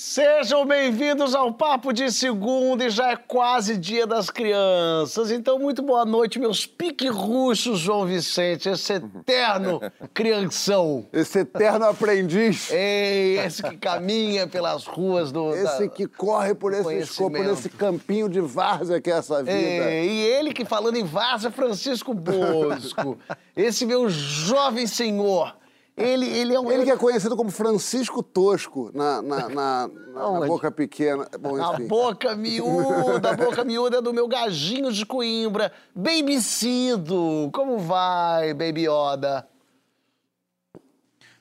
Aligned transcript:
Sejam 0.00 0.64
bem-vindos 0.64 1.34
ao 1.34 1.52
Papo 1.52 1.92
de 1.92 2.08
Segunda 2.12 2.84
e 2.84 2.88
já 2.88 3.10
é 3.10 3.16
quase 3.16 3.76
Dia 3.76 4.06
das 4.06 4.30
Crianças. 4.30 5.32
Então, 5.32 5.58
muito 5.58 5.82
boa 5.82 6.04
noite, 6.04 6.38
meus 6.38 6.64
pique-ruxos, 6.64 7.80
João 7.80 8.06
Vicente, 8.06 8.68
esse 8.68 8.92
eterno 8.92 9.80
crianção. 10.14 11.04
Esse 11.12 11.40
eterno 11.40 11.86
aprendiz. 11.86 12.70
Ei, 12.70 13.40
esse 13.40 13.60
que 13.60 13.76
caminha 13.76 14.46
pelas 14.46 14.86
ruas 14.86 15.32
do... 15.32 15.52
Esse 15.52 15.88
da- 15.88 15.88
que 15.88 16.06
corre 16.06 16.54
por 16.54 16.72
esse, 16.72 16.94
escopo, 16.98 17.36
por 17.36 17.46
esse 17.46 17.68
campinho 17.68 18.28
de 18.28 18.40
várzea 18.40 19.00
que 19.00 19.10
é 19.10 19.14
essa 19.14 19.42
vida. 19.42 19.50
É, 19.50 20.06
e 20.06 20.20
ele 20.26 20.52
que 20.52 20.64
falando 20.64 20.94
em 20.96 21.02
Várzea, 21.04 21.50
Francisco 21.50 22.14
Bosco. 22.14 23.18
esse 23.56 23.84
meu 23.84 24.08
jovem 24.08 24.86
senhor. 24.86 25.56
Ele, 25.98 26.26
ele 26.26 26.54
é 26.54 26.60
um... 26.60 26.70
Ele 26.70 26.84
que 26.84 26.90
é 26.90 26.96
conhecido 26.96 27.36
como 27.36 27.50
Francisco 27.50 28.22
Tosco 28.22 28.90
na, 28.94 29.20
na, 29.20 29.48
na- 29.48 29.88
na- 29.88 30.46
boca 30.46 30.70
pequena. 30.70 31.26
Bom, 31.40 31.56
A 31.62 31.72
boca 31.88 32.34
miúda, 32.36 33.30
a 33.30 33.36
boca 33.36 33.64
miúda 33.64 33.98
é 33.98 34.00
do 34.02 34.12
meu 34.14 34.28
gajinho 34.28 34.92
de 34.92 35.04
Coimbra. 35.04 35.72
Baby 35.94 36.40
Cido, 36.40 37.50
como 37.52 37.78
vai, 37.78 38.54
Baby 38.54 38.88
Oda? 38.88 39.46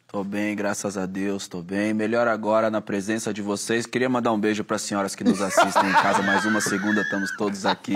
Tô 0.09 0.23
bem, 0.23 0.55
graças 0.55 0.97
a 0.97 1.05
Deus, 1.05 1.49
tô 1.49 1.61
bem. 1.61 1.93
Melhor 1.93 2.29
agora 2.29 2.69
na 2.71 2.79
presença 2.79 3.33
de 3.33 3.41
vocês. 3.41 3.85
Queria 3.85 4.07
mandar 4.07 4.31
um 4.31 4.39
beijo 4.39 4.63
para 4.63 4.77
as 4.77 4.81
senhoras 4.81 5.13
que 5.13 5.21
nos 5.23 5.41
assistem 5.41 5.89
em 5.89 5.91
casa. 5.93 6.21
Mais 6.23 6.45
uma 6.45 6.61
segunda, 6.61 7.01
estamos 7.01 7.35
todos 7.35 7.65
aqui, 7.65 7.93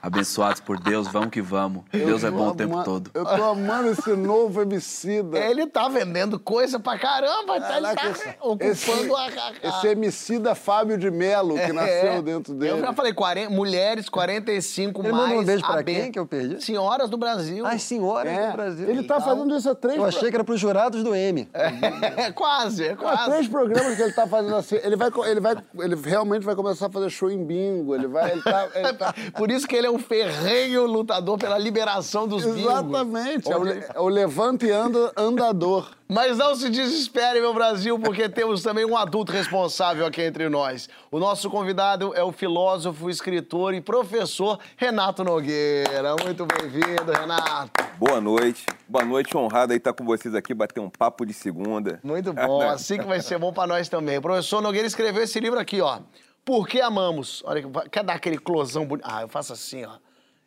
abençoados 0.00 0.60
por 0.60 0.78
Deus. 0.78 1.08
Vamos 1.08 1.30
que 1.30 1.42
vamos. 1.42 1.82
Deus 1.90 2.22
é 2.22 2.30
bom 2.30 2.50
o 2.50 2.54
tempo 2.54 2.84
todo. 2.84 3.10
Eu 3.12 3.24
tô 3.24 3.42
amando 3.42 3.88
esse 3.90 4.08
novo 4.14 4.62
homicida. 4.62 5.36
Ele 5.36 5.66
tá 5.66 5.88
vendendo 5.88 6.38
coisa 6.38 6.78
pra 6.78 6.96
caramba, 6.96 7.60
tá, 7.60 7.76
ele 7.76 7.92
tá 7.92 8.08
esse- 8.08 8.28
ocupando 8.40 8.64
esse, 8.70 8.90
a, 9.12 9.68
a- 9.68 9.68
esse 9.80 9.88
homicida 9.88 10.54
Fábio 10.54 10.96
de 10.96 11.10
Melo, 11.10 11.54
que 11.56 11.60
É, 11.60 11.72
nasceu 11.72 12.22
dentro 12.22 12.54
dele. 12.54 12.70
Eu 12.74 12.80
já 12.80 12.92
falei, 12.92 13.12
40, 13.12 13.50
mulheres, 13.50 14.08
45 14.08 15.00
Ele 15.02 15.10
mais. 15.10 15.24
mandou 15.24 15.42
um 15.42 15.44
beijo 15.44 15.64
pra 15.66 15.80
AB. 15.80 15.92
quem 15.92 16.12
que 16.12 16.18
eu 16.20 16.26
perdi? 16.26 16.64
Senhoras 16.64 17.10
do 17.10 17.16
Brasil. 17.18 17.66
As 17.66 17.82
senhoras 17.82 18.32
É, 18.32 18.46
do 18.46 18.52
Brasil. 18.56 18.88
ele 18.88 19.02
tá 19.02 19.20
fazendo 19.20 19.56
isso 19.56 19.68
há 19.68 19.74
três 19.74 19.96
Eu 19.98 20.04
achei 20.04 20.30
que 20.30 20.36
era 20.36 20.44
pros 20.44 20.60
jurados 20.60 21.02
do 21.02 21.16
M. 21.16 21.47
É 21.52 22.32
quase, 22.32 22.84
é 22.86 22.92
Há 22.92 22.96
quase. 22.96 23.30
três 23.30 23.48
programas 23.48 23.96
que 23.96 24.02
ele 24.02 24.12
tá 24.12 24.26
fazendo 24.26 24.56
assim. 24.56 24.76
Ele 24.82 24.96
vai, 24.96 25.10
ele 25.26 25.40
vai, 25.40 25.56
ele 25.80 25.96
realmente 25.96 26.44
vai 26.44 26.54
começar 26.54 26.86
a 26.86 26.90
fazer 26.90 27.10
show 27.10 27.30
em 27.30 27.44
bingo. 27.44 27.94
Ele 27.94 28.06
vai, 28.06 28.32
ele 28.32 28.42
tá, 28.42 28.68
ele 28.74 28.92
tá- 28.94 29.14
Por 29.36 29.50
isso 29.50 29.66
que 29.66 29.74
ele 29.76 29.86
é 29.86 29.90
um 29.90 29.98
ferrenho 29.98 30.86
lutador 30.86 31.38
pela 31.38 31.58
liberação 31.58 32.26
dos 32.26 32.44
bingos. 32.44 32.60
Exatamente. 32.60 33.50
É 33.50 33.56
o, 33.56 33.68
é 33.68 34.00
o 34.00 34.08
levante 34.08 34.66
e 34.66 34.70
anda, 34.70 35.12
andador. 35.16 35.90
Mas 36.10 36.38
não 36.38 36.54
se 36.54 36.70
desespere, 36.70 37.38
meu 37.38 37.52
Brasil, 37.52 37.98
porque 37.98 38.30
temos 38.30 38.62
também 38.62 38.82
um 38.84 38.96
adulto 38.96 39.30
responsável 39.30 40.06
aqui 40.06 40.22
entre 40.22 40.48
nós. 40.48 40.88
O 41.10 41.18
nosso 41.18 41.48
convidado 41.48 42.14
é 42.14 42.22
o 42.22 42.30
filósofo, 42.30 43.08
escritor 43.08 43.72
e 43.72 43.80
professor 43.80 44.58
Renato 44.76 45.24
Nogueira. 45.24 46.14
Muito 46.22 46.44
bem-vindo, 46.44 47.10
Renato. 47.12 47.70
Boa 47.96 48.20
noite. 48.20 48.66
Boa 48.86 49.04
noite, 49.06 49.34
honrado 49.36 49.72
aí 49.72 49.78
estar 49.78 49.94
com 49.94 50.04
vocês 50.04 50.34
aqui, 50.34 50.52
bater 50.52 50.80
um 50.80 50.90
papo 50.90 51.24
de 51.24 51.32
segunda. 51.32 51.98
Muito 52.02 52.32
bom, 52.34 52.60
assim 52.62 52.98
que 52.98 53.06
vai 53.06 53.20
ser 53.20 53.38
bom 53.38 53.52
pra 53.52 53.66
nós 53.66 53.88
também. 53.88 54.18
O 54.18 54.22
professor 54.22 54.60
Nogueira 54.60 54.86
escreveu 54.86 55.22
esse 55.22 55.40
livro 55.40 55.58
aqui, 55.58 55.80
ó. 55.80 56.00
Por 56.44 56.68
que 56.68 56.78
amamos? 56.80 57.42
Olha, 57.46 57.62
quer 57.90 58.04
dar 58.04 58.14
aquele 58.14 58.38
closão 58.38 58.86
bonito? 58.86 59.06
Ah, 59.10 59.22
eu 59.22 59.28
faço 59.28 59.52
assim, 59.54 59.84
ó. 59.86 59.92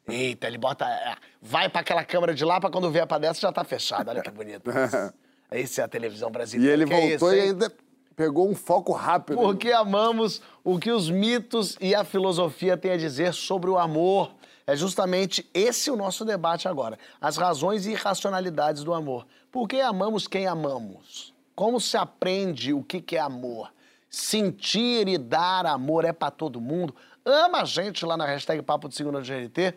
Eita, 0.08 0.46
ele 0.48 0.58
bota. 0.60 0.86
é, 0.86 1.16
Vai 1.42 1.70
pra 1.70 1.82
aquela 1.82 2.04
câmera 2.04 2.34
de 2.36 2.46
lá 2.46 2.60
pra 2.60 2.70
quando 2.70 2.90
vier 2.92 3.08
pra 3.08 3.18
dessa 3.18 3.40
já 3.42 3.52
tá 3.52 3.64
fechado. 3.64 4.10
Olha 4.10 4.22
que 4.22 4.30
bonito. 4.32 4.70
Essa 5.50 5.82
é 5.82 5.84
a 5.86 5.88
televisão 5.88 6.30
E 6.30 6.32
brasileira. 6.32 6.74
ele 6.74 6.86
Que 6.86 6.94
é 6.94 7.10
voltou 7.10 7.34
isso, 7.34 7.36
e 7.36 7.50
ainda 7.50 7.72
pegou 8.22 8.48
um 8.48 8.54
foco 8.54 8.92
rápido. 8.92 9.36
Porque 9.38 9.72
amamos 9.72 10.44
o 10.64 10.78
que 10.78 10.92
os 10.92 11.10
mitos 11.10 11.76
e 11.82 11.96
a 11.96 12.04
filosofia 12.04 12.78
têm 12.78 12.92
a 12.92 12.98
dizer 12.98 13.34
sobre 13.34 13.68
o 13.68 13.80
amor. 13.80 14.32
É 14.68 14.76
justamente 14.76 15.50
esse 15.56 15.90
o 15.90 15.96
nosso 15.96 16.24
debate 16.24 16.68
agora. 16.68 17.00
As 17.20 17.36
razões 17.36 17.88
e 17.88 17.92
irracionalidades 17.94 18.84
do 18.84 18.94
amor. 18.94 19.26
Por 19.52 19.68
que 19.68 19.82
amamos 19.82 20.28
quem 20.28 20.46
amamos? 20.46 21.34
Como 21.56 21.82
se 21.82 21.98
aprende 21.98 22.74
o 22.74 22.84
que 22.84 23.16
é 23.16 23.20
amor? 23.20 23.74
Sentir 24.08 25.08
e 25.08 25.18
dar 25.18 25.66
amor 25.66 26.06
é 26.06 26.14
pra 26.14 26.30
todo 26.30 26.62
mundo? 26.62 26.94
Ama 27.26 27.62
a 27.62 27.66
gente 27.66 28.06
lá 28.06 28.16
na 28.16 28.26
hashtag 28.28 28.62
Papo 28.62 28.88
de 28.88 28.94
Segunda 28.94 29.20
GNT. 29.20 29.74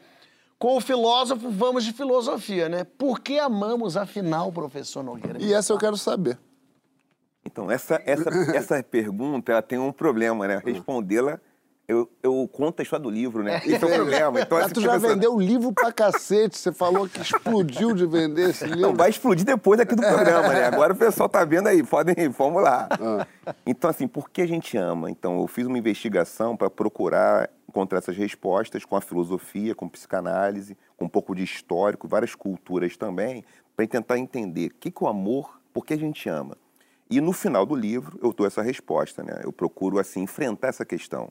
Com 0.58 0.76
o 0.76 0.80
filósofo, 0.82 1.50
vamos 1.50 1.82
de 1.82 1.94
filosofia, 1.94 2.68
né? 2.68 2.84
Por 2.84 3.20
que 3.20 3.38
amamos, 3.38 3.96
afinal, 3.96 4.52
professor 4.52 5.02
Nogueira? 5.02 5.42
E 5.42 5.54
essa 5.54 5.72
eu 5.72 5.78
quero 5.78 5.96
saber. 5.96 6.38
Então, 7.54 7.70
essa, 7.70 8.02
essa, 8.04 8.28
essa 8.52 8.82
pergunta 8.82 9.52
ela 9.52 9.62
tem 9.62 9.78
um 9.78 9.92
problema, 9.92 10.48
né? 10.48 10.60
Respondê-la, 10.64 11.38
eu, 11.86 12.10
eu 12.20 12.50
conto 12.52 12.80
a 12.80 12.82
história 12.82 13.04
do 13.04 13.08
livro, 13.08 13.44
né? 13.44 13.58
Esse 13.64 13.74
é 13.84 13.86
o 13.86 13.94
problema. 13.94 14.40
Então, 14.40 14.58
Ah, 14.58 14.62
essa 14.62 14.74
tu 14.74 14.80
já 14.80 14.94
fica- 14.98 15.14
vendeu 15.14 15.36
o 15.36 15.40
livro 15.40 15.72
pra 15.72 15.92
cacete. 15.92 16.58
Você 16.58 16.72
falou 16.72 17.08
que 17.08 17.20
explodiu 17.20 17.94
de 17.94 18.06
vender 18.06 18.50
esse 18.50 18.64
livro. 18.64 18.80
Não, 18.80 18.92
vai 18.92 19.08
explodir 19.08 19.46
depois 19.46 19.78
aqui 19.78 19.94
do 19.94 20.02
programa, 20.02 20.48
né? 20.48 20.64
Agora 20.64 20.94
o 20.94 20.96
pessoal 20.96 21.28
tá 21.28 21.44
vendo 21.44 21.68
aí, 21.68 21.84
podem 21.84 22.28
vamos 22.36 22.60
lá. 22.60 22.88
Ah. 22.90 23.24
Então, 23.64 23.88
assim, 23.88 24.08
por 24.08 24.28
que 24.30 24.42
a 24.42 24.48
gente 24.48 24.76
ama? 24.76 25.08
Então, 25.08 25.38
eu 25.40 25.46
fiz 25.46 25.64
uma 25.64 25.78
investigação 25.78 26.56
para 26.56 26.68
procurar 26.68 27.48
encontrar 27.68 27.98
essas 27.98 28.16
respostas 28.16 28.84
com 28.84 28.96
a 28.96 29.00
filosofia, 29.00 29.76
com 29.76 29.88
psicanálise, 29.88 30.76
com 30.96 31.04
um 31.04 31.08
pouco 31.08 31.36
de 31.36 31.44
histórico, 31.44 32.08
várias 32.08 32.34
culturas 32.34 32.96
também, 32.96 33.44
para 33.76 33.86
tentar 33.86 34.18
entender 34.18 34.72
o 34.72 34.74
que, 34.80 34.90
que 34.90 35.04
o 35.04 35.06
amor, 35.06 35.60
por 35.72 35.84
que 35.86 35.94
a 35.94 35.98
gente 35.98 36.28
ama. 36.28 36.56
E 37.14 37.20
no 37.20 37.32
final 37.32 37.64
do 37.64 37.76
livro 37.76 38.18
eu 38.20 38.32
dou 38.32 38.44
essa 38.44 38.60
resposta, 38.60 39.22
né? 39.22 39.42
Eu 39.44 39.52
procuro, 39.52 40.00
assim, 40.00 40.22
enfrentar 40.22 40.66
essa 40.66 40.84
questão. 40.84 41.30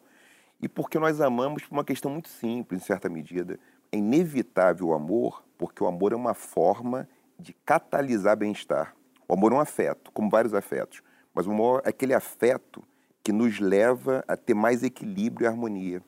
E 0.61 0.69
porque 0.69 0.97
nós 0.97 1.19
amamos 1.19 1.63
por 1.63 1.73
uma 1.73 1.83
questão 1.83 2.09
muito 2.09 2.29
simples, 2.29 2.81
em 2.81 2.85
certa 2.85 3.09
medida. 3.09 3.59
É 3.91 3.97
inevitável 3.97 4.87
o 4.87 4.93
amor, 4.93 5.43
porque 5.57 5.83
o 5.83 5.87
amor 5.87 6.13
é 6.13 6.15
uma 6.15 6.33
forma 6.33 7.05
de 7.37 7.51
catalisar 7.65 8.37
bem-estar. 8.37 8.95
O 9.27 9.33
amor 9.33 9.51
é 9.51 9.55
um 9.55 9.59
afeto, 9.59 10.09
como 10.13 10.29
vários 10.29 10.53
afetos. 10.53 11.03
Mas 11.33 11.47
o 11.47 11.51
amor 11.51 11.81
é 11.83 11.89
aquele 11.89 12.13
afeto 12.13 12.81
que 13.21 13.33
nos 13.33 13.59
leva 13.59 14.23
a 14.25 14.37
ter 14.37 14.53
mais 14.53 14.83
equilíbrio 14.83 15.43
e 15.43 15.47
harmonia. 15.49 16.01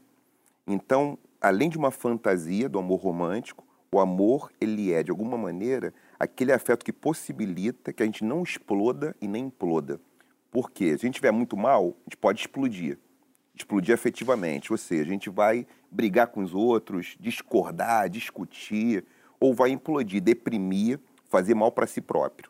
Então, 0.65 1.17
além 1.41 1.67
de 1.67 1.77
uma 1.77 1.91
fantasia 1.91 2.69
do 2.69 2.79
amor 2.79 3.01
romântico, 3.01 3.65
o 3.91 3.99
amor, 3.99 4.53
ele 4.61 4.93
é, 4.93 5.03
de 5.03 5.11
alguma 5.11 5.37
maneira, 5.37 5.93
aquele 6.19 6.51
afeto 6.51 6.83
que 6.83 6.93
possibilita 6.93 7.93
que 7.93 8.03
a 8.03 8.05
gente 8.05 8.23
não 8.23 8.43
exploda 8.43 9.15
e 9.21 9.27
nem 9.27 9.45
imploda. 9.45 9.99
Porque 10.51 10.85
se 10.85 11.05
a 11.05 11.07
gente 11.07 11.15
estiver 11.15 11.31
muito 11.31 11.57
mal, 11.57 11.95
a 12.01 12.03
gente 12.05 12.17
pode 12.17 12.39
explodir. 12.39 12.97
Explodir 13.53 13.93
afetivamente. 13.93 14.71
Ou 14.71 14.77
seja, 14.77 15.03
a 15.03 15.13
gente 15.13 15.29
vai 15.29 15.67
brigar 15.91 16.27
com 16.27 16.41
os 16.41 16.53
outros, 16.53 17.17
discordar, 17.19 18.09
discutir, 18.09 19.05
ou 19.39 19.53
vai 19.53 19.69
implodir, 19.69 20.21
deprimir, 20.21 20.99
fazer 21.29 21.53
mal 21.53 21.71
para 21.71 21.87
si 21.87 22.01
próprio. 22.01 22.49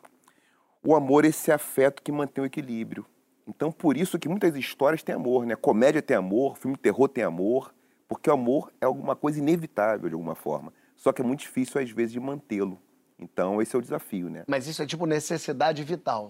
O 0.82 0.94
amor 0.94 1.24
é 1.24 1.28
esse 1.28 1.50
afeto 1.50 2.02
que 2.02 2.12
mantém 2.12 2.44
o 2.44 2.46
equilíbrio. 2.46 3.04
Então, 3.46 3.70
por 3.70 3.96
isso 3.96 4.18
que 4.18 4.28
muitas 4.28 4.54
histórias 4.56 5.02
têm 5.02 5.14
amor, 5.14 5.46
né? 5.46 5.54
Comédia 5.56 6.02
tem 6.02 6.16
amor, 6.16 6.56
filme 6.56 6.76
de 6.76 6.82
terror 6.82 7.08
tem 7.08 7.24
amor, 7.24 7.74
porque 8.08 8.30
o 8.30 8.32
amor 8.32 8.72
é 8.80 8.86
alguma 8.86 9.16
coisa 9.16 9.38
inevitável 9.38 10.08
de 10.08 10.14
alguma 10.14 10.34
forma. 10.34 10.72
Só 10.96 11.12
que 11.12 11.22
é 11.22 11.24
muito 11.24 11.40
difícil, 11.40 11.80
às 11.80 11.90
vezes, 11.90 12.12
de 12.12 12.20
mantê-lo. 12.20 12.80
Então, 13.18 13.60
esse 13.62 13.74
é 13.74 13.78
o 13.78 13.82
desafio, 13.82 14.28
né? 14.28 14.44
Mas 14.46 14.66
isso 14.66 14.82
é 14.82 14.86
tipo 14.86 15.06
necessidade 15.06 15.82
vital. 15.82 16.28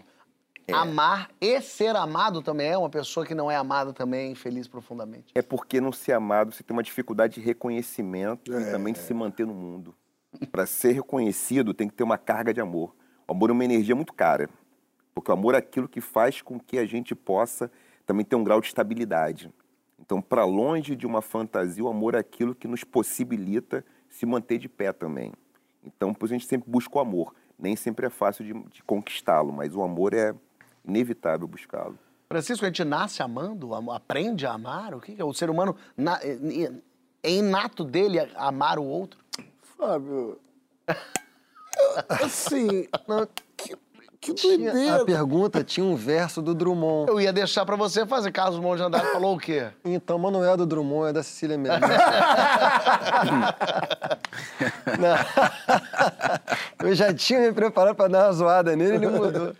Amar 0.72 1.30
e 1.40 1.60
ser 1.60 1.94
amado 1.94 2.42
também 2.42 2.68
é 2.68 2.78
uma 2.78 2.90
pessoa 2.90 3.24
que 3.24 3.34
não 3.34 3.48
é 3.48 3.56
amada 3.56 3.92
também, 3.92 4.34
feliz 4.34 4.66
profundamente. 4.66 5.32
É 5.34 5.42
porque 5.42 5.80
não 5.80 5.92
ser 5.92 6.12
amado 6.12 6.52
você 6.52 6.62
tem 6.62 6.76
uma 6.76 6.82
dificuldade 6.82 7.34
de 7.34 7.40
reconhecimento 7.40 8.52
e 8.52 8.70
também 8.70 8.92
de 8.92 8.98
se 8.98 9.14
manter 9.14 9.46
no 9.46 9.54
mundo. 9.54 9.94
Para 10.50 10.66
ser 10.66 10.92
reconhecido, 10.92 11.72
tem 11.72 11.88
que 11.88 11.94
ter 11.94 12.02
uma 12.02 12.18
carga 12.18 12.52
de 12.52 12.60
amor. 12.60 12.94
O 13.28 13.32
amor 13.32 13.50
é 13.50 13.52
uma 13.52 13.64
energia 13.64 13.94
muito 13.94 14.12
cara. 14.12 14.48
Porque 15.14 15.30
o 15.30 15.34
amor 15.34 15.54
é 15.54 15.58
aquilo 15.58 15.88
que 15.88 16.00
faz 16.00 16.42
com 16.42 16.58
que 16.58 16.78
a 16.78 16.84
gente 16.84 17.14
possa 17.14 17.70
também 18.04 18.24
ter 18.24 18.36
um 18.36 18.44
grau 18.44 18.60
de 18.60 18.66
estabilidade. 18.66 19.52
Então, 19.98 20.20
para 20.20 20.44
longe 20.44 20.94
de 20.94 21.06
uma 21.06 21.22
fantasia, 21.22 21.82
o 21.82 21.88
amor 21.88 22.14
é 22.14 22.18
aquilo 22.18 22.54
que 22.54 22.68
nos 22.68 22.84
possibilita 22.84 23.84
se 24.08 24.26
manter 24.26 24.58
de 24.58 24.68
pé 24.68 24.92
também. 24.92 25.32
Então, 25.86 26.12
por 26.12 26.26
isso 26.26 26.34
a 26.34 26.38
gente 26.38 26.48
sempre 26.48 26.68
busca 26.70 26.98
o 26.98 27.00
amor. 27.00 27.32
Nem 27.58 27.74
sempre 27.76 28.06
é 28.06 28.10
fácil 28.10 28.44
de, 28.44 28.52
de 28.70 28.82
conquistá-lo, 28.82 29.52
mas 29.52 29.74
o 29.74 29.82
amor 29.82 30.12
é 30.12 30.34
inevitável 30.86 31.46
buscá-lo. 31.48 31.98
Francisco, 32.28 32.64
a 32.64 32.68
gente 32.68 32.84
nasce 32.84 33.22
amando, 33.22 33.72
am- 33.74 33.90
aprende 33.92 34.44
a 34.46 34.52
amar? 34.52 34.94
O 34.94 35.00
que 35.00 35.14
que 35.14 35.22
é? 35.22 35.24
O 35.24 35.32
ser 35.32 35.48
humano, 35.48 35.74
na- 35.96 36.18
é 36.22 36.72
é 37.22 37.30
inato 37.30 37.82
dele 37.84 38.18
amar 38.36 38.78
o 38.78 38.84
outro? 38.84 39.18
Fábio. 39.76 40.38
Assim. 42.08 42.86
que, 43.56 43.76
que 44.20 44.34
Tinha- 44.34 44.72
doideira. 44.72 45.02
a 45.02 45.04
pergunta 45.04 45.62
tinha 45.64 45.84
um 45.84 45.94
verso 45.96 46.40
do 46.42 46.54
Drummond. 46.54 47.10
Eu 47.10 47.20
ia 47.20 47.32
deixar 47.32 47.64
pra 47.66 47.76
você 47.76 48.06
fazer. 48.06 48.30
Carlos 48.32 48.58
Monte 48.60 48.78
de 48.78 48.84
Andrade 48.84 49.10
falou 49.12 49.36
o 49.36 49.38
quê? 49.38 49.68
Então, 49.84 50.18
mas 50.18 50.32
não 50.32 50.44
é 50.44 50.56
do 50.56 50.66
Drummond, 50.66 51.10
é 51.10 51.12
da 51.12 51.22
Cecília 51.22 51.56
Meirelles. 51.58 51.90
Não. 54.98 56.88
Eu 56.88 56.94
já 56.94 57.12
tinha 57.12 57.40
me 57.40 57.52
preparado 57.52 57.94
para 57.94 58.08
dar 58.08 58.26
uma 58.26 58.32
zoada 58.32 58.76
nele, 58.76 58.96
ele 58.96 59.08
mudou. 59.08 59.54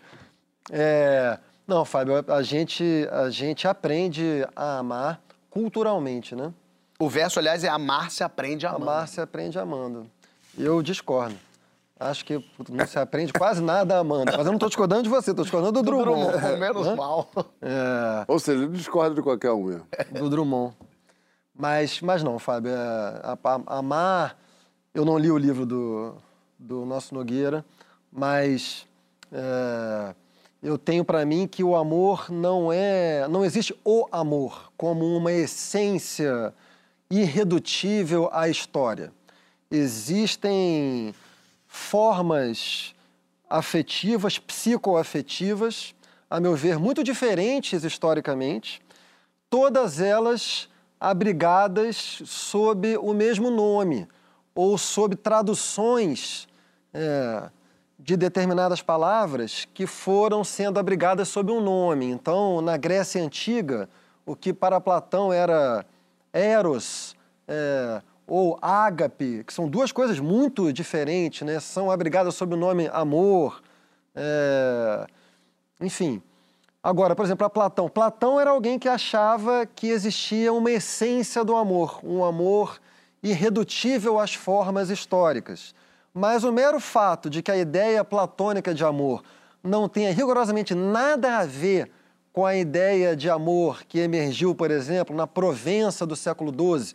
É, 0.71 1.39
não, 1.67 1.85
Fábio, 1.85 2.25
a 2.29 2.43
gente, 2.43 3.09
a 3.13 3.31
gente 3.31 3.67
aprende 3.69 4.47
a 4.55 4.79
amar 4.79 5.21
culturalmente, 5.51 6.35
né? 6.35 6.53
O 6.99 7.09
verso, 7.09 7.39
aliás, 7.39 7.63
é 7.65 7.69
amar 7.69 8.11
se 8.11 8.25
aprende 8.25 8.67
amando. 8.67 8.83
Amar 8.91 9.09
se 9.09 9.21
aprende 9.21 9.59
amando. 9.59 10.07
Eu 10.59 10.83
discordo. 10.83 11.37
Acho 11.99 12.25
que 12.27 12.45
não 12.69 12.87
se 12.87 12.99
aprende 12.99 13.33
quase 13.33 13.63
nada 13.63 13.99
amando. 13.99 14.27
Mas 14.27 14.39
eu 14.39 14.45
não 14.47 14.55
estou 14.55 14.69
discordando 14.69 15.03
de 15.03 15.09
você, 15.09 15.31
estou 15.31 15.45
discordando 15.45 15.73
do 15.73 15.83
Drummond. 15.83 16.33
Drummond, 16.33 16.57
menos 16.61 16.95
mal. 16.97 17.29
É, 17.63 18.25
Ou 18.29 18.39
seja, 18.39 18.63
ele 18.65 18.73
discorda 18.77 19.15
de 19.15 19.23
qualquer 19.23 19.53
um 19.53 19.65
mesmo. 19.65 19.87
do 20.13 20.29
Drummond. 20.29 20.75
Mas, 21.59 22.01
mas 22.03 22.23
não, 22.23 22.39
Fábio. 22.39 22.71
é, 22.73 22.75
a- 22.77 23.39
a- 23.45 23.79
amar. 23.79 24.37
Eu 24.97 25.05
não 25.05 25.19
li 25.19 25.31
o 25.31 25.37
livro 25.37 25.67
do, 25.67 26.15
do 26.59 26.87
nosso 26.87 27.15
Nogueira, 27.15 27.63
mas 28.11 28.87
é, 29.31 30.15
eu 30.63 30.79
tenho 30.79 31.05
para 31.05 31.23
mim 31.27 31.47
que 31.47 31.63
o 31.63 31.77
amor 31.77 32.31
não 32.31 32.73
é. 32.73 33.29
Não 33.29 33.45
existe 33.45 33.79
o 33.85 34.09
amor 34.11 34.73
como 34.75 35.05
uma 35.05 35.31
essência 35.31 36.51
irredutível 37.11 38.31
à 38.33 38.49
história. 38.49 39.13
Existem 39.71 41.15
formas 41.67 42.95
afetivas, 43.51 44.39
psicoafetivas, 44.39 45.95
a 46.31 46.41
meu 46.41 46.57
ver, 46.57 46.79
muito 46.79 47.05
diferentes 47.05 47.85
historicamente, 47.85 48.81
todas 49.51 50.01
elas 50.01 50.71
abrigadas 50.99 52.23
sob 52.25 52.97
o 52.97 53.13
mesmo 53.13 53.51
nome 53.51 54.09
ou 54.57 54.79
sob 54.79 55.15
traduções 55.15 56.49
é, 56.93 57.51
de 57.99 58.17
determinadas 58.17 58.81
palavras 58.81 59.69
que 59.75 59.87
foram 59.87 60.43
sendo 60.43 60.81
abrigadas 60.81 61.29
sob 61.29 61.53
um 61.53 61.61
nome. 61.61 62.07
Então, 62.07 62.63
na 62.63 62.79
Grécia 62.79 63.23
Antiga, 63.23 63.87
o 64.25 64.35
que 64.35 64.55
para 64.55 64.81
Platão 64.81 65.31
era 65.31 65.85
eros 66.33 67.15
é, 67.47 68.01
ou 68.27 68.59
ágape, 68.63 69.45
que 69.45 69.53
são 69.53 69.69
duas 69.69 69.93
coisas 69.93 70.19
muito 70.19 70.73
diferentes, 70.73 71.43
né? 71.47 71.61
são 71.61 71.91
abrigadas 71.91 72.35
sob 72.35 72.55
o 72.55 72.57
nome 72.57 72.89
amor, 72.93 73.63
é, 74.15 75.07
enfim. 75.83 76.23
Agora, 76.83 77.15
por 77.15 77.25
exemplo, 77.25 77.47
a 77.47 77.51
Platão. 77.51 77.89
Platão 77.89 78.41
era 78.41 78.51
alguém 78.51 78.79
que 78.79 78.89
achava 78.89 79.67
que 79.67 79.89
existia 79.89 80.53
uma 80.53 80.71
essência 80.71 81.45
do 81.45 81.55
amor, 81.57 82.01
um 82.03 82.25
amor 82.25 82.81
irredutível 83.31 84.19
às 84.19 84.35
formas 84.35 84.91
históricas. 84.91 85.75
Mas 86.13 86.45
o 86.45 86.53
mero 86.53 86.81
fato 86.81 87.29
de 87.29 87.43
que 87.43 87.51
a 87.51 87.57
ideia 87.57 88.03
platônica 88.05 88.73
de 88.73 88.85
amor 88.85 89.23
não 89.63 89.89
tenha 89.89 90.13
rigorosamente 90.13 90.75
nada 90.75 91.39
a 91.39 91.45
ver 91.45 91.91
com 92.33 92.45
a 92.45 92.55
ideia 92.55 93.17
de 93.17 93.29
amor 93.31 93.83
que 93.85 93.99
emergiu, 93.99 94.55
por 94.55 94.71
exemplo, 94.71 95.17
na 95.17 95.27
Provença 95.27 96.07
do 96.07 96.15
século 96.15 96.53
XII, 96.53 96.95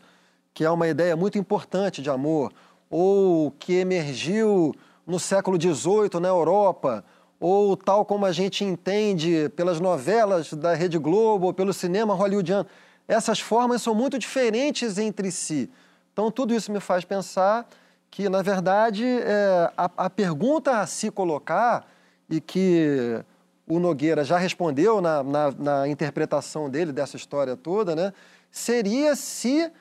que 0.53 0.63
é 0.63 0.69
uma 0.69 0.87
ideia 0.87 1.15
muito 1.15 1.37
importante 1.37 2.01
de 2.01 2.09
amor, 2.09 2.53
ou 2.89 3.51
que 3.51 3.73
emergiu 3.73 4.73
no 5.05 5.19
século 5.19 5.59
XVIII 5.59 6.19
na 6.21 6.27
Europa, 6.27 7.03
ou 7.39 7.75
tal 7.75 8.05
como 8.05 8.25
a 8.25 8.31
gente 8.31 8.63
entende 8.63 9.49
pelas 9.55 9.79
novelas 9.79 10.53
da 10.53 10.75
Rede 10.75 10.99
Globo 10.99 11.47
ou 11.47 11.53
pelo 11.53 11.73
cinema 11.73 12.13
hollywoodiano. 12.13 12.67
Essas 13.07 13.39
formas 13.39 13.81
são 13.81 13.95
muito 13.95 14.19
diferentes 14.19 14.99
entre 14.99 15.31
si. 15.31 15.69
Então, 16.13 16.31
tudo 16.31 16.53
isso 16.53 16.71
me 16.71 16.79
faz 16.79 17.05
pensar 17.05 17.67
que, 18.09 18.27
na 18.27 18.41
verdade, 18.41 19.05
é, 19.05 19.71
a, 19.77 19.89
a 19.97 20.09
pergunta 20.09 20.79
a 20.79 20.87
se 20.87 21.09
colocar, 21.09 21.87
e 22.29 22.39
que 22.39 23.23
o 23.67 23.79
Nogueira 23.79 24.23
já 24.23 24.37
respondeu 24.37 25.01
na, 25.01 25.21
na, 25.21 25.51
na 25.51 25.87
interpretação 25.87 26.69
dele 26.69 26.91
dessa 26.91 27.17
história 27.17 27.55
toda, 27.55 27.95
né, 27.95 28.13
seria 28.49 29.15
se 29.15 29.71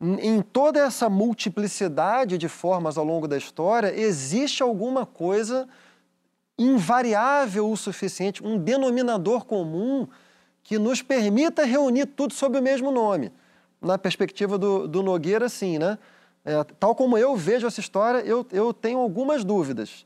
em 0.00 0.42
toda 0.42 0.80
essa 0.80 1.08
multiplicidade 1.08 2.36
de 2.36 2.48
formas 2.48 2.98
ao 2.98 3.04
longo 3.04 3.26
da 3.26 3.36
história 3.36 3.98
existe 3.98 4.62
alguma 4.62 5.06
coisa 5.06 5.66
invariável 6.58 7.70
o 7.70 7.76
suficiente, 7.76 8.44
um 8.44 8.58
denominador 8.58 9.44
comum 9.44 10.06
que 10.62 10.78
nos 10.78 11.00
permita 11.00 11.64
reunir 11.64 12.06
tudo 12.06 12.34
sob 12.34 12.58
o 12.58 12.62
mesmo 12.62 12.90
nome. 12.90 13.32
Na 13.86 13.96
perspectiva 13.96 14.58
do, 14.58 14.88
do 14.88 15.02
Nogueira, 15.02 15.48
sim, 15.48 15.78
né? 15.78 15.96
É, 16.44 16.62
tal 16.78 16.94
como 16.94 17.16
eu 17.16 17.36
vejo 17.36 17.66
essa 17.66 17.80
história, 17.80 18.18
eu, 18.18 18.46
eu 18.52 18.72
tenho 18.72 18.98
algumas 18.98 19.44
dúvidas. 19.44 20.04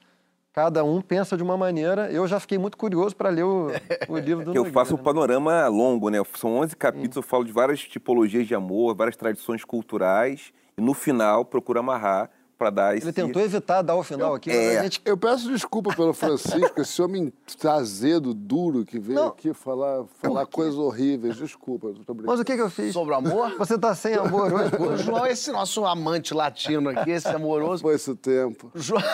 Cada 0.53 0.85
um 0.85 1.01
pensa 1.01 1.37
de 1.37 1.43
uma 1.43 1.57
maneira. 1.57 2.11
Eu 2.11 2.27
já 2.27 2.39
fiquei 2.39 2.59
muito 2.59 2.77
curioso 2.77 3.17
para 3.17 3.31
ler 3.31 3.45
o, 3.45 3.69
o 4.09 4.19
livro 4.19 4.45
do 4.45 4.51
eu 4.51 4.57
Nogueira. 4.57 4.73
faço 4.73 4.95
um 4.95 4.99
né? 4.99 5.03
panorama 5.03 5.67
longo, 5.69 6.11
né? 6.11 6.19
São 6.35 6.57
11 6.59 6.77
capítulos, 6.77 7.17
eu 7.17 7.23
falo 7.23 7.45
de 7.45 7.53
várias 7.53 7.81
tipologias 7.81 8.47
de 8.47 8.55
amor, 8.55 8.95
várias 8.95 9.17
tradições 9.17 9.65
culturais, 9.65 10.53
e 10.77 10.81
no 10.81 10.93
final 10.93 11.45
procuro 11.45 11.79
amarrar 11.79 12.31
para 12.61 12.69
dar 12.69 12.95
esse... 12.95 13.07
Ele 13.07 13.13
tentou 13.15 13.41
evitar 13.41 13.81
dar 13.81 13.97
o 13.97 14.03
final 14.03 14.35
aqui, 14.35 14.51
É. 14.51 14.83
gente 14.83 15.01
Eu 15.03 15.17
peço 15.17 15.49
desculpa 15.51 15.97
pelo 15.97 16.13
Francisco, 16.13 16.79
esse 16.79 17.01
homem 17.01 17.33
azedo, 17.65 18.35
duro, 18.35 18.85
que 18.85 18.99
veio 18.99 19.19
Não. 19.19 19.29
aqui 19.29 19.55
falar, 19.55 20.05
falar 20.21 20.45
coisas 20.45 20.75
horríveis. 20.79 21.37
Desculpa, 21.37 21.87
tô 22.05 22.13
brincando. 22.13 22.25
Mas 22.27 22.39
o 22.39 22.45
que, 22.45 22.55
que 22.55 22.61
eu 22.61 22.69
fiz? 22.69 22.93
Sobre 22.93 23.15
o 23.15 23.17
amor? 23.17 23.57
Você 23.57 23.79
tá 23.79 23.95
sem 23.95 24.13
amor 24.13 24.53
hoje? 24.53 24.77
O 24.79 24.97
João, 24.99 25.27
esse 25.27 25.51
nosso 25.51 25.87
amante 25.87 26.35
latino 26.35 26.91
aqui, 26.91 27.13
esse 27.13 27.29
amoroso. 27.29 27.81
Foi 27.81 27.95
esse 27.95 28.15
tempo. 28.15 28.71
João... 28.75 29.01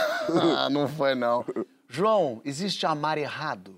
Ah, 0.59 0.69
não 0.69 0.89
foi, 0.89 1.15
não. 1.15 1.45
João, 1.89 2.41
existe 2.45 2.85
amar 2.85 3.17
errado? 3.17 3.77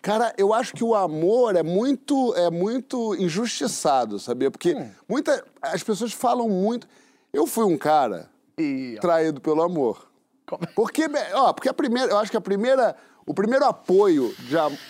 Cara, 0.00 0.32
eu 0.38 0.54
acho 0.54 0.72
que 0.72 0.84
o 0.84 0.94
amor 0.94 1.56
é 1.56 1.64
muito, 1.64 2.32
é 2.36 2.48
muito 2.50 3.16
injustiçado, 3.16 4.20
sabia? 4.20 4.48
Porque 4.48 4.76
muita, 5.08 5.44
as 5.60 5.82
pessoas 5.82 6.12
falam 6.12 6.48
muito. 6.48 6.86
Eu 7.32 7.48
fui 7.48 7.64
um 7.64 7.76
cara 7.76 8.30
E... 8.58 8.98
traído 9.00 9.40
pelo 9.40 9.62
amor. 9.62 10.08
Como- 10.46 10.66
Porque, 10.74 11.06
ó, 11.34 11.52
porque 11.52 11.68
a 11.68 11.74
primeira, 11.74 12.10
eu 12.12 12.18
acho 12.18 12.30
que 12.30 12.36
a 12.36 12.40
primeira, 12.40 12.94
o 13.26 13.34
primeiro 13.34 13.64
apoio 13.64 14.34
de 14.40 14.56
amor. 14.58 14.78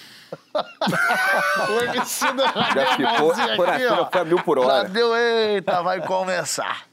O 1.68 1.80
MC 1.84 2.32
da 2.32 2.46
Já 2.52 2.96
ficou, 2.96 3.32
por 3.56 3.68
aqui, 3.68 3.84
aqui, 3.84 3.86
ó. 3.86 4.10
foi 4.10 4.20
a 4.20 4.24
mil 4.24 4.42
por 4.42 4.58
Já 4.60 4.66
hora. 4.66 4.88
deu, 4.88 5.14
eita, 5.16 5.82
vai 5.82 6.04
começar. 6.04 6.84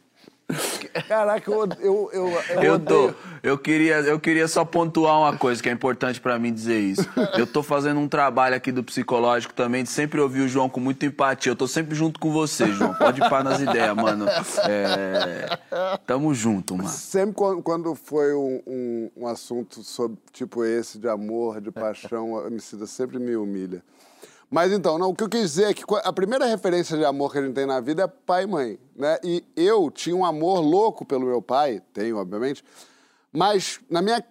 Caraca, 1.08 1.50
eu, 1.50 1.68
eu, 1.80 2.10
eu, 2.14 2.30
eu, 2.50 2.64
Eu 2.64 2.80
tô. 2.80 3.14
Eu 3.42 3.58
queria, 3.58 3.96
eu 4.02 4.20
queria 4.20 4.48
só 4.48 4.64
pontuar 4.64 5.20
uma 5.20 5.38
coisa 5.38 5.62
que 5.62 5.68
é 5.68 5.72
importante 5.72 6.22
pra 6.22 6.38
mim 6.40 6.54
dizer 6.54 6.80
isso. 6.80 7.08
Eu 7.38 7.46
tô 7.46 7.64
fazendo 7.64 8.00
um 8.00 8.08
trabalho 8.08 8.56
aqui 8.56 8.72
do 8.72 8.84
psicológico 8.84 9.54
também 9.54 9.84
de 9.84 9.90
sempre 9.90 10.20
ouvir 10.20 10.42
o 10.42 10.48
João 10.48 10.70
com 10.70 10.80
muita 10.80 11.06
empatia. 11.06 11.52
Eu 11.52 11.56
tô 11.56 11.68
sempre 11.68 11.96
junto 11.96 12.20
com 12.20 12.32
você, 12.32 12.72
João. 12.72 12.94
Pode 12.94 13.22
ir 13.22 13.30
para 13.30 13.44
nas 13.44 13.60
ideias, 13.60 13.96
mano. 13.96 14.26
É... 14.70 15.58
Tamo 16.06 16.34
junto, 16.34 16.78
mano. 16.78 16.90
Sempre 16.90 17.36
quando, 17.36 17.62
quando 17.62 17.96
foi 17.96 18.34
um, 18.34 18.62
um, 18.66 19.12
um 19.18 19.28
assunto 19.28 19.84
sobre, 19.84 20.18
tipo 20.32 20.64
esse, 20.64 20.98
de 20.98 21.08
amor, 21.08 21.60
de 21.60 21.72
paixão, 21.72 22.40
a 22.40 22.48
Emicida 22.48 22.86
sempre 22.86 23.20
me 23.20 23.36
humilha. 23.36 23.84
Mas 24.54 24.72
então, 24.72 25.00
não, 25.00 25.10
o 25.10 25.16
que 25.16 25.24
eu 25.24 25.30
quis 25.30 25.42
dizer 25.42 25.72
é 25.72 25.74
que 25.74 25.84
a 26.04 26.14
primeira 26.14 26.46
referência 26.46 26.96
de 26.96 27.04
amor 27.04 27.32
que 27.32 27.40
a 27.40 27.42
gente 27.42 27.56
tem 27.56 27.66
na 27.66 27.80
vida 27.80 28.04
é 28.04 28.08
pai 28.08 28.44
e 28.44 28.46
mãe, 28.46 28.80
né? 28.96 29.18
E 29.24 29.44
eu 29.56 29.90
tinha 29.90 30.16
um 30.16 30.24
amor 30.24 30.60
louco 30.60 31.04
pelo 31.04 31.26
meu 31.26 31.42
pai, 31.42 31.82
tenho, 31.92 32.18
obviamente, 32.18 32.64
mas 33.32 33.80
na 33.90 34.00
minha 34.00 34.24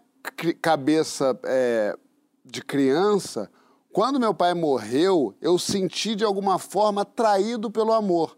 cabeça 0.63 1.37
é, 1.43 1.97
de 2.45 2.63
criança, 2.63 3.51
quando 3.93 4.21
meu 4.21 4.33
pai 4.33 4.55
morreu, 4.55 5.35
eu 5.41 5.59
senti 5.59 6.15
de 6.15 6.23
alguma 6.23 6.57
forma 6.57 7.05
traído 7.05 7.69
pelo 7.69 7.93
amor. 7.93 8.37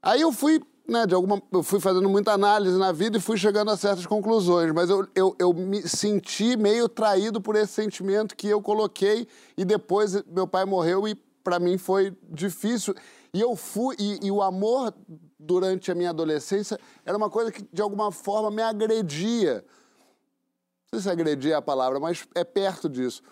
Aí 0.00 0.20
eu 0.20 0.30
fui, 0.30 0.62
né, 0.88 1.06
de 1.06 1.14
alguma, 1.14 1.42
eu 1.52 1.62
fui 1.62 1.80
fazendo 1.80 2.08
muita 2.08 2.32
análise 2.32 2.78
na 2.78 2.92
vida 2.92 3.18
e 3.18 3.20
fui 3.20 3.36
chegando 3.36 3.70
a 3.70 3.76
certas 3.76 4.06
conclusões, 4.06 4.72
mas 4.72 4.88
eu, 4.88 5.06
eu, 5.14 5.36
eu 5.38 5.52
me 5.52 5.82
senti 5.82 6.56
meio 6.56 6.88
traído 6.88 7.40
por 7.40 7.56
esse 7.56 7.72
sentimento 7.72 8.36
que 8.36 8.48
eu 8.48 8.62
coloquei 8.62 9.26
e 9.56 9.64
depois 9.64 10.22
meu 10.24 10.46
pai 10.46 10.64
morreu 10.64 11.06
e 11.08 11.14
para 11.42 11.58
mim 11.58 11.78
foi 11.78 12.16
difícil. 12.28 12.94
E 13.32 13.40
eu 13.40 13.54
fui, 13.54 13.96
e, 13.98 14.26
e 14.26 14.30
o 14.30 14.42
amor 14.42 14.94
durante 15.38 15.90
a 15.90 15.94
minha 15.94 16.10
adolescência 16.10 16.78
era 17.04 17.16
uma 17.16 17.28
coisa 17.28 17.52
que 17.52 17.62
de 17.72 17.82
alguma 17.82 18.10
forma 18.10 18.50
me 18.50 18.62
agredia. 18.62 19.64
Não 20.92 21.00
sei 21.00 21.00
se 21.00 21.10
agredir 21.10 21.52
é 21.52 21.54
a 21.54 21.62
palavra, 21.62 22.00
mas 22.00 22.26
é 22.34 22.44
perto 22.44 22.88
disso. 22.88 23.22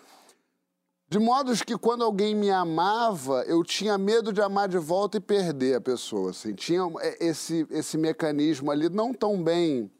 De 1.07 1.19
modos 1.19 1.61
que 1.61 1.77
quando 1.77 2.03
alguém 2.03 2.33
me 2.33 2.49
amava, 2.49 3.43
eu 3.43 3.63
tinha 3.63 3.97
medo 3.97 4.33
de 4.33 4.41
amar 4.41 4.67
de 4.67 4.79
volta 4.79 5.17
e 5.17 5.21
perder 5.21 5.75
a 5.75 5.81
pessoa. 5.81 6.31
Assim. 6.31 6.53
Tinha 6.53 6.81
é, 6.99 7.27
esse, 7.27 7.65
esse 7.69 7.97
mecanismo 7.97 8.71
ali, 8.71 8.89
não 8.89 9.13
tão 9.13 9.41
bem 9.41 9.91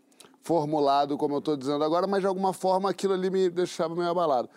formulado 0.42 1.18
como 1.18 1.36
eu 1.36 1.40
estou 1.40 1.56
dizendo 1.56 1.84
agora, 1.84 2.08
mas 2.08 2.22
de 2.22 2.28
alguma 2.28 2.54
forma 2.54 2.90
aquilo 2.90 3.14
ali 3.14 3.30
me 3.30 3.50
deixava 3.50 3.96
meio 3.96 4.10
abalado. 4.10 4.50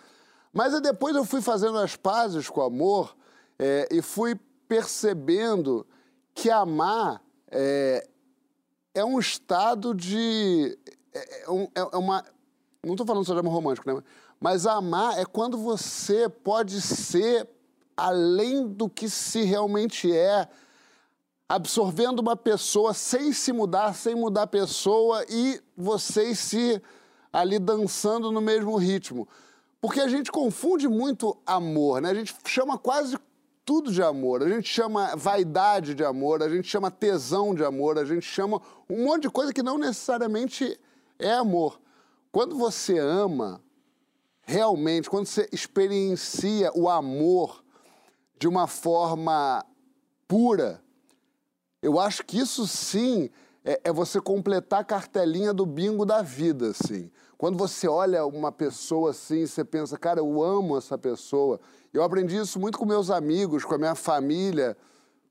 Mas 0.51 0.79
depois 0.81 1.15
eu 1.15 1.23
fui 1.23 1.41
fazendo 1.41 1.77
as 1.77 1.95
pazes 1.95 2.49
com 2.49 2.61
o 2.61 2.63
amor 2.63 3.15
é, 3.57 3.87
e 3.91 4.01
fui 4.01 4.35
percebendo 4.67 5.85
que 6.33 6.49
amar 6.49 7.21
é, 7.51 8.07
é 8.93 9.05
um 9.05 9.19
estado 9.19 9.93
de. 9.93 10.77
É, 11.13 11.19
é, 11.19 11.43
é- 11.75 11.89
é 11.93 11.97
uma. 11.97 12.23
Não 12.83 12.93
estou 12.93 13.05
falando 13.05 13.25
só 13.25 13.33
de 13.33 13.39
amor 13.39 13.53
romântico, 13.53 13.91
né? 13.91 14.01
Mas 14.39 14.65
amar 14.65 15.19
é 15.19 15.25
quando 15.25 15.57
você 15.57 16.29
pode 16.29 16.81
ser 16.81 17.47
além 17.95 18.67
do 18.67 18.89
que 18.89 19.09
se 19.09 19.43
realmente 19.43 20.15
é, 20.15 20.47
absorvendo 21.47 22.19
uma 22.19 22.35
pessoa 22.35 22.93
sem 22.93 23.33
se 23.33 23.51
mudar, 23.51 23.93
sem 23.93 24.15
mudar 24.15 24.43
a 24.43 24.47
pessoa 24.47 25.25
e 25.29 25.61
vocês 25.75 26.39
se 26.39 26.81
ali 27.33 27.59
dançando 27.59 28.31
no 28.31 28.39
mesmo 28.39 28.77
ritmo. 28.77 29.27
Porque 29.81 29.99
a 29.99 30.07
gente 30.07 30.31
confunde 30.31 30.87
muito 30.87 31.37
amor, 31.45 32.01
né? 32.01 32.11
A 32.11 32.15
gente 32.15 32.35
chama 32.45 32.77
quase 32.77 33.17
tudo 33.69 33.91
de 33.91 34.01
amor. 34.01 34.41
A 34.41 34.49
gente 34.49 34.67
chama 34.67 35.15
vaidade 35.15 35.93
de 35.93 36.03
amor, 36.03 36.41
a 36.41 36.49
gente 36.49 36.67
chama 36.67 36.89
tesão 36.89 37.53
de 37.53 37.63
amor, 37.63 37.99
a 37.99 38.03
gente 38.05 38.25
chama 38.25 38.59
um 38.89 39.03
monte 39.05 39.23
de 39.23 39.29
coisa 39.29 39.53
que 39.53 39.61
não 39.61 39.77
necessariamente 39.77 40.79
é 41.19 41.31
amor. 41.33 41.79
Quando 42.31 42.57
você 42.57 42.97
ama, 42.97 43.61
realmente, 44.49 45.07
quando 45.07 45.27
você 45.27 45.47
experiencia 45.51 46.71
o 46.73 46.89
amor 46.89 47.63
de 48.39 48.47
uma 48.47 48.65
forma 48.65 49.63
pura, 50.27 50.83
eu 51.83 51.99
acho 51.99 52.25
que 52.25 52.39
isso 52.39 52.65
sim 52.65 53.29
é, 53.63 53.79
é 53.83 53.93
você 53.93 54.19
completar 54.19 54.79
a 54.79 54.83
cartelinha 54.83 55.53
do 55.53 55.67
bingo 55.67 56.03
da 56.03 56.23
vida, 56.23 56.71
assim. 56.71 57.11
Quando 57.37 57.59
você 57.59 57.87
olha 57.87 58.25
uma 58.25 58.51
pessoa 58.51 59.11
assim, 59.11 59.45
você 59.45 59.63
pensa, 59.63 59.99
cara, 59.99 60.19
eu 60.19 60.41
amo 60.41 60.75
essa 60.75 60.97
pessoa. 60.97 61.59
Eu 61.93 62.01
aprendi 62.01 62.35
isso 62.35 62.59
muito 62.59 62.79
com 62.79 62.85
meus 62.87 63.11
amigos, 63.11 63.63
com 63.63 63.75
a 63.75 63.77
minha 63.77 63.95
família, 63.95 64.75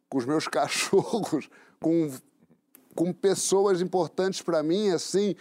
com 0.09 0.19
os 0.19 0.25
meus 0.25 0.47
cachorros, 0.49 1.51
com, 1.81 2.09
com 2.95 3.13
pessoas 3.13 3.81
importantes 3.81 4.43
para 4.43 4.63
mim, 4.63 4.91
assim. 4.91 5.35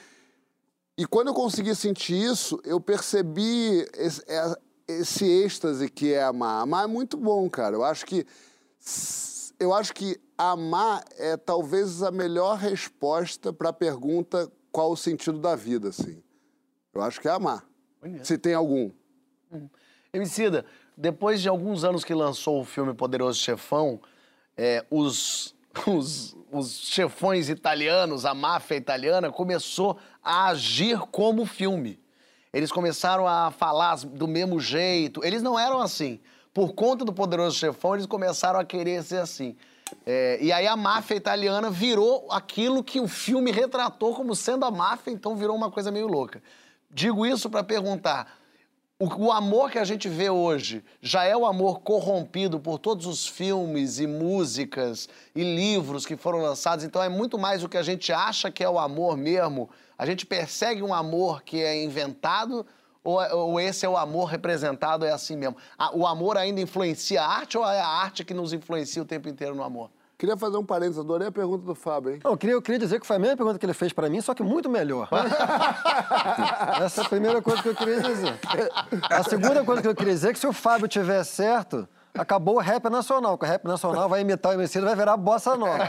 E 0.98 1.06
quando 1.06 1.28
eu 1.28 1.34
consegui 1.34 1.76
sentir 1.76 2.16
isso, 2.16 2.60
eu 2.64 2.80
percebi 2.82 3.86
esse, 3.94 4.24
é- 4.28 4.58
esse 4.88 5.26
êxtase 5.26 5.90
que 5.90 6.14
é 6.14 6.24
amar. 6.24 6.64
Amar 6.64 6.86
é 6.86 6.88
muito 6.88 7.18
bom, 7.18 7.48
cara. 7.50 7.76
Eu 7.76 7.84
acho 7.84 8.06
que 8.06 8.26
eu 9.60 9.74
acho 9.74 9.94
que 9.94 10.20
amar 10.38 11.04
é 11.18 11.36
talvez 11.36 12.04
a 12.04 12.12
melhor 12.12 12.58
resposta 12.58 13.52
para 13.52 13.70
a 13.70 13.74
pergunta 13.74 14.52
qual 14.72 14.92
o 14.92 14.98
sentido 14.98 15.40
da 15.40 15.56
vida, 15.56 15.90
assim. 15.90 16.22
Eu 16.94 17.02
acho 17.02 17.20
que 17.20 17.28
é 17.28 17.32
amar. 17.32 17.66
Se 18.24 18.38
tem 18.38 18.54
algum. 18.54 18.92
Emicida, 20.14 20.66
depois 20.96 21.42
de 21.42 21.50
alguns 21.50 21.84
anos 21.84 22.04
que 22.04 22.14
lançou 22.14 22.62
o 22.62 22.66
filme 22.66 22.94
Poderoso 22.94 23.40
Chefão, 23.40 24.00
é, 24.56 24.86
os, 24.90 25.56
os, 25.88 26.36
os 26.52 26.72
chefões 26.88 27.50
italianos, 27.50 28.26
a 28.26 28.34
máfia 28.34 28.76
italiana, 28.76 29.32
começou 29.32 29.98
a 30.28 30.48
agir 30.48 31.00
como 31.10 31.46
filme. 31.46 31.98
Eles 32.52 32.72
começaram 32.72 33.26
a 33.26 33.50
falar 33.50 33.96
do 33.98 34.28
mesmo 34.28 34.60
jeito. 34.60 35.24
Eles 35.24 35.42
não 35.42 35.58
eram 35.58 35.80
assim. 35.80 36.20
Por 36.54 36.74
conta 36.74 37.06
do 37.06 37.14
Poderoso 37.14 37.58
Chefão, 37.58 37.96
eles 37.96 38.06
começaram 38.06 38.60
a 38.60 38.66
querer 38.66 39.04
ser 39.04 39.20
assim. 39.20 39.56
É, 40.06 40.38
e 40.42 40.52
aí 40.52 40.68
a 40.68 40.76
máfia 40.76 41.16
italiana 41.16 41.70
virou 41.70 42.28
aquilo 42.30 42.84
que 42.84 43.00
o 43.00 43.08
filme 43.08 43.52
retratou 43.52 44.14
como 44.14 44.36
sendo 44.36 44.66
a 44.66 44.72
máfia, 44.72 45.12
então 45.12 45.36
virou 45.36 45.56
uma 45.56 45.72
coisa 45.72 45.92
meio 45.92 46.08
louca. 46.08 46.44
Digo 46.92 47.26
isso 47.26 47.50
para 47.50 47.64
perguntar: 47.64 48.38
o, 49.00 49.26
o 49.26 49.32
amor 49.32 49.70
que 49.70 49.78
a 49.78 49.84
gente 49.84 50.10
vê 50.10 50.30
hoje 50.30 50.84
já 51.02 51.24
é 51.24 51.36
o 51.38 51.46
amor 51.46 51.82
corrompido 51.82 52.60
por 52.60 52.80
todos 52.80 53.06
os 53.06 53.28
filmes 53.28 54.00
e 54.00 54.08
músicas 54.08 55.08
e 55.36 55.44
livros 55.44 56.06
que 56.06 56.16
foram 56.16 56.40
lançados, 56.42 56.84
então 56.84 57.02
é 57.02 57.10
muito 57.10 57.38
mais 57.38 57.64
o 57.64 57.70
que 57.70 57.78
a 57.78 57.84
gente 57.84 58.12
acha 58.12 58.50
que 58.50 58.64
é 58.64 58.70
o 58.70 58.80
amor 58.80 59.16
mesmo. 59.16 59.70
A 59.98 60.06
gente 60.06 60.26
persegue 60.26 60.82
um 60.82 60.94
amor 60.94 61.44
que 61.44 61.62
é 61.62 61.84
inventado 61.84 62.66
ou, 63.04 63.20
ou 63.36 63.60
esse 63.60 63.86
é 63.86 63.90
o 63.90 63.96
amor 63.96 64.26
representado, 64.26 65.06
é 65.06 65.12
assim 65.12 65.38
mesmo? 65.38 65.56
O 65.94 66.06
amor 66.06 66.36
ainda 66.36 66.60
influencia 66.60 67.22
a 67.22 67.28
arte 67.28 67.58
ou 67.58 67.66
é 67.66 67.80
a 67.80 67.88
arte 67.88 68.26
que 68.26 68.34
nos 68.34 68.52
influencia 68.52 69.02
o 69.02 69.06
tempo 69.06 69.30
inteiro 69.30 69.56
no 69.56 69.64
amor? 69.64 69.90
Queria 70.18 70.36
fazer 70.36 70.58
um 70.58 70.66
parênteses, 70.66 70.98
adorei 70.98 71.28
a 71.28 71.32
pergunta 71.32 71.64
do 71.64 71.76
Fábio, 71.76 72.14
hein? 72.14 72.20
Não, 72.24 72.32
eu, 72.32 72.38
queria, 72.38 72.56
eu 72.56 72.62
queria 72.62 72.80
dizer 72.80 73.00
que 73.00 73.06
foi 73.06 73.18
a 73.18 73.20
mesma 73.20 73.38
pergunta 73.38 73.60
que 73.60 73.66
ele 73.68 73.74
fez 73.74 73.94
pra 73.94 74.10
mim, 74.10 74.20
só 74.20 74.34
que 74.34 74.42
muito 74.42 74.68
melhor. 74.68 75.08
Essa 76.84 77.02
é 77.02 77.06
a 77.06 77.08
primeira 77.08 77.40
coisa 77.40 77.62
que 77.62 77.70
eu 77.70 77.76
queria 77.76 78.02
dizer. 78.02 78.34
A 79.12 79.24
segunda 79.24 79.64
coisa 79.64 79.80
que 79.80 79.88
eu 79.88 79.94
queria 79.94 80.14
dizer 80.14 80.30
é 80.30 80.34
que 80.34 80.40
se 80.40 80.48
o 80.48 80.54
Fábio 80.54 80.88
tiver 80.88 81.24
certo, 81.24 81.88
acabou 82.16 82.56
o 82.56 82.60
rap 82.60 82.90
nacional, 82.90 83.38
porque 83.38 83.46
o 83.46 83.54
rap 83.54 83.66
nacional 83.66 84.10
vai 84.10 84.22
imitar 84.22 84.54
o 84.54 84.56
MC, 84.56 84.82
vai 84.82 84.96
virar 84.96 85.16
bossa 85.18 85.56
nova. 85.56 85.88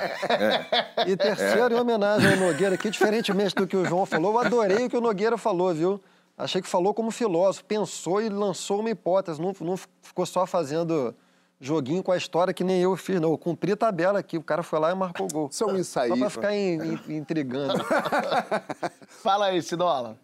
E 1.06 1.16
terceiro, 1.16 1.74
em 1.74 1.80
homenagem 1.80 2.30
ao 2.30 2.36
Nogueira 2.36 2.74
aqui, 2.74 2.90
diferentemente 2.90 3.54
do 3.54 3.66
que 3.66 3.78
o 3.78 3.84
João 3.86 4.04
falou, 4.04 4.34
eu 4.34 4.40
adorei 4.40 4.84
o 4.84 4.90
que 4.90 4.96
o 4.96 5.00
Nogueira 5.00 5.38
falou, 5.38 5.72
viu? 5.72 5.98
Achei 6.36 6.60
que 6.60 6.68
falou 6.68 6.92
como 6.92 7.10
filósofo, 7.10 7.64
pensou 7.64 8.20
e 8.20 8.28
lançou 8.28 8.80
uma 8.80 8.90
hipótese, 8.90 9.40
não, 9.40 9.54
não 9.58 9.78
ficou 10.02 10.26
só 10.26 10.44
fazendo 10.44 11.14
joguinho 11.60 12.02
com 12.02 12.12
a 12.12 12.16
história 12.16 12.54
que 12.54 12.62
nem 12.64 12.80
eu 12.82 12.96
fiz, 12.96 13.20
não. 13.20 13.30
Eu 13.32 13.38
cumpri 13.38 13.72
a 13.72 13.76
tabela 13.76 14.18
aqui, 14.18 14.38
o 14.38 14.42
cara 14.42 14.62
foi 14.62 14.78
lá 14.78 14.90
e 14.90 14.94
marcou 14.94 15.26
o 15.26 15.32
gol. 15.32 15.48
Isso 15.50 15.64
é 15.64 15.66
um 15.66 15.70
Só 15.70 15.76
ensaísta. 15.78 16.16
pra 16.18 16.30
ficar 16.30 16.54
in- 16.56 17.00
in- 17.08 17.16
intrigando. 17.16 17.74
Fala 19.08 19.46
aí, 19.46 19.60
Sidola. 19.62 20.18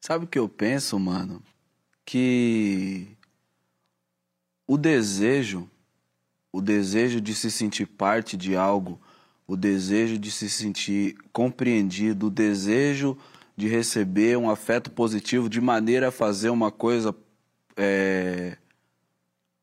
Sabe 0.00 0.24
o 0.24 0.28
que 0.28 0.38
eu 0.38 0.48
penso, 0.48 0.98
mano? 0.98 1.42
Que 2.04 3.06
o 4.66 4.78
desejo, 4.78 5.68
o 6.52 6.60
desejo 6.60 7.20
de 7.20 7.34
se 7.34 7.50
sentir 7.50 7.86
parte 7.86 8.36
de 8.36 8.56
algo, 8.56 8.98
o 9.46 9.56
desejo 9.56 10.18
de 10.18 10.30
se 10.30 10.48
sentir 10.48 11.16
compreendido, 11.32 12.26
o 12.28 12.30
desejo 12.30 13.16
de 13.56 13.68
receber 13.68 14.38
um 14.38 14.48
afeto 14.48 14.90
positivo 14.90 15.48
de 15.48 15.60
maneira 15.60 16.08
a 16.08 16.12
fazer 16.12 16.48
uma 16.48 16.70
coisa 16.72 17.14
é, 17.76 18.56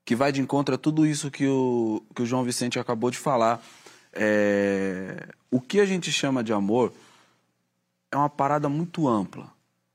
que 0.07 0.15
vai 0.15 0.31
de 0.31 0.39
encontro 0.39 0.73
a 0.73 0.77
tudo 0.77 1.05
isso 1.05 1.29
que 1.29 1.45
o, 1.45 2.01
que 2.15 2.21
o 2.21 2.25
João 2.25 2.41
Vicente 2.41 2.79
acabou 2.79 3.11
de 3.11 3.17
falar. 3.17 3.61
É, 4.13 5.27
o 5.51 5.59
que 5.59 5.81
a 5.81 5.85
gente 5.85 6.13
chama 6.13 6.41
de 6.41 6.53
amor 6.53 6.93
é 8.09 8.15
uma 8.15 8.29
parada 8.29 8.69
muito 8.69 9.05
ampla, 9.05 9.51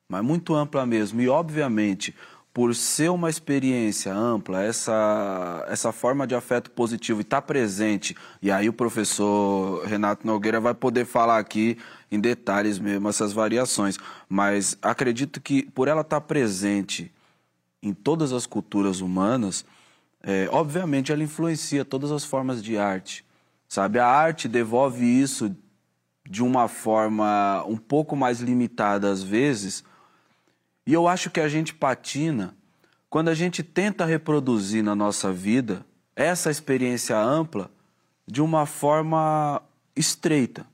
mas 0.07 0.23
muito 0.23 0.55
ampla 0.55 0.85
mesmo. 0.85 1.23
E, 1.23 1.31
obviamente, 1.31 2.15
por 2.53 2.75
ser 2.75 3.11
uma 3.11 3.31
experiência 3.31 4.13
ampla, 4.13 4.63
essa, 4.63 5.65
essa 5.67 5.91
forma 5.93 6.27
de 6.27 6.35
afeto 6.35 6.71
positivo 6.73 7.21
e 7.21 7.23
estar 7.23 7.41
presente, 7.41 8.15
e 8.43 8.51
aí 8.51 8.69
o 8.69 8.73
professor 8.75 9.83
Renato 9.87 10.27
Nogueira 10.27 10.61
vai 10.61 10.75
poder 10.75 11.07
falar 11.07 11.39
aqui 11.39 11.79
em 12.11 12.21
detalhes 12.21 12.79
mesmo 12.79 13.09
essas 13.09 13.33
variações, 13.33 13.97
mas 14.29 14.77
acredito 14.83 15.41
que 15.41 15.63
por 15.71 15.89
ela 15.89 16.03
estar 16.03 16.21
presente 16.21 17.11
em 17.83 17.95
todas 17.95 18.31
as 18.31 18.45
culturas 18.45 19.01
humanas, 19.01 19.65
é, 20.23 20.49
obviamente 20.51 21.11
ela 21.13 21.23
influencia 21.23 21.85
todas 21.85 22.13
as 22.13 22.25
formas 22.25 22.63
de 22.63 22.79
arte, 22.79 23.25
sabe? 23.69 23.99
A 23.99 24.07
arte 24.07 24.49
devolve 24.49 25.05
isso 25.05 25.55
de 26.29 26.43
uma 26.43 26.69
forma 26.69 27.65
um 27.67 27.77
pouco 27.77 28.15
mais 28.15 28.41
limitada 28.41 29.11
às 29.11 29.23
vezes, 29.23 29.85
e 30.87 30.93
eu 30.93 31.09
acho 31.09 31.31
que 31.31 31.41
a 31.41 31.49
gente 31.49 31.75
patina 31.75 32.55
quando 33.11 33.29
a 33.29 33.35
gente 33.35 33.63
tenta 33.63 34.05
reproduzir 34.05 34.83
na 34.83 34.95
nossa 34.95 35.33
vida 35.33 35.85
essa 36.17 36.51
experiência 36.51 37.19
ampla 37.19 37.71
de 38.27 38.41
uma 38.41 38.65
forma 38.65 39.61
estreita, 39.95 40.65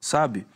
sabe? 0.00 0.46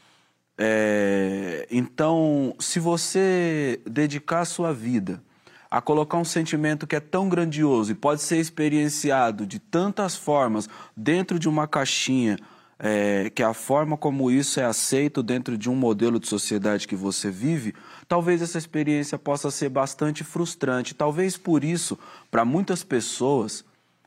É, 0.57 1.67
então, 1.71 2.55
se 2.59 2.79
você 2.79 3.81
dedicar 3.87 4.41
a 4.41 4.45
sua 4.45 4.73
vida 4.73 5.23
a 5.71 5.81
colocar 5.81 6.19
um 6.19 6.25
sentimento 6.25 6.87
que 6.87 6.97
é 6.97 7.01
tão 7.01 7.29
grandioso 7.29 7.93
e 7.93 7.95
pode 7.95 8.23
ser 8.23 8.39
experienciado 8.39 9.47
de 9.47 9.59
tantas 9.59 10.17
formas 10.17 10.69
dentro 10.97 11.39
de 11.39 11.49
uma 11.49 11.69
caixinha, 11.69 12.37
é, 12.77 13.31
que 13.31 13.43
a 13.43 13.55
forma 13.55 13.97
como 13.97 14.31
isso 14.31 14.59
é 14.59 14.65
aceito 14.65 15.23
dentro 15.23 15.57
de 15.57 15.71
um 15.71 15.77
modelo 15.77 16.19
de 16.19 16.27
sociedade 16.27 16.89
que 16.89 16.97
você 16.97 17.31
vive, 17.31 17.75
talvez 18.09 18.43
essa 18.43 18.59
experiência 18.59 19.19
possa 19.19 19.51
ser 19.51 19.69
bastante 19.69 20.25
frustrante. 20.25 20.95
Talvez 20.95 21.37
por 21.37 21.63
isso, 21.63 21.99
para 22.31 22.45
muitas 22.45 22.83
pessoas, 22.83 23.65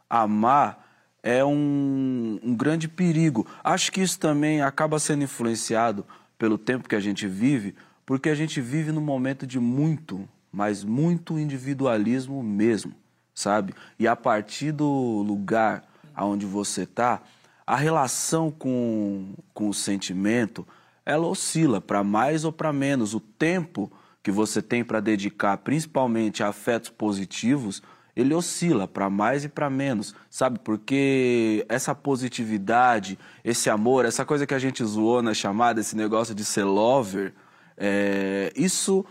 amar 0.10 0.84
é 1.22 1.46
um, 1.46 2.40
um 2.44 2.56
grande 2.56 2.90
perigo. 2.90 3.48
Acho 3.64 3.92
que 3.92 4.02
isso 4.02 4.20
também 4.20 4.62
acaba 4.62 5.00
sendo 5.00 5.24
influenciado 5.24 6.06
pelo 6.38 6.58
tempo 6.58 6.90
que 6.90 6.96
a 6.96 7.00
gente 7.00 7.26
vive, 7.26 7.74
porque 8.06 8.28
a 8.28 8.36
gente 8.36 8.60
vive 8.60 8.92
num 8.92 9.00
momento 9.00 9.48
de 9.48 9.60
muito, 9.60 10.28
mas 10.54 10.84
muito 10.84 11.40
individualismo 11.40 12.44
mesmo, 12.44 12.94
sabe? 13.34 13.74
E 13.98 14.08
a 14.08 14.16
partir 14.16 14.72
do 14.72 15.24
lugar 15.28 15.84
aonde 16.16 16.46
você 16.46 16.84
está, 16.84 17.24
a 17.66 17.76
relação 17.76 18.52
com, 18.52 19.34
com 19.52 19.68
o 19.70 19.74
sentimento, 19.74 20.68
ela 21.04 21.26
oscila 21.26 21.82
para 21.82 22.04
mais 22.04 22.46
ou 22.46 22.52
para 22.52 22.72
menos. 22.72 23.16
O 23.16 23.20
tempo 23.20 23.92
que 24.22 24.32
você 24.32 24.62
tem 24.62 24.84
para 24.84 25.00
dedicar, 25.00 25.58
principalmente 25.58 26.44
a 26.44 26.50
afetos 26.50 26.90
positivos, 26.90 27.82
ele 28.16 28.34
oscila 28.34 28.88
para 28.88 29.10
mais 29.10 29.44
e 29.44 29.50
para 29.50 29.72
menos, 29.72 30.14
sabe? 30.30 30.60
Porque 30.60 31.66
essa 31.68 31.96
positividade, 31.96 33.18
esse 33.44 33.72
amor, 33.72 34.06
essa 34.06 34.24
coisa 34.24 34.46
que 34.46 34.54
a 34.54 34.60
gente 34.60 34.86
zoou 34.86 35.24
na 35.24 35.34
chamada, 35.34 35.82
esse 35.82 35.96
negócio 35.96 36.36
de 36.36 36.46
ser 36.46 36.64
lover, 36.64 37.34
é, 37.76 38.54
isso 38.56 39.04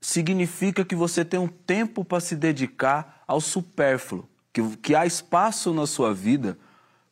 significa 0.00 0.84
que 0.84 0.94
você 0.94 1.24
tem 1.24 1.40
um 1.40 1.48
tempo 1.48 2.04
para 2.04 2.20
se 2.20 2.36
dedicar 2.36 3.22
ao 3.26 3.40
supérfluo, 3.40 4.28
que, 4.52 4.76
que 4.76 4.94
há 4.94 5.04
espaço 5.04 5.72
na 5.74 5.86
sua 5.86 6.14
vida 6.14 6.58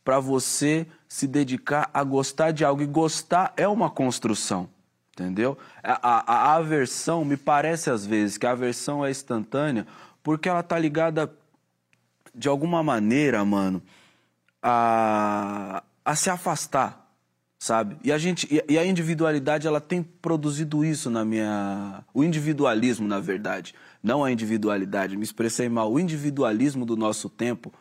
para 0.04 0.20
você 0.20 0.86
se 1.08 1.26
dedicar 1.26 1.90
a 1.92 2.04
gostar 2.04 2.52
de 2.52 2.64
algo. 2.64 2.82
E 2.82 2.86
gostar 2.86 3.52
é 3.56 3.66
uma 3.66 3.90
construção, 3.90 4.68
entendeu? 5.12 5.58
A, 5.82 6.08
a, 6.08 6.34
a 6.34 6.54
aversão, 6.54 7.24
me 7.24 7.36
parece 7.36 7.90
às 7.90 8.06
vezes 8.06 8.38
que 8.38 8.46
a 8.46 8.52
aversão 8.52 9.04
é 9.04 9.10
instantânea 9.10 9.86
porque 10.22 10.48
ela 10.48 10.62
tá 10.62 10.78
ligada 10.78 11.32
de 12.34 12.48
alguma 12.48 12.82
maneira, 12.82 13.44
mano, 13.44 13.82
a, 14.62 15.82
a 16.04 16.14
se 16.16 16.28
afastar, 16.28 17.05
sabe? 17.58 17.96
E 18.04 18.12
a 18.12 18.18
gente 18.18 18.48
e, 18.68 18.78
a 18.78 18.84
individualidade 18.84 19.66
ela 19.66 19.80
tem 19.80 20.02
produzido 20.02 20.84
isso 20.84 21.10
na 21.10 21.24
minha 21.24 22.04
o 22.12 22.22
individualismo, 22.22 23.06
na 23.06 23.20
verdade, 23.20 23.74
não 24.02 24.24
a 24.24 24.30
individualidade, 24.30 25.16
me 25.16 25.24
expressei 25.24 25.68
mal, 25.68 25.92
o 25.92 25.98
individualismo 25.98 26.84
do 26.84 26.96
nosso 26.96 27.28
tempo 27.28 27.72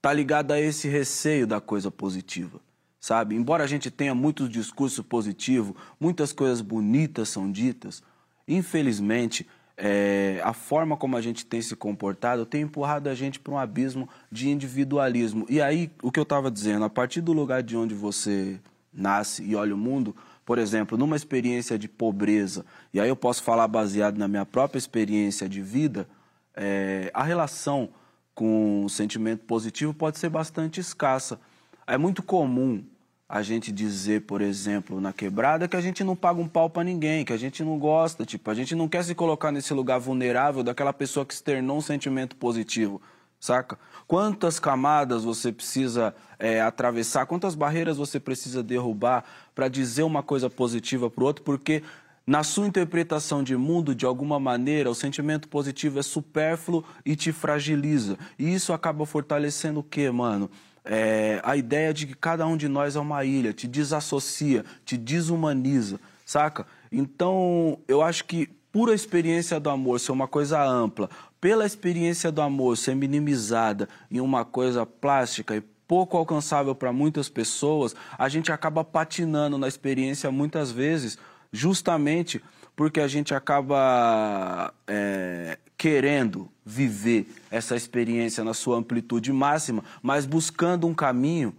tá 0.00 0.12
ligado 0.12 0.52
a 0.52 0.60
esse 0.60 0.88
receio 0.88 1.46
da 1.46 1.60
coisa 1.60 1.90
positiva, 1.90 2.60
sabe? 3.00 3.36
Embora 3.36 3.62
a 3.62 3.68
gente 3.68 3.90
tenha 3.90 4.14
muitos 4.14 4.48
discursos 4.48 5.04
positivos, 5.04 5.76
muitas 6.00 6.32
coisas 6.32 6.60
bonitas 6.60 7.28
são 7.28 7.50
ditas, 7.50 8.02
infelizmente 8.48 9.46
é, 9.76 10.40
a 10.44 10.52
forma 10.52 10.96
como 10.96 11.16
a 11.16 11.20
gente 11.20 11.46
tem 11.46 11.62
se 11.62 11.74
comportado 11.74 12.44
tem 12.44 12.62
empurrado 12.62 13.08
a 13.08 13.14
gente 13.14 13.40
para 13.40 13.52
um 13.52 13.58
abismo 13.58 14.08
de 14.30 14.48
individualismo. 14.48 15.46
E 15.48 15.60
aí, 15.60 15.90
o 16.02 16.12
que 16.12 16.20
eu 16.20 16.24
estava 16.24 16.50
dizendo, 16.50 16.84
a 16.84 16.90
partir 16.90 17.20
do 17.20 17.32
lugar 17.32 17.62
de 17.62 17.76
onde 17.76 17.94
você 17.94 18.60
nasce 18.92 19.42
e 19.42 19.54
olha 19.54 19.74
o 19.74 19.78
mundo, 19.78 20.14
por 20.44 20.58
exemplo, 20.58 20.98
numa 20.98 21.16
experiência 21.16 21.78
de 21.78 21.88
pobreza, 21.88 22.64
e 22.92 23.00
aí 23.00 23.08
eu 23.08 23.16
posso 23.16 23.42
falar 23.42 23.68
baseado 23.68 24.18
na 24.18 24.28
minha 24.28 24.44
própria 24.44 24.78
experiência 24.78 25.48
de 25.48 25.62
vida, 25.62 26.08
é, 26.54 27.10
a 27.14 27.22
relação 27.22 27.88
com 28.34 28.84
o 28.84 28.88
sentimento 28.88 29.44
positivo 29.44 29.92
pode 29.94 30.18
ser 30.18 30.28
bastante 30.28 30.80
escassa. 30.80 31.38
É 31.86 31.96
muito 31.96 32.22
comum 32.22 32.82
a 33.28 33.40
gente 33.40 33.72
dizer, 33.72 34.22
por 34.22 34.42
exemplo, 34.42 35.00
na 35.00 35.12
quebrada, 35.12 35.66
que 35.66 35.76
a 35.76 35.80
gente 35.80 36.04
não 36.04 36.14
paga 36.14 36.40
um 36.40 36.46
pau 36.46 36.68
para 36.68 36.84
ninguém, 36.84 37.24
que 37.24 37.32
a 37.32 37.36
gente 37.36 37.64
não 37.64 37.78
gosta, 37.78 38.26
tipo, 38.26 38.50
a 38.50 38.54
gente 38.54 38.74
não 38.74 38.86
quer 38.86 39.02
se 39.02 39.14
colocar 39.14 39.50
nesse 39.50 39.72
lugar 39.72 39.98
vulnerável 39.98 40.62
daquela 40.62 40.92
pessoa 40.92 41.24
que 41.24 41.32
externou 41.32 41.78
um 41.78 41.80
sentimento 41.80 42.36
positivo, 42.36 43.00
saca? 43.40 43.78
Quantas 44.12 44.60
camadas 44.60 45.24
você 45.24 45.50
precisa 45.50 46.14
é, 46.38 46.60
atravessar, 46.60 47.24
quantas 47.24 47.54
barreiras 47.54 47.96
você 47.96 48.20
precisa 48.20 48.62
derrubar 48.62 49.24
para 49.54 49.68
dizer 49.68 50.02
uma 50.02 50.22
coisa 50.22 50.50
positiva 50.50 51.08
para 51.08 51.24
o 51.24 51.26
outro, 51.26 51.42
porque 51.42 51.82
na 52.26 52.42
sua 52.42 52.66
interpretação 52.66 53.42
de 53.42 53.56
mundo, 53.56 53.94
de 53.94 54.04
alguma 54.04 54.38
maneira, 54.38 54.90
o 54.90 54.94
sentimento 54.94 55.48
positivo 55.48 55.98
é 55.98 56.02
supérfluo 56.02 56.84
e 57.06 57.16
te 57.16 57.32
fragiliza. 57.32 58.18
E 58.38 58.52
isso 58.52 58.74
acaba 58.74 59.06
fortalecendo 59.06 59.80
o 59.80 59.82
quê, 59.82 60.10
mano? 60.10 60.50
é, 60.84 61.40
a 61.42 61.56
ideia 61.56 61.94
de 61.94 62.06
que 62.06 62.14
cada 62.14 62.46
um 62.46 62.54
de 62.54 62.68
nós 62.68 62.96
é 62.96 63.00
uma 63.00 63.24
ilha, 63.24 63.54
te 63.54 63.66
desassocia, 63.66 64.62
te 64.84 64.98
desumaniza, 64.98 65.98
saca? 66.26 66.66
Então, 66.90 67.78
eu 67.88 68.02
acho 68.02 68.26
que 68.26 68.50
por 68.72 68.90
a 68.90 68.94
experiência 68.94 69.60
do 69.60 69.68
amor 69.68 70.00
ser 70.00 70.12
uma 70.12 70.26
coisa 70.26 70.62
ampla, 70.62 71.08
pela 71.42 71.66
experiência 71.66 72.30
do 72.30 72.40
amor 72.40 72.76
ser 72.76 72.94
minimizada 72.94 73.88
em 74.08 74.20
uma 74.20 74.44
coisa 74.44 74.86
plástica 74.86 75.56
e 75.56 75.60
pouco 75.60 76.16
alcançável 76.16 76.72
para 76.72 76.92
muitas 76.92 77.28
pessoas, 77.28 77.96
a 78.16 78.28
gente 78.28 78.52
acaba 78.52 78.84
patinando 78.84 79.58
na 79.58 79.66
experiência 79.66 80.30
muitas 80.30 80.70
vezes, 80.70 81.18
justamente 81.52 82.40
porque 82.76 83.00
a 83.00 83.08
gente 83.08 83.34
acaba 83.34 84.72
é, 84.86 85.58
querendo 85.76 86.48
viver 86.64 87.26
essa 87.50 87.74
experiência 87.74 88.44
na 88.44 88.54
sua 88.54 88.76
amplitude 88.76 89.32
máxima, 89.32 89.82
mas 90.00 90.24
buscando 90.24 90.86
um 90.86 90.94
caminho 90.94 91.56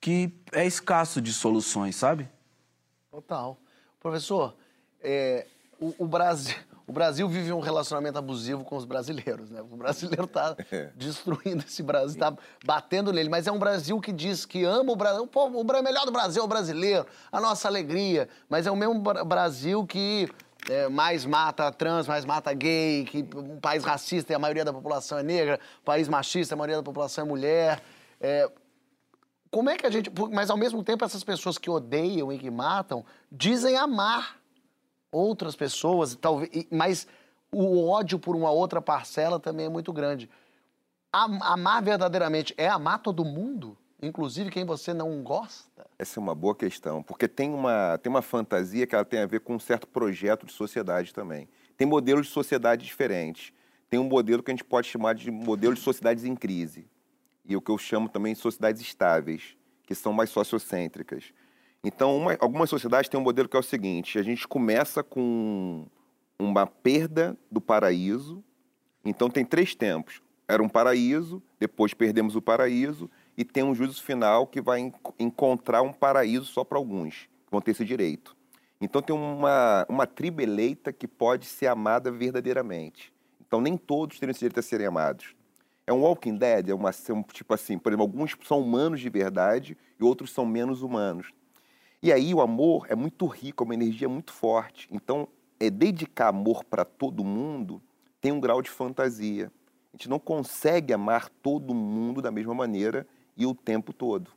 que 0.00 0.34
é 0.50 0.66
escasso 0.66 1.22
de 1.22 1.32
soluções, 1.32 1.94
sabe? 1.94 2.28
Total. 3.08 3.56
Professor, 4.00 4.56
é, 5.00 5.46
o, 5.78 5.94
o, 5.96 6.06
Brasil, 6.08 6.56
o 6.92 6.94
Brasil 6.94 7.26
vive 7.26 7.50
um 7.54 7.58
relacionamento 7.58 8.18
abusivo 8.18 8.64
com 8.64 8.76
os 8.76 8.84
brasileiros, 8.84 9.50
né? 9.50 9.62
O 9.62 9.76
brasileiro 9.78 10.24
está 10.24 10.54
é. 10.70 10.90
destruindo 10.94 11.64
esse 11.66 11.82
Brasil, 11.82 12.12
está 12.12 12.34
batendo 12.66 13.10
nele, 13.14 13.30
mas 13.30 13.46
é 13.46 13.52
um 13.52 13.58
Brasil 13.58 13.98
que 13.98 14.12
diz 14.12 14.44
que 14.44 14.62
ama 14.62 14.92
o 14.92 14.96
Brasil, 14.96 15.22
o, 15.22 15.26
povo, 15.26 15.58
o 15.58 15.82
melhor 15.82 16.04
do 16.04 16.12
Brasil 16.12 16.42
é 16.42 16.44
o 16.44 16.48
brasileiro, 16.48 17.06
a 17.32 17.40
nossa 17.40 17.66
alegria, 17.66 18.28
mas 18.46 18.66
é 18.66 18.70
o 18.70 18.76
mesmo 18.76 19.00
Brasil 19.00 19.86
que 19.86 20.28
é, 20.68 20.86
mais 20.90 21.24
mata 21.24 21.72
trans, 21.72 22.06
mais 22.06 22.26
mata 22.26 22.52
gay, 22.52 23.06
que 23.06 23.26
um 23.34 23.58
país 23.58 23.82
racista 23.84 24.34
e 24.34 24.36
a 24.36 24.38
maioria 24.38 24.66
da 24.66 24.72
população 24.72 25.16
é 25.16 25.22
negra, 25.22 25.58
um 25.80 25.84
país 25.86 26.08
machista, 26.08 26.54
a 26.54 26.58
maioria 26.58 26.76
da 26.76 26.82
população 26.82 27.24
é 27.24 27.26
mulher. 27.26 27.82
É, 28.20 28.50
como 29.50 29.70
é 29.70 29.78
que 29.78 29.86
a 29.86 29.90
gente. 29.90 30.10
Mas 30.30 30.50
ao 30.50 30.58
mesmo 30.58 30.84
tempo, 30.84 31.06
essas 31.06 31.24
pessoas 31.24 31.56
que 31.56 31.70
odeiam 31.70 32.30
e 32.30 32.38
que 32.38 32.50
matam 32.50 33.02
dizem 33.30 33.78
amar 33.78 34.41
outras 35.12 35.54
pessoas, 35.54 36.16
talvez, 36.16 36.66
mas 36.70 37.06
o 37.52 37.86
ódio 37.86 38.18
por 38.18 38.34
uma 38.34 38.50
outra 38.50 38.80
parcela 38.80 39.38
também 39.38 39.66
é 39.66 39.68
muito 39.68 39.92
grande. 39.92 40.28
Amar 41.12 41.82
verdadeiramente 41.82 42.54
é 42.56 42.66
amar 42.66 42.98
todo 43.00 43.24
mundo? 43.24 43.76
Inclusive 44.00 44.50
quem 44.50 44.64
você 44.64 44.92
não 44.92 45.22
gosta? 45.22 45.86
Essa 45.98 46.18
é 46.18 46.20
uma 46.20 46.34
boa 46.34 46.56
questão, 46.56 47.02
porque 47.02 47.28
tem 47.28 47.50
uma, 47.50 47.98
tem 47.98 48.10
uma 48.10 48.22
fantasia 48.22 48.86
que 48.86 48.94
ela 48.94 49.04
tem 49.04 49.20
a 49.20 49.26
ver 49.26 49.40
com 49.40 49.54
um 49.54 49.60
certo 49.60 49.86
projeto 49.86 50.46
de 50.46 50.52
sociedade 50.52 51.14
também. 51.14 51.48
Tem 51.76 51.86
modelos 51.86 52.26
de 52.26 52.32
sociedade 52.32 52.84
diferentes. 52.84 53.52
Tem 53.88 54.00
um 54.00 54.04
modelo 54.04 54.42
que 54.42 54.50
a 54.50 54.54
gente 54.54 54.64
pode 54.64 54.88
chamar 54.88 55.14
de 55.14 55.30
modelo 55.30 55.74
de 55.74 55.80
sociedades 55.80 56.24
em 56.24 56.34
crise. 56.34 56.88
E 57.44 57.54
o 57.54 57.60
que 57.60 57.70
eu 57.70 57.78
chamo 57.78 58.08
também 58.08 58.32
de 58.32 58.40
sociedades 58.40 58.80
estáveis, 58.80 59.56
que 59.86 59.94
são 59.94 60.12
mais 60.12 60.30
sociocêntricas. 60.30 61.32
Então, 61.84 62.16
uma, 62.16 62.36
algumas 62.40 62.70
sociedades 62.70 63.08
têm 63.08 63.18
um 63.18 63.22
modelo 63.22 63.48
que 63.48 63.56
é 63.56 63.60
o 63.60 63.62
seguinte: 63.62 64.18
a 64.18 64.22
gente 64.22 64.46
começa 64.46 65.02
com 65.02 65.86
uma 66.38 66.66
perda 66.66 67.36
do 67.50 67.60
paraíso. 67.60 68.42
Então, 69.04 69.28
tem 69.28 69.44
três 69.44 69.74
tempos. 69.74 70.22
Era 70.46 70.62
um 70.62 70.68
paraíso, 70.68 71.42
depois 71.58 71.94
perdemos 71.94 72.36
o 72.36 72.42
paraíso, 72.42 73.10
e 73.36 73.44
tem 73.44 73.62
um 73.62 73.74
juízo 73.74 74.02
final 74.02 74.46
que 74.46 74.60
vai 74.60 74.92
encontrar 75.18 75.82
um 75.82 75.92
paraíso 75.92 76.44
só 76.44 76.62
para 76.62 76.78
alguns, 76.78 77.28
que 77.46 77.50
vão 77.50 77.60
ter 77.60 77.70
esse 77.70 77.84
direito. 77.84 78.36
Então 78.80 79.00
tem 79.00 79.14
uma, 79.14 79.86
uma 79.88 80.06
tribo 80.06 80.42
eleita 80.42 80.92
que 80.92 81.06
pode 81.06 81.46
ser 81.46 81.68
amada 81.68 82.10
verdadeiramente. 82.10 83.12
Então 83.40 83.60
nem 83.60 83.76
todos 83.76 84.18
têm 84.18 84.28
esse 84.28 84.40
direito 84.40 84.58
a 84.58 84.62
serem 84.62 84.88
amados. 84.88 85.36
É 85.86 85.92
um 85.92 86.00
Walking 86.00 86.36
Dead, 86.36 86.68
é 86.68 86.74
uma 86.74 86.90
um, 87.10 87.22
tipo 87.22 87.54
assim, 87.54 87.78
por 87.78 87.90
exemplo, 87.90 88.02
alguns 88.02 88.36
são 88.44 88.60
humanos 88.60 89.00
de 89.00 89.08
verdade 89.08 89.76
e 90.00 90.04
outros 90.04 90.32
são 90.32 90.44
menos 90.44 90.82
humanos. 90.82 91.28
E 92.02 92.12
aí 92.12 92.34
o 92.34 92.40
amor 92.40 92.86
é 92.88 92.96
muito 92.96 93.26
rico, 93.26 93.62
é 93.62 93.64
uma 93.64 93.74
energia 93.74 94.08
muito 94.08 94.32
forte. 94.32 94.88
Então, 94.90 95.28
é 95.60 95.70
dedicar 95.70 96.28
amor 96.28 96.64
para 96.64 96.84
todo 96.84 97.24
mundo 97.24 97.80
tem 98.20 98.32
um 98.32 98.40
grau 98.40 98.62
de 98.62 98.70
fantasia. 98.70 99.52
A 99.92 99.96
gente 99.96 100.08
não 100.08 100.18
consegue 100.18 100.92
amar 100.92 101.28
todo 101.28 101.74
mundo 101.74 102.22
da 102.22 102.30
mesma 102.30 102.54
maneira 102.54 103.06
e 103.36 103.44
o 103.44 103.54
tempo 103.54 103.92
todo. 103.92 104.30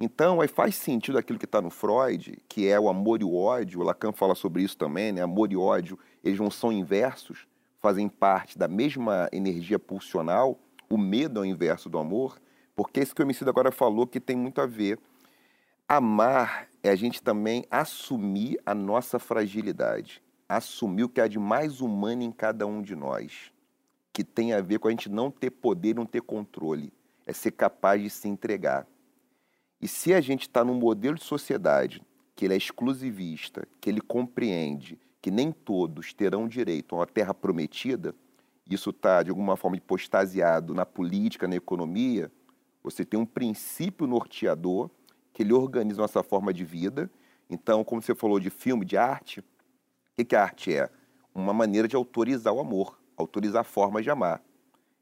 Então, 0.00 0.40
aí 0.40 0.48
faz 0.48 0.76
sentido 0.76 1.16
aquilo 1.16 1.38
que 1.38 1.44
está 1.44 1.62
no 1.62 1.70
Freud, 1.70 2.38
que 2.48 2.68
é 2.68 2.78
o 2.78 2.88
amor 2.88 3.22
e 3.22 3.24
o 3.24 3.34
ódio, 3.34 3.80
o 3.80 3.82
Lacan 3.82 4.12
fala 4.12 4.34
sobre 4.34 4.62
isso 4.62 4.76
também, 4.76 5.12
né? 5.12 5.22
Amor 5.22 5.50
e 5.52 5.56
ódio, 5.56 5.98
eles 6.22 6.38
não 6.38 6.50
são 6.50 6.70
inversos, 6.70 7.46
fazem 7.80 8.08
parte 8.08 8.58
da 8.58 8.68
mesma 8.68 9.28
energia 9.32 9.78
pulsional, 9.78 10.58
o 10.90 10.98
medo 10.98 11.40
é 11.40 11.42
o 11.42 11.46
inverso 11.46 11.88
do 11.88 11.98
amor, 11.98 12.38
porque 12.74 13.00
isso 13.00 13.14
que 13.14 13.22
o 13.22 13.24
homicídio 13.24 13.48
agora 13.48 13.72
falou 13.72 14.06
que 14.06 14.20
tem 14.20 14.36
muito 14.36 14.60
a 14.60 14.66
ver. 14.66 14.98
Amar 15.88 16.68
é 16.82 16.90
a 16.90 16.96
gente 16.96 17.22
também 17.22 17.64
assumir 17.70 18.60
a 18.66 18.74
nossa 18.74 19.20
fragilidade, 19.20 20.20
assumir 20.48 21.04
o 21.04 21.08
que 21.08 21.20
há 21.20 21.28
de 21.28 21.38
mais 21.38 21.80
humano 21.80 22.24
em 22.24 22.32
cada 22.32 22.66
um 22.66 22.82
de 22.82 22.96
nós, 22.96 23.52
que 24.12 24.24
tem 24.24 24.52
a 24.52 24.60
ver 24.60 24.80
com 24.80 24.88
a 24.88 24.90
gente 24.90 25.08
não 25.08 25.30
ter 25.30 25.50
poder, 25.50 25.94
não 25.94 26.04
ter 26.04 26.22
controle 26.22 26.92
é 27.24 27.32
ser 27.32 27.52
capaz 27.52 28.02
de 28.02 28.10
se 28.10 28.26
entregar. 28.26 28.84
E 29.80 29.86
se 29.86 30.12
a 30.12 30.20
gente 30.20 30.42
está 30.42 30.64
num 30.64 30.74
modelo 30.74 31.16
de 31.16 31.24
sociedade 31.24 32.02
que 32.34 32.44
ele 32.44 32.54
é 32.54 32.56
exclusivista, 32.56 33.66
que 33.80 33.88
ele 33.88 34.00
compreende 34.00 34.98
que 35.22 35.30
nem 35.30 35.52
todos 35.52 36.12
terão 36.12 36.48
direito 36.48 36.94
a 36.94 36.98
uma 36.98 37.06
terra 37.06 37.32
prometida, 37.32 38.12
isso 38.68 38.90
está, 38.90 39.22
de 39.22 39.30
alguma 39.30 39.56
forma, 39.56 39.78
postasiado 39.80 40.74
na 40.74 40.84
política, 40.84 41.46
na 41.46 41.54
economia, 41.54 42.30
você 42.82 43.04
tem 43.04 43.18
um 43.18 43.26
princípio 43.26 44.06
norteador 44.06 44.90
que 45.36 45.42
ele 45.42 45.52
organiza 45.52 46.00
nossa 46.00 46.22
forma 46.22 46.50
de 46.50 46.64
vida. 46.64 47.10
Então, 47.50 47.84
como 47.84 48.00
você 48.00 48.14
falou 48.14 48.40
de 48.40 48.48
filme, 48.48 48.86
de 48.86 48.96
arte, 48.96 49.40
o 49.40 50.24
que, 50.24 50.34
a 50.34 50.42
arte 50.42 50.74
é? 50.74 50.88
Uma 51.34 51.52
maneira 51.52 51.86
de 51.86 51.94
autorizar 51.94 52.54
o 52.54 52.58
amor, 52.58 52.98
autorizar 53.18 53.60
a 53.60 53.64
forma 53.64 54.00
de 54.00 54.08
amar. 54.08 54.42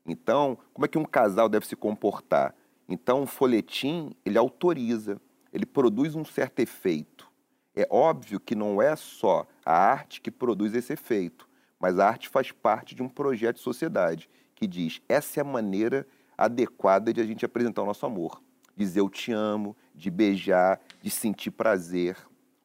Então, 0.05 0.59
como 0.73 0.87
é 0.87 0.89
que 0.89 0.99
um 0.99 1.05
casal 1.05 1.49
deve 1.49 1.69
se 1.69 1.77
comportar? 1.77 2.53
Então, 2.89 3.23
o 3.23 3.27
folhetim, 3.29 4.11
ele 4.25 4.37
autoriza, 4.37 5.21
ele 5.53 5.65
produz 5.65 6.17
um 6.17 6.25
certo 6.25 6.59
efeito. 6.59 7.31
É 7.73 7.87
óbvio 7.89 8.41
que 8.41 8.57
não 8.57 8.83
é 8.83 8.97
só 8.97 9.47
a 9.65 9.73
arte 9.73 10.21
que 10.21 10.33
produz 10.33 10.75
esse 10.75 10.95
efeito, 10.95 11.49
mas 11.79 12.01
a 12.01 12.09
arte 12.09 12.29
faz 12.29 12.51
parte 12.51 12.93
de 12.97 13.05
um 13.05 13.09
projeto 13.09 13.59
de 13.59 13.63
sociedade 13.63 14.29
que 14.57 14.67
diz 14.67 15.01
essa 15.09 15.39
é 15.39 15.43
a 15.43 15.45
maneira 15.45 16.05
adequada 16.37 17.13
de 17.13 17.21
a 17.21 17.25
gente 17.25 17.45
apresentar 17.45 17.83
o 17.83 17.87
nosso 17.87 18.05
amor. 18.05 18.43
Dizer 18.77 19.01
eu 19.01 19.09
te 19.09 19.33
amo, 19.33 19.77
de 19.95 20.11
beijar, 20.11 20.81
de 21.01 21.11
sentir 21.11 21.51
prazer. 21.51 22.17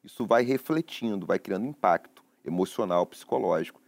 Isso 0.02 0.26
vai 0.26 0.42
refletindo, 0.42 1.26
vai 1.26 1.38
criando 1.38 1.66
impacto 1.66 2.24
emocional, 2.44 3.06
psicológico. 3.06 3.80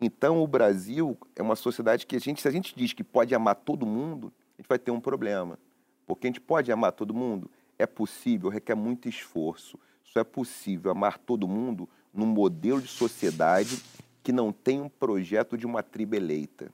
Então, 0.00 0.42
o 0.42 0.46
Brasil 0.46 1.16
é 1.36 1.42
uma 1.42 1.54
sociedade 1.54 2.06
que 2.06 2.16
a 2.16 2.18
gente, 2.18 2.42
se 2.42 2.48
a 2.48 2.50
gente 2.50 2.74
diz 2.76 2.92
que 2.92 3.04
pode 3.04 3.34
amar 3.34 3.54
todo 3.54 3.86
mundo, 3.86 4.32
a 4.58 4.62
gente 4.62 4.68
vai 4.68 4.78
ter 4.78 4.90
um 4.90 5.00
problema. 5.00 5.58
Porque 6.06 6.26
a 6.26 6.30
gente 6.30 6.40
pode 6.40 6.72
amar 6.72 6.92
todo 6.92 7.14
mundo? 7.14 7.50
É 7.78 7.86
possível, 7.86 8.50
requer 8.50 8.74
muito 8.74 9.08
esforço. 9.08 9.78
Só 10.02 10.20
é 10.20 10.24
possível 10.24 10.90
amar 10.90 11.18
todo 11.18 11.48
mundo 11.48 11.88
num 12.12 12.26
modelo 12.26 12.82
de 12.82 12.88
sociedade 12.88 13.80
que 14.22 14.32
não 14.32 14.52
tem 14.52 14.80
um 14.80 14.88
projeto 14.88 15.56
de 15.56 15.66
uma 15.66 15.82
tribo 15.82 16.16
eleita. 16.16 16.72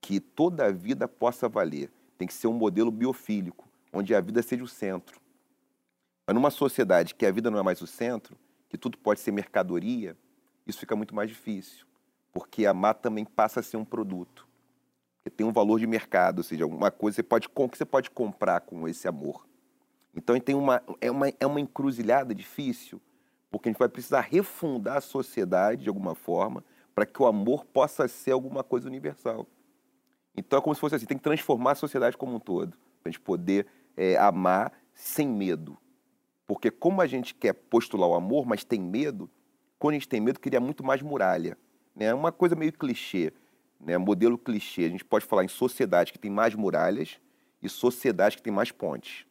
Que 0.00 0.18
toda 0.18 0.66
a 0.66 0.72
vida 0.72 1.06
possa 1.06 1.48
valer. 1.48 1.90
Tem 2.18 2.26
que 2.26 2.34
ser 2.34 2.48
um 2.48 2.52
modelo 2.52 2.90
biofílico, 2.90 3.68
onde 3.92 4.14
a 4.14 4.20
vida 4.20 4.42
seja 4.42 4.64
o 4.64 4.68
centro. 4.68 5.20
Mas 6.26 6.34
numa 6.34 6.50
sociedade 6.50 7.14
que 7.14 7.26
a 7.26 7.32
vida 7.32 7.50
não 7.50 7.58
é 7.58 7.62
mais 7.62 7.80
o 7.80 7.86
centro, 7.86 8.36
que 8.68 8.78
tudo 8.78 8.98
pode 8.98 9.20
ser 9.20 9.32
mercadoria, 9.32 10.16
isso 10.66 10.78
fica 10.78 10.94
muito 10.94 11.14
mais 11.14 11.28
difícil 11.28 11.90
porque 12.32 12.66
amar 12.66 12.94
também 12.94 13.24
passa 13.24 13.60
a 13.60 13.62
ser 13.62 13.76
um 13.76 13.84
produto. 13.84 14.46
Que 15.22 15.30
tem 15.30 15.46
um 15.46 15.52
valor 15.52 15.78
de 15.78 15.86
mercado, 15.86 16.38
ou 16.38 16.44
seja, 16.44 16.66
uma 16.66 16.90
coisa 16.90 17.16
você 17.16 17.22
pode, 17.22 17.48
que 17.48 17.78
você 17.78 17.84
pode 17.84 18.10
comprar 18.10 18.60
com 18.60 18.88
esse 18.88 19.06
amor. 19.06 19.46
Então 20.14 20.38
tem 20.40 20.54
uma, 20.54 20.82
é, 21.00 21.10
uma, 21.10 21.28
é 21.38 21.46
uma 21.46 21.60
encruzilhada 21.60 22.34
difícil, 22.34 23.00
porque 23.50 23.68
a 23.68 23.72
gente 23.72 23.78
vai 23.78 23.88
precisar 23.88 24.22
refundar 24.22 24.96
a 24.96 25.00
sociedade 25.00 25.82
de 25.82 25.88
alguma 25.88 26.14
forma 26.14 26.64
para 26.94 27.04
que 27.04 27.22
o 27.22 27.26
amor 27.26 27.64
possa 27.66 28.08
ser 28.08 28.32
alguma 28.32 28.64
coisa 28.64 28.88
universal. 28.88 29.46
Então 30.36 30.58
é 30.58 30.62
como 30.62 30.74
se 30.74 30.80
fosse 30.80 30.94
assim, 30.94 31.06
tem 31.06 31.18
que 31.18 31.22
transformar 31.22 31.72
a 31.72 31.76
sociedade 31.76 32.16
como 32.16 32.34
um 32.34 32.40
todo, 32.40 32.70
para 33.02 33.08
a 33.08 33.10
gente 33.10 33.20
poder 33.20 33.66
é, 34.00 34.16
amar 34.16 34.72
sem 34.94 35.28
medo. 35.28 35.76
Porque 36.46 36.70
como 36.70 37.02
a 37.02 37.06
gente 37.06 37.34
quer 37.34 37.52
postular 37.52 38.08
o 38.08 38.14
amor, 38.14 38.46
mas 38.46 38.64
tem 38.64 38.80
medo, 38.80 39.30
quando 39.78 39.92
a 39.92 39.98
gente 39.98 40.08
tem 40.08 40.22
medo, 40.22 40.40
cria 40.40 40.58
muito 40.58 40.82
mais 40.82 41.02
muralha. 41.02 41.58
Né? 41.94 42.06
É 42.06 42.14
uma 42.14 42.32
coisa 42.32 42.56
meio 42.56 42.72
clichê, 42.72 43.30
né? 43.78 43.98
modelo 43.98 44.38
clichê. 44.38 44.86
A 44.86 44.88
gente 44.88 45.04
pode 45.04 45.26
falar 45.26 45.44
em 45.44 45.48
sociedade 45.48 46.12
que 46.12 46.18
tem 46.18 46.30
mais 46.30 46.54
muralhas 46.54 47.20
e 47.62 47.68
sociedade 47.68 48.38
que 48.38 48.42
tem 48.42 48.50
mais 48.50 48.72
pontes, 48.72 49.26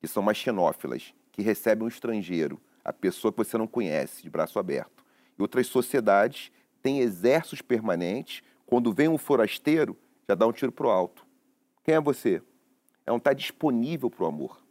que 0.00 0.08
são 0.08 0.20
mais 0.20 0.36
xenófilas, 0.36 1.14
que 1.30 1.40
recebem 1.40 1.84
um 1.84 1.88
estrangeiro, 1.88 2.60
a 2.84 2.92
pessoa 2.92 3.30
que 3.30 3.38
você 3.38 3.56
não 3.56 3.68
conhece, 3.68 4.24
de 4.24 4.28
braço 4.28 4.58
aberto. 4.58 5.04
E 5.38 5.42
outras 5.42 5.68
sociedades 5.68 6.50
têm 6.82 6.98
exércitos 6.98 7.62
permanentes, 7.62 8.42
quando 8.66 8.92
vem 8.92 9.06
um 9.06 9.16
forasteiro, 9.16 9.96
já 10.28 10.34
dá 10.34 10.44
um 10.44 10.52
tiro 10.52 10.72
para 10.72 10.88
o 10.88 10.90
alto. 10.90 11.24
Quem 11.84 11.94
é 11.94 12.00
você? 12.00 12.42
É 13.08 13.10
não 13.10 13.16
está 13.16 13.32
disponível 13.32 14.10
para 14.10 14.24
o 14.24 14.26
amor. 14.26 14.62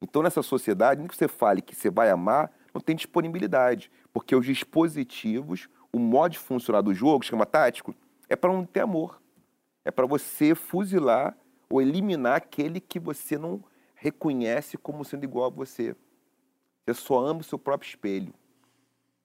Então, 0.00 0.20
nessa 0.20 0.42
sociedade, 0.42 0.98
nem 0.98 1.06
que 1.06 1.14
você 1.14 1.28
fale 1.28 1.62
que 1.62 1.76
você 1.76 1.88
vai 1.88 2.10
amar, 2.10 2.52
não 2.74 2.80
tem 2.80 2.96
disponibilidade, 2.96 3.88
porque 4.12 4.34
os 4.34 4.44
dispositivos, 4.44 5.68
o 5.92 5.98
modo 6.00 6.32
de 6.32 6.40
funcionar 6.40 6.80
do 6.80 6.92
jogo, 6.92 7.22
esquema 7.22 7.46
tático, 7.46 7.94
é 8.28 8.34
para 8.34 8.52
não 8.52 8.66
ter 8.66 8.80
amor. 8.80 9.22
É 9.84 9.92
para 9.92 10.06
você 10.06 10.56
fuzilar 10.56 11.36
ou 11.70 11.80
eliminar 11.80 12.38
aquele 12.38 12.80
que 12.80 12.98
você 12.98 13.38
não 13.38 13.62
reconhece 13.94 14.76
como 14.76 15.04
sendo 15.04 15.22
igual 15.22 15.46
a 15.46 15.54
você. 15.54 15.94
Você 16.84 16.94
só 16.94 17.24
ama 17.24 17.42
o 17.42 17.44
seu 17.44 17.60
próprio 17.60 17.88
espelho. 17.88 18.34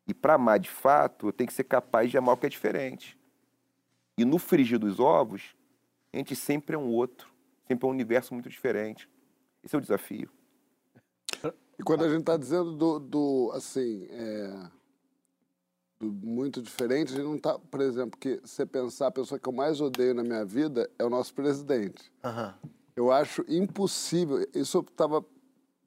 E 0.08 0.14
para 0.14 0.36
amar 0.36 0.60
de 0.60 0.70
fato, 0.70 1.30
eu 1.30 1.34
tenho 1.34 1.48
que 1.48 1.56
ser 1.56 1.64
capaz 1.64 2.12
de 2.12 2.20
amar 2.20 2.36
o 2.36 2.38
que 2.38 2.46
é 2.46 2.50
diferente. 2.50 3.18
E 4.16 4.24
no 4.24 4.38
frigir 4.38 4.78
dos 4.78 5.00
ovos, 5.00 5.56
a 6.14 6.18
gente 6.18 6.36
sempre 6.36 6.76
é 6.76 6.80
um 6.80 6.90
outro, 6.90 7.36
sempre 7.68 7.86
é 7.86 7.90
um 7.90 7.94
universo 7.94 8.34
muito 8.34 8.50
diferente. 8.50 9.10
Esse 9.64 9.76
é 9.76 9.78
o 9.78 9.82
desafio. 9.82 10.30
E 11.78 11.84
quando 11.84 12.04
a 12.04 12.10
gente 12.10 12.22
está 12.22 12.38
dizendo 12.38 12.76
do, 12.76 13.00
do 13.00 13.52
assim, 13.54 14.08
é, 14.10 14.70
muito 16.00 16.62
diferente. 16.62 17.14
A 17.14 17.18
gente 17.18 17.26
não 17.26 17.38
tá, 17.38 17.58
por 17.58 17.82
exemplo, 17.82 18.18
que 18.20 18.40
você 18.44 18.66
pensar 18.66 19.08
a 19.08 19.12
pessoa 19.12 19.40
que 19.40 19.48
eu 19.48 19.54
mais 19.54 19.82
odeio 19.82 20.14
na 20.14 20.24
minha 20.24 20.46
vida 20.46 20.90
é 20.98 21.04
o 21.04 21.10
nosso 21.10 21.34
presidente. 21.34 22.12
Uhum. 22.24 22.72
Eu 22.96 23.12
acho 23.12 23.44
impossível. 23.48 24.46
Isso 24.54 24.80
estava 24.80 25.26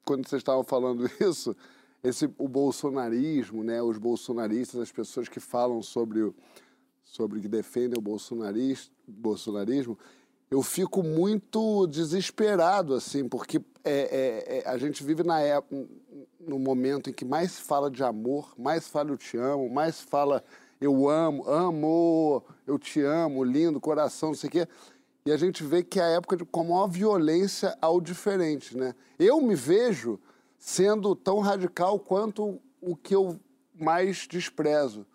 quando 0.05 0.27
vocês 0.27 0.39
estavam 0.39 0.63
falando 0.63 1.09
isso, 1.19 1.55
esse 2.03 2.29
o 2.37 2.47
bolsonarismo, 2.47 3.63
né? 3.63 3.81
Os 3.81 3.97
bolsonaristas, 3.97 4.81
as 4.81 4.91
pessoas 4.91 5.29
que 5.29 5.39
falam 5.39 5.81
sobre 5.81 6.21
o, 6.21 6.35
sobre 7.03 7.39
que 7.39 7.47
defendem 7.47 7.97
o 7.97 8.01
bolsonarismo, 9.07 9.97
eu 10.51 10.61
fico 10.61 11.01
muito 11.01 11.87
desesperado 11.87 12.93
assim, 12.93 13.27
porque 13.27 13.61
é, 13.85 13.91
é, 13.93 14.57
é, 14.57 14.69
a 14.69 14.77
gente 14.77 15.01
vive 15.01 15.23
na 15.23 15.39
época 15.39 15.87
no 16.39 16.59
momento 16.59 17.09
em 17.09 17.13
que 17.13 17.23
mais 17.23 17.53
se 17.53 17.61
fala 17.61 17.89
de 17.89 18.03
amor, 18.03 18.53
mais 18.57 18.87
fala 18.87 19.11
eu 19.11 19.17
te 19.17 19.37
amo, 19.37 19.69
mais 19.69 20.01
fala 20.01 20.43
eu 20.81 21.07
amo, 21.07 21.47
amo, 21.47 22.43
eu 22.67 22.77
te 22.77 22.99
amo, 23.01 23.43
lindo, 23.43 23.79
coração, 23.79 24.29
não 24.29 24.35
sei 24.35 24.49
o 24.49 24.51
quê. 24.51 24.67
E 25.25 25.31
a 25.31 25.37
gente 25.37 25.63
vê 25.63 25.83
que 25.83 25.99
é 25.99 26.03
a 26.03 26.09
época 26.09 26.35
de 26.35 26.43
com 26.43 26.63
maior 26.63 26.87
violência 26.87 27.77
ao 27.79 28.01
diferente, 28.01 28.75
né? 28.75 28.95
Eu 29.19 29.39
me 29.39 29.55
vejo 29.55 30.19
sendo 30.57 31.15
tão 31.15 31.39
radical 31.39 31.99
quanto 31.99 32.59
o 32.81 32.95
que 32.95 33.15
eu 33.15 33.39
mais 33.79 34.27
desprezo. 34.27 35.05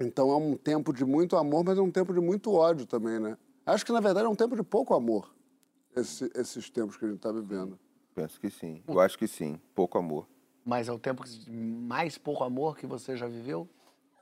Então 0.00 0.30
é 0.32 0.36
um 0.36 0.56
tempo 0.56 0.92
de 0.92 1.04
muito 1.04 1.36
amor, 1.36 1.64
mas 1.64 1.78
é 1.78 1.80
um 1.80 1.90
tempo 1.90 2.12
de 2.12 2.20
muito 2.20 2.52
ódio 2.52 2.84
também, 2.84 3.20
né? 3.20 3.38
Acho 3.68 3.84
que, 3.84 3.92
na 3.92 4.00
verdade, 4.00 4.26
é 4.26 4.28
um 4.28 4.34
tempo 4.34 4.56
de 4.56 4.62
pouco 4.62 4.94
amor, 4.94 5.30
esse, 5.94 6.30
esses 6.34 6.70
tempos 6.70 6.96
que 6.96 7.04
a 7.04 7.08
gente 7.08 7.18
está 7.18 7.30
vivendo. 7.30 7.78
Penso 8.14 8.40
que 8.40 8.48
sim. 8.50 8.82
Eu 8.88 8.98
acho 8.98 9.18
que 9.18 9.28
sim. 9.28 9.60
Pouco 9.74 9.98
amor. 9.98 10.26
Mas 10.64 10.88
é 10.88 10.92
o 10.92 10.98
tempo 10.98 11.22
de 11.24 11.50
mais 11.50 12.16
pouco 12.16 12.42
amor 12.44 12.76
que 12.78 12.86
você 12.86 13.16
já 13.16 13.26
viveu? 13.26 13.68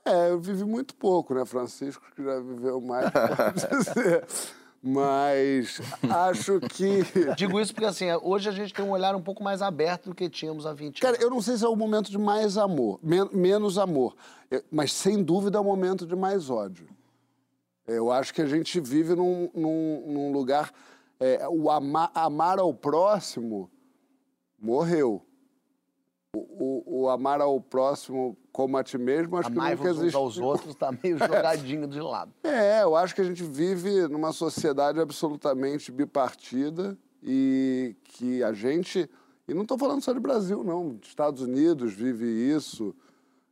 É, 0.05 0.31
eu 0.31 0.39
vivi 0.39 0.63
muito 0.63 0.93
pouco, 0.95 1.33
né? 1.33 1.45
Francisco, 1.45 2.05
que 2.15 2.23
já 2.23 2.39
viveu 2.39 2.79
mais, 2.81 3.09
pode 3.09 3.67
dizer. 3.95 4.25
Mas 4.83 5.81
acho 6.09 6.59
que. 6.59 7.03
Digo 7.35 7.59
isso 7.59 7.73
porque, 7.73 7.87
assim, 7.87 8.05
hoje 8.21 8.47
a 8.47 8.51
gente 8.51 8.73
tem 8.73 8.83
um 8.85 8.91
olhar 8.91 9.15
um 9.15 9.21
pouco 9.21 9.43
mais 9.43 9.61
aberto 9.61 10.09
do 10.09 10.15
que 10.15 10.29
tínhamos 10.29 10.65
há 10.65 10.73
20 10.73 11.01
Cara, 11.01 11.15
anos. 11.15 11.23
eu 11.23 11.29
não 11.29 11.41
sei 11.41 11.57
se 11.57 11.65
é 11.65 11.67
o 11.67 11.75
momento 11.75 12.11
de 12.11 12.17
mais 12.17 12.57
amor, 12.57 12.99
men 13.01 13.29
menos 13.33 13.77
amor. 13.77 14.15
Mas, 14.71 14.93
sem 14.93 15.23
dúvida, 15.23 15.57
é 15.57 15.61
o 15.61 15.63
momento 15.63 16.05
de 16.05 16.15
mais 16.15 16.49
ódio. 16.49 16.87
Eu 17.87 18.11
acho 18.11 18.33
que 18.33 18.41
a 18.41 18.45
gente 18.45 18.81
vive 18.81 19.15
num, 19.15 19.49
num, 19.55 20.03
num 20.05 20.31
lugar. 20.33 20.73
É, 21.19 21.47
o 21.47 21.71
ama, 21.71 22.11
amar 22.13 22.59
ao 22.59 22.73
próximo 22.73 23.71
morreu. 24.59 25.23
O, 26.35 26.39
o, 26.39 27.01
o, 27.01 27.09
amar 27.09 27.39
ao 27.39 27.59
próximo 27.61 28.37
como 28.51 28.77
a 28.77 28.83
ti 28.83 28.97
mesmo, 28.97 29.37
acho 29.37 29.47
Amai 29.47 29.71
que 29.71 29.77
nunca 29.77 29.89
existiu. 29.89 30.19
aos 30.19 30.37
outros 30.37 30.71
está 30.71 30.91
meio 30.91 31.17
jogadinho 31.17 31.87
de 31.87 32.01
lado. 32.01 32.31
É, 32.43 32.83
eu 32.83 32.95
acho 32.95 33.15
que 33.15 33.21
a 33.21 33.23
gente 33.23 33.41
vive 33.43 34.07
numa 34.07 34.33
sociedade 34.33 34.99
absolutamente 34.99 35.91
bipartida 35.91 36.97
e 37.23 37.95
que 38.03 38.43
a 38.43 38.51
gente... 38.51 39.09
E 39.47 39.53
não 39.53 39.61
estou 39.61 39.77
falando 39.77 40.03
só 40.03 40.11
de 40.11 40.19
Brasil, 40.19 40.63
não. 40.63 40.99
Estados 41.01 41.41
Unidos 41.41 41.93
vive 41.93 42.25
isso, 42.25 42.93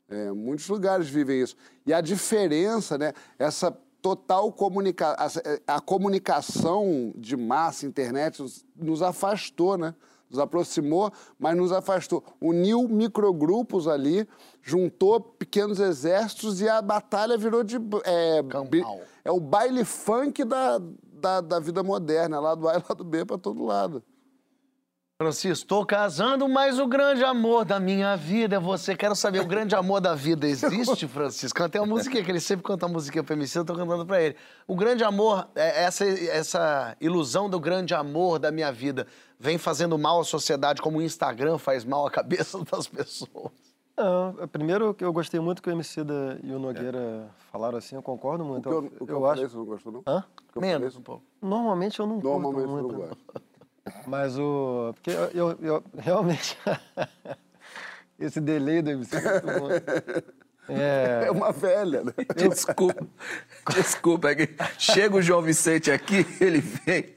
é, 0.09 0.31
muitos 0.31 0.67
lugares 0.67 1.07
vivem 1.07 1.41
isso. 1.41 1.55
E 1.85 1.93
a 1.93 2.01
diferença, 2.01 2.97
né? 2.97 3.13
Essa 3.39 3.75
total 4.05 4.51
comunicação... 4.51 5.41
A, 5.65 5.77
a 5.77 5.81
comunicação 5.81 7.11
de 7.15 7.35
massa, 7.35 7.87
internet, 7.87 8.39
nos, 8.39 8.63
nos 8.75 9.01
afastou, 9.01 9.79
né? 9.79 9.95
nos 10.29 10.37
aproximou, 10.37 11.11
mas 11.39 11.57
nos 11.57 11.71
afastou. 11.71 12.23
Uniu 12.39 12.87
microgrupos 12.87 13.87
ali, 13.87 14.27
juntou 14.61 15.19
pequenos 15.19 15.79
exércitos 15.79 16.61
e 16.61 16.69
a 16.69 16.83
batalha 16.83 17.35
virou 17.35 17.63
de. 17.63 17.77
É, 18.03 18.43
é 19.23 19.31
o 19.31 19.39
baile 19.39 19.83
funk 19.83 20.43
da, 20.43 20.79
da, 21.01 21.41
da, 21.41 21.59
vida 21.59 21.81
moderna, 21.81 22.39
lá 22.39 22.53
do 22.53 22.69
A 22.69 22.75
e 22.75 22.83
lá 22.87 22.95
do 22.95 23.03
B 23.03 23.25
para 23.25 23.39
todo 23.39 23.63
lado. 23.63 24.03
Francisco, 25.19 25.63
estou 25.63 25.85
casando, 25.85 26.49
mas 26.49 26.77
o 26.77 26.85
grande 26.85 27.23
amor 27.23 27.63
da 27.63 27.79
minha 27.79 28.17
vida 28.17 28.57
é 28.57 28.59
você. 28.59 28.97
Quero 28.97 29.15
saber, 29.15 29.39
o 29.39 29.45
grande 29.47 29.73
amor 29.73 30.01
da 30.01 30.13
vida 30.13 30.45
existe, 30.45 31.07
Francisco? 31.07 31.57
Cantei 31.57 31.79
uma 31.79 31.87
musiquinha, 31.87 32.21
que 32.21 32.29
ele 32.29 32.41
sempre 32.41 32.65
canta 32.65 32.85
uma 32.85 32.91
musiquinha 32.91 33.23
pra 33.23 33.33
MC, 33.33 33.59
eu 33.59 33.63
tô 33.63 33.73
cantando 33.75 34.05
pra 34.05 34.21
ele. 34.21 34.35
O 34.67 34.75
grande 34.75 35.05
amor, 35.05 35.47
é, 35.55 35.85
essa, 35.85 36.03
essa 36.05 36.97
ilusão 36.99 37.49
do 37.49 37.61
grande 37.61 37.93
amor 37.93 38.39
da 38.39 38.51
minha 38.51 38.73
vida, 38.73 39.07
vem 39.39 39.57
fazendo 39.57 39.97
mal 39.97 40.19
à 40.19 40.23
sociedade 40.25 40.81
como 40.81 40.97
o 40.97 41.01
Instagram 41.01 41.57
faz 41.57 41.85
mal 41.85 42.05
à 42.05 42.11
cabeça 42.11 42.59
das 42.69 42.85
pessoas? 42.85 43.53
Não, 43.97 44.35
é, 44.41 44.47
primeiro 44.47 44.93
que 44.93 45.05
eu 45.05 45.13
gostei 45.13 45.39
muito 45.39 45.61
que 45.63 45.69
o 45.69 45.71
Emicida 45.71 46.37
e 46.43 46.51
o 46.51 46.59
Nogueira 46.59 47.29
falaram 47.53 47.77
assim, 47.77 47.95
eu 47.95 48.01
concordo 48.03 48.43
O 48.43 48.47
muito. 48.47 48.67
que 48.67 48.75
eu, 48.75 48.79
o 48.99 49.05
que 49.05 49.13
eu, 49.13 49.19
eu 49.19 49.25
acho. 49.27 49.47
você 49.47 49.55
não 49.55 49.63
gostou, 49.65 49.93
não? 49.93 50.03
Hã? 50.05 50.25
O 50.49 50.51
que 50.51 50.57
eu 50.57 50.61
Menos 50.61 50.97
um 50.97 51.01
pouco. 51.01 51.23
Normalmente 51.41 52.01
eu 52.01 52.05
não 52.05 52.15
curto 52.19 52.27
Normalmente 52.27 52.65
eu 52.67 52.69
muito. 52.69 52.91
não 52.91 52.99
gosto. 52.99 53.17
Mas 54.05 54.37
o. 54.37 54.93
Porque 54.93 55.11
eu, 55.11 55.31
eu, 55.33 55.57
eu- 55.61 55.83
realmente. 55.97 56.57
esse 58.19 58.39
delay 58.39 58.81
do 58.81 58.91
MC. 58.91 59.15
é 59.15 59.21
muito 59.21 59.59
bom. 59.59 59.69
É, 60.69 61.25
É 61.27 61.31
uma 61.31 61.51
velha, 61.51 62.03
né? 62.03 62.11
Desculpa. 62.35 63.05
Desculpa, 63.73 64.31
é 64.31 64.35
chega 64.79 65.15
o 65.15 65.21
João 65.21 65.41
Vicente 65.41 65.91
aqui, 65.91 66.25
ele 66.41 66.59
vem. 66.59 67.15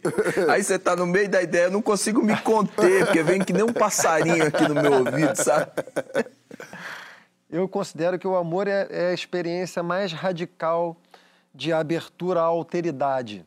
Aí 0.51 0.62
você 0.62 0.79
tá 0.79 0.94
no 0.94 1.07
meio 1.07 1.29
da 1.29 1.42
ideia, 1.42 1.64
eu 1.64 1.70
não 1.70 1.81
consigo 1.83 2.22
me 2.22 2.37
conter, 2.42 3.07
porque 3.07 3.22
vem 3.22 3.40
que 3.40 3.53
nem 3.53 3.62
um 3.62 3.72
passarinho 3.72 4.46
aqui 4.46 4.68
no 4.68 4.74
meu 4.74 4.92
ouvido, 4.92 5.35
sabe? 5.37 5.70
eu 7.51 7.66
considero 7.66 8.18
que 8.18 8.27
o 8.27 8.37
amor 8.37 8.68
é, 8.68 8.87
é 8.90 9.09
a 9.09 9.14
experiência 9.14 9.83
mais 9.83 10.12
radical 10.12 10.96
de 11.55 11.72
abertura 11.72 12.40
à 12.40 12.44
alteridade 12.44 13.44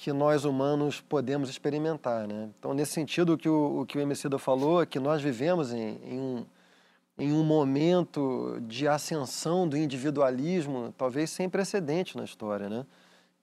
que 0.00 0.12
nós 0.12 0.44
humanos 0.44 1.00
podemos 1.00 1.50
experimentar, 1.50 2.28
né? 2.28 2.48
Então, 2.56 2.72
nesse 2.72 2.92
sentido, 2.92 3.32
o 3.32 3.36
que 3.36 3.48
o, 3.48 3.80
o 3.80 3.84
que 3.84 3.98
o 3.98 4.00
Emicida 4.00 4.38
falou 4.38 4.80
é 4.80 4.86
que 4.86 5.00
nós 5.00 5.20
vivemos 5.20 5.72
em, 5.72 5.98
em 6.04 6.20
um, 6.20 6.46
em 7.18 7.32
um 7.32 7.42
momento 7.42 8.58
de 8.62 8.86
ascensão 8.86 9.66
do 9.68 9.76
individualismo, 9.76 10.94
talvez 10.96 11.30
sem 11.30 11.48
precedente 11.50 12.16
na 12.16 12.22
história, 12.22 12.68
né? 12.68 12.86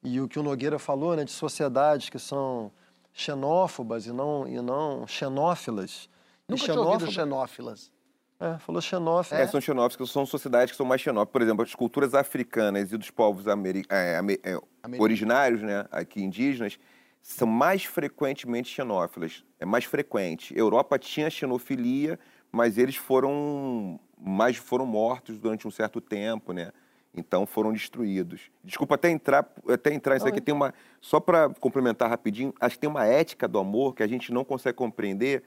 E 0.01 0.21
o 0.21 0.29
que 0.29 0.39
o 0.39 0.43
Nogueira 0.43 0.79
falou, 0.79 1.13
né, 1.13 1.25
de 1.25 1.31
sociedades 1.31 2.09
que 2.09 2.17
são 2.17 2.71
xenófobas 3.11 4.05
e 4.07 4.13
não, 4.13 4.47
e 4.47 4.61
não 4.61 5.05
xenófilas. 5.05 6.07
E 6.47 6.51
Nunca 6.53 6.63
tinha 6.63 6.79
ouvido 6.79 7.11
xenófoba- 7.11 7.11
xenófilas. 7.11 7.91
É, 8.39 8.57
falou 8.59 8.81
xenófilo. 8.81 9.39
É, 9.39 9.47
são 9.47 9.61
xenófobos, 9.61 10.11
são 10.11 10.25
sociedades 10.25 10.71
que 10.71 10.77
são 10.77 10.85
mais 10.85 10.99
xenófobas. 11.01 11.31
Por 11.31 11.41
exemplo, 11.41 11.63
as 11.63 11.73
culturas 11.73 12.13
africanas 12.13 12.91
e 12.91 12.97
dos 12.97 13.09
povos 13.09 13.47
ameri- 13.47 13.85
é, 13.89 14.19
é, 14.43 14.59
originários, 14.99 15.61
né, 15.61 15.85
aqui 15.91 16.21
indígenas, 16.21 16.77
são 17.21 17.47
mais 17.47 17.85
frequentemente 17.85 18.69
xenófilas. 18.69 19.43
É 19.59 19.65
mais 19.65 19.85
frequente. 19.85 20.55
Europa 20.57 20.99
tinha 20.99 21.29
xenofilia, 21.29 22.19
mas 22.51 22.77
eles 22.77 22.95
foram 22.95 23.99
mais 24.17 24.57
foram 24.57 24.85
mortos 24.85 25.37
durante 25.39 25.67
um 25.67 25.71
certo 25.71 25.99
tempo, 25.99 26.53
né? 26.53 26.71
Então 27.17 27.45
foram 27.45 27.71
destruídos. 27.71 28.51
Desculpa 28.63 28.95
até 28.95 29.09
entrar, 29.09 29.49
até 29.69 29.93
entrar 29.93 30.15
nisso 30.15 30.27
aqui. 30.27 30.41
Tem 30.41 30.53
uma 30.53 30.73
só 31.01 31.19
para 31.19 31.49
complementar 31.59 32.09
rapidinho. 32.09 32.53
Acho 32.59 32.75
que 32.75 32.81
tem 32.81 32.89
uma 32.89 33.05
ética 33.05 33.47
do 33.47 33.57
amor 33.59 33.95
que 33.95 34.03
a 34.03 34.07
gente 34.07 34.31
não 34.33 34.43
consegue 34.43 34.77
compreender 34.77 35.41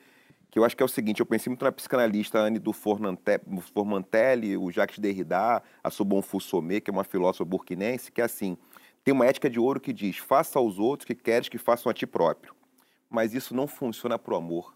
que 0.58 0.60
eu 0.60 0.64
acho 0.64 0.76
que 0.76 0.82
é 0.82 0.86
o 0.86 0.88
seguinte, 0.88 1.20
eu 1.20 1.26
pensei 1.26 1.48
muito 1.48 1.64
na 1.64 1.70
psicanalista 1.70 2.36
Anne 2.36 2.58
do 2.58 2.72
Formantelli, 2.72 4.56
o 4.56 4.72
Jacques 4.72 4.98
Derrida, 4.98 5.62
a 5.84 5.88
Sobon 5.90 6.20
Fussomé, 6.20 6.80
que 6.80 6.90
é 6.90 6.92
uma 6.92 7.04
filósofa 7.04 7.44
burkinense, 7.44 8.10
que 8.10 8.20
é 8.20 8.24
assim, 8.24 8.58
tem 9.04 9.14
uma 9.14 9.24
ética 9.24 9.48
de 9.48 9.60
ouro 9.60 9.78
que 9.78 9.92
diz, 9.92 10.18
faça 10.18 10.58
aos 10.58 10.80
outros 10.80 11.04
o 11.04 11.06
que 11.06 11.14
queres 11.14 11.48
que 11.48 11.58
façam 11.58 11.88
a 11.88 11.94
ti 11.94 12.08
próprio. 12.08 12.56
Mas 13.08 13.34
isso 13.34 13.54
não 13.54 13.68
funciona 13.68 14.18
para 14.18 14.34
o 14.34 14.36
amor. 14.36 14.74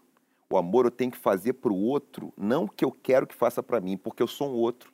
O 0.49 0.55
amor 0.55 0.85
eu 0.85 0.91
tenho 0.91 1.11
que 1.11 1.17
fazer 1.17 1.51
para 1.51 1.73
o 1.73 1.77
outro, 1.77 2.31
não 2.37 2.65
que 2.65 2.85
eu 2.85 2.91
quero 2.91 3.27
que 3.27 3.35
faça 3.35 3.61
para 3.61 3.81
mim, 3.81 3.97
porque 3.97 4.23
eu 4.23 4.27
sou 4.27 4.53
um 4.53 4.55
outro. 4.55 4.89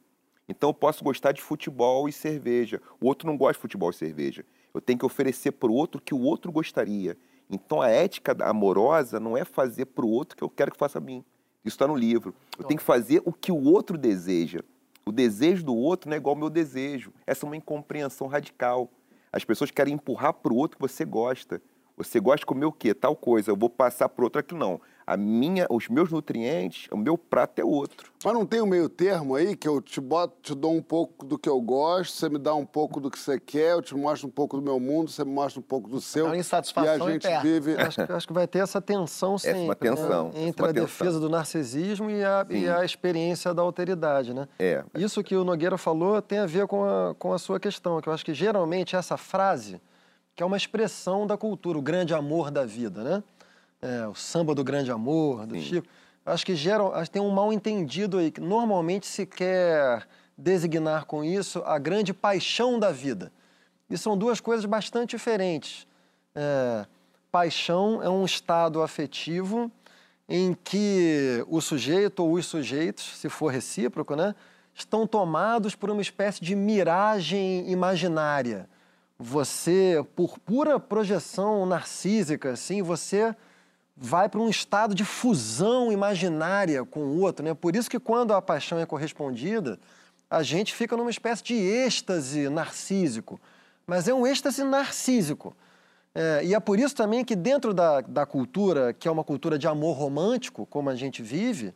Então 0.47 0.71
eu 0.71 0.73
posso 0.73 1.03
gostar 1.03 1.33
de 1.33 1.41
futebol 1.43 2.09
e 2.09 2.11
cerveja. 2.11 2.81
O 2.99 3.05
outro 3.05 3.27
não 3.27 3.37
gosta 3.37 3.53
de 3.53 3.61
futebol 3.61 3.91
e 3.91 3.93
cerveja. 3.93 4.43
Eu 4.73 4.81
tenho 4.81 4.97
que 4.97 5.05
oferecer 5.05 5.51
para 5.51 5.69
o 5.69 5.75
outro 5.75 6.01
que 6.01 6.15
o 6.15 6.21
outro 6.21 6.51
gostaria. 6.51 7.15
Então 7.49 7.81
a 7.81 7.89
ética 7.89 8.35
amorosa 8.41 9.19
não 9.19 9.35
é 9.35 9.43
fazer 9.43 9.85
para 9.85 10.05
o 10.05 10.09
outro 10.09 10.35
o 10.35 10.37
que 10.37 10.43
eu 10.43 10.49
quero 10.49 10.71
que 10.71 10.77
faça 10.77 10.99
a 10.99 11.01
mim. 11.01 11.23
Isso 11.65 11.75
está 11.75 11.87
no 11.87 11.95
livro. 11.95 12.33
Eu 12.57 12.63
tenho 12.63 12.77
que 12.77 12.85
fazer 12.85 13.21
o 13.25 13.33
que 13.33 13.51
o 13.51 13.63
outro 13.63 13.97
deseja. 13.97 14.59
O 15.05 15.11
desejo 15.11 15.63
do 15.63 15.75
outro 15.75 16.09
não 16.09 16.15
é 16.15 16.17
igual 16.17 16.35
ao 16.35 16.39
meu 16.39 16.49
desejo. 16.49 17.11
Essa 17.25 17.45
é 17.45 17.47
uma 17.47 17.57
incompreensão 17.57 18.27
radical. 18.27 18.89
As 19.31 19.43
pessoas 19.43 19.71
querem 19.71 19.95
empurrar 19.95 20.33
para 20.33 20.53
o 20.53 20.55
outro 20.55 20.77
que 20.77 20.81
você 20.81 21.03
gosta. 21.03 21.61
Você 21.97 22.19
gosta 22.19 22.39
de 22.39 22.45
comer 22.45 22.65
o 22.65 22.71
quê? 22.71 22.93
Tal 22.93 23.15
coisa. 23.15 23.51
Eu 23.51 23.57
vou 23.57 23.69
passar 23.69 24.07
para 24.07 24.23
outro 24.23 24.39
aquilo. 24.39 24.59
Não. 24.59 24.79
A 25.11 25.17
minha, 25.17 25.65
os 25.71 25.87
meus 25.89 26.11
nutrientes, 26.11 26.87
o 26.91 26.95
meu 26.97 27.17
prato 27.17 27.57
é 27.59 27.65
outro. 27.65 28.11
Mas 28.23 28.31
não 28.31 28.45
tem 28.45 28.61
um 28.61 28.67
meio 28.67 28.87
termo 28.87 29.33
aí 29.33 29.55
que 29.55 29.67
eu 29.67 29.81
te 29.81 29.99
boto, 29.99 30.35
te 30.39 30.53
dou 30.53 30.71
um 30.75 30.83
pouco 30.83 31.25
do 31.25 31.35
que 31.35 31.49
eu 31.49 31.59
gosto, 31.59 32.13
você 32.13 32.29
me 32.29 32.37
dá 32.37 32.53
um 32.53 32.63
pouco 32.65 32.99
do 32.99 33.09
que 33.09 33.17
você 33.17 33.39
quer, 33.39 33.71
eu 33.71 33.81
te 33.81 33.95
mostro 33.95 34.27
um 34.27 34.31
pouco 34.31 34.57
do 34.57 34.61
meu 34.61 34.79
mundo, 34.79 35.09
você 35.09 35.25
me 35.25 35.31
mostra 35.31 35.59
um 35.59 35.63
pouco 35.63 35.89
do 35.89 35.99
seu. 35.99 36.25
É 36.27 36.29
uma 36.29 36.35
e 36.37 36.39
insatisfação 36.41 37.07
a 37.07 37.11
gente 37.11 37.25
eterna. 37.25 37.41
vive. 37.41 37.75
Acho, 37.75 38.05
que- 38.05 38.11
acho 38.13 38.27
que 38.27 38.33
vai 38.33 38.47
ter 38.47 38.59
essa 38.59 38.79
tensão 38.79 39.33
Essa 39.33 39.47
é 39.49 39.53
sempre, 39.53 39.65
uma 39.67 39.75
tensão, 39.75 40.23
né? 40.25 40.29
essa 40.29 40.37
é 40.37 40.47
entre 40.47 40.61
uma 40.61 40.69
a 40.69 40.73
tensão. 40.73 40.85
defesa 40.87 41.19
do 41.19 41.27
narcisismo 41.29 42.09
e 42.11 42.23
a, 42.23 42.45
e 42.47 42.69
a 42.69 42.85
experiência 42.85 43.51
da 43.51 43.63
alteridade, 43.63 44.31
né? 44.31 44.47
É. 44.59 44.83
Isso 44.95 45.23
que 45.23 45.35
o 45.35 45.43
Nogueira 45.43 45.77
falou 45.79 46.21
tem 46.21 46.37
a 46.37 46.45
ver 46.45 46.67
com 46.67 46.83
a, 46.85 47.15
com 47.17 47.33
a 47.33 47.39
sua 47.39 47.59
questão, 47.59 47.99
que 47.99 48.07
eu 48.09 48.13
acho 48.13 48.23
que 48.23 48.33
geralmente 48.35 48.95
essa 48.95 49.17
frase, 49.17 49.81
que 50.35 50.43
é 50.43 50.45
uma 50.45 50.55
expressão 50.57 51.25
da 51.25 51.35
cultura, 51.35 51.79
o 51.79 51.81
grande 51.81 52.13
amor 52.13 52.51
da 52.51 52.63
vida, 52.63 53.03
né? 53.03 53.23
É, 53.81 54.07
o 54.07 54.13
samba 54.13 54.53
do 54.53 54.63
grande 54.63 54.91
amor, 54.91 55.45
do 55.45 55.59
Chico. 55.59 55.87
Acho 56.25 56.45
que 56.45 56.55
geral, 56.55 56.93
acho 56.93 57.05
que 57.05 57.11
tem 57.11 57.21
um 57.21 57.31
mal 57.31 57.51
entendido 57.51 58.17
aí, 58.17 58.29
que 58.29 58.41
normalmente 58.41 59.07
se 59.07 59.25
quer 59.25 60.05
designar 60.37 61.05
com 61.05 61.23
isso 61.23 61.63
a 61.65 61.77
grande 61.79 62.13
paixão 62.13 62.77
da 62.77 62.91
vida. 62.91 63.31
E 63.89 63.97
são 63.97 64.17
duas 64.17 64.39
coisas 64.39 64.65
bastante 64.65 65.11
diferentes. 65.11 65.87
É, 66.35 66.85
paixão 67.31 68.01
é 68.03 68.09
um 68.09 68.25
estado 68.25 68.81
afetivo 68.81 69.71
em 70.27 70.53
que 70.53 71.43
o 71.47 71.59
sujeito 71.59 72.23
ou 72.23 72.33
os 72.33 72.45
sujeitos, 72.45 73.17
se 73.17 73.29
for 73.29 73.47
recíproco, 73.47 74.15
né, 74.15 74.35
estão 74.75 75.07
tomados 75.07 75.73
por 75.73 75.89
uma 75.89 76.01
espécie 76.01 76.41
de 76.41 76.55
miragem 76.55 77.69
imaginária. 77.69 78.69
Você, 79.17 80.05
por 80.15 80.37
pura 80.37 80.79
projeção 80.79 81.65
narcísica, 81.65 82.51
assim, 82.51 82.81
você 82.81 83.35
vai 84.01 84.29
para 84.29 84.39
um 84.39 84.49
estado 84.49 84.95
de 84.95 85.03
fusão 85.03 85.91
imaginária 85.91 86.85
com 86.85 87.01
o 87.01 87.19
outro, 87.19 87.43
né? 87.43 87.53
Por 87.53 87.75
isso 87.75 87.89
que 87.89 87.99
quando 87.99 88.33
a 88.33 88.41
paixão 88.41 88.79
é 88.79 88.85
correspondida, 88.85 89.77
a 90.29 90.41
gente 90.41 90.73
fica 90.73 90.95
numa 90.95 91.09
espécie 91.09 91.43
de 91.43 91.55
êxtase 91.55 92.47
narcísico. 92.47 93.39
Mas 93.85 94.07
é 94.07 94.13
um 94.13 94.25
êxtase 94.25 94.63
narcísico. 94.63 95.53
É, 96.15 96.45
e 96.45 96.53
é 96.53 96.59
por 96.59 96.79
isso 96.79 96.95
também 96.95 97.25
que 97.25 97.35
dentro 97.35 97.73
da, 97.73 97.99
da 97.99 98.25
cultura, 98.25 98.93
que 98.93 99.07
é 99.07 99.11
uma 99.11 99.23
cultura 99.23 99.59
de 99.59 99.67
amor 99.67 99.97
romântico, 99.97 100.65
como 100.65 100.89
a 100.89 100.95
gente 100.95 101.21
vive, 101.21 101.73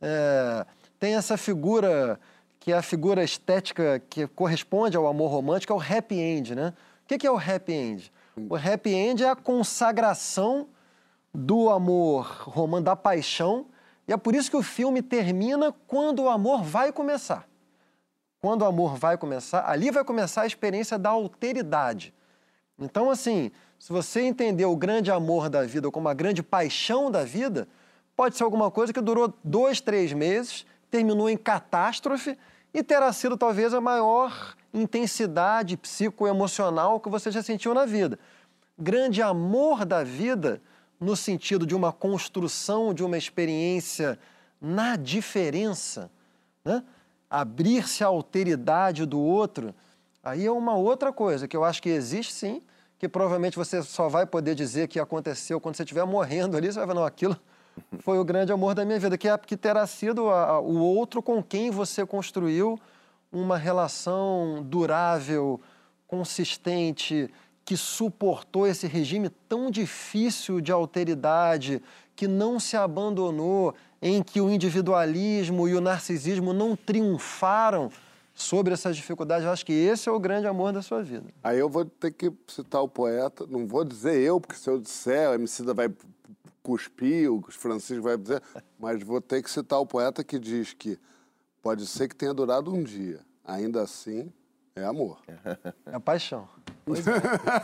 é, 0.00 0.64
tem 1.00 1.16
essa 1.16 1.36
figura 1.36 2.20
que 2.60 2.72
é 2.72 2.76
a 2.76 2.82
figura 2.82 3.22
estética 3.22 4.00
que 4.08 4.26
corresponde 4.28 4.96
ao 4.96 5.06
amor 5.06 5.30
romântico, 5.30 5.72
é 5.72 5.76
o 5.76 5.80
happy 5.80 6.18
end, 6.18 6.54
né? 6.54 6.72
O 7.04 7.18
que 7.18 7.26
é 7.26 7.30
o 7.30 7.36
happy 7.36 7.72
end? 7.72 8.12
O 8.48 8.56
happy 8.56 8.94
end 8.94 9.22
é 9.22 9.28
a 9.28 9.36
consagração 9.36 10.68
do 11.34 11.68
amor 11.68 12.44
romântico, 12.44 12.84
da 12.84 12.96
paixão, 12.96 13.66
e 14.06 14.12
é 14.12 14.16
por 14.16 14.34
isso 14.34 14.50
que 14.50 14.56
o 14.56 14.62
filme 14.62 15.02
termina 15.02 15.74
quando 15.86 16.22
o 16.22 16.28
amor 16.28 16.62
vai 16.62 16.92
começar. 16.92 17.48
Quando 18.40 18.62
o 18.62 18.66
amor 18.66 18.96
vai 18.96 19.16
começar, 19.16 19.68
ali 19.68 19.90
vai 19.90 20.04
começar 20.04 20.42
a 20.42 20.46
experiência 20.46 20.98
da 20.98 21.10
alteridade. 21.10 22.14
Então, 22.78 23.10
assim, 23.10 23.50
se 23.78 23.92
você 23.92 24.20
entender 24.20 24.66
o 24.66 24.76
grande 24.76 25.10
amor 25.10 25.48
da 25.48 25.64
vida 25.64 25.90
como 25.90 26.08
a 26.08 26.14
grande 26.14 26.42
paixão 26.42 27.10
da 27.10 27.24
vida, 27.24 27.66
pode 28.14 28.36
ser 28.36 28.44
alguma 28.44 28.70
coisa 28.70 28.92
que 28.92 29.00
durou 29.00 29.32
dois, 29.42 29.80
três 29.80 30.12
meses, 30.12 30.66
terminou 30.90 31.28
em 31.28 31.36
catástrofe 31.36 32.38
e 32.72 32.82
terá 32.82 33.12
sido 33.12 33.36
talvez 33.36 33.72
a 33.72 33.80
maior 33.80 34.54
intensidade 34.72 35.76
psicoemocional 35.76 37.00
que 37.00 37.08
você 37.08 37.30
já 37.30 37.42
sentiu 37.42 37.72
na 37.72 37.86
vida. 37.86 38.18
Grande 38.78 39.22
amor 39.22 39.84
da 39.84 40.04
vida, 40.04 40.60
no 41.00 41.16
sentido 41.16 41.66
de 41.66 41.74
uma 41.74 41.92
construção 41.92 42.94
de 42.94 43.04
uma 43.04 43.18
experiência 43.18 44.18
na 44.60 44.96
diferença, 44.96 46.10
né? 46.64 46.82
abrir-se 47.28 48.02
à 48.04 48.06
alteridade 48.06 49.04
do 49.04 49.20
outro, 49.20 49.74
aí 50.22 50.46
é 50.46 50.50
uma 50.50 50.74
outra 50.74 51.12
coisa 51.12 51.46
que 51.48 51.56
eu 51.56 51.64
acho 51.64 51.82
que 51.82 51.88
existe 51.88 52.32
sim, 52.32 52.62
que 52.98 53.08
provavelmente 53.08 53.56
você 53.56 53.82
só 53.82 54.08
vai 54.08 54.24
poder 54.24 54.54
dizer 54.54 54.88
que 54.88 54.98
aconteceu 55.00 55.60
quando 55.60 55.76
você 55.76 55.82
estiver 55.82 56.04
morrendo 56.06 56.56
ali, 56.56 56.68
você 56.72 56.78
vai 56.78 56.86
falar, 56.88 57.00
não, 57.00 57.06
aquilo 57.06 57.36
foi 57.98 58.18
o 58.18 58.24
grande 58.24 58.52
amor 58.52 58.74
da 58.74 58.84
minha 58.84 58.98
vida, 59.00 59.18
que, 59.18 59.28
é, 59.28 59.36
que 59.36 59.56
terá 59.56 59.84
sido 59.86 60.30
a- 60.30 60.44
a- 60.50 60.60
o 60.60 60.78
outro 60.78 61.20
com 61.20 61.42
quem 61.42 61.70
você 61.72 62.06
construiu 62.06 62.78
uma 63.32 63.58
relação 63.58 64.62
durável, 64.64 65.60
consistente, 66.06 67.28
que 67.64 67.76
suportou 67.76 68.66
esse 68.66 68.86
regime 68.86 69.30
tão 69.48 69.70
difícil 69.70 70.60
de 70.60 70.70
alteridade, 70.70 71.82
que 72.14 72.28
não 72.28 72.60
se 72.60 72.76
abandonou, 72.76 73.74
em 74.00 74.22
que 74.22 74.40
o 74.40 74.50
individualismo 74.50 75.66
e 75.66 75.74
o 75.74 75.80
narcisismo 75.80 76.52
não 76.52 76.76
triunfaram 76.76 77.90
sobre 78.34 78.74
essas 78.74 78.96
dificuldades. 78.96 79.46
Eu 79.46 79.52
acho 79.52 79.64
que 79.64 79.72
esse 79.72 80.08
é 80.08 80.12
o 80.12 80.20
grande 80.20 80.46
amor 80.46 80.72
da 80.72 80.82
sua 80.82 81.02
vida. 81.02 81.26
Aí 81.42 81.58
eu 81.58 81.68
vou 81.68 81.84
ter 81.84 82.12
que 82.12 82.32
citar 82.46 82.82
o 82.82 82.88
poeta, 82.88 83.46
não 83.46 83.66
vou 83.66 83.84
dizer 83.84 84.20
eu, 84.20 84.40
porque 84.40 84.56
se 84.56 84.68
eu 84.68 84.78
disser, 84.78 85.30
o 85.30 85.34
Emicida 85.34 85.72
vai 85.72 85.90
cuspir, 86.62 87.32
o 87.32 87.42
Francisco 87.50 88.02
vai 88.02 88.18
dizer, 88.18 88.42
mas 88.78 89.02
vou 89.02 89.20
ter 89.20 89.42
que 89.42 89.50
citar 89.50 89.80
o 89.80 89.86
poeta 89.86 90.22
que 90.22 90.38
diz 90.38 90.74
que 90.74 90.98
pode 91.62 91.86
ser 91.86 92.08
que 92.08 92.16
tenha 92.16 92.34
durado 92.34 92.74
um 92.74 92.82
dia. 92.82 93.20
Ainda 93.44 93.82
assim, 93.82 94.30
é 94.76 94.84
amor. 94.84 95.20
É 95.86 95.98
paixão. 95.98 96.48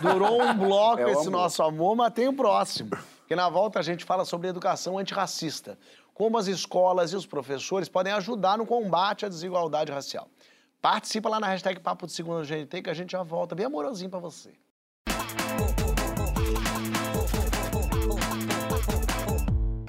Durou 0.01 0.43
um 0.43 0.55
bloco 0.55 1.01
É 1.03 1.11
esse 1.11 1.29
amor. 1.29 1.31
nosso 1.31 1.63
amor, 1.63 1.97
mas 1.97 2.13
tem 2.13 2.29
o 2.29 2.33
próximo. 2.33 2.91
Porque 3.21 3.37
na 3.37 3.49
volta 3.49 3.79
a 3.79 3.83
gente 3.83 4.05
fala 4.05 4.25
sobre 4.25 4.49
educação 4.49 4.99
antirracista. 4.99 5.79
Como 6.15 6.37
as 6.37 6.47
escolas 6.47 7.13
e 7.13 7.17
os 7.17 7.27
professores 7.27 7.89
podem 7.89 8.13
ajudar 8.13 8.59
no 8.59 8.67
combate 8.67 9.25
à 9.25 9.29
desigualdade 9.29 9.93
racial. 9.93 10.29
Participa 10.83 11.29
lá 11.29 11.39
na 11.39 11.47
hashtag 11.47 11.81
Papo 11.81 12.07
de 12.07 12.13
Segunda 12.13 12.43
GNT 12.45 12.83
que 12.83 12.91
a 12.91 12.95
gente 12.95 13.13
já 13.13 13.23
volta 13.23 13.55
bem 13.55 13.67
amorosinho 13.67 14.11
pra 14.11 14.19
você. 14.19 14.51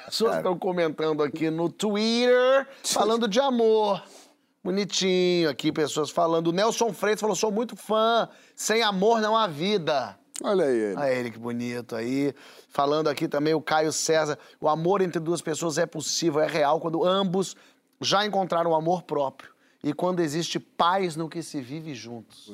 Pessoas 0.06 0.38
estão 0.38 0.58
comentando 0.58 1.24
aqui 1.24 1.50
no 1.50 1.70
Twitter, 1.70 2.68
falando 2.84 3.28
de 3.28 3.40
amor. 3.40 4.04
Bonitinho 4.64 5.50
aqui, 5.50 5.72
pessoas 5.72 6.12
falando. 6.12 6.48
O 6.48 6.52
Nelson 6.52 6.94
Freitas 6.94 7.22
falou: 7.22 7.36
sou 7.36 7.52
muito 7.52 7.76
fã. 7.76 8.30
Sem 8.56 8.84
amor 8.84 9.20
não 9.20 9.36
há 9.36 9.48
vida. 9.48 10.18
Olha 10.44 10.66
aí 10.66 10.76
ele. 10.76 10.96
Olha 10.96 11.14
ele 11.14 11.32
que 11.32 11.40
bonito 11.40 11.96
aí. 11.96 12.34
Falando 12.70 13.08
aqui 13.08 13.28
também 13.28 13.54
o 13.54 13.62
Caio 13.62 13.92
César. 13.92 14.38
O 14.60 14.70
amor 14.70 15.02
entre 15.02 15.20
duas 15.20 15.42
pessoas 15.42 15.78
é 15.78 15.86
possível, 15.86 16.42
é 16.42 16.48
real, 16.48 16.80
quando 16.80 17.04
ambos 17.04 17.56
já 18.00 18.26
encontraram 18.26 18.72
o 18.72 18.76
amor 18.76 19.04
próprio. 19.04 19.52
E 19.84 19.94
quando 19.94 20.20
existe 20.20 20.60
paz 20.60 21.16
no 21.16 21.28
que 21.28 21.42
se 21.42 21.60
vive 21.60 21.96
juntos. 21.96 22.52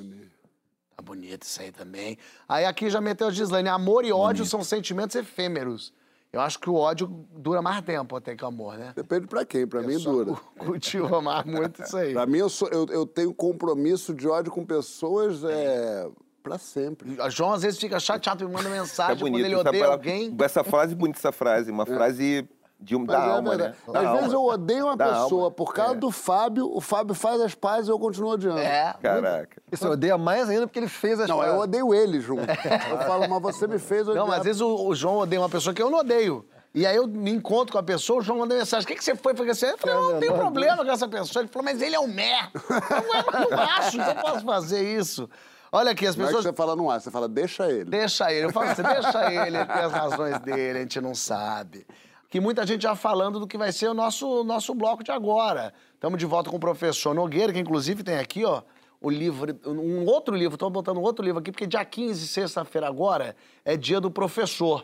Tá 0.95 1.03
bonito 1.03 1.43
isso 1.43 1.61
aí 1.61 1.71
também. 1.71 2.17
Aí 2.47 2.65
aqui 2.65 2.89
já 2.89 3.01
meteu 3.01 3.27
a 3.27 3.31
Gislaine. 3.31 3.67
Amor 3.67 4.05
e 4.05 4.13
ódio 4.13 4.45
são 4.45 4.63
sentimentos 4.63 5.15
efêmeros. 5.15 5.93
Eu 6.37 6.41
acho 6.41 6.59
que 6.59 6.69
o 6.69 6.75
ódio 6.75 7.25
dura 7.35 7.61
mais 7.63 7.81
tempo 7.81 8.15
até 8.15 8.35
que 8.35 8.43
o 8.43 8.47
amor, 8.47 8.77
né? 8.77 8.93
Depende 8.95 9.25
pra 9.25 9.43
quem, 9.43 9.65
pra 9.65 9.81
mim 9.81 9.97
dura. 9.97 10.33
cu- 10.33 10.41
Cultivo 10.65 11.15
amar 11.15 11.45
muito 11.45 11.81
isso 11.81 11.97
aí. 11.97 12.13
Pra 12.17 12.25
mim, 12.27 12.37
eu, 12.37 12.49
sou- 12.49 12.69
eu, 12.69 12.85
eu 12.91 13.05
tenho 13.07 13.33
compromisso 13.33 14.13
de 14.13 14.27
ódio 14.27 14.51
com 14.51 14.63
pessoas 14.63 15.43
é, 15.43 16.07
pra 16.43 16.57
sempre. 16.59 17.19
O 17.19 17.29
João 17.31 17.53
às 17.53 17.63
vezes 17.63 17.79
fica 17.79 17.99
chateado 17.99 18.43
e 18.43 18.47
manda 18.47 18.63
Tá 18.65 18.69
mensagem 18.69 19.15
bonito. 19.17 19.33
quando 19.33 19.45
ele 19.45 19.53
Essa 19.55 19.69
odeia 19.69 19.83
palavra- 19.83 19.95
alguém. 20.11 20.35
Essa 20.39 20.63
frase, 20.63 20.93
bonita 20.95 21.17
essa 21.19 21.31
frase. 21.31 21.71
Uma 21.71 21.85
frase 21.87 22.47
de 22.79 22.95
um, 22.95 23.05
da 23.05 23.13
é 23.13 23.17
alma, 23.17 23.51
né? 23.55 23.57
verdade. 23.57 23.77
Da 23.91 23.99
Às 23.99 24.05
alma. 24.05 24.17
vezes 24.19 24.33
eu 24.33 24.43
odeio 24.45 24.85
uma 24.85 24.95
Da 24.97 25.05
pessoa 25.07 25.43
alma. 25.45 25.51
por 25.51 25.73
causa 25.73 25.93
É. 25.93 25.97
do 25.97 26.11
Fábio, 26.11 26.69
o 26.71 26.79
Fábio 26.79 27.15
faz 27.15 27.41
as 27.41 27.55
pazes 27.55 27.87
e 27.87 27.91
eu 27.91 27.97
continuo 27.99 28.31
odiando. 28.31 28.59
É. 28.59 28.93
Caraca. 29.01 29.61
E 29.71 29.75
você 29.75 29.87
odeia 29.87 30.17
mais 30.17 30.47
ainda 30.49 30.67
porque 30.67 30.79
ele 30.79 30.87
fez 30.87 31.19
as 31.19 31.27
Não, 31.27 31.37
eu 31.37 31.41
paradas. 31.41 31.61
odeio 31.63 31.93
ele 31.93 32.19
junto. 32.21 32.43
Eu 32.43 32.97
falo, 32.99 33.27
mas 33.27 33.41
você 33.41 33.67
me 33.67 33.79
fez 33.79 34.07
odiar. 34.07 34.17
Não, 34.23 34.27
mas 34.27 34.39
às 34.39 34.45
vezes 34.45 34.61
o, 34.61 34.87
o 34.87 34.93
João 34.95 35.17
odeia 35.17 35.41
uma 35.41 35.49
pessoa 35.49 35.73
que 35.73 35.81
eu 35.81 35.89
não 35.89 35.99
odeio. 35.99 36.45
E 36.75 36.85
aí 36.85 36.95
eu 36.95 37.07
me 37.07 37.31
encontro 37.31 37.71
com 37.71 37.79
a 37.79 37.83
pessoa, 37.83 38.19
o 38.19 38.21
João 38.21 38.39
manda 38.39 38.53
mensagem: 38.53 38.85
o 38.85 38.87
que, 38.87 38.95
que 38.95 39.03
você 39.03 39.15
foi? 39.15 39.31
Eu 39.31 39.37
falei, 39.37 39.53
eu 39.95 40.11
não 40.13 40.19
tenho 40.19 40.33
problema 40.35 40.85
com 40.85 40.91
essa 40.91 41.07
pessoa. 41.07 41.41
Ele 41.41 41.49
falou, 41.51 41.65
mas 41.65 41.81
ele 41.81 41.95
é 41.95 41.99
um 41.99 42.07
mer. 42.07 42.51
Eu 42.53 43.47
"É, 43.47 43.49
não 43.55 43.59
acho, 43.59 43.95
então 43.97 44.09
eu 44.09 44.15
posso 44.21 44.45
fazer 44.45 44.81
isso. 44.83 45.27
Olha 45.71 45.91
aqui, 45.91 46.05
as 46.05 46.15
Não 46.15 46.25
é 46.25 46.27
que 46.27 46.33
pessoas. 46.35 46.45
você 46.51 46.55
fala 46.55 46.75
no 46.75 46.89
ar, 46.91 47.01
você 47.01 47.09
fala, 47.11 47.27
deixa 47.27 47.69
ele. 47.71 47.85
Deixa 47.89 48.31
ele. 48.31 48.45
Eu 48.45 48.51
falo 48.53 48.69
assim, 48.69 48.83
deixa 48.83 49.25
ele, 49.33 49.57
ele 49.57 49.65
tem 49.65 49.81
as 49.83 49.91
razões 49.91 50.39
dele, 50.39 50.77
a 50.77 50.81
gente 50.81 51.01
não 51.01 51.15
sabe. 51.15 51.85
Que 52.29 52.39
muita 52.41 52.67
gente 52.67 52.81
já 52.81 52.95
falando 52.95 53.39
do 53.39 53.47
que 53.47 53.57
vai 53.57 53.71
ser 53.71 53.87
o 53.87 53.93
nosso, 53.93 54.43
nosso 54.43 54.73
bloco 54.73 55.03
de 55.03 55.11
agora. 55.11 55.73
Estamos 55.93 56.19
de 56.19 56.25
volta 56.25 56.49
com 56.49 56.57
o 56.57 56.59
professor 56.59 57.13
Nogueira, 57.13 57.53
que 57.53 57.59
inclusive 57.59 58.03
tem 58.03 58.17
aqui, 58.17 58.43
ó, 58.43 58.63
o 58.99 59.09
livro, 59.09 59.57
um 59.65 60.05
outro 60.05 60.35
livro, 60.35 60.55
estou 60.55 60.69
botando 60.69 60.97
um 60.97 61.01
outro 61.01 61.23
livro 61.23 61.39
aqui, 61.39 61.51
porque 61.51 61.65
dia 61.65 61.85
15, 61.85 62.27
sexta-feira 62.27 62.87
agora, 62.87 63.35
é 63.63 63.77
dia 63.77 64.01
do 64.01 64.11
professor. 64.11 64.83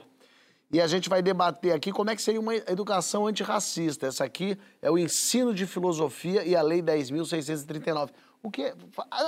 E 0.71 0.82
a 0.82 0.88
gente 0.88 1.10
vai 1.10 1.21
debater 1.21 1.71
aqui 1.73 1.91
como 1.91 2.10
é 2.10 2.15
que 2.15 2.21
seria 2.21 2.39
uma 2.39 2.56
educação 2.56 3.27
antirracista. 3.27 4.08
Essa 4.08 4.23
aqui 4.23 4.58
é 4.82 4.89
o 4.89 4.97
ensino 4.97 5.53
de 5.53 5.67
filosofia 5.67 6.43
e 6.43 6.56
a 6.56 6.62
Lei 6.62 6.82
10.639. 6.82 8.10
O 8.45 8.51
que? 8.51 8.73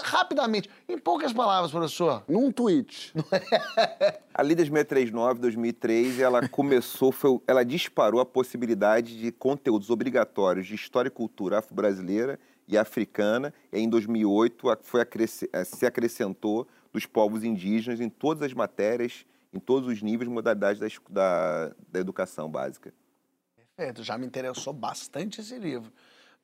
Rapidamente, 0.03 0.69
em 0.89 0.97
poucas 0.97 1.31
palavras, 1.31 1.71
professor. 1.71 2.25
Num 2.27 2.51
tweet. 2.51 3.13
A 4.33 4.41
Lei 4.41 4.57
639, 4.57 5.39
2003, 5.39 6.19
ela 6.19 6.45
começou, 6.49 7.13
foi, 7.13 7.39
ela 7.47 7.63
disparou 7.63 8.19
a 8.19 8.25
possibilidade 8.25 9.17
de 9.17 9.31
conteúdos 9.31 9.89
obrigatórios 9.89 10.67
de 10.67 10.75
história 10.75 11.07
e 11.07 11.11
cultura 11.11 11.59
afro-brasileira 11.59 12.37
e 12.67 12.77
africana. 12.77 13.53
E 13.71 13.79
em 13.79 13.87
2008 13.87 14.69
a- 14.69 14.77
foi 14.81 14.99
acresce- 14.99 15.49
eh, 15.53 15.63
se 15.63 15.85
acrescentou 15.85 16.67
dos 16.91 17.05
povos 17.05 17.41
indígenas 17.45 18.01
em 18.01 18.09
todas 18.09 18.43
as 18.43 18.53
matérias, 18.53 19.25
em 19.53 19.59
todos 19.61 19.87
os 19.87 20.01
níveis 20.01 20.29
e 20.29 20.33
modalidades 20.33 20.81
da, 20.81 20.89
da, 21.69 21.75
da 21.87 21.99
educação 22.01 22.49
básica. 22.49 22.93
Perfeito, 23.77 24.03
já 24.03 24.17
me 24.17 24.25
interessou 24.25 24.73
bastante 24.73 25.39
esse 25.39 25.57
livro. 25.57 25.91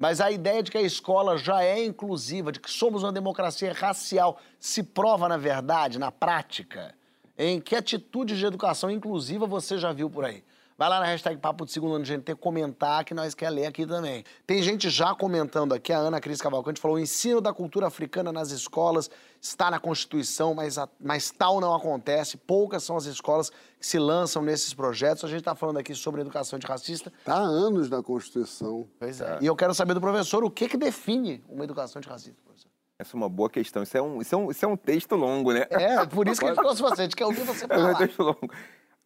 Mas 0.01 0.19
a 0.19 0.31
ideia 0.31 0.63
de 0.63 0.71
que 0.71 0.79
a 0.79 0.81
escola 0.81 1.37
já 1.37 1.63
é 1.63 1.85
inclusiva, 1.85 2.51
de 2.51 2.59
que 2.59 2.71
somos 2.71 3.03
uma 3.03 3.11
democracia 3.11 3.71
racial, 3.71 4.39
se 4.59 4.81
prova 4.81 5.29
na 5.29 5.37
verdade, 5.37 5.99
na 5.99 6.11
prática? 6.11 6.95
Em 7.37 7.61
que 7.61 7.75
atitude 7.75 8.35
de 8.35 8.43
educação 8.43 8.89
inclusiva 8.89 9.45
você 9.45 9.77
já 9.77 9.93
viu 9.93 10.09
por 10.09 10.25
aí? 10.25 10.43
Vai 10.77 10.89
lá 10.89 10.99
na 10.99 11.05
hashtag 11.05 11.37
Papo 11.37 11.65
de 11.65 11.71
Segundo 11.71 11.95
Ano 11.95 12.05
GNT 12.05 12.35
comentar 12.35 13.03
que 13.05 13.13
nós 13.13 13.35
quer 13.35 13.49
ler 13.51 13.67
aqui 13.67 13.85
também. 13.85 14.23
Tem 14.47 14.63
gente 14.63 14.89
já 14.89 15.13
comentando 15.13 15.73
aqui, 15.73 15.93
a 15.93 15.97
Ana 15.97 16.19
Cris 16.19 16.41
Cavalcante 16.41 16.81
falou: 16.81 16.97
o 16.97 16.99
ensino 16.99 17.39
da 17.39 17.53
cultura 17.53 17.87
africana 17.87 18.31
nas 18.31 18.49
escolas 18.51 19.09
está 19.39 19.69
na 19.69 19.79
Constituição, 19.79 20.53
mas, 20.55 20.77
a- 20.77 20.89
mas 20.99 21.29
tal 21.31 21.59
não 21.61 21.75
acontece. 21.75 22.35
Poucas 22.37 22.83
são 22.83 22.97
as 22.97 23.05
escolas 23.05 23.49
que 23.49 23.85
se 23.85 23.99
lançam 23.99 24.41
nesses 24.41 24.73
projetos. 24.73 25.23
A 25.23 25.27
gente 25.27 25.39
está 25.39 25.53
falando 25.55 25.77
aqui 25.77 25.93
sobre 25.93 26.21
educação 26.21 26.57
antirracista. 26.57 27.11
Tá 27.25 27.35
há 27.35 27.39
anos 27.39 27.89
na 27.89 28.01
Constituição. 28.01 28.87
Pois 28.99 29.21
é. 29.21 29.37
E 29.41 29.45
eu 29.45 29.55
quero 29.55 29.73
saber 29.75 29.93
do 29.93 30.01
professor 30.01 30.43
o 30.43 30.49
que, 30.49 30.67
que 30.67 30.77
define 30.77 31.43
uma 31.47 31.63
educação 31.63 31.99
antirracista, 31.99 32.37
professor. 32.43 32.69
Essa 32.97 33.15
é 33.15 33.17
uma 33.17 33.29
boa 33.29 33.49
questão. 33.49 33.81
Isso 33.81 33.97
é 33.97 34.01
um, 34.01 34.21
isso 34.21 34.35
é 34.35 34.37
um, 34.37 34.51
isso 34.51 34.63
é 34.65 34.67
um 34.67 34.77
texto 34.77 35.15
longo, 35.15 35.51
né? 35.53 35.65
É, 35.71 36.05
por 36.05 36.27
isso 36.27 36.39
que 36.39 36.45
a 36.45 36.49
gente 36.49 36.61
trouxe 36.61 36.81
você. 36.81 37.01
A 37.01 37.03
gente 37.05 37.15
quer 37.15 37.25
ouvir 37.25 37.41
você 37.43 37.65
É 37.67 37.77
um 37.77 37.81
falar. 37.81 37.95
texto 37.97 38.19
longo. 38.21 38.47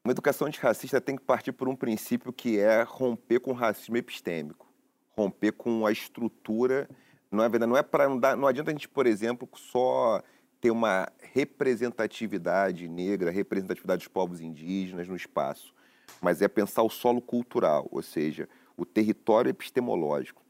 Uma 0.06 0.12
educação 0.12 0.46
antirracista 0.46 1.02
tem 1.02 1.16
que 1.16 1.24
partir 1.24 1.52
por 1.52 1.68
um 1.68 1.76
princípio 1.76 2.32
que 2.32 2.60
é 2.60 2.84
romper 2.84 3.40
com 3.40 3.50
o 3.50 3.56
racismo 3.56 3.98
epistêmico, 3.98 4.72
romper 5.18 5.54
com 5.54 5.84
a 5.84 5.92
estrutura. 5.92 6.88
Não 7.32 7.44
é 7.44 7.50
verdade? 7.50 7.72
Não 7.72 7.76
é 7.76 7.82
para 7.82 8.08
não, 8.08 8.20
não 8.38 8.48
adianta 8.48 8.70
a 8.70 8.74
gente, 8.74 8.88
por 8.88 9.08
exemplo, 9.08 9.50
só 9.56 10.22
ter 10.62 10.70
uma 10.70 11.12
representatividade 11.34 12.88
negra, 12.88 13.32
representatividade 13.32 14.02
dos 14.02 14.08
povos 14.08 14.42
indígenas 14.42 15.08
no 15.08 15.16
espaço, 15.16 15.74
mas 16.22 16.40
é 16.40 16.48
pensar 16.48 16.84
o 16.84 16.90
solo 16.90 17.20
cultural, 17.20 17.88
ou 17.90 18.04
seja, 18.04 18.48
o 18.78 18.86
território 18.86 19.50
epistemológico. 19.50 20.44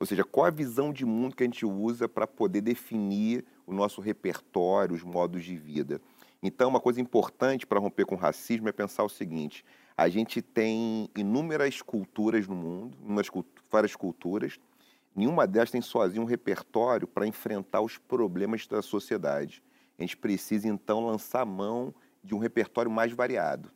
Ou 0.00 0.06
seja, 0.06 0.24
qual 0.24 0.46
a 0.46 0.50
visão 0.50 0.94
de 0.94 1.04
mundo 1.04 1.36
que 1.36 1.42
a 1.42 1.46
gente 1.46 1.66
usa 1.66 2.08
para 2.08 2.26
poder 2.26 2.62
definir 2.62 3.44
o 3.66 3.72
nosso 3.72 4.00
repertório, 4.00 4.94
os 4.94 5.02
modos 5.02 5.44
de 5.44 5.56
vida. 5.56 6.00
Então, 6.46 6.68
uma 6.68 6.78
coisa 6.78 7.00
importante 7.00 7.66
para 7.66 7.80
romper 7.80 8.04
com 8.04 8.14
o 8.14 8.18
racismo 8.18 8.68
é 8.68 8.72
pensar 8.72 9.02
o 9.02 9.08
seguinte: 9.08 9.64
a 9.96 10.10
gente 10.10 10.42
tem 10.42 11.08
inúmeras 11.16 11.80
culturas 11.80 12.46
no 12.46 12.54
mundo, 12.54 12.98
cultu- 13.32 13.62
várias 13.70 13.96
culturas, 13.96 14.58
nenhuma 15.16 15.46
delas 15.46 15.70
tem 15.70 15.80
sozinho 15.80 16.22
um 16.22 16.26
repertório 16.26 17.08
para 17.08 17.26
enfrentar 17.26 17.80
os 17.80 17.96
problemas 17.96 18.66
da 18.66 18.82
sociedade. 18.82 19.62
A 19.98 20.02
gente 20.02 20.18
precisa, 20.18 20.68
então, 20.68 21.06
lançar 21.06 21.46
mão 21.46 21.94
de 22.22 22.34
um 22.34 22.38
repertório 22.38 22.90
mais 22.90 23.10
variado. 23.10 23.70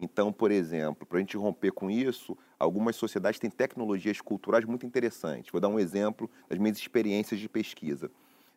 Então, 0.00 0.32
por 0.32 0.52
exemplo, 0.52 1.06
para 1.06 1.18
a 1.18 1.20
gente 1.20 1.36
romper 1.36 1.72
com 1.72 1.90
isso, 1.90 2.38
algumas 2.58 2.94
sociedades 2.94 3.40
têm 3.40 3.50
tecnologias 3.50 4.20
culturais 4.20 4.64
muito 4.64 4.86
interessantes. 4.86 5.50
Vou 5.50 5.60
dar 5.60 5.68
um 5.68 5.80
exemplo 5.80 6.30
das 6.48 6.58
minhas 6.58 6.78
experiências 6.78 7.40
de 7.40 7.48
pesquisa. 7.48 8.10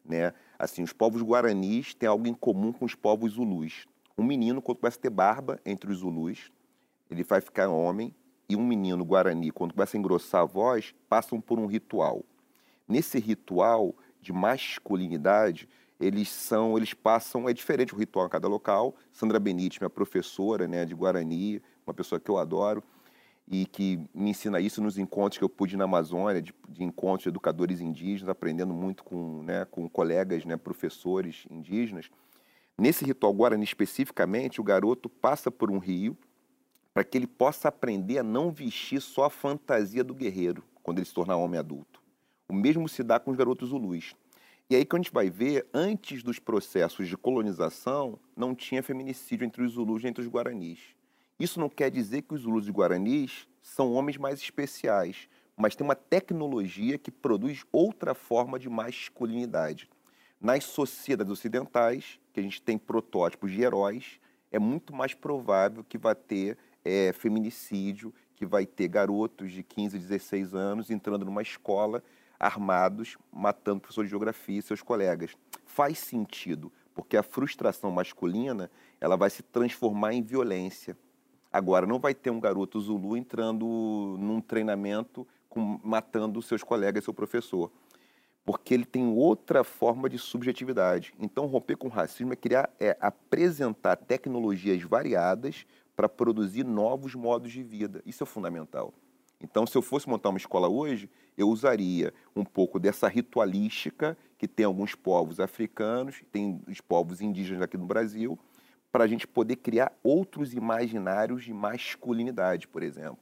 Né? 0.08 0.34
Assim, 0.58 0.84
os 0.84 0.94
povos 0.94 1.22
guaranis 1.22 1.94
têm 1.94 2.08
algo 2.08 2.28
em 2.28 2.34
comum 2.34 2.72
com 2.72 2.86
os 2.86 2.96
povos 2.96 3.34
zulus. 3.34 3.86
Um 4.18 4.24
menino, 4.24 4.62
quando 4.62 4.80
começa 4.80 4.98
a 4.98 5.02
ter 5.02 5.10
barba 5.10 5.60
entre 5.66 5.92
os 5.92 6.00
zulus, 6.00 6.52
ele 7.10 7.24
vai 7.24 7.42
ficar 7.42 7.70
homem, 7.70 8.14
e 8.50 8.56
um 8.56 8.66
menino 8.66 9.04
guarani, 9.04 9.52
quando 9.52 9.74
começa 9.74 9.98
a 9.98 10.00
engrossar 10.00 10.42
a 10.42 10.46
voz, 10.46 10.96
passam 11.10 11.42
por 11.42 11.60
um 11.60 11.66
ritual. 11.66 12.24
Nesse 12.88 13.20
ritual 13.20 13.94
de 14.22 14.32
masculinidade, 14.32 15.68
eles 16.00 16.30
são, 16.30 16.78
eles 16.78 16.94
passam, 16.94 17.50
é 17.50 17.54
diferente 17.54 17.94
o 17.94 17.98
ritual 17.98 18.28
em 18.28 18.30
cada 18.30 18.48
local. 18.48 18.96
Sandra 19.12 19.40
Benite, 19.40 19.82
minha 19.82 19.90
professora, 19.90 20.68
né, 20.68 20.86
de 20.86 20.96
Guarani, 20.96 21.62
uma 21.86 21.94
pessoa 21.94 22.20
que 22.20 22.32
eu 22.32 22.38
adoro 22.38 22.84
e 23.50 23.66
que 23.66 23.98
me 24.14 24.32
ensina 24.32 24.60
isso 24.60 24.82
nos 24.82 24.98
encontros 24.98 25.38
que 25.38 25.44
eu 25.44 25.50
pude 25.50 25.78
na 25.78 25.86
Amazônia, 25.86 26.42
de, 26.42 26.54
de 26.68 26.84
encontros 26.84 27.24
de 27.24 27.30
educadores 27.30 27.80
indígenas, 27.80 28.30
aprendendo 28.30 28.74
muito 28.74 29.04
com, 29.04 29.42
né, 29.44 29.66
com 29.66 29.88
colegas, 29.88 30.44
né, 30.44 30.58
professores 30.58 31.46
indígenas. 31.50 32.10
Nesse 32.78 33.06
ritual 33.06 33.34
Guarani 33.34 33.64
especificamente, 33.64 34.60
o 34.60 34.64
garoto 34.64 35.10
passa 35.10 35.50
por 35.50 35.72
um 35.72 35.80
rio 35.80 36.18
para 36.94 37.04
que 37.04 37.18
ele 37.18 37.28
possa 37.28 37.70
aprender 37.70 38.18
a 38.18 38.24
não 38.24 38.52
vestir 38.52 39.02
só 39.02 39.26
a 39.26 39.30
fantasia 39.30 40.04
do 40.04 40.14
guerreiro 40.14 40.64
quando 40.84 41.00
ele 41.00 41.06
se 41.06 41.14
tornar 41.14 41.38
homem 41.38 41.60
adulto. 41.60 42.02
O 42.50 42.54
mesmo 42.54 42.88
se 42.90 43.02
dá 43.04 43.20
com 43.20 43.32
os 43.32 43.38
garotos 43.38 43.70
zulus. 43.70 44.14
E 44.70 44.76
aí 44.76 44.84
que 44.84 44.96
a 44.96 45.00
gente 45.00 45.12
vai 45.12 45.30
ver, 45.30 45.66
antes 45.74 46.22
dos 46.22 46.40
processos 46.40 47.08
de 47.08 47.16
colonização, 47.16 48.20
não 48.36 48.54
tinha 48.54 48.84
feminicídio 48.84 49.46
entre 49.46 49.64
os 49.64 49.74
zulus 49.74 50.04
e 50.04 50.08
entre 50.08 50.22
os 50.22 50.30
guaranis. 50.30 50.97
Isso 51.40 51.60
não 51.60 51.70
quer 51.70 51.92
dizer 51.92 52.24
que 52.24 52.34
os 52.34 52.42
zulus 52.42 52.68
e 52.68 52.72
guaranis 52.72 53.48
são 53.62 53.94
homens 53.94 54.18
mais 54.18 54.40
especiais, 54.40 55.30
mas 55.56 55.76
tem 55.76 55.86
uma 55.86 55.96
tecnologia 55.96 56.98
que 56.98 57.12
produz 57.12 57.64
outra 57.72 58.14
forma 58.14 58.58
de 58.58 58.70
masculinidade. 58.70 59.90
Nas 60.40 60.64
sociedades 60.64 61.32
ocidentais, 61.32 62.20
que 62.34 62.40
a 62.40 62.44
gente 62.44 62.62
tem 62.62 62.78
protótipos 62.78 63.52
de 63.52 63.62
heróis, 63.62 64.20
é 64.52 64.60
muito 64.60 64.94
mais 64.94 65.14
provável 65.14 65.84
que 65.84 65.98
vai 65.98 66.16
ter 66.16 66.58
é, 66.86 67.12
feminicídio, 67.12 68.14
que 68.36 68.46
vai 68.46 68.66
ter 68.66 68.88
garotos 68.88 69.52
de 69.52 69.64
15, 69.64 69.98
16 69.98 70.54
anos 70.54 70.90
entrando 70.90 71.26
numa 71.26 71.42
escola 71.42 72.04
armados, 72.40 73.18
matando 73.32 73.82
professores 73.82 74.10
de 74.10 74.12
geografia 74.12 74.60
e 74.60 74.62
seus 74.62 74.82
colegas. 74.82 75.36
Faz 75.66 75.98
sentido, 75.98 76.72
porque 76.94 77.18
a 77.18 77.24
frustração 77.24 77.92
masculina 77.92 78.70
ela 79.02 79.18
vai 79.18 79.30
se 79.30 79.42
transformar 79.42 80.14
em 80.14 80.22
violência. 80.22 80.96
Agora, 81.58 81.88
não 81.88 81.98
vai 81.98 82.14
ter 82.14 82.30
um 82.30 82.40
garoto 82.40 82.80
Zulu 82.80 83.18
entrando 83.18 83.66
num 84.20 84.40
treinamento 84.40 85.26
com, 85.50 85.80
matando 85.84 86.40
seus 86.40 86.62
colegas 86.62 87.02
e 87.02 87.06
seu 87.06 87.16
professor. 87.16 87.72
Porque 88.46 88.76
ele 88.76 88.86
tem 88.86 89.08
outra 89.08 89.64
forma 89.64 90.08
de 90.08 90.20
subjetividade. 90.20 91.16
Então, 91.20 91.48
romper 91.48 91.76
com 91.76 91.88
o 91.88 91.90
racismo 91.90 92.32
é 92.32 92.36
criar, 92.36 92.70
é 92.80 92.96
apresentar 93.02 93.96
tecnologias 93.96 94.84
variadas 94.84 95.66
para 95.96 96.08
produzir 96.08 96.64
novos 96.64 97.16
modos 97.16 97.52
de 97.52 97.64
vida. 97.64 98.04
Isso 98.06 98.22
é 98.22 98.28
fundamental. 98.28 98.94
Então, 99.42 99.66
se 99.66 99.76
eu 99.76 99.82
fosse 99.82 100.08
montar 100.08 100.30
uma 100.30 100.38
escola 100.38 100.70
hoje, 100.70 101.10
eu 101.36 101.50
usaria 101.50 102.14
um 102.36 102.46
pouco 102.46 102.80
dessa 102.80 103.08
ritualística 103.08 104.16
que 104.38 104.48
tem 104.48 104.64
alguns 104.64 104.94
povos 104.94 105.40
africanos, 105.40 106.22
tem 106.32 106.62
os 106.68 106.80
povos 106.82 107.20
indígenas 107.20 107.64
aqui 107.64 107.80
no 107.80 107.88
Brasil, 107.88 108.38
para 108.98 109.04
a 109.04 109.08
gente 109.08 109.28
poder 109.28 109.58
criar 109.58 109.96
outros 110.02 110.56
imaginários 110.56 111.44
de 111.44 111.54
masculinidade, 111.54 112.68
por 112.68 112.82
exemplo. 112.82 113.20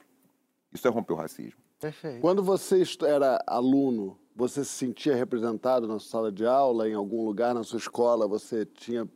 Isso 0.72 0.88
é 0.88 0.90
romper 0.90 1.12
o 1.12 1.16
racismo. 1.16 1.60
Perfeito. 1.78 2.22
Quando 2.22 2.42
você 2.42 2.82
era 3.02 3.44
aluno, 3.46 4.18
você 4.34 4.64
se 4.64 4.70
sentia 4.70 5.14
representado 5.14 5.86
na 5.86 6.00
sala 6.00 6.32
de 6.32 6.46
aula, 6.46 6.88
em 6.88 6.94
algum 6.94 7.26
lugar 7.26 7.54
na 7.54 7.62
sua 7.62 7.78
escola? 7.78 8.26
Você 8.26 8.64
tinha 8.64 9.06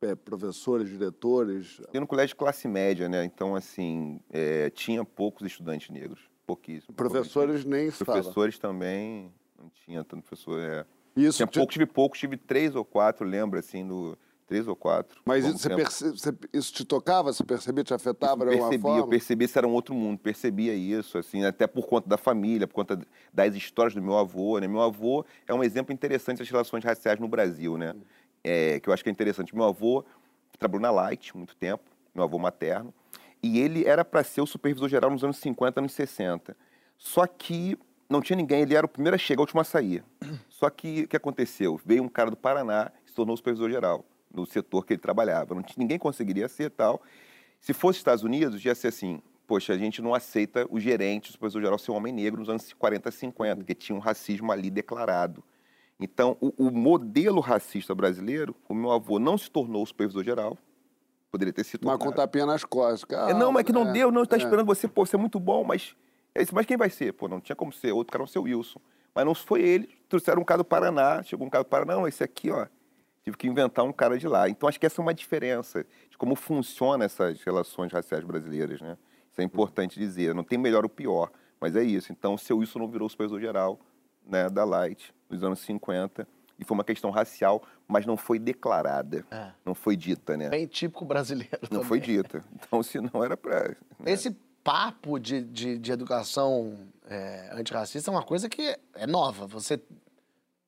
é, 0.00 0.14
professores, 0.14 0.88
diretores? 0.88 1.82
Eu 1.92 2.00
no 2.00 2.06
colégio 2.06 2.28
de 2.28 2.36
classe 2.36 2.66
média, 2.66 3.06
né? 3.06 3.22
Então, 3.22 3.54
assim, 3.54 4.22
é, 4.30 4.70
tinha 4.70 5.04
poucos 5.04 5.46
estudantes 5.46 5.90
negros, 5.90 6.20
pouquíssimos. 6.46 6.96
Professores 6.96 7.62
nem 7.62 7.90
se 7.90 8.06
fala. 8.06 8.22
Professores 8.22 8.58
também, 8.58 9.30
não 9.58 9.68
tinha 9.68 10.02
tanto 10.02 10.22
professor. 10.22 10.58
É. 10.62 10.86
Isso 11.14 11.36
Tinha 11.36 11.46
te- 11.46 11.58
poucos, 11.58 11.74
tive 11.74 11.84
poucos, 11.84 12.18
tive 12.18 12.38
três 12.38 12.74
ou 12.74 12.86
quatro, 12.86 13.26
lembro, 13.26 13.58
assim, 13.58 13.86
do... 13.86 14.16
Três 14.50 14.66
ou 14.66 14.74
quatro. 14.74 15.22
Mas 15.24 15.44
isso, 15.44 15.68
perce- 15.76 16.34
isso 16.52 16.72
te 16.72 16.84
tocava? 16.84 17.32
Você 17.32 17.44
percebia, 17.44 17.84
te 17.84 17.94
afetava 17.94 18.44
de 18.44 18.50
alguma 18.50 18.68
percebi, 18.68 18.82
forma? 18.82 18.98
eu 18.98 19.06
percebi 19.06 19.46
se 19.46 19.56
era 19.56 19.68
um 19.68 19.70
outro 19.70 19.94
mundo, 19.94 20.18
percebia 20.18 20.74
isso, 20.74 21.18
assim, 21.18 21.44
até 21.44 21.68
por 21.68 21.86
conta 21.86 22.08
da 22.08 22.16
família, 22.16 22.66
por 22.66 22.74
conta 22.74 22.98
das 23.32 23.54
histórias 23.54 23.94
do 23.94 24.02
meu 24.02 24.18
avô, 24.18 24.58
né? 24.58 24.66
Meu 24.66 24.80
avô 24.82 25.24
é 25.46 25.54
um 25.54 25.62
exemplo 25.62 25.92
interessante 25.94 26.38
das 26.38 26.50
relações 26.50 26.82
raciais 26.82 27.20
no 27.20 27.28
Brasil, 27.28 27.78
né? 27.78 27.94
É, 28.42 28.80
que 28.80 28.88
eu 28.88 28.92
acho 28.92 29.04
que 29.04 29.08
é 29.08 29.12
interessante. 29.12 29.54
Meu 29.54 29.62
avô 29.66 30.04
trabalhou 30.58 30.82
na 30.82 30.90
Light 30.90 31.36
muito 31.36 31.54
tempo, 31.54 31.84
meu 32.12 32.24
avô 32.24 32.36
materno, 32.36 32.92
e 33.40 33.60
ele 33.60 33.84
era 33.84 34.04
para 34.04 34.24
ser 34.24 34.40
o 34.40 34.46
supervisor 34.46 34.88
geral 34.88 35.12
nos 35.12 35.22
anos 35.22 35.36
50, 35.36 35.78
anos 35.78 35.92
60. 35.92 36.56
Só 36.98 37.24
que 37.24 37.78
não 38.08 38.20
tinha 38.20 38.36
ninguém, 38.36 38.62
ele 38.62 38.74
era 38.74 38.84
o 38.84 38.88
primeiro 38.88 39.14
a 39.14 39.18
chegar, 39.18 39.38
o 39.38 39.44
último 39.44 39.60
a 39.60 39.64
sair. 39.64 40.02
Só 40.48 40.68
que 40.68 41.04
o 41.04 41.08
que 41.08 41.16
aconteceu? 41.16 41.80
Veio 41.86 42.02
um 42.02 42.08
cara 42.08 42.30
do 42.30 42.36
Paraná 42.36 42.90
e 43.06 43.10
se 43.10 43.14
tornou 43.14 43.36
supervisor 43.36 43.70
geral 43.70 44.04
no 44.32 44.46
setor 44.46 44.84
que 44.84 44.94
ele 44.94 45.00
trabalhava. 45.00 45.54
Não 45.54 45.64
ninguém 45.76 45.98
conseguiria 45.98 46.48
ser 46.48 46.70
tal. 46.70 47.02
Se 47.60 47.72
fosse 47.72 47.98
Estados 47.98 48.24
Unidos, 48.24 48.64
ia 48.64 48.74
ser 48.74 48.88
assim, 48.88 49.20
poxa, 49.46 49.72
a 49.72 49.78
gente 49.78 50.00
não 50.00 50.14
aceita 50.14 50.66
o 50.70 50.78
gerente, 50.78 51.28
o 51.28 51.32
supervisor 51.32 51.60
geral 51.60 51.78
ser 51.78 51.90
um 51.90 51.96
homem 51.96 52.12
negro 52.12 52.40
nos 52.40 52.48
anos 52.48 52.72
40, 52.72 53.10
50, 53.10 53.56
porque 53.56 53.74
tinha 53.74 53.96
um 53.96 54.00
racismo 54.00 54.50
ali 54.52 54.70
declarado. 54.70 55.42
Então, 55.98 56.36
o, 56.40 56.68
o 56.68 56.70
modelo 56.70 57.40
racista 57.40 57.94
brasileiro, 57.94 58.54
o 58.68 58.74
meu 58.74 58.90
avô 58.90 59.18
não 59.18 59.36
se 59.36 59.50
tornou 59.50 59.82
o 59.82 59.86
supervisor 59.86 60.24
geral, 60.24 60.56
poderia 61.30 61.52
ter 61.52 61.64
sido 61.64 61.86
Mas 61.86 61.98
com 61.98 62.10
tapinha 62.10 62.46
nas 62.46 62.64
costas. 62.64 63.18
é, 63.28 63.34
não, 63.34 63.52
mas 63.52 63.64
que 63.64 63.72
não 63.72 63.88
é, 63.88 63.92
deu, 63.92 64.10
não, 64.10 64.22
está 64.22 64.36
é. 64.36 64.38
esperando 64.38 64.66
você, 64.66 64.88
pô, 64.88 65.04
você 65.04 65.16
é 65.16 65.18
muito 65.18 65.38
bom, 65.38 65.62
mas. 65.64 65.94
É 66.34 66.42
mas 66.52 66.64
quem 66.64 66.76
vai 66.76 66.88
ser? 66.88 67.12
Pô, 67.12 67.28
não 67.28 67.40
tinha 67.40 67.56
como 67.56 67.72
ser, 67.72 67.92
outro 67.92 68.12
cara 68.12 68.22
não 68.22 68.28
ser 68.28 68.38
o 68.38 68.42
Wilson. 68.42 68.80
Mas 69.12 69.24
não 69.26 69.34
foi 69.34 69.62
ele, 69.62 69.88
trouxeram 70.08 70.40
um 70.40 70.44
cara 70.44 70.58
do 70.58 70.64
Paraná, 70.64 71.22
chegou 71.22 71.46
um 71.46 71.50
cara 71.50 71.64
do 71.64 71.66
Paraná, 71.66 71.96
não, 71.96 72.06
esse 72.06 72.22
aqui, 72.22 72.50
ó, 72.50 72.66
tive 73.30 73.36
que 73.36 73.46
inventar 73.46 73.84
um 73.84 73.92
cara 73.92 74.18
de 74.18 74.26
lá. 74.26 74.48
Então 74.48 74.68
acho 74.68 74.78
que 74.78 74.86
essa 74.86 75.00
é 75.00 75.02
uma 75.02 75.14
diferença 75.14 75.84
de 76.10 76.18
como 76.18 76.34
funcionam 76.34 77.04
essas 77.04 77.42
relações 77.42 77.92
raciais 77.92 78.24
brasileiras, 78.24 78.80
né? 78.80 78.96
Isso 79.30 79.40
é 79.40 79.44
importante 79.44 79.98
dizer, 79.98 80.34
não 80.34 80.42
tem 80.44 80.58
melhor 80.58 80.82
ou 80.84 80.90
pior, 80.90 81.30
mas 81.60 81.76
é 81.76 81.82
isso. 81.82 82.12
Então 82.12 82.34
o 82.34 82.38
seu 82.38 82.58
Wilson 82.58 82.80
não 82.80 82.88
virou 82.88 83.08
supervisor 83.08 83.40
geral 83.40 83.78
né, 84.26 84.48
da 84.48 84.64
Light 84.64 85.14
nos 85.28 85.42
anos 85.44 85.60
50, 85.60 86.26
e 86.58 86.64
foi 86.64 86.74
uma 86.74 86.84
questão 86.84 87.10
racial, 87.10 87.62
mas 87.88 88.04
não 88.04 88.16
foi 88.18 88.38
declarada, 88.38 89.24
É. 89.30 89.50
não 89.64 89.74
foi 89.74 89.96
dita, 89.96 90.36
né? 90.36 90.50
Bem 90.50 90.66
típico 90.66 91.04
brasileiro. 91.06 91.56
Não 91.62 91.68
também. 91.68 91.84
foi 91.86 92.00
dita. 92.00 92.44
Então, 92.54 92.82
se 92.82 93.00
não 93.00 93.24
era 93.24 93.34
para. 93.36 93.74
Esse 94.04 94.36
papo 94.62 95.18
de, 95.18 95.40
de, 95.40 95.78
de 95.78 95.90
educação 95.90 96.76
é, 97.08 97.48
antirracista 97.54 98.10
é 98.10 98.12
uma 98.12 98.22
coisa 98.22 98.46
que 98.46 98.76
é 98.94 99.06
nova. 99.06 99.46
Você 99.46 99.80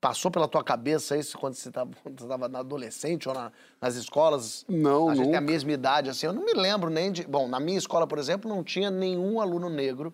passou 0.03 0.33
pela 0.33 0.49
tua 0.49 0.65
cabeça 0.65 1.17
isso 1.17 1.39
quando 1.39 1.55
você 1.55 1.69
estava 1.69 1.89
na 2.51 2.59
adolescente 2.59 3.29
ou 3.29 3.35
na- 3.35 3.53
nas 3.81 3.95
escolas? 3.95 4.67
Não, 4.69 5.09
A 5.09 5.15
gente 5.15 5.27
tem 5.29 5.37
a 5.37 5.41
mesma 5.41 5.71
idade, 5.71 6.11
assim. 6.11 6.27
Eu 6.27 6.33
não 6.33 6.45
me 6.45 6.53
lembro 6.53 6.91
nem 6.91 7.13
de... 7.13 7.23
Bom, 7.25 7.47
na 7.47 7.61
minha 7.61 7.79
escola, 7.79 8.05
por 8.07 8.19
exemplo, 8.19 8.51
não 8.51 8.65
tinha 8.65 8.91
nenhum 8.91 9.41
aluno 9.41 9.71
negro. 9.71 10.13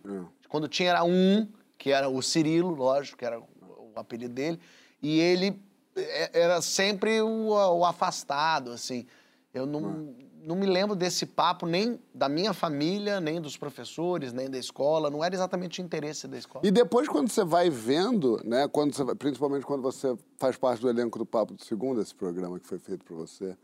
Quando 0.48 0.68
tinha 0.68 0.90
era 0.90 1.04
um, 1.04 1.48
que 1.78 1.90
era 1.90 2.06
o 2.08 2.20
Cirilo, 2.22 2.74
lógico, 2.74 3.16
que 3.18 3.24
era 3.24 3.40
o, 3.40 3.44
o 3.62 3.92
apelido 3.98 4.34
dele. 4.34 4.60
E 5.02 5.18
ele 5.18 5.58
é- 5.96 6.30
era 6.42 6.60
sempre 6.60 7.20
o, 7.22 7.48
o 7.78 7.84
afastado, 7.84 8.70
assim. 8.72 9.06
Eu 9.54 9.64
não, 9.64 10.14
não 10.48 10.56
me 10.56 10.64
lembro 10.64 10.96
desse 10.96 11.26
papo 11.26 11.66
nem 11.66 12.00
da 12.14 12.26
minha 12.26 12.54
família, 12.54 13.20
nem 13.20 13.38
dos 13.38 13.54
professores, 13.54 14.32
nem 14.32 14.48
da 14.48 14.56
escola. 14.56 15.10
Não 15.10 15.22
era 15.22 15.34
exatamente 15.34 15.78
o 15.78 15.84
interesse 15.84 16.26
da 16.26 16.38
escola. 16.38 16.66
E 16.66 16.70
depois, 16.70 17.06
quando 17.06 17.28
você 17.30 17.44
vai 17.44 17.68
vendo, 17.68 18.40
né, 18.42 18.66
quando 18.66 18.94
você 18.94 19.04
principalmente 19.14 19.66
quando 19.66 19.82
você 19.82 20.16
faz 20.38 20.56
parte 20.56 20.80
do 20.80 20.88
elenco 20.88 21.18
do 21.18 21.26
Papo 21.26 21.52
do 21.52 21.62
Segundo, 21.62 22.00
esse 22.00 22.14
programa 22.14 22.58
que 22.58 22.66
foi 22.66 22.78
feito 22.78 23.04
por 23.04 23.14
você, 23.14 23.54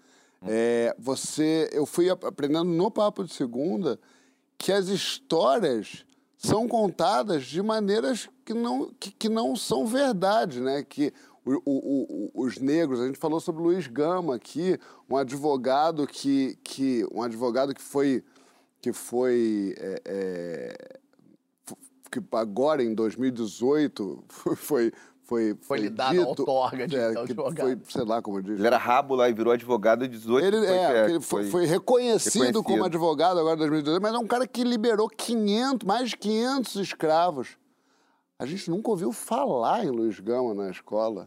é, 0.47 0.95
você, 0.99 1.71
eu 1.73 1.87
fui 1.87 2.11
ap- 2.11 2.23
aprendendo 2.27 2.65
no 2.65 2.91
Papo 2.91 3.25
de 3.25 3.33
Segunda 3.33 3.99
que 4.59 4.71
as 4.71 4.89
histórias 4.89 6.05
são 6.37 6.69
contadas 6.69 7.47
de 7.47 7.63
maneiras 7.63 8.29
que 8.45 8.53
não, 8.53 8.91
que, 9.01 9.11
que 9.11 9.31
não 9.31 9.57
são 9.57 9.87
verdade, 9.87 10.61
né? 10.61 10.83
Que 10.83 11.15
o- 11.45 11.63
o- 11.65 12.31
o- 12.35 12.43
os 12.45 12.59
negros, 12.59 13.01
a 13.01 13.07
gente 13.07 13.19
falou 13.19 13.39
sobre 13.41 13.61
o 13.63 13.65
Luiz 13.67 13.87
Gama 13.87 14.35
aqui, 14.35 14.79
um 15.11 15.17
advogado 15.17 16.07
que, 16.07 16.57
que 16.65 17.05
um 17.13 17.23
advogado 17.23 17.75
que 17.75 17.83
foi 17.83 18.23
que 18.81 18.93
foi 18.93 19.75
é, 19.79 20.03
é, 20.05 20.99
que 22.11 22.21
agora 22.33 22.83
em 22.83 22.95
2018 22.95 24.23
foi 24.29 24.57
foi 24.57 24.93
foi, 25.27 25.57
Foi 25.63 25.79
lhe 25.79 25.89
dada 25.89 26.21
a 26.23 26.27
outorga 26.27 26.87
de 26.87 26.97
é, 26.97 27.19
advogado. 27.19 27.57
foi 27.57 27.79
sei 27.89 28.05
lá 28.05 28.21
como 28.21 28.43
diz 28.43 28.59
Ele 28.59 28.67
era 28.67 28.77
rabo 28.77 29.15
lá 29.15 29.27
e 29.27 29.33
virou 29.33 29.55
advogado 29.55 30.07
de 30.07 30.19
18 30.19 30.45
ele, 30.47 30.59
foi, 30.67 30.77
é, 30.77 31.05
ele 31.09 31.21
foi, 31.21 31.45
foi 31.51 31.65
reconhecido, 31.65 32.33
reconhecido. 32.35 32.63
como 32.63 32.85
advogado 32.85 33.39
agora 33.41 33.55
em 33.55 33.59
2018, 33.61 34.03
mas 34.03 34.13
é 34.15 34.19
um 34.19 34.27
cara 34.27 34.47
que 34.47 34.63
liberou 34.63 35.09
500, 35.09 35.87
mais 35.87 36.11
de 36.11 36.19
500 36.19 36.75
escravos. 36.77 37.57
A 38.39 38.45
gente 38.45 38.69
nunca 38.71 38.91
ouviu 38.91 39.13
falar 39.13 39.83
em 39.87 39.89
Luiz 39.89 40.21
Gama 40.21 40.53
na 40.53 40.71
escola. 40.71 41.27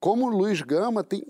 Como 0.00 0.28
Luiz 0.28 0.60
Gama 0.62 1.02
tem 1.02 1.26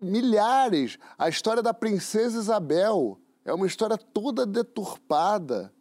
milhares. 0.00 0.98
A 1.18 1.28
história 1.28 1.62
da 1.62 1.72
princesa 1.72 2.38
Isabel 2.38 3.18
é 3.44 3.52
uma 3.52 3.66
história 3.66 3.96
toda 3.96 4.46
deturpada. 4.46 5.72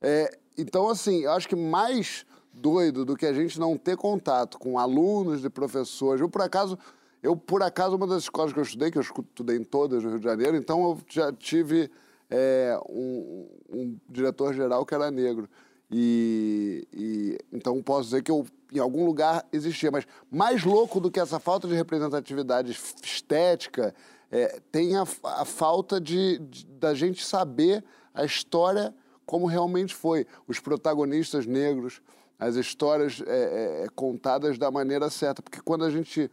É, 0.00 0.38
então, 0.56 0.88
assim, 0.88 1.24
eu 1.24 1.32
acho 1.32 1.48
que 1.48 1.56
mais 1.56 2.26
doido 2.52 3.04
do 3.04 3.16
que 3.16 3.26
a 3.26 3.32
gente 3.32 3.58
não 3.58 3.76
ter 3.76 3.96
contato 3.96 4.58
com 4.58 4.78
alunos 4.78 5.40
de 5.40 5.50
professores. 5.50 6.20
Eu, 6.20 6.28
por 6.28 6.42
acaso, 6.42 6.78
eu, 7.22 7.36
por 7.36 7.62
acaso, 7.62 7.96
uma 7.96 8.06
das 8.06 8.24
escolas 8.24 8.52
que 8.52 8.58
eu 8.58 8.62
estudei, 8.62 8.90
que 8.90 8.98
eu 8.98 9.02
estudei 9.02 9.56
em 9.56 9.64
todas 9.64 10.02
no 10.02 10.10
Rio 10.10 10.18
de 10.18 10.24
Janeiro, 10.24 10.56
então 10.56 10.82
eu 10.82 10.98
já 11.08 11.32
tive 11.32 11.90
é, 12.30 12.78
um, 12.88 13.48
um 13.68 13.96
diretor-geral 14.08 14.84
que 14.86 14.94
era 14.94 15.10
negro. 15.10 15.48
E, 15.96 16.88
e 16.92 17.38
então 17.52 17.80
posso 17.80 18.06
dizer 18.06 18.22
que 18.24 18.30
eu, 18.32 18.44
em 18.72 18.80
algum 18.80 19.06
lugar 19.06 19.46
existia. 19.52 19.92
Mas 19.92 20.04
mais 20.28 20.64
louco 20.64 20.98
do 20.98 21.08
que 21.08 21.20
essa 21.20 21.38
falta 21.38 21.68
de 21.68 21.74
representatividade 21.74 22.76
estética 23.00 23.94
é, 24.28 24.60
tem 24.72 24.96
a, 24.96 25.04
a 25.22 25.44
falta 25.44 26.00
de, 26.00 26.38
de- 26.40 26.66
da 26.66 26.94
gente 26.94 27.24
saber 27.24 27.84
a 28.12 28.24
história 28.24 28.92
como 29.24 29.46
realmente 29.46 29.94
foi. 29.94 30.26
Os 30.48 30.58
protagonistas 30.58 31.46
negros, 31.46 32.02
as 32.40 32.56
histórias 32.56 33.22
é, 33.24 33.84
é, 33.84 33.86
contadas 33.94 34.58
da 34.58 34.72
maneira 34.72 35.08
certa. 35.08 35.42
Porque 35.42 35.60
quando 35.60 35.84
a 35.84 35.90
gente 35.90 36.28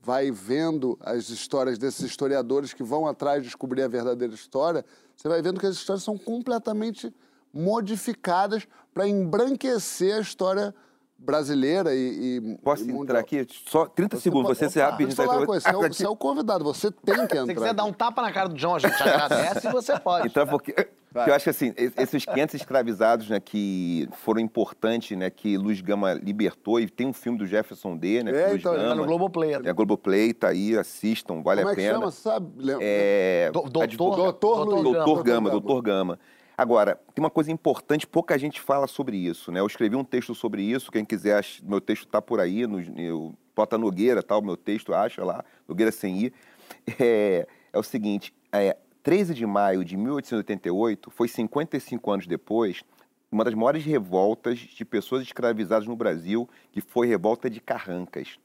vai 0.00 0.30
vendo 0.30 0.98
as 1.02 1.28
histórias 1.28 1.76
desses 1.76 2.00
historiadores 2.00 2.72
que 2.72 2.82
vão 2.82 3.06
atrás 3.06 3.42
de 3.42 3.48
descobrir 3.48 3.82
a 3.82 3.88
verdadeira 3.88 4.32
história, 4.32 4.82
você 5.14 5.28
vai 5.28 5.42
vendo 5.42 5.60
que 5.60 5.66
as 5.66 5.74
histórias 5.74 6.02
são 6.02 6.16
completamente 6.16 7.14
modificadas 7.52 8.66
para 8.92 9.06
embranquecer 9.08 10.16
a 10.16 10.20
história 10.20 10.74
brasileira 11.20 11.92
e, 11.94 12.38
e 12.38 12.58
Posso 12.62 12.84
e 12.88 12.92
entrar 12.92 13.18
aqui? 13.18 13.44
Só 13.66 13.86
30 13.86 14.18
segundos, 14.20 14.56
pode- 14.56 14.70
você 14.70 14.78
tá? 14.80 14.96
coisa, 15.46 15.60
você, 15.62 15.68
é 15.68 15.88
você 15.88 16.06
é 16.06 16.08
o 16.08 16.16
convidado, 16.16 16.62
você 16.64 16.90
tem 16.90 17.14
que 17.14 17.20
entrar. 17.22 17.40
Se 17.42 17.46
você 17.46 17.54
quiser 17.54 17.74
dar 17.74 17.84
um 17.84 17.92
tapa 17.92 18.22
na 18.22 18.32
cara 18.32 18.48
do 18.48 18.54
John, 18.54 18.76
a 18.76 18.78
gente 18.78 18.94
agradece 19.02 19.66
e 19.68 19.72
você 19.72 19.98
pode. 19.98 20.28
Então, 20.28 20.46
porque, 20.46 20.72
porque 21.12 21.30
eu 21.30 21.34
acho 21.34 21.42
que 21.44 21.50
assim, 21.50 21.74
es- 21.76 21.92
esses 21.96 22.24
500 22.24 22.54
escravizados, 22.54 23.28
né, 23.28 23.40
que 23.40 24.08
foram 24.18 24.40
importantes, 24.40 25.16
né, 25.18 25.28
que 25.28 25.56
Luiz 25.58 25.80
Gama 25.80 26.14
libertou, 26.14 26.78
e 26.78 26.88
tem 26.88 27.08
um 27.08 27.12
filme 27.12 27.36
do 27.36 27.46
Jefferson 27.48 27.96
D, 27.96 28.22
né, 28.22 28.30
É, 28.30 28.54
então, 28.54 28.74
ele 28.74 28.82
Tá 28.84 28.88
no 28.90 28.94
Gama. 28.94 29.06
Globoplay. 29.06 29.54
É 29.54 29.70
a 29.70 29.72
Globoplay, 29.72 30.32
tá 30.32 30.48
aí, 30.50 30.78
assistam, 30.78 31.42
vale 31.42 31.62
Como 31.62 31.68
a 31.70 31.72
é 31.72 31.74
que 31.74 31.82
pena. 31.82 31.94
chama, 31.94 32.10
sabe? 32.12 32.46
É, 32.80 33.50
Do- 33.52 33.62
doutor- 33.62 33.86
Doutor 33.88 34.64
Luiz. 34.68 34.82
Doutor 34.84 35.04
Doutor 35.04 35.24
Gama, 35.24 35.48
Gama. 35.48 35.50
doutor 35.50 35.82
Gama. 35.82 36.18
Agora, 36.58 36.96
tem 37.14 37.22
uma 37.22 37.30
coisa 37.30 37.52
importante, 37.52 38.04
pouca 38.04 38.36
gente 38.36 38.60
fala 38.60 38.88
sobre 38.88 39.16
isso, 39.16 39.52
né? 39.52 39.60
Eu 39.60 39.66
escrevi 39.68 39.94
um 39.94 40.02
texto 40.02 40.34
sobre 40.34 40.60
isso, 40.60 40.90
quem 40.90 41.04
quiser, 41.04 41.46
meu 41.62 41.80
texto 41.80 42.06
está 42.06 42.20
por 42.20 42.40
aí, 42.40 42.66
no, 42.66 42.80
eu, 43.00 43.32
bota 43.54 43.78
Nogueira, 43.78 44.24
tal, 44.24 44.42
meu 44.42 44.56
texto, 44.56 44.92
acha 44.92 45.24
lá, 45.24 45.44
Nogueira 45.68 45.92
sem 45.92 46.18
ir. 46.18 46.32
É, 46.98 47.46
é 47.72 47.78
o 47.78 47.82
seguinte, 47.82 48.34
é, 48.50 48.76
13 49.04 49.34
de 49.34 49.46
maio 49.46 49.84
de 49.84 49.96
1888, 49.96 51.10
foi 51.12 51.28
55 51.28 52.10
anos 52.10 52.26
depois, 52.26 52.82
uma 53.30 53.44
das 53.44 53.54
maiores 53.54 53.84
revoltas 53.84 54.58
de 54.58 54.84
pessoas 54.84 55.22
escravizadas 55.22 55.86
no 55.86 55.94
Brasil, 55.94 56.48
que 56.72 56.80
foi 56.80 57.06
a 57.06 57.10
revolta 57.10 57.48
de 57.48 57.60
Carrancas. 57.60 58.36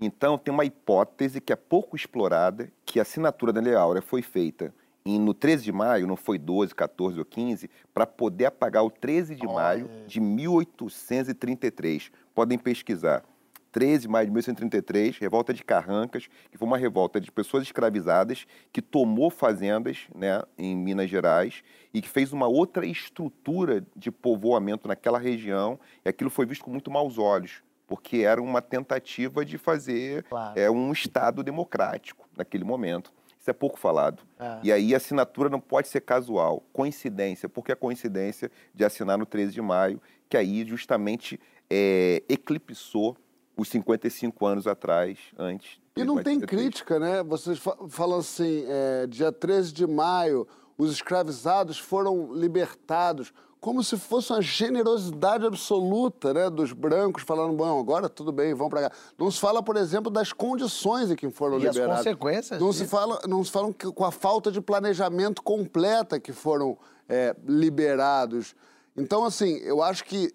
Então, 0.00 0.38
tem 0.38 0.54
uma 0.54 0.64
hipótese 0.64 1.40
que 1.40 1.52
é 1.52 1.56
pouco 1.56 1.96
explorada, 1.96 2.70
que 2.86 3.00
a 3.00 3.02
assinatura 3.02 3.52
da 3.52 3.60
Lei 3.60 3.74
Áurea 3.74 4.00
foi 4.00 4.22
feita 4.22 4.72
em- 5.04 5.18
no 5.18 5.32
13 5.34 5.64
de 5.64 5.72
maio, 5.72 6.06
não 6.06 6.16
foi 6.16 6.38
12, 6.38 6.74
14 6.74 7.18
ou 7.18 7.24
15, 7.24 7.70
para 7.94 8.06
poder 8.06 8.46
apagar 8.46 8.84
o 8.84 8.90
13 8.90 9.34
de 9.34 9.46
maio 9.46 9.88
de 10.06 10.20
1833. 10.20 12.10
Podem 12.34 12.58
pesquisar. 12.58 13.22
13 13.70 14.02
de 14.02 14.08
maio 14.08 14.26
de 14.26 14.32
1833, 14.32 15.18
revolta 15.18 15.52
de 15.52 15.62
Carrancas, 15.62 16.26
que 16.50 16.56
foi 16.56 16.66
uma 16.66 16.78
revolta 16.78 17.20
de 17.20 17.30
pessoas 17.30 17.64
escravizadas 17.64 18.46
que 18.72 18.80
tomou 18.80 19.28
fazendas 19.30 20.06
né, 20.14 20.42
em 20.56 20.74
Minas 20.74 21.10
Gerais 21.10 21.62
e 21.92 22.00
que 22.00 22.08
fez 22.08 22.32
uma 22.32 22.46
outra 22.46 22.86
estrutura 22.86 23.84
de 23.94 24.10
povoamento 24.10 24.88
naquela 24.88 25.18
região, 25.18 25.78
e 26.04 26.08
aquilo 26.08 26.30
foi 26.30 26.46
visto 26.46 26.64
com 26.64 26.70
muito 26.70 26.90
maus 26.90 27.18
olhos, 27.18 27.62
porque 27.86 28.18
era 28.18 28.40
uma 28.42 28.62
tentativa 28.62 29.44
de 29.44 29.58
fazer 29.58 30.22
Claro. 30.24 30.58
é, 30.58 30.70
um 30.70 30.90
Estado 30.90 31.42
democrático 31.42 32.26
naquele 32.36 32.64
momento. 32.64 33.12
Isso 33.48 33.50
é 33.50 33.54
pouco 33.54 33.78
falado. 33.78 34.22
É. 34.38 34.58
E 34.62 34.70
aí 34.70 34.92
a 34.92 34.98
assinatura 34.98 35.48
não 35.48 35.58
pode 35.58 35.88
ser 35.88 36.02
casual, 36.02 36.62
coincidência. 36.70 37.48
Por 37.48 37.64
que 37.64 37.72
a 37.72 37.76
coincidência 37.76 38.50
de 38.74 38.84
assinar 38.84 39.16
no 39.16 39.24
13 39.24 39.54
de 39.54 39.62
maio, 39.62 40.02
que 40.28 40.36
aí 40.36 40.66
justamente 40.66 41.40
é, 41.70 42.22
eclipsou 42.28 43.16
os 43.56 43.68
55 43.70 44.44
anos 44.44 44.66
atrás, 44.66 45.18
antes. 45.38 45.80
E 45.96 46.04
não 46.04 46.16
tem 46.22 46.34
83. 46.36 46.46
crítica, 46.62 46.98
né? 47.00 47.22
Vocês 47.22 47.58
fa- 47.58 47.76
falam 47.88 48.18
assim, 48.18 48.64
é, 48.68 49.06
dia 49.06 49.32
13 49.32 49.72
de 49.72 49.86
maio, 49.86 50.46
os 50.76 50.92
escravizados 50.92 51.78
foram 51.78 52.30
libertados, 52.34 53.32
como 53.60 53.82
se 53.82 53.96
fosse 53.96 54.32
uma 54.32 54.40
generosidade 54.40 55.44
absoluta, 55.44 56.32
né? 56.32 56.48
Dos 56.48 56.72
brancos 56.72 57.22
falando, 57.22 57.56
bom, 57.56 57.80
agora 57.80 58.08
tudo 58.08 58.30
bem, 58.32 58.54
vão 58.54 58.68
para 58.68 58.88
cá. 58.88 58.96
Não 59.18 59.30
se 59.30 59.40
fala, 59.40 59.62
por 59.62 59.76
exemplo, 59.76 60.10
das 60.10 60.32
condições 60.32 61.10
em 61.10 61.16
que 61.16 61.28
foram 61.30 61.58
E 61.58 61.66
as 61.66 61.74
liberados. 61.74 62.04
consequências 62.04 62.60
Não 62.60 62.72
se 62.72 62.86
fala, 62.86 63.20
não 63.26 63.42
se 63.44 63.50
falam 63.50 63.72
que, 63.72 63.90
com 63.92 64.04
a 64.04 64.12
falta 64.12 64.50
de 64.52 64.60
planejamento 64.60 65.42
completa 65.42 66.20
que 66.20 66.32
foram 66.32 66.78
é, 67.08 67.34
liberados. 67.46 68.54
Então, 68.96 69.24
assim, 69.24 69.56
eu 69.58 69.82
acho 69.82 70.04
que 70.04 70.30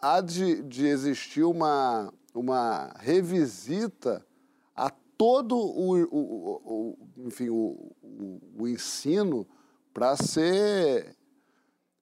há 0.00 0.20
de, 0.20 0.62
de 0.62 0.86
existir 0.86 1.42
uma, 1.44 2.12
uma 2.34 2.90
revisita 2.98 4.24
a 4.74 4.90
todo 5.16 5.56
o, 5.56 5.96
o- 5.96 6.08
o- 6.10 6.60
o- 6.64 6.98
enfim, 7.26 7.48
o, 7.50 7.92
o- 8.02 8.40
o 8.60 8.68
ensino 8.68 9.46
para 9.92 10.16
ser, 10.16 11.16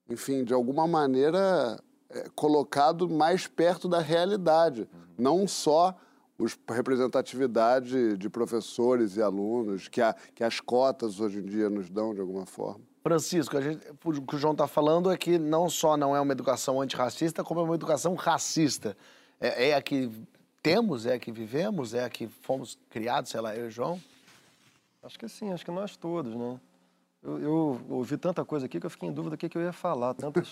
enfim, 0.09 0.45
de 0.45 0.53
alguma 0.55 0.87
maneira 0.87 1.81
é, 2.11 2.29
colocado 2.35 3.09
mais 3.09 3.47
perto 3.47 3.89
da 3.89 4.01
realidade, 4.01 4.89
não 5.19 5.47
só 5.49 5.95
os 6.39 6.57
representatividade 6.69 8.17
de 8.17 8.29
professores 8.29 9.17
e 9.17 9.23
alunos 9.23 9.89
que, 9.89 10.01
a, 10.03 10.15
que 10.35 10.45
as 10.45 10.61
cotas 10.61 11.19
hoje 11.21 11.39
em 11.39 11.45
dia 11.45 11.71
nos 11.71 11.89
dão 11.89 12.15
de 12.15 12.21
alguma 12.21 12.45
forma. 12.45 12.81
Francisco, 13.03 13.57
a 13.57 13.61
gente- 13.61 13.87
o 14.05 14.23
que 14.23 14.35
o 14.35 14.39
João 14.39 14.53
está 14.53 14.67
falando 14.67 15.11
é 15.11 15.17
que 15.17 15.39
não 15.39 15.71
só 15.71 15.97
não 15.97 16.15
é 16.15 16.21
uma 16.21 16.33
educação 16.33 16.81
antirracista, 16.81 17.43
como 17.45 17.61
é 17.61 17.63
uma 17.63 17.75
educação 17.75 18.15
racista. 18.15 18.97
É, 19.41 19.69
é 19.69 19.75
a 19.75 19.81
que 19.81 20.11
temos, 20.63 21.07
é 21.07 21.15
a 21.15 21.19
que 21.19 21.31
vivemos, 21.31 21.95
é 21.95 22.05
a 22.05 22.11
que 22.11 22.27
fomos 22.43 22.77
criados, 22.91 23.31
sei 23.31 23.41
lá, 23.41 23.55
eu 23.57 23.67
e 23.67 23.69
o 23.69 23.71
João. 23.71 24.01
Acho 25.03 25.19
que 25.19 25.29
sim, 25.29 25.53
acho 25.53 25.65
que 25.65 25.71
nós 25.71 25.97
todos, 25.97 26.35
né? 26.35 26.61
Eu, 27.27 27.43
eu 27.43 27.81
ouvi 27.91 28.17
tanta 28.17 28.45
coisa 28.45 28.67
aqui 28.67 28.79
que 28.79 28.87
eu 28.87 28.91
fiquei 28.91 29.09
em 29.09 29.13
dúvida 29.13 29.35
do 29.35 29.39
que, 29.39 29.49
que 29.49 29.59
eu 29.59 29.63
ia 29.63 29.73
falar, 29.73 30.15
tantas, 30.15 30.49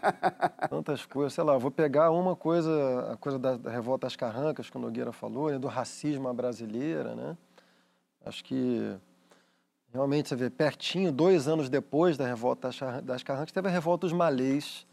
tantas 0.70 1.04
coisas. 1.04 1.34
Sei 1.34 1.44
lá, 1.44 1.58
vou 1.58 1.70
pegar 1.70 2.10
uma 2.10 2.34
coisa, 2.34 3.12
a 3.12 3.16
coisa 3.18 3.38
da, 3.38 3.58
da 3.58 3.70
revolta 3.70 4.06
às 4.06 4.16
carrancas 4.16 4.70
que 4.70 4.78
o 4.78 4.80
Nogueira 4.80 5.12
falou, 5.12 5.50
né, 5.50 5.58
do 5.58 5.68
racismo 5.68 6.26
à 6.26 6.32
brasileira, 6.32 7.14
né? 7.14 7.36
Acho 8.24 8.42
que 8.42 8.96
realmente 9.92 10.30
você 10.30 10.36
vê 10.36 10.48
pertinho, 10.48 11.12
dois 11.12 11.46
anos 11.46 11.68
depois 11.68 12.16
da 12.16 12.26
revolta 12.26 12.70
das 13.02 13.22
carrancas, 13.22 13.52
teve 13.52 13.68
a 13.68 13.70
revolta 13.70 14.06
dos 14.06 14.14
malês 14.14 14.86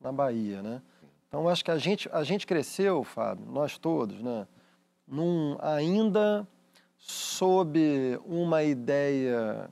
na 0.00 0.10
Bahia, 0.10 0.62
né? 0.62 0.80
Então 1.28 1.46
acho 1.46 1.62
que 1.62 1.70
a 1.70 1.76
gente, 1.76 2.08
a 2.10 2.24
gente 2.24 2.46
cresceu, 2.46 3.04
Fábio, 3.04 3.44
nós 3.44 3.76
todos, 3.76 4.22
né? 4.22 4.48
Num, 5.06 5.58
ainda 5.60 6.48
sob 6.96 8.18
uma 8.24 8.62
ideia 8.62 9.70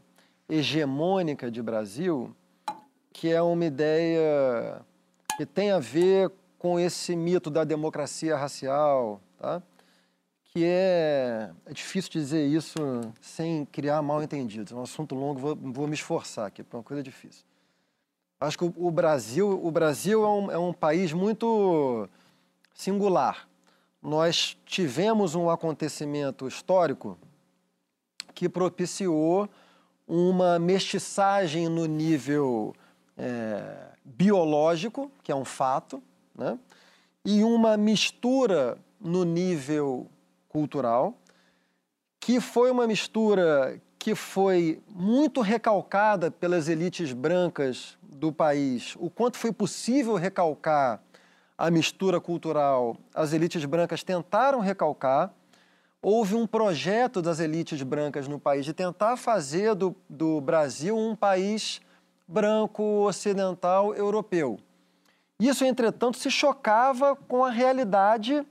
hegemônica 0.48 1.50
de 1.50 1.62
Brasil, 1.62 2.34
que 3.12 3.28
é 3.28 3.42
uma 3.42 3.64
ideia 3.64 4.80
que 5.36 5.44
tem 5.44 5.70
a 5.70 5.78
ver 5.78 6.32
com 6.58 6.80
esse 6.80 7.14
mito 7.14 7.50
da 7.50 7.64
democracia 7.64 8.36
racial, 8.36 9.20
tá? 9.38 9.62
que 10.52 10.64
é, 10.64 11.50
é 11.66 11.72
difícil 11.72 12.10
dizer 12.10 12.46
isso 12.46 12.74
sem 13.20 13.64
criar 13.66 14.02
mal 14.02 14.22
entendidos. 14.22 14.72
É 14.72 14.74
um 14.74 14.82
assunto 14.82 15.14
longo, 15.14 15.38
vou, 15.38 15.56
vou 15.56 15.86
me 15.86 15.94
esforçar 15.94 16.46
aqui, 16.46 16.62
porque 16.62 16.74
é 16.74 16.78
uma 16.78 16.84
coisa 16.84 17.02
difícil. 17.02 17.44
Acho 18.40 18.58
que 18.58 18.64
o, 18.64 18.74
o 18.76 18.90
Brasil, 18.90 19.48
o 19.64 19.70
Brasil 19.70 20.24
é 20.24 20.28
um, 20.28 20.50
é 20.52 20.58
um 20.58 20.72
país 20.72 21.12
muito 21.12 22.08
singular. 22.72 23.48
Nós 24.02 24.56
tivemos 24.64 25.34
um 25.34 25.50
acontecimento 25.50 26.48
histórico 26.48 27.18
que 28.34 28.48
propiciou 28.48 29.48
uma 30.08 30.58
mestiçagem 30.58 31.68
no 31.68 31.84
nível 31.84 32.74
é, 33.16 33.88
biológico, 34.02 35.12
que 35.22 35.30
é 35.30 35.34
um 35.34 35.44
fato, 35.44 36.02
né? 36.34 36.58
e 37.24 37.44
uma 37.44 37.76
mistura 37.76 38.78
no 38.98 39.22
nível 39.22 40.08
cultural, 40.48 41.14
que 42.18 42.40
foi 42.40 42.70
uma 42.70 42.86
mistura 42.86 43.80
que 43.98 44.14
foi 44.14 44.80
muito 44.88 45.40
recalcada 45.40 46.30
pelas 46.30 46.68
elites 46.68 47.12
brancas 47.12 47.98
do 48.02 48.32
país. 48.32 48.94
O 48.98 49.10
quanto 49.10 49.36
foi 49.36 49.52
possível 49.52 50.14
recalcar 50.14 51.02
a 51.56 51.70
mistura 51.70 52.20
cultural, 52.20 52.96
as 53.12 53.32
elites 53.32 53.64
brancas 53.64 54.02
tentaram 54.04 54.60
recalcar. 54.60 55.34
Houve 56.00 56.36
um 56.36 56.46
projeto 56.46 57.20
das 57.20 57.40
elites 57.40 57.82
brancas 57.82 58.28
no 58.28 58.38
país 58.38 58.64
de 58.64 58.72
tentar 58.72 59.16
fazer 59.16 59.74
do, 59.74 59.96
do 60.08 60.40
Brasil 60.40 60.96
um 60.96 61.16
país 61.16 61.80
branco, 62.26 62.82
ocidental, 63.04 63.94
europeu. 63.94 64.58
Isso, 65.40 65.64
entretanto, 65.64 66.18
se 66.18 66.30
chocava 66.30 67.16
com 67.16 67.44
a 67.44 67.50
realidade 67.50 68.46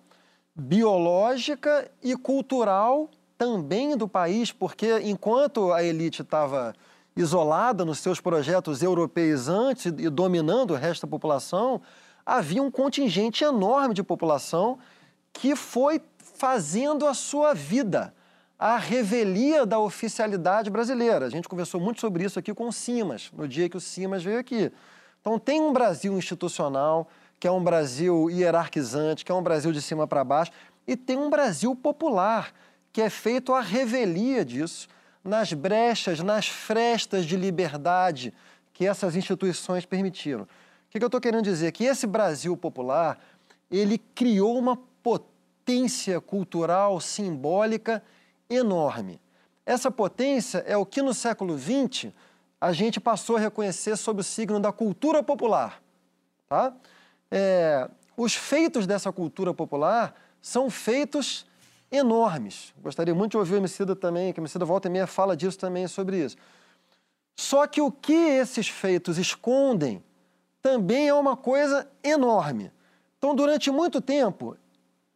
biológica 0.53 1.89
e 2.03 2.17
cultural 2.17 3.09
também 3.37 3.95
do 3.95 4.07
país, 4.07 4.51
porque 4.51 4.99
enquanto 4.99 5.71
a 5.71 5.83
elite 5.83 6.23
estava 6.23 6.73
isolada 7.15 7.85
nos 7.85 7.99
seus 7.99 8.19
projetos 8.19 8.81
europeizantes 8.81 9.85
e 9.85 10.09
dominando 10.09 10.71
o 10.71 10.75
resto 10.75 11.05
da 11.05 11.09
população, 11.09 11.81
havia 12.25 12.61
um 12.61 12.71
contingente 12.71 13.43
enorme 13.43 13.93
de 13.93 14.03
população 14.03 14.79
que 15.31 15.55
foi 15.55 16.01
fazendo 16.37 17.07
a 17.07 17.13
sua 17.13 17.53
vida, 17.53 18.13
a 18.57 18.77
revelia 18.77 19.65
da 19.65 19.79
oficialidade 19.79 20.69
brasileira. 20.69 21.25
A 21.25 21.29
gente 21.29 21.47
conversou 21.47 21.81
muito 21.81 21.99
sobre 21.99 22.23
isso 22.23 22.37
aqui 22.39 22.53
com 22.53 22.67
o 22.67 22.73
Simas, 22.73 23.31
no 23.35 23.47
dia 23.47 23.67
que 23.69 23.77
o 23.77 23.81
Simas 23.81 24.23
veio 24.23 24.39
aqui. 24.39 24.71
Então, 25.19 25.37
tem 25.37 25.59
um 25.59 25.73
Brasil 25.73 26.17
institucional, 26.17 27.07
que 27.39 27.47
é 27.47 27.51
um 27.51 27.63
Brasil 27.63 28.29
hierarquizante, 28.29 29.25
que 29.25 29.31
é 29.31 29.35
um 29.35 29.41
Brasil 29.41 29.71
de 29.71 29.81
cima 29.81 30.07
para 30.07 30.23
baixo, 30.23 30.51
e 30.87 30.95
tem 30.95 31.17
um 31.17 31.29
Brasil 31.29 31.75
popular, 31.75 32.53
que 32.93 33.01
é 33.01 33.09
feito 33.09 33.53
a 33.53 33.61
revelia 33.61 34.45
disso, 34.45 34.87
nas 35.23 35.51
brechas, 35.51 36.19
nas 36.21 36.47
frestas 36.47 37.25
de 37.25 37.35
liberdade 37.35 38.33
que 38.73 38.85
essas 38.85 39.15
instituições 39.15 39.85
permitiram. 39.85 40.43
O 40.43 40.47
que, 40.89 41.03
eu 41.03 41.07
estou 41.07 41.19
querendo 41.19 41.43
dizer? 41.43 41.71
Que 41.73 41.83
esse 41.83 42.07
Brasil 42.07 42.55
popular, 42.55 43.19
ele 43.69 43.97
criou 43.97 44.57
uma 44.57 44.77
potência 45.03 45.36
cultural, 46.25 46.99
simbólica 46.99 48.03
enorme. 48.49 49.19
Essa 49.65 49.91
potência 49.91 50.59
é 50.59 50.77
o 50.77 50.85
que 50.85 51.01
no 51.01 51.13
século 51.13 51.57
XX 51.57 52.11
a 52.59 52.71
gente 52.71 52.99
passou 52.99 53.35
a 53.35 53.39
reconhecer 53.39 53.97
sob 53.97 54.21
o 54.21 54.23
signo 54.23 54.59
da 54.59 54.71
cultura 54.71 55.21
popular. 55.21 55.81
Tá? 56.47 56.73
É, 57.29 57.89
os 58.15 58.33
feitos 58.33 58.87
dessa 58.87 59.11
cultura 59.11 59.53
popular 59.53 60.15
são 60.41 60.69
feitos 60.69 61.45
enormes. 61.91 62.73
Gostaria 62.81 63.13
muito 63.13 63.31
de 63.31 63.37
ouvir 63.37 63.55
o 63.55 63.57
Emicida 63.57 63.95
também, 63.95 64.33
que 64.33 64.39
o 64.39 64.41
Emicida 64.41 64.65
volta 64.65 64.87
e 64.87 64.91
meia 64.91 65.05
fala 65.05 65.35
disso 65.35 65.57
também, 65.59 65.87
sobre 65.87 66.23
isso. 66.23 66.37
Só 67.35 67.67
que 67.67 67.81
o 67.81 67.91
que 67.91 68.13
esses 68.13 68.67
feitos 68.67 69.17
escondem 69.17 70.03
também 70.61 71.07
é 71.07 71.13
uma 71.13 71.37
coisa 71.37 71.87
enorme. 72.03 72.71
Então, 73.17 73.35
durante 73.35 73.69
muito 73.69 74.01
tempo, 74.01 74.57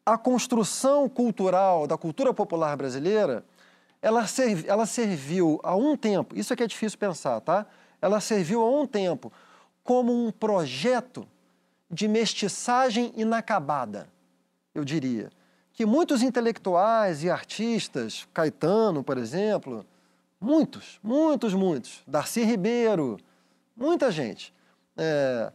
a 0.06 0.18
construção 0.18 1.08
cultural 1.08 1.86
da 1.88 1.98
cultura 1.98 2.34
popular 2.34 2.76
brasileira 2.76 3.44
ela, 4.02 4.26
ela 4.66 4.86
serviu 4.86 5.60
a 5.64 5.76
um 5.76 5.96
tempo, 5.96 6.36
isso 6.38 6.52
é 6.52 6.56
que 6.56 6.64
é 6.64 6.68
difícil 6.68 6.98
pensar, 6.98 7.40
tá? 7.40 7.68
Ela 8.02 8.20
serviu 8.20 8.62
a 8.62 8.82
um 8.82 8.88
tempo 8.88 9.32
como 9.84 10.12
um 10.26 10.32
projeto 10.32 11.28
de 11.90 12.08
mestiçagem 12.08 13.14
inacabada, 13.16 14.08
eu 14.74 14.84
diria. 14.84 15.30
Que 15.74 15.86
muitos 15.86 16.24
intelectuais 16.24 17.24
e 17.24 17.30
artistas, 17.30 18.28
Caetano, 18.34 19.04
por 19.04 19.18
exemplo, 19.18 19.86
muitos, 20.40 21.00
muitos, 21.04 21.54
muitos, 21.54 22.02
Darcy 22.08 22.44
Ribeiro, 22.44 23.20
muita 23.76 24.12
gente, 24.12 24.54
é, 24.98 25.52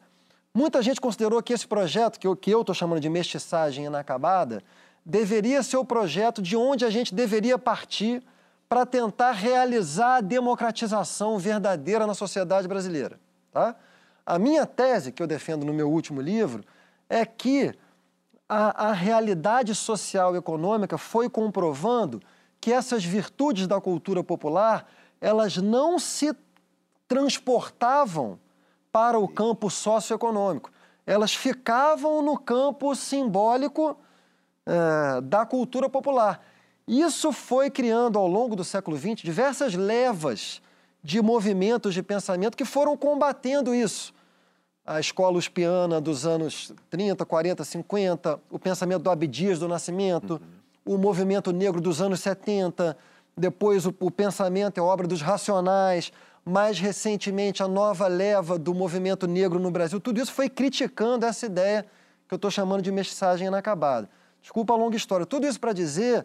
muita 0.57 0.81
gente 0.81 1.01
considerou 1.01 1.43
que 1.43 1.53
esse 1.53 1.67
projeto, 1.67 2.19
que 2.19 2.27
eu 2.27 2.33
estou 2.33 2.65
que 2.65 2.71
eu 2.71 2.75
chamando 2.75 3.01
de 3.01 3.11
mestiçagem 3.11 3.85
inacabada, 3.85 4.63
deveria 5.05 5.63
ser 5.63 5.77
o 5.77 5.85
projeto 5.85 6.41
de 6.41 6.57
onde 6.57 6.85
a 6.85 6.91
gente 6.91 7.15
deveria 7.15 7.59
partir 7.59 8.23
para 8.67 8.87
tentar 8.87 9.33
realizar 9.33 10.17
a 10.17 10.21
democratização 10.21 11.39
verdadeira 11.39 12.07
na 12.07 12.15
sociedade 12.15 12.67
brasileira. 12.67 13.21
Tá? 13.53 13.77
A 14.25 14.39
minha 14.39 14.65
tese, 14.65 15.13
que 15.13 15.23
eu 15.23 15.27
defendo 15.27 15.65
no 15.67 15.75
meu 15.75 15.91
último 15.91 16.23
livro, 16.23 16.65
é 17.09 17.27
que 17.27 17.73
a, 18.49 18.89
a 18.89 18.93
realidade 18.93 19.75
social 19.75 20.35
e 20.35 20.39
econômica 20.39 20.97
foi 20.97 21.29
comprovando 21.29 22.21
que 22.61 22.73
essas 22.73 23.05
virtudes 23.05 23.67
da 23.67 23.81
cultura 23.81 24.25
popular 24.25 24.91
elas 25.21 25.59
não 25.59 25.99
se 25.99 26.35
transportavam 27.07 28.39
para 28.97 29.19
o 29.19 29.29
campo 29.29 29.69
socioeconômico, 29.69 30.71
elas 31.07 31.35
ficavam 31.35 32.23
no 32.23 32.39
campo 32.39 32.95
simbólico 32.95 33.95
é, 34.65 35.21
da 35.21 35.45
cultura 35.45 35.87
popular. 35.87 36.43
Isso 36.89 37.31
foi 37.31 37.69
criando 37.69 38.19
ao 38.19 38.27
longo 38.27 38.57
do 38.57 38.65
século 38.65 38.97
XX 38.97 39.17
diversas 39.17 39.75
levas 39.75 40.63
de 41.03 41.21
movimentos 41.21 41.93
de 41.93 42.03
pensamento 42.03 42.57
que 42.57 42.65
foram 42.65 42.97
combatendo 42.97 43.75
isso. 43.75 44.15
A 44.87 44.99
escola 44.99 45.37
uspiana 45.37 46.01
dos 46.01 46.25
anos 46.25 46.73
30, 46.89 47.23
40, 47.27 47.65
50, 47.65 48.41
o 48.49 48.59
pensamento 48.59 49.03
do 49.03 49.11
Abdias 49.11 49.59
do 49.59 49.69
Nascimento, 49.69 50.41
uhum. 50.87 50.95
o 50.95 50.97
movimento 50.97 51.53
negro 51.53 51.83
dos 51.83 52.01
anos 52.01 52.21
70, 52.21 52.97
depois 53.37 53.85
o, 53.85 53.95
o 54.01 54.11
pensamento 54.11 54.79
e 54.79 54.81
a 54.81 54.85
obra 54.85 55.07
dos 55.07 55.21
racionais, 55.21 56.11
mais 56.47 56.79
recentemente 56.79 57.61
a 57.61 57.67
nova 57.67 58.07
leva 58.07 58.57
do 58.57 58.73
movimento 58.73 59.27
negro 59.27 59.59
no 59.59 59.69
Brasil, 59.69 59.99
tudo 59.99 60.21
isso 60.21 60.33
foi 60.33 60.49
criticando 60.49 61.27
essa 61.27 61.45
ideia 61.45 61.85
que 62.29 62.33
eu 62.33 62.37
estou 62.37 62.53
chamando 62.53 62.83
de 62.83 62.93
mestiçagem 62.93 63.49
inacabada. 63.49 64.09
Desculpa 64.41 64.73
a 64.73 64.77
longa 64.77 64.97
história. 64.97 65.27
Tudo 65.27 65.45
isso 65.45 65.59
para 65.59 65.73
dizer 65.73 66.25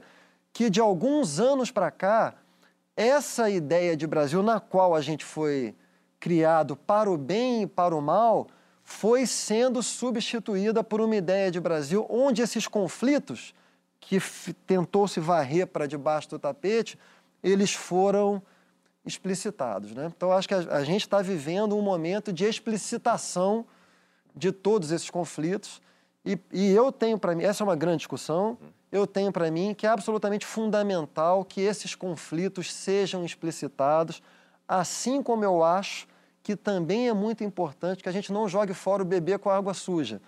que 0.53 0.69
de 0.69 0.79
alguns 0.79 1.39
anos 1.39 1.71
para 1.71 1.89
cá, 1.89 2.35
essa 2.95 3.49
ideia 3.49 3.97
de 3.97 4.05
Brasil, 4.05 4.43
na 4.43 4.59
qual 4.59 4.93
a 4.93 5.01
gente 5.01 5.25
foi 5.25 5.73
criado 6.19 6.75
para 6.75 7.09
o 7.09 7.17
bem 7.17 7.63
e 7.63 7.67
para 7.67 7.95
o 7.95 8.01
mal, 8.01 8.47
foi 8.83 9.25
sendo 9.25 9.81
substituída 9.81 10.83
por 10.83 11.01
uma 11.01 11.15
ideia 11.15 11.49
de 11.49 11.59
Brasil 11.59 12.05
onde 12.07 12.43
esses 12.43 12.67
conflitos, 12.67 13.55
que 13.99 14.19
tentou 14.67 15.07
se 15.07 15.19
varrer 15.19 15.65
para 15.65 15.87
debaixo 15.87 16.29
do 16.29 16.37
tapete, 16.37 16.97
eles 17.41 17.73
foram 17.73 18.41
explicitados. 19.05 19.93
Né? 19.93 20.11
Então, 20.15 20.31
acho 20.31 20.47
que 20.47 20.53
a, 20.53 20.59
a 20.59 20.83
gente 20.83 21.01
está 21.01 21.21
vivendo 21.21 21.75
um 21.77 21.81
momento 21.81 22.31
de 22.31 22.45
explicitação 22.45 23.65
de 24.35 24.51
todos 24.51 24.91
esses 24.91 25.09
conflitos. 25.09 25.81
E, 26.25 26.37
e 26.51 26.71
eu 26.71 26.91
tenho 26.91 27.17
para 27.17 27.35
mim, 27.35 27.43
essa 27.43 27.63
é 27.63 27.65
uma 27.65 27.75
grande 27.75 27.97
discussão, 27.97 28.57
eu 28.91 29.07
tenho 29.07 29.31
para 29.31 29.49
mim 29.49 29.73
que 29.73 29.87
é 29.87 29.89
absolutamente 29.89 30.45
fundamental 30.45 31.43
que 31.43 31.61
esses 31.61 31.95
conflitos 31.95 32.71
sejam 32.71 33.25
explicitados, 33.25 34.21
assim 34.67 35.23
como 35.23 35.43
eu 35.43 35.63
acho 35.63 36.07
que 36.43 36.55
também 36.55 37.07
é 37.07 37.13
muito 37.13 37.43
importante 37.43 38.03
que 38.03 38.09
a 38.09 38.11
gente 38.11 38.31
não 38.31 38.47
jogue 38.47 38.73
fora 38.73 39.01
o 39.01 39.05
bebê 39.05 39.37
com 39.37 39.49
a 39.49 39.55
água 39.55 39.73
suja, 39.73 40.21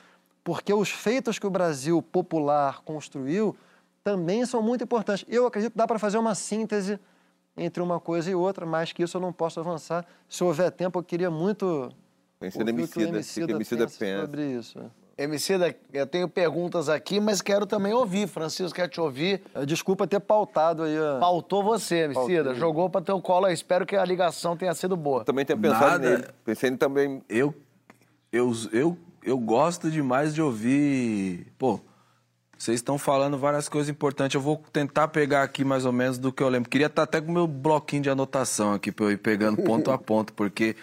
porque 0.44 0.74
os 0.74 0.90
feitos 0.90 1.40
que 1.40 1.48
o 1.48 1.50
Brasil 1.50 2.02
popular 2.02 2.82
construiu 2.84 3.56
também 4.04 4.46
são 4.46 4.62
muito 4.62 4.84
importantes. 4.84 5.26
Eu 5.30 5.48
acredito 5.48 5.72
que 5.72 5.78
dá 5.78 5.88
para 5.88 5.98
fazer 5.98 6.18
uma 6.18 6.36
síntese 6.36 7.00
entre 7.56 7.82
uma 7.82 8.00
coisa 8.00 8.30
e 8.30 8.36
outra, 8.36 8.66
mas 8.66 8.92
que 8.92 9.04
isso 9.04 9.18
eu 9.18 9.22
não 9.22 9.32
posso 9.32 9.60
avançar. 9.60 10.06
Se 10.28 10.44
houver 10.44 10.72
tempo, 10.72 11.00
eu 11.00 11.04
queria 11.04 11.30
muito 11.30 11.92
Conhecer 12.40 12.60
ouvir 12.60 12.84
o 12.84 12.88
que 12.88 13.00
o 13.00 13.02
Emicida, 13.02 13.52
Emicida 13.52 13.86
pensa, 13.86 14.00
pensa 14.00 14.22
sobre 14.22 14.46
isso. 14.52 14.92
Emicida, 15.16 15.76
eu 15.94 16.08
tenho 16.08 16.28
perguntas 16.28 16.90
aqui, 16.90 17.20
mas 17.20 17.40
quero 17.40 17.68
também 17.68 17.94
ouvir. 17.94 18.28
Francisco 18.28 18.76
quer 18.76 18.90
te 18.90 19.00
ouvir. 19.00 19.42
Desculpa 19.66 20.08
ter 20.08 20.20
pautado 20.20 20.84
aí. 20.84 20.98
A... 20.98 21.20
Pautou 21.20 21.64
você, 21.64 22.06
Emicida. 22.06 22.46
Pautei. 22.46 22.60
Jogou 22.60 22.90
para 22.90 23.02
teu 23.02 23.22
colo. 23.22 23.48
Eu 23.48 23.54
espero 23.54 23.86
que 23.86 23.96
a 23.96 24.04
ligação 24.04 24.58
tenha 24.58 24.74
sido 24.74 24.98
boa. 24.98 25.24
Também 25.24 25.46
tenho 25.46 25.60
pensado 25.60 25.86
Nada. 25.86 26.10
nele. 26.10 26.26
Pensei 26.44 26.76
também. 26.76 27.22
Eu, 27.30 27.54
eu, 28.32 28.52
eu, 28.72 28.98
eu 29.24 29.38
gosto 29.38 29.92
demais 29.92 30.34
de 30.34 30.42
ouvir. 30.42 31.46
Pô, 31.60 31.80
vocês 32.64 32.80
estão 32.80 32.98
falando 32.98 33.38
várias 33.38 33.68
coisas 33.68 33.90
importantes. 33.90 34.36
Eu 34.36 34.40
vou 34.40 34.64
tentar 34.72 35.10
pegar 35.10 35.44
aqui 35.44 35.66
mais 35.66 35.86
ou 35.86 35.92
menos 35.92 36.18
do 36.18 36.32
que 36.32 36.42
eu 36.42 36.48
lembro. 36.48 36.70
Queria 36.70 36.88
estar 36.88 37.04
até 37.04 37.20
com 37.20 37.30
o 37.30 37.34
meu 37.34 37.46
bloquinho 37.46 38.04
de 38.04 38.10
anotação 38.10 38.74
aqui 38.74 38.90
para 38.90 39.08
eu 39.08 39.12
ir 39.12 39.18
pegando 39.18 39.62
ponto 39.62 39.92
a 39.92 39.98
ponto, 40.00 40.32
porque 40.32 40.74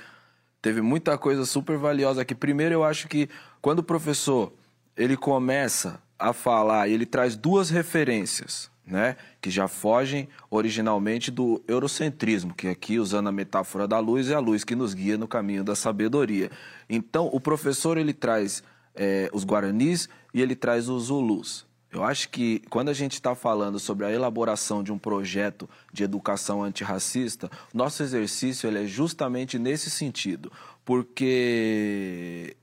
teve 0.60 0.82
muita 0.82 1.16
coisa 1.16 1.46
super 1.46 1.78
valiosa 1.78 2.20
aqui. 2.20 2.34
Primeiro, 2.34 2.74
eu 2.74 2.84
acho 2.84 3.08
que 3.08 3.30
quando 3.62 3.78
o 3.78 3.82
professor 3.82 4.52
ele 4.94 5.16
começa 5.16 5.98
a 6.18 6.34
falar 6.34 6.86
e 6.86 6.92
ele 6.92 7.06
traz 7.06 7.34
duas 7.34 7.70
referências, 7.70 8.70
né, 8.86 9.16
que 9.40 9.48
já 9.48 9.66
fogem 9.66 10.28
originalmente 10.50 11.30
do 11.30 11.62
eurocentrismo, 11.66 12.52
que 12.52 12.68
aqui 12.68 12.98
usando 12.98 13.28
a 13.28 13.32
metáfora 13.32 13.88
da 13.88 13.98
luz 13.98 14.28
é 14.28 14.34
a 14.34 14.38
luz 14.38 14.64
que 14.64 14.74
nos 14.74 14.92
guia 14.92 15.16
no 15.16 15.26
caminho 15.26 15.64
da 15.64 15.74
sabedoria. 15.74 16.50
Então, 16.90 17.30
o 17.32 17.40
professor 17.40 17.96
ele 17.96 18.12
traz 18.12 18.62
é, 18.94 19.30
os 19.32 19.44
guaranis 19.44 20.10
e 20.34 20.42
ele 20.42 20.54
traz 20.54 20.86
os 20.90 21.04
zulus. 21.04 21.69
Eu 21.92 22.04
acho 22.04 22.28
que 22.28 22.62
quando 22.70 22.88
a 22.88 22.92
gente 22.92 23.14
está 23.14 23.34
falando 23.34 23.80
sobre 23.80 24.06
a 24.06 24.12
elaboração 24.12 24.82
de 24.82 24.92
um 24.92 24.98
projeto 24.98 25.68
de 25.92 26.04
educação 26.04 26.62
antirracista, 26.62 27.50
nosso 27.74 28.02
exercício 28.02 28.68
ele 28.68 28.84
é 28.84 28.86
justamente 28.86 29.58
nesse 29.58 29.90
sentido, 29.90 30.52
porque 30.84 32.56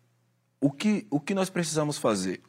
o 0.62 0.72
que, 0.72 1.06
o 1.10 1.20
que 1.20 1.34
nós 1.34 1.50
precisamos 1.50 1.98
fazer? 1.98 2.42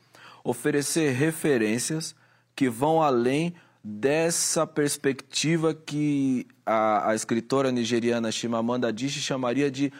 Oferecer 0.44 1.12
referências 1.12 2.14
que 2.54 2.68
vão 2.68 3.02
além 3.02 3.54
dessa 3.82 4.66
perspectiva 4.66 5.74
que 5.74 6.46
a, 6.64 7.10
a 7.10 7.14
escritora 7.14 7.72
nigeriana 7.72 8.30
Chimamanda 8.30 8.88
Adichie 8.88 9.20
chamaria 9.20 9.70
de 9.70 9.92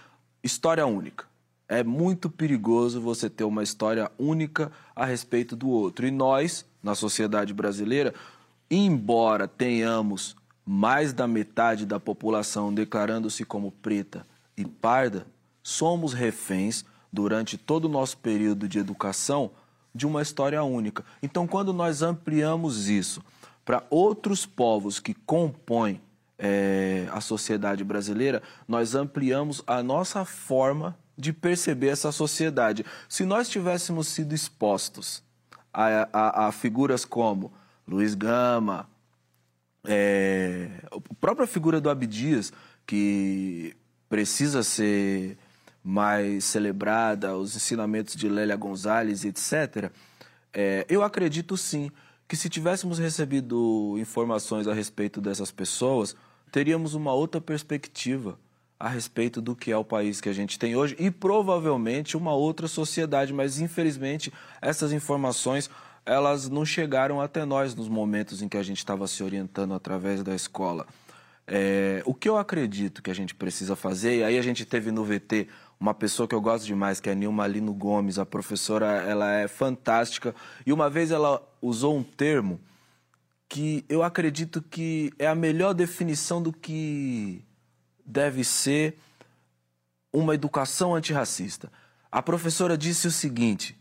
história 0.43 0.87
única. 0.87 1.27
É 1.69 1.85
muito 1.85 2.31
perigoso 2.31 3.01
você 3.01 3.29
ter 3.29 3.45
uma 3.45 3.63
história 3.63 4.11
única 4.19 4.73
a 4.97 5.05
respeito 5.05 5.55
do 5.55 5.69
outro. 5.69 6.07
E 6.07 6.11
nós, 6.11 6.65
na 6.83 6.95
sociedade 6.95 7.53
brasileira, 7.53 8.15
embora 8.71 9.49
tenhamos 9.49 10.37
mais 10.65 11.13
da 11.13 11.27
metade 11.27 11.87
da 11.87 11.99
população 11.99 12.73
declarando-se 12.73 13.45
como 13.45 13.73
preta 13.73 14.27
e 14.57 14.65
parda, 14.65 15.27
somos 15.63 16.13
reféns 16.13 16.85
durante 17.13 17.57
todo 17.57 17.87
o 17.87 17.89
nosso 17.89 18.19
período 18.19 18.69
de 18.69 18.79
educação 18.79 19.51
de 19.95 20.07
uma 20.07 20.21
história 20.21 20.63
única. 20.63 21.05
Então, 21.23 21.47
quando 21.47 21.73
nós 21.73 22.03
ampliamos 22.03 22.89
isso 22.89 23.23
para 23.65 23.83
outros 23.91 24.45
povos 24.45 25.01
que 25.01 25.15
compõem 25.15 26.01
é, 26.39 27.09
a 27.11 27.21
sociedade 27.21 27.83
brasileira, 27.83 28.43
nós 28.67 28.95
ampliamos 28.95 29.63
a 29.67 29.83
nossa 29.83 30.25
forma 30.25 30.97
de 31.17 31.33
perceber 31.33 31.89
essa 31.89 32.13
sociedade. 32.13 32.85
Se 33.09 33.25
nós 33.25 33.49
tivéssemos 33.49 34.07
sido 34.09 34.35
expostos 34.35 35.23
a, 35.79 36.09
a, 36.13 36.49
a 36.49 36.53
figuras 36.53 37.05
como 37.05 37.53
Luiz 37.87 38.15
Gama, 38.15 38.89
é, 39.87 40.69
a 40.91 41.15
própria 41.21 41.47
figura 41.47 41.81
do 41.81 41.89
Abdias, 41.89 42.53
que 42.85 43.77
precisa 44.09 44.65
ser 44.65 45.39
mais 45.85 46.45
celebrada, 46.45 47.37
os 47.37 47.55
ensinamentos 47.55 48.17
de 48.17 48.29
Lélia 48.29 48.57
Gonzalez, 48.57 49.25
etc., 49.25 49.93
é, 50.53 50.85
eu 50.89 51.03
acredito 51.03 51.57
sim 51.57 51.91
que 52.27 52.35
se 52.35 52.49
tivéssemos 52.49 52.99
recebido 52.99 53.95
informações 53.99 54.67
a 54.67 54.75
respeito 54.75 55.21
dessas 55.21 55.53
pessoas, 55.53 56.17
teríamos 56.51 56.95
uma 56.95 57.13
outra 57.13 57.41
perspectiva 57.41 58.39
a 58.79 58.89
respeito 58.89 59.41
do 59.41 59.57
que 59.57 59.73
é 59.73 59.77
o 59.77 59.85
país 59.85 60.21
que 60.21 60.29
a 60.29 60.33
gente 60.33 60.59
tem 60.59 60.77
hoje 60.77 60.95
e 60.99 61.11
provavelmente 61.11 62.17
uma 62.17 62.33
outra 62.33 62.69
sociedade, 62.69 63.33
mas 63.33 63.59
infelizmente 63.59 64.33
essas 64.61 64.93
informações 64.93 65.69
elas 66.07 66.49
não 66.49 66.65
chegaram 66.65 67.21
até 67.21 67.45
nós 67.45 67.75
nos 67.75 67.89
momentos 67.89 68.41
em 68.41 68.49
que 68.49 68.57
a 68.57 68.63
gente 68.63 68.79
estava 68.79 69.07
se 69.07 69.23
orientando 69.23 69.75
através 69.75 70.23
da 70.23 70.35
escola. 70.35 70.87
É, 71.47 72.03
o 72.05 72.15
que 72.15 72.29
eu 72.29 72.37
acredito 72.37 73.03
que 73.03 73.11
a 73.11 73.15
gente 73.15 73.35
precisa 73.35 73.77
fazer, 73.77 74.19
e 74.19 74.25
aí 74.25 74.39
a 74.39 74.43
gente 74.43 74.65
teve 74.65 74.91
no 74.91 75.05
VT 75.05 75.49
uma 75.81 75.95
pessoa 75.95 76.27
que 76.27 76.35
eu 76.35 76.41
gosto 76.41 76.67
demais, 76.67 77.01
que 77.01 77.09
é 77.09 77.13
a 77.13 77.15
Nilma 77.15 77.47
Lino 77.47 77.73
Gomes, 77.73 78.19
a 78.19 78.27
professora, 78.27 78.87
ela 79.03 79.33
é 79.33 79.49
fantástica, 79.49 80.35
e 80.67 80.73
uma 80.73 80.91
vez 80.91 81.11
ela 81.11 81.43
usou 81.61 81.97
um 81.97 82.03
termo 82.03 82.61
que 83.49 83.85
eu 83.89 84.03
acredito 84.03 84.61
que 84.61 85.13
é 85.19 85.27
a 85.27 85.35
melhor 85.35 85.73
definição 85.73 86.43
do 86.43 86.53
que 86.53 87.43
deve 88.09 88.43
ser 88.43 88.99
uma 90.11 90.35
educação 90.35 90.95
antirracista. 90.95 91.71
A 92.11 92.23
professora 92.23 92.77
disse 92.79 93.07
o 93.07 93.11
seguinte: 93.11 93.79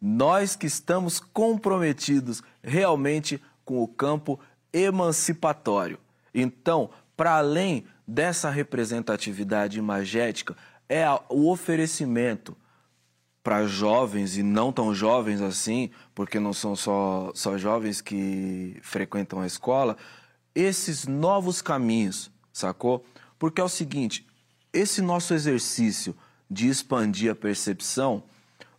nós 0.00 0.54
que 0.54 0.66
estamos 0.66 1.18
comprometidos 1.18 2.42
realmente 2.62 3.42
com 3.64 3.82
o 3.82 3.88
campo 3.88 4.38
emancipatório. 4.72 5.98
Então, 6.32 6.90
para 7.16 7.36
além 7.36 7.84
dessa 8.06 8.50
representatividade 8.50 9.78
imagética, 9.78 10.56
é 10.88 11.04
o 11.28 11.50
oferecimento 11.50 12.56
para 13.42 13.66
jovens 13.66 14.36
e 14.36 14.42
não 14.42 14.72
tão 14.72 14.94
jovens 14.94 15.40
assim, 15.40 15.90
porque 16.14 16.40
não 16.40 16.52
são 16.52 16.74
só, 16.74 17.30
só 17.34 17.58
jovens 17.58 18.00
que 18.00 18.78
frequentam 18.82 19.40
a 19.40 19.46
escola, 19.46 19.96
esses 20.54 21.06
novos 21.06 21.60
caminhos, 21.60 22.30
sacou? 22.52 23.04
Porque 23.38 23.60
é 23.60 23.64
o 23.64 23.68
seguinte, 23.68 24.26
esse 24.72 25.00
nosso 25.00 25.34
exercício 25.34 26.16
de 26.50 26.68
expandir 26.68 27.30
a 27.30 27.34
percepção 27.34 28.24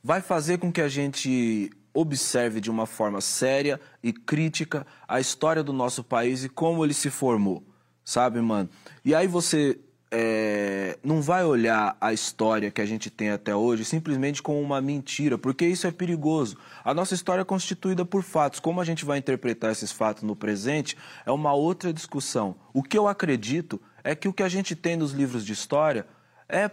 vai 0.04 0.22
fazer 0.22 0.60
com 0.60 0.72
que 0.72 0.82
a 0.82 0.88
gente 0.88 1.72
observe 1.94 2.60
de 2.60 2.70
uma 2.70 2.86
forma 2.86 3.22
séria 3.22 3.80
e 4.04 4.12
crítica 4.12 4.86
a 5.08 5.20
história 5.20 5.64
do 5.64 5.72
nosso 5.72 6.04
país 6.04 6.44
e 6.44 6.50
como 6.50 6.84
ele 6.84 6.94
se 6.94 7.10
formou, 7.10 7.64
sabe, 8.04 8.42
mano? 8.42 8.70
E 9.04 9.16
aí 9.16 9.28
você 9.28 9.80
é, 10.12 10.98
não 11.04 11.22
vai 11.22 11.44
olhar 11.44 11.98
a 12.00 12.14
história 12.14 12.70
que 12.70 12.82
a 12.82 12.86
gente 12.86 13.10
tem 13.10 13.32
até 13.32 13.56
hoje 13.56 13.84
simplesmente 13.84 14.42
como 14.42 14.62
uma 14.62 14.80
mentira, 14.80 15.38
porque 15.38 15.66
isso 15.66 15.88
é 15.88 15.92
perigoso. 15.92 16.58
A 16.84 16.94
nossa 16.94 17.14
história 17.14 17.42
é 17.42 17.46
constituída 17.46 18.06
por 18.06 18.24
fatos. 18.24 18.60
Como 18.60 18.80
a 18.80 18.86
gente 18.86 19.06
vai 19.06 19.18
interpretar 19.18 19.72
esses 19.72 19.92
fatos 19.92 20.24
no 20.24 20.36
presente 20.36 20.96
é 21.26 21.32
uma 21.32 21.54
outra 21.54 21.92
discussão. 21.92 22.56
O 22.74 22.84
que 22.84 22.98
eu 22.98 23.08
acredito 23.08 23.82
é 24.06 24.16
que 24.16 24.28
o 24.28 24.34
que 24.34 24.44
a 24.44 24.48
gente 24.48 24.76
tem 24.76 24.96
nos 24.96 25.12
livros 25.12 25.44
de 25.44 25.52
história 25.52 26.06
é 26.48 26.70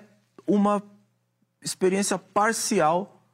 uma 0.47 0.83
experiência 1.63 2.19
parcial 2.19 3.25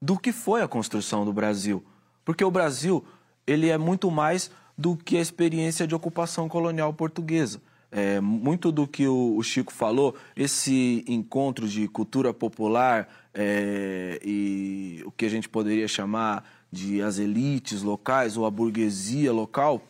do 0.00 0.16
que 0.16 0.30
foi 0.30 0.62
a 0.62 0.68
construção 0.68 1.24
do 1.24 1.32
Brasil. 1.32 1.84
Porque 2.24 2.44
o 2.44 2.52
Brasil, 2.52 3.04
ele 3.44 3.68
é 3.68 3.76
muito 3.76 4.12
mais 4.12 4.48
do 4.78 4.96
que 4.96 5.16
a 5.16 5.20
experiência 5.20 5.88
de 5.88 5.94
ocupação 5.94 6.48
colonial 6.48 6.94
portuguesa. 6.94 7.60
É, 7.90 8.20
muito 8.20 8.70
do 8.70 8.86
que 8.86 9.08
o, 9.08 9.36
o, 9.36 9.42
Chico 9.42 9.72
falou, 9.72 10.14
esse 10.36 11.04
encontro 11.08 11.68
de 11.68 11.88
cultura 11.88 12.32
popular 12.32 13.08
é, 13.32 14.20
e 14.24 15.02
o 15.04 15.10
que 15.10 15.24
a 15.24 15.28
gente 15.28 15.48
poderia 15.48 15.88
chamar 15.88 16.44
de 16.70 17.02
as 17.02 17.18
elites 17.18 17.82
locais 17.82 18.36
ou 18.36 18.46
a 18.46 18.50
burguesia 18.50 19.32
local, 19.32 19.82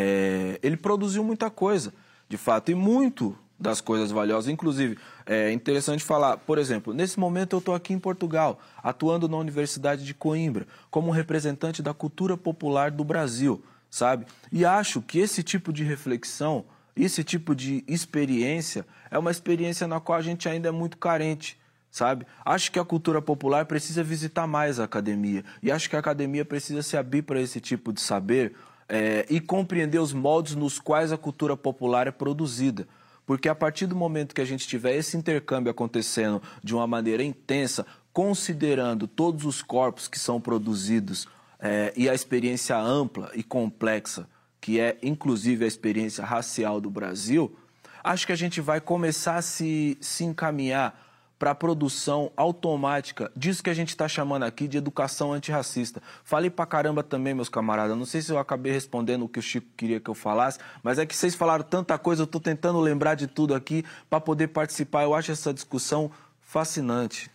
é, 0.00 0.58
ele 0.62 0.76
produziu 0.76 1.22
muita 1.22 1.50
coisa, 1.50 1.92
de 2.28 2.36
fato, 2.36 2.70
e 2.70 2.74
muito 2.74 3.36
das 3.58 3.80
coisas 3.80 4.10
valiosas. 4.10 4.50
Inclusive, 4.50 4.98
é 5.26 5.52
interessante 5.52 6.02
falar, 6.02 6.38
por 6.38 6.58
exemplo, 6.58 6.94
nesse 6.94 7.20
momento 7.20 7.56
eu 7.56 7.58
estou 7.58 7.74
aqui 7.74 7.92
em 7.92 7.98
Portugal, 7.98 8.58
atuando 8.82 9.28
na 9.28 9.36
Universidade 9.36 10.04
de 10.04 10.14
Coimbra, 10.14 10.66
como 10.90 11.10
representante 11.10 11.82
da 11.82 11.92
cultura 11.92 12.36
popular 12.36 12.90
do 12.90 13.04
Brasil, 13.04 13.62
sabe? 13.90 14.26
E 14.50 14.64
acho 14.64 15.02
que 15.02 15.18
esse 15.18 15.42
tipo 15.42 15.72
de 15.72 15.84
reflexão 15.84 16.64
esse 16.96 17.24
tipo 17.24 17.54
de 17.54 17.84
experiência 17.86 18.86
é 19.10 19.18
uma 19.18 19.30
experiência 19.30 19.86
na 19.86 20.00
qual 20.00 20.18
a 20.18 20.22
gente 20.22 20.48
ainda 20.48 20.68
é 20.68 20.72
muito 20.72 20.98
carente, 20.98 21.58
sabe? 21.90 22.26
Acho 22.44 22.70
que 22.70 22.78
a 22.78 22.84
cultura 22.84 23.22
popular 23.22 23.64
precisa 23.64 24.02
visitar 24.02 24.46
mais 24.46 24.78
a 24.78 24.84
academia 24.84 25.44
e 25.62 25.70
acho 25.70 25.88
que 25.88 25.96
a 25.96 25.98
academia 25.98 26.44
precisa 26.44 26.82
se 26.82 26.96
abrir 26.96 27.22
para 27.22 27.40
esse 27.40 27.60
tipo 27.60 27.92
de 27.92 28.00
saber 28.00 28.54
é, 28.90 29.24
e 29.30 29.40
compreender 29.40 30.00
os 30.00 30.12
moldes 30.12 30.56
nos 30.56 30.80
quais 30.80 31.12
a 31.12 31.16
cultura 31.16 31.56
popular 31.56 32.08
é 32.08 32.10
produzida. 32.10 32.86
Porque 33.24 33.48
a 33.48 33.54
partir 33.54 33.86
do 33.86 33.94
momento 33.94 34.34
que 34.34 34.40
a 34.40 34.44
gente 34.44 34.66
tiver 34.66 34.96
esse 34.96 35.16
intercâmbio 35.16 35.70
acontecendo 35.70 36.42
de 36.62 36.74
uma 36.74 36.86
maneira 36.86 37.22
intensa, 37.22 37.86
considerando 38.12 39.06
todos 39.06 39.44
os 39.44 39.62
corpos 39.62 40.08
que 40.08 40.18
são 40.18 40.40
produzidos 40.40 41.28
é, 41.60 41.92
e 41.96 42.08
a 42.08 42.14
experiência 42.14 42.76
ampla 42.76 43.30
e 43.34 43.44
complexa 43.44 44.28
que 44.60 44.78
é 44.78 44.98
inclusive 45.02 45.64
a 45.64 45.68
experiência 45.68 46.24
racial 46.24 46.80
do 46.80 46.90
Brasil, 46.90 47.56
acho 48.04 48.26
que 48.26 48.32
a 48.32 48.36
gente 48.36 48.60
vai 48.60 48.80
começar 48.80 49.36
a 49.36 49.42
se, 49.42 49.96
se 50.00 50.24
encaminhar 50.24 51.09
para 51.40 51.52
a 51.52 51.54
produção 51.54 52.30
automática 52.36 53.32
disso 53.34 53.62
que 53.62 53.70
a 53.70 53.74
gente 53.74 53.88
está 53.88 54.06
chamando 54.06 54.42
aqui 54.42 54.68
de 54.68 54.76
educação 54.76 55.32
antirracista. 55.32 56.02
Falei 56.22 56.50
para 56.50 56.66
caramba 56.66 57.02
também, 57.02 57.32
meus 57.32 57.48
camaradas. 57.48 57.96
Não 57.96 58.04
sei 58.04 58.20
se 58.20 58.30
eu 58.30 58.38
acabei 58.38 58.70
respondendo 58.70 59.24
o 59.24 59.28
que 59.28 59.38
o 59.38 59.42
Chico 59.42 59.66
queria 59.74 59.98
que 59.98 60.10
eu 60.10 60.14
falasse, 60.14 60.58
mas 60.82 60.98
é 60.98 61.06
que 61.06 61.16
vocês 61.16 61.34
falaram 61.34 61.64
tanta 61.64 61.96
coisa, 61.96 62.20
eu 62.20 62.24
estou 62.26 62.42
tentando 62.42 62.78
lembrar 62.78 63.14
de 63.14 63.26
tudo 63.26 63.54
aqui 63.54 63.86
para 64.10 64.20
poder 64.20 64.48
participar. 64.48 65.04
Eu 65.04 65.14
acho 65.14 65.32
essa 65.32 65.54
discussão 65.54 66.10
fascinante. 66.42 67.30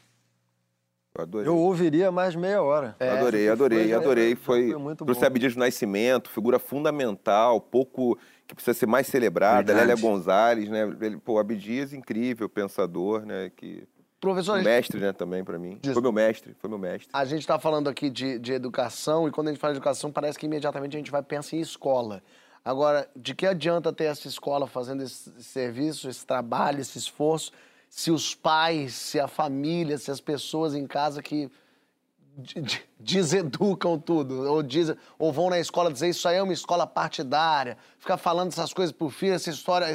Eu 1.18 1.24
adorei. 1.24 1.48
Eu 1.48 1.58
ouviria 1.58 2.12
mais 2.12 2.36
meia 2.36 2.62
hora. 2.62 2.96
É, 3.00 3.10
adorei, 3.10 3.50
adorei, 3.50 3.86
foi, 3.86 3.94
adorei. 3.94 4.36
Foi, 4.36 4.70
foi 4.70 4.80
muito 4.80 5.04
trouxe 5.04 5.26
Abdias 5.26 5.56
do 5.56 5.60
Nascimento, 5.60 6.30
figura 6.30 6.60
fundamental, 6.60 7.60
pouco 7.60 8.20
que 8.46 8.54
precisa 8.54 8.78
ser 8.78 8.86
mais 8.86 9.08
celebrada. 9.08 9.74
Verdade. 9.74 9.88
Lélia 9.88 10.00
Gonzalez, 10.00 10.70
né? 10.70 10.96
Ele, 11.02 11.18
pô, 11.18 11.40
Abdias, 11.40 11.92
incrível, 11.92 12.48
pensador, 12.48 13.26
né? 13.26 13.50
Que... 13.56 13.88
Professor, 14.26 14.60
mestre, 14.64 15.00
né, 15.00 15.14
também 15.14 15.44
para 15.44 15.60
mim. 15.60 15.80
Foi 15.94 16.02
meu 16.02 16.12
mestre, 16.12 16.56
foi 16.58 16.68
meu 16.68 16.80
mestre. 16.80 17.10
A 17.14 17.24
gente 17.26 17.42
está 17.42 17.60
falando 17.60 17.88
aqui 17.88 18.10
de, 18.10 18.40
de 18.40 18.54
educação 18.54 19.28
e 19.28 19.32
quando 19.32 19.50
a 19.50 19.52
gente 19.52 19.60
fala 19.60 19.74
de 19.74 19.78
educação 19.78 20.12
parece 20.12 20.40
que 20.40 20.48
imediatamente 20.48 20.96
a 20.96 20.98
gente 20.98 21.12
vai 21.12 21.22
pensar 21.22 21.58
em 21.58 21.60
escola. 21.60 22.24
Agora, 22.64 23.08
de 23.16 23.36
que 23.36 23.46
adianta 23.46 23.94
ter 23.94 24.06
essa 24.06 24.28
escola 24.28 24.66
fazendo 24.66 25.04
esse 25.04 25.32
serviço, 25.44 26.10
esse 26.10 26.26
trabalho, 26.26 26.82
esse 26.82 26.98
esforço, 26.98 27.52
se 27.88 28.10
os 28.10 28.34
pais, 28.34 28.96
se 28.96 29.20
a 29.20 29.28
família, 29.28 29.96
se 30.00 30.10
as 30.10 30.20
pessoas 30.20 30.74
em 30.74 30.88
casa 30.88 31.22
que 31.22 31.48
deseducam 33.00 34.00
tudo, 34.00 34.52
ou, 34.52 34.64
diz, 34.64 34.92
ou 35.20 35.32
vão 35.32 35.52
na 35.52 35.60
escola 35.60 35.94
dizer 35.94 36.10
isso 36.10 36.28
aí 36.28 36.38
é 36.38 36.42
uma 36.42 36.52
escola 36.52 36.88
partidária, 36.88 37.78
ficar 38.00 38.18
falando 38.18 38.52
essas 38.52 38.74
coisas 38.74 38.92
pro 38.92 39.08
filho, 39.08 39.36
essa 39.36 39.52
história, 39.52 39.86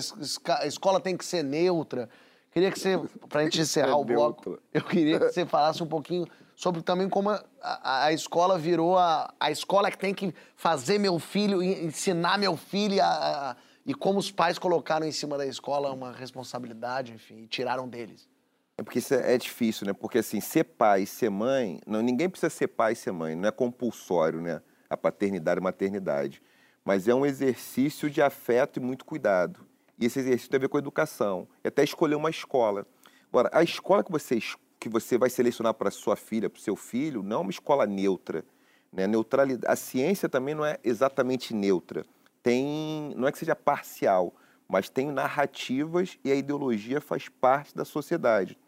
a 0.60 0.66
escola 0.66 1.00
tem 1.00 1.16
que 1.16 1.24
ser 1.24 1.42
neutra. 1.42 2.08
Queria 2.50 2.70
que 2.70 2.78
você, 2.78 2.98
pra 3.28 3.44
gente 3.44 3.60
encerrar 3.62 3.96
o 3.96 4.04
bloco, 4.04 4.58
eu 4.72 4.82
queria 4.82 5.18
que 5.18 5.30
você 5.30 5.46
falasse 5.46 5.82
um 5.82 5.86
pouquinho 5.86 6.26
sobre 6.54 6.82
também 6.82 7.08
como 7.08 7.30
a, 7.30 7.42
a, 7.62 8.04
a 8.06 8.12
escola 8.12 8.58
virou 8.58 8.98
a, 8.98 9.32
a 9.38 9.50
escola 9.50 9.90
que 9.90 9.98
tem 9.98 10.14
que 10.14 10.34
fazer 10.56 10.98
meu 10.98 11.18
filho, 11.18 11.62
ensinar 11.62 12.38
meu 12.38 12.56
filho 12.56 13.02
a, 13.02 13.50
a 13.50 13.56
e 13.84 13.94
como 13.94 14.18
os 14.18 14.30
pais 14.30 14.58
colocaram 14.58 15.06
em 15.06 15.12
cima 15.12 15.38
da 15.38 15.46
escola 15.46 15.90
uma 15.90 16.12
responsabilidade, 16.12 17.12
enfim, 17.12 17.42
e 17.42 17.46
tiraram 17.46 17.88
deles. 17.88 18.28
É 18.76 18.82
porque 18.82 18.98
isso 18.98 19.14
é, 19.14 19.34
é 19.34 19.38
difícil, 19.38 19.86
né? 19.86 19.92
Porque 19.92 20.18
assim, 20.18 20.40
ser 20.40 20.64
pai, 20.64 21.06
ser 21.06 21.30
mãe, 21.30 21.80
não, 21.86 22.02
ninguém 22.02 22.28
precisa 22.28 22.50
ser 22.50 22.68
pai 22.68 22.92
e 22.92 22.96
ser 22.96 23.12
mãe, 23.12 23.34
não 23.34 23.48
é 23.48 23.52
compulsório, 23.52 24.40
né? 24.40 24.62
A 24.88 24.96
paternidade 24.96 25.58
e 25.58 25.60
a 25.60 25.64
maternidade. 25.64 26.42
Mas 26.84 27.08
é 27.08 27.14
um 27.14 27.24
exercício 27.24 28.08
de 28.08 28.22
afeto 28.22 28.78
e 28.78 28.82
muito 28.82 29.04
cuidado. 29.04 29.66
E 30.00 30.06
esse 30.06 30.18
exercício 30.18 30.50
tem 30.50 30.58
a 30.58 30.60
ver 30.62 30.68
com 30.68 30.78
a 30.78 30.80
educação. 30.80 31.46
E 31.62 31.68
até 31.68 31.84
escolher 31.84 32.14
uma 32.14 32.30
escola. 32.30 32.86
Agora, 33.28 33.50
a 33.52 33.62
escola 33.62 34.02
que 34.02 34.10
você, 34.10 34.38
que 34.80 34.88
você 34.88 35.18
vai 35.18 35.30
selecionar 35.30 35.74
para 35.74 35.90
sua 35.90 36.16
filha, 36.16 36.50
para 36.50 36.58
o 36.58 36.62
seu 36.62 36.74
filho, 36.74 37.22
não 37.22 37.36
é 37.36 37.40
uma 37.40 37.50
escola 37.50 37.86
neutra. 37.86 38.44
Né? 38.92 39.06
Neutralidade, 39.06 39.72
a 39.72 39.76
ciência 39.76 40.28
também 40.28 40.54
não 40.54 40.64
é 40.64 40.78
exatamente 40.82 41.54
neutra 41.54 42.04
tem, 42.42 43.12
não 43.16 43.28
é 43.28 43.32
que 43.32 43.38
seja 43.38 43.54
parcial, 43.54 44.34
mas 44.68 44.88
tem 44.88 45.10
narrativas 45.10 46.18
e 46.24 46.30
a 46.30 46.34
ideologia 46.34 47.00
faz 47.00 47.28
parte 47.28 47.74
da 47.74 47.84
sociedade. 47.84 48.58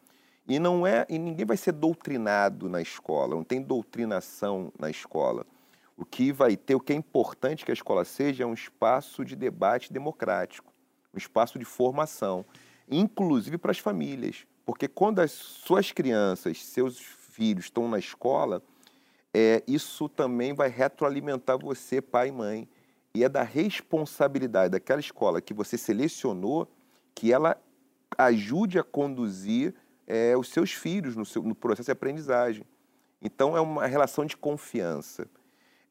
E 0.48 0.58
não 0.58 0.86
é, 0.86 1.06
e 1.08 1.18
ninguém 1.18 1.46
vai 1.46 1.56
ser 1.56 1.72
doutrinado 1.72 2.68
na 2.68 2.82
escola, 2.82 3.34
não 3.34 3.44
tem 3.44 3.62
doutrinação 3.62 4.72
na 4.78 4.90
escola. 4.90 5.46
O 5.96 6.04
que 6.04 6.32
vai 6.32 6.56
ter, 6.56 6.74
o 6.74 6.80
que 6.80 6.92
é 6.92 6.96
importante 6.96 7.64
que 7.64 7.70
a 7.70 7.74
escola 7.74 8.04
seja 8.04 8.42
é 8.42 8.46
um 8.46 8.54
espaço 8.54 9.24
de 9.24 9.36
debate 9.36 9.92
democrático, 9.92 10.71
um 11.12 11.18
espaço 11.18 11.58
de 11.58 11.64
formação, 11.64 12.44
inclusive 12.90 13.58
para 13.58 13.70
as 13.70 13.78
famílias, 13.78 14.46
Porque 14.64 14.86
quando 14.86 15.18
as 15.18 15.32
suas 15.32 15.90
crianças, 15.90 16.64
seus 16.64 16.98
filhos 16.98 17.64
estão 17.64 17.88
na 17.88 17.98
escola, 17.98 18.62
é, 19.34 19.62
isso 19.66 20.08
também 20.08 20.54
vai 20.54 20.68
retroalimentar 20.68 21.58
você, 21.58 22.00
pai 22.00 22.28
e 22.28 22.32
mãe. 22.32 22.68
E 23.14 23.24
é 23.24 23.28
da 23.28 23.42
responsabilidade 23.42 24.72
daquela 24.72 25.00
escola 25.00 25.40
que 25.40 25.52
você 25.52 25.76
selecionou 25.76 26.68
que 27.14 27.32
ela 27.32 27.60
ajude 28.16 28.78
a 28.78 28.82
conduzir 28.82 29.74
é, 30.06 30.36
os 30.36 30.48
seus 30.48 30.72
filhos 30.72 31.16
no, 31.16 31.24
seu, 31.24 31.42
no 31.42 31.54
processo 31.54 31.86
de 31.86 31.92
aprendizagem. 31.92 32.64
Então, 33.20 33.56
é 33.56 33.60
uma 33.60 33.86
relação 33.86 34.24
de 34.24 34.36
confiança. 34.36 35.26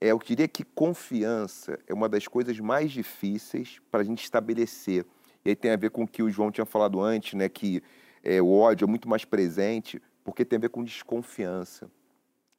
É, 0.02 0.08
eu 0.08 0.18
diria 0.18 0.48
que 0.48 0.64
confiança 0.64 1.80
é 1.88 1.94
uma 1.94 2.10
das 2.10 2.28
coisas 2.28 2.60
mais 2.60 2.92
difíceis 2.92 3.80
para 3.92 4.02
a 4.02 4.04
gente 4.04 4.24
estabelecer. 4.24 5.06
E 5.46 5.50
aí 5.50 5.56
tem 5.56 5.70
a 5.70 5.78
ver 5.78 5.92
com 5.92 6.04
o 6.04 6.08
que 6.08 6.24
o 6.24 6.30
João 6.30 6.52
tinha 6.52 6.66
falado 6.66 7.00
antes, 7.00 7.36
né, 7.36 7.48
que 7.48 7.84
é, 8.24 8.42
o 8.42 8.52
ódio 8.52 8.86
é 8.86 8.88
muito 8.88 9.08
mais 9.08 9.24
presente, 9.24 10.02
porque 10.24 10.44
tem 10.44 10.58
a 10.58 10.60
ver 10.60 10.70
com 10.70 10.84
desconfiança. 10.84 11.90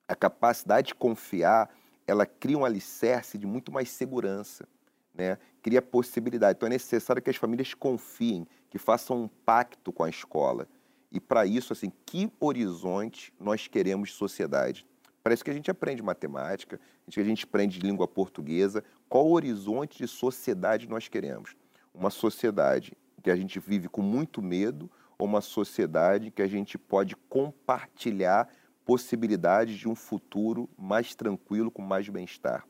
A 0.06 0.14
capacidade 0.14 0.88
de 0.88 0.94
confiar, 0.94 1.68
ela 2.06 2.24
cria 2.24 2.56
um 2.56 2.64
alicerce 2.64 3.36
de 3.36 3.46
muito 3.46 3.72
mais 3.72 3.90
segurança, 3.90 4.68
né? 5.12 5.36
cria 5.62 5.82
possibilidade. 5.82 6.56
Então 6.56 6.66
é 6.66 6.70
necessário 6.70 7.22
que 7.22 7.30
as 7.30 7.36
famílias 7.36 7.74
confiem, 7.74 8.46
que 8.70 8.78
façam 8.78 9.22
um 9.22 9.28
pacto 9.28 9.92
com 9.92 10.04
a 10.04 10.10
escola. 10.10 10.68
E 11.10 11.20
para 11.20 11.46
isso, 11.46 11.72
assim, 11.72 11.92
que 12.06 12.30
horizonte 12.40 13.32
nós 13.38 13.68
queremos 13.68 14.10
de 14.10 14.14
sociedade? 15.22 15.24
Parece 15.24 15.44
que 15.44 15.50
a 15.50 15.54
gente 15.54 15.70
aprende 15.70 16.02
matemática, 16.02 16.80
que 17.08 17.20
a 17.20 17.24
gente 17.24 17.44
aprende 17.44 17.80
língua 17.80 18.08
portuguesa. 18.08 18.82
Qual 19.08 19.30
horizonte 19.30 19.98
de 19.98 20.08
sociedade 20.08 20.88
nós 20.88 21.08
queremos? 21.08 21.54
Uma 21.94 22.10
sociedade 22.10 22.96
que 23.22 23.30
a 23.30 23.36
gente 23.36 23.60
vive 23.60 23.88
com 23.88 24.02
muito 24.02 24.42
medo 24.42 24.90
ou 25.18 25.26
uma 25.26 25.40
sociedade 25.40 26.30
que 26.30 26.42
a 26.42 26.48
gente 26.48 26.76
pode 26.76 27.14
compartilhar 27.28 28.48
possibilidades 28.84 29.78
de 29.78 29.88
um 29.88 29.94
futuro 29.94 30.68
mais 30.76 31.14
tranquilo, 31.14 31.70
com 31.70 31.82
mais 31.82 32.08
bem-estar? 32.08 32.66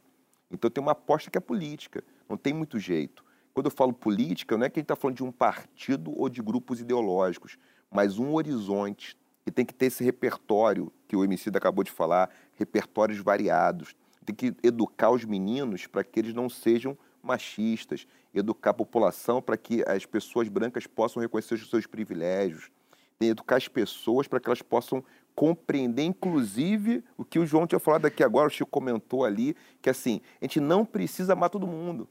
Então 0.51 0.71
tem 0.71 0.83
uma 0.83 0.93
aposta 0.93 1.31
que 1.31 1.39
é 1.39 1.41
política, 1.41 2.05
não 2.29 2.37
tem 2.37 2.53
muito 2.53 2.79
jeito. 2.79 3.25
Quando 3.55 3.67
eu 3.67 3.73
falo 3.73 3.93
política, 3.93 4.57
não 4.57 4.67
é 4.67 4.71
que 4.71 4.79
a 4.79 4.81
gente 4.81 4.85
está 4.85 4.97
falando 4.97 5.17
de 5.17 5.25
um 5.25 5.33
partido 5.33 6.13
ou 6.19 6.29
de 6.29 6.43
grupos 6.43 6.81
ideológicos 6.81 7.57
mas 7.93 8.19
um 8.19 8.33
horizonte 8.33 9.17
que 9.45 9.51
tem 9.51 9.65
que 9.65 9.75
ter 9.75 9.87
esse 9.87 10.05
repertório 10.05 10.93
que 11.09 11.17
o 11.17 11.25
MC 11.25 11.51
acabou 11.55 11.85
de 11.85 11.91
falar, 11.91 12.31
repertórios 12.55 13.19
variados. 13.19 13.95
Tem 14.25 14.35
que 14.35 14.55
educar 14.63 15.11
os 15.11 15.25
meninos 15.25 15.87
para 15.87 16.05
que 16.05 16.21
eles 16.21 16.33
não 16.33 16.49
sejam 16.49 16.97
machistas, 17.23 18.07
educar 18.33 18.71
a 18.71 18.75
população 18.75 19.43
para 19.43 19.57
que 19.57 19.85
as 19.87 20.07
pessoas 20.07 20.49
brancas 20.49 20.87
possam 20.87 21.21
reconhecer 21.21 21.55
os 21.55 21.69
seus 21.69 21.87
privilégios, 21.87 22.71
tem 23.19 23.31
educar 23.31 23.57
as 23.57 23.69
pessoas 23.69 24.27
para 24.27 24.41
que 24.41 24.49
elas 24.49 24.63
possam 24.63 25.05
compreender, 25.35 26.03
inclusive, 26.03 27.05
o 27.17 27.25
que 27.25 27.39
o 27.39 27.47
João 27.47 27.67
tinha 27.67 27.79
falado 27.79 28.07
aqui 28.07 28.23
agora, 28.23 28.49
o 28.49 28.51
Chico 28.51 28.71
comentou 28.71 29.25
ali, 29.25 29.57
que 29.81 29.89
assim, 29.89 30.21
a 30.41 30.45
gente 30.45 30.61
não 30.61 30.85
precisa 30.85 31.33
amar 31.33 31.49
todo 31.49 31.67
mundo. 31.67 32.09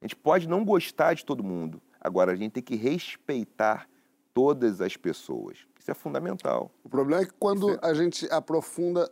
A 0.00 0.04
gente 0.04 0.16
pode 0.16 0.48
não 0.48 0.64
gostar 0.64 1.14
de 1.14 1.24
todo 1.24 1.44
mundo. 1.44 1.82
Agora, 2.00 2.32
a 2.32 2.36
gente 2.36 2.52
tem 2.52 2.62
que 2.62 2.76
respeitar 2.76 3.88
todas 4.32 4.80
as 4.80 4.96
pessoas. 4.96 5.66
Isso 5.88 5.92
é 5.92 5.94
fundamental. 5.94 6.70
O 6.84 6.88
problema 6.88 7.22
é 7.22 7.24
que 7.24 7.32
quando 7.38 7.70
é... 7.70 7.78
a 7.80 7.94
gente 7.94 8.30
aprofunda 8.30 9.10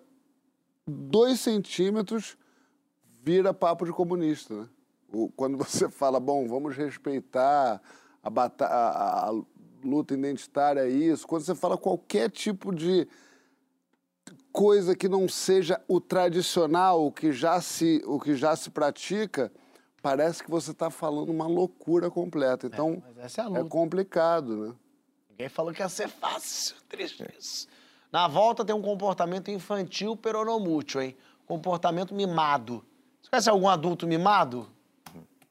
dois 0.87 1.41
centímetros, 1.41 2.37
vira 3.23 3.55
papo 3.55 3.87
de 3.87 3.93
comunista. 3.93 4.55
Né? 4.55 4.69
O, 5.11 5.31
quando 5.31 5.57
você 5.57 5.89
fala, 5.91 6.21
bom, 6.21 6.47
vamos 6.47 6.77
respeitar 6.77 7.81
a, 8.23 8.29
bata 8.29 8.67
a, 8.67 9.29
a 9.29 9.43
luta 9.83 10.13
identitária, 10.13 10.81
é 10.81 10.89
isso. 10.89 11.27
Quando 11.27 11.45
você 11.45 11.55
fala 11.55 11.79
qualquer 11.79 12.31
tipo 12.31 12.75
de 12.75 13.09
coisa 14.53 14.95
que 14.95 15.09
não 15.09 15.27
seja 15.29 15.81
o 15.89 15.99
tradicional, 15.99 17.07
o 17.07 17.13
que 17.13 17.33
já 17.33 17.59
se, 17.61 18.03
o 18.05 18.21
que 18.21 18.35
já 18.35 18.55
se 18.55 18.69
pratica, 18.69 19.51
parece 20.03 20.45
que 20.45 20.51
você 20.51 20.73
está 20.73 20.91
falando 20.91 21.31
uma 21.31 21.47
loucura 21.47 22.11
completa. 22.11 22.67
Então, 22.67 23.03
é, 23.17 23.23
é, 23.23 23.61
é 23.61 23.65
complicado, 23.65 24.57
né? 24.57 24.75
Ninguém 25.37 25.51
falou 25.51 25.73
que 25.73 25.83
ia 25.83 25.89
ser 25.89 26.09
fácil. 26.09 26.77
Triste 26.89 27.23
isso. 27.39 27.69
Na 28.11 28.27
volta 28.27 28.65
tem 28.65 28.75
um 28.75 28.81
comportamento 28.81 29.51
infantil 29.51 30.17
peronomútil, 30.17 31.03
hein? 31.03 31.17
Comportamento 31.45 32.15
mimado. 32.15 32.83
Você 33.21 33.31
conhece 33.31 33.51
algum 33.51 33.69
adulto 33.69 34.07
mimado? 34.07 34.67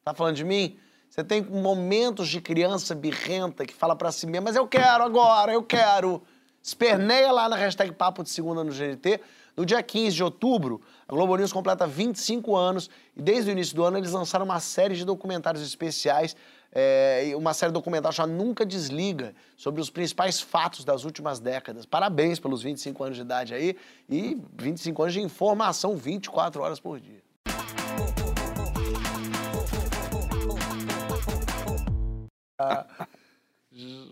Tá 0.04 0.14
falando 0.14 0.36
de 0.36 0.44
mim? 0.44 0.80
Você 1.08 1.24
tem 1.24 1.42
momentos 1.42 2.28
de 2.28 2.42
criança 2.42 2.96
birrenta 2.96 3.66
que 3.66 3.74
fala 3.74 3.96
para 3.96 4.12
si 4.12 4.26
mesma, 4.26 4.46
mas 4.46 4.56
eu 4.56 4.68
quero 4.68 5.04
agora, 5.04 5.54
eu 5.54 5.62
quero. 5.62 6.24
Esperneia 6.64 7.32
lá 7.32 7.48
na 7.48 7.56
hashtag 7.56 7.92
Papo 7.92 8.24
de 8.24 8.30
Segunda 8.32 8.64
no 8.64 8.72
GNT. 8.72 9.22
No 9.56 9.66
dia 9.66 9.82
15 9.84 10.16
de 10.16 10.24
outubro, 10.24 10.82
a 11.08 11.14
Globo 11.14 11.38
News 11.38 11.54
completa 11.54 11.86
25 11.86 12.56
anos 12.56 12.90
e 13.16 13.22
desde 13.22 13.50
o 13.50 13.54
início 13.54 13.76
do 13.76 13.84
ano 13.84 13.98
eles 13.98 14.12
lançaram 14.12 14.46
uma 14.46 14.60
série 14.60 14.96
de 14.96 15.06
documentários 15.06 15.64
especiais 15.64 16.36
é, 16.76 17.32
uma 17.38 17.54
série 17.54 17.72
documental 17.72 18.12
chamada 18.12 18.34
Nunca 18.34 18.66
Desliga, 18.66 19.34
sobre 19.56 19.80
os 19.80 19.90
principais 19.90 20.42
fatos 20.42 20.84
das 20.84 21.06
últimas 21.06 21.40
décadas. 21.40 21.86
Parabéns 21.86 22.38
pelos 22.38 22.62
25 22.62 23.02
anos 23.02 23.16
de 23.16 23.22
idade 23.22 23.54
aí 23.54 23.78
e 24.10 24.38
25 24.54 25.02
anos 25.02 25.14
de 25.14 25.22
informação 25.22 25.96
24 25.96 26.62
horas 26.62 26.80
por 26.82 27.00
dia. 27.00 27.24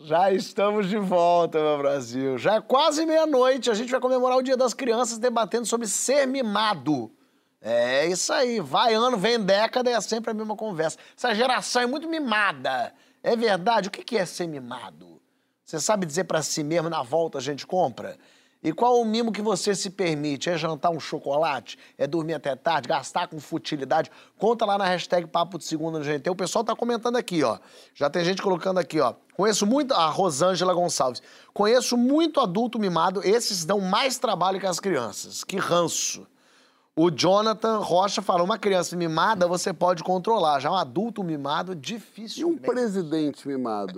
Já 0.05 0.31
estamos 0.31 0.89
de 0.89 0.97
volta, 0.97 1.59
meu 1.59 1.77
Brasil. 1.77 2.37
Já 2.37 2.55
é 2.55 2.61
quase 2.61 3.05
meia-noite. 3.05 3.69
A 3.69 3.73
gente 3.73 3.89
vai 3.89 3.99
comemorar 3.99 4.37
o 4.37 4.43
Dia 4.43 4.57
das 4.57 4.73
Crianças 4.73 5.17
debatendo 5.17 5.65
sobre 5.65 5.87
ser 5.87 6.25
mimado. 6.25 7.11
É 7.65 8.05
isso 8.07 8.33
aí. 8.33 8.59
Vai 8.59 8.93
ano, 8.93 9.17
vem 9.17 9.39
década 9.39 9.89
e 9.89 9.93
é 9.93 10.01
sempre 10.01 10.31
a 10.31 10.33
mesma 10.33 10.53
conversa. 10.53 10.97
Essa 11.17 11.33
geração 11.33 11.81
é 11.81 11.85
muito 11.85 12.09
mimada. 12.09 12.93
É 13.23 13.37
verdade? 13.37 13.87
O 13.87 13.91
que 13.91 14.17
é 14.17 14.25
ser 14.25 14.47
mimado? 14.47 15.21
Você 15.63 15.79
sabe 15.79 16.05
dizer 16.05 16.25
para 16.25 16.41
si 16.41 16.61
mesmo, 16.61 16.89
na 16.89 17.01
volta 17.01 17.37
a 17.37 17.41
gente 17.41 17.65
compra? 17.65 18.17
E 18.61 18.71
qual 18.73 18.99
o 18.99 19.05
mimo 19.05 19.31
que 19.31 19.41
você 19.41 19.73
se 19.73 19.89
permite? 19.89 20.49
É 20.49 20.57
jantar 20.57 20.89
um 20.89 20.99
chocolate? 20.99 21.77
É 21.97 22.05
dormir 22.05 22.33
até 22.33 22.53
tarde? 22.55 22.87
Gastar 22.87 23.27
com 23.27 23.39
futilidade? 23.39 24.11
Conta 24.37 24.65
lá 24.65 24.77
na 24.77 24.85
hashtag 24.85 25.25
Papo 25.27 25.57
de 25.57 25.63
Segunda 25.63 25.99
no 25.99 26.05
GNT. 26.05 26.29
O 26.29 26.35
pessoal 26.35 26.65
tá 26.65 26.75
comentando 26.75 27.15
aqui, 27.17 27.43
ó. 27.43 27.59
Já 27.93 28.09
tem 28.09 28.23
gente 28.23 28.41
colocando 28.41 28.77
aqui, 28.77 28.99
ó. 28.99 29.13
Conheço 29.35 29.65
muito... 29.65 29.93
A 29.93 30.07
Rosângela 30.07 30.73
Gonçalves. 30.73 31.21
Conheço 31.53 31.97
muito 31.97 32.39
adulto 32.39 32.77
mimado. 32.79 33.21
Esses 33.25 33.65
dão 33.65 33.79
mais 33.79 34.17
trabalho 34.17 34.59
que 34.59 34.67
as 34.67 34.79
crianças. 34.79 35.43
Que 35.43 35.57
ranço. 35.57 36.25
O 36.95 37.09
Jonathan 37.09 37.79
Rocha 37.79 38.21
fala: 38.21 38.43
uma 38.43 38.57
criança 38.57 38.95
mimada 38.95 39.47
você 39.47 39.73
pode 39.73 40.03
controlar, 40.03 40.59
já 40.59 40.71
um 40.71 40.75
adulto 40.75 41.23
mimado, 41.23 41.75
difícil. 41.75 42.41
E 42.41 42.45
um 42.45 42.55
presidente 42.55 43.47
mimado? 43.47 43.95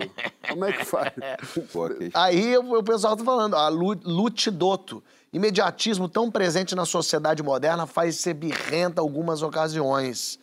Como 0.48 0.64
é 0.64 0.72
que 0.72 0.84
faz? 0.84 1.12
Aí 2.14 2.56
o, 2.56 2.82
pessoal 2.82 3.16
tá 3.16 3.22
falando, 3.22 3.54
a 3.54 3.68
Lutidoto. 3.68 5.02
Imediatismo 5.30 6.08
tão 6.08 6.30
presente 6.30 6.74
na 6.74 6.86
sociedade 6.86 7.42
moderna 7.42 7.86
faz 7.86 8.16
ser 8.16 8.32
birrenta 8.32 9.02
algumas 9.02 9.42
ocasiões. 9.42 10.38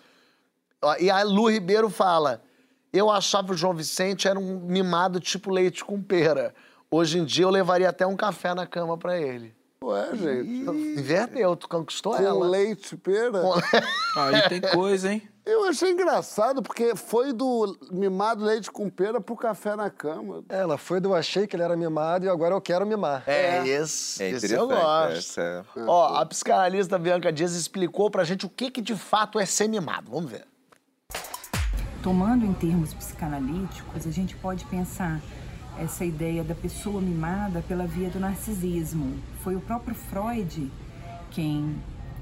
E 0.99 1.09
a 1.09 1.23
Lu 1.23 1.49
Ribeiro 1.49 1.89
fala: 1.89 2.43
eu 2.91 3.09
achava 3.09 3.47
que 3.47 3.53
o 3.53 3.57
João 3.57 3.73
Vicente 3.73 4.27
era 4.27 4.37
um 4.37 4.59
mimado 4.59 5.19
tipo 5.19 5.49
leite 5.49 5.83
com 5.83 5.99
pera. 5.99 6.53
Hoje 6.91 7.17
em 7.17 7.25
dia 7.25 7.45
eu 7.45 7.49
levaria 7.49 7.89
até 7.89 8.05
um 8.05 8.15
café 8.15 8.53
na 8.53 8.67
cama 8.67 8.95
para 8.95 9.19
ele. 9.19 9.55
Ué, 9.83 10.15
gente. 10.15 10.99
Inverteu, 10.99 11.55
tu 11.57 11.67
conquistou 11.67 12.15
Com 12.15 12.23
ela. 12.23 12.47
leite, 12.47 12.95
pera. 12.95 13.41
Com... 13.41 13.53
Aí 14.17 14.47
tem 14.47 14.61
coisa, 14.61 15.11
hein? 15.11 15.21
Eu 15.45 15.65
achei 15.65 15.91
engraçado, 15.91 16.63
porque 16.63 16.95
foi 16.95 17.33
do 17.33 17.77
mimado 17.91 18.45
leite 18.45 18.71
com 18.71 18.89
pera 18.89 19.19
pro 19.19 19.35
café 19.35 19.75
na 19.75 19.89
cama. 19.89 20.41
Ela 20.47 20.77
foi 20.77 21.01
do 21.01 21.13
achei 21.13 21.45
que 21.45 21.53
ele 21.53 21.63
era 21.63 21.75
mimado 21.75 22.25
e 22.25 22.29
agora 22.29 22.55
eu 22.55 22.61
quero 22.61 22.85
mimar. 22.85 23.23
É, 23.27 23.57
é. 23.57 23.67
isso. 23.67 24.23
É 24.23 24.29
isso 24.29 24.45
eu 24.45 24.67
gosto. 24.67 25.41
É. 25.41 25.63
Ó, 25.85 26.15
a 26.15 26.25
psicanalista 26.25 26.97
Bianca 26.97 27.29
Dias 27.29 27.55
explicou 27.55 28.09
pra 28.09 28.23
gente 28.23 28.45
o 28.45 28.49
que, 28.49 28.71
que 28.71 28.81
de 28.81 28.95
fato 28.95 29.37
é 29.37 29.45
ser 29.45 29.67
mimado. 29.67 30.09
Vamos 30.09 30.31
ver. 30.31 30.45
Tomando 32.01 32.45
em 32.45 32.53
termos 32.53 32.93
psicanalíticos, 32.93 34.07
a 34.07 34.11
gente 34.11 34.37
pode 34.37 34.63
pensar 34.65 35.19
essa 35.77 36.05
ideia 36.05 36.43
da 36.43 36.55
pessoa 36.55 37.01
mimada 37.01 37.61
pela 37.61 37.85
via 37.85 38.09
do 38.09 38.19
narcisismo. 38.19 39.17
Foi 39.43 39.55
o 39.55 39.59
próprio 39.59 39.95
Freud 39.95 40.71
quem 41.31 41.75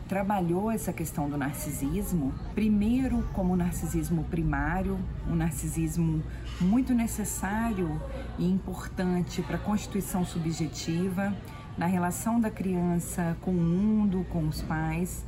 trabalhou 0.08 0.70
essa 0.70 0.92
questão 0.92 1.30
do 1.30 1.38
narcisismo, 1.38 2.34
primeiro 2.54 3.24
como 3.34 3.56
narcisismo 3.56 4.26
primário, 4.26 5.00
um 5.26 5.36
narcisismo 5.36 6.22
muito 6.60 6.94
necessário 6.94 8.02
e 8.38 8.46
importante 8.46 9.42
para 9.42 9.56
a 9.56 9.60
constituição 9.60 10.26
subjetiva, 10.26 11.34
na 11.78 11.86
relação 11.86 12.42
da 12.42 12.52
criança 12.52 13.38
com 13.42 13.52
o 13.52 13.54
mundo, 13.54 14.26
com 14.30 14.48
os 14.48 14.62
pais, 14.62 15.26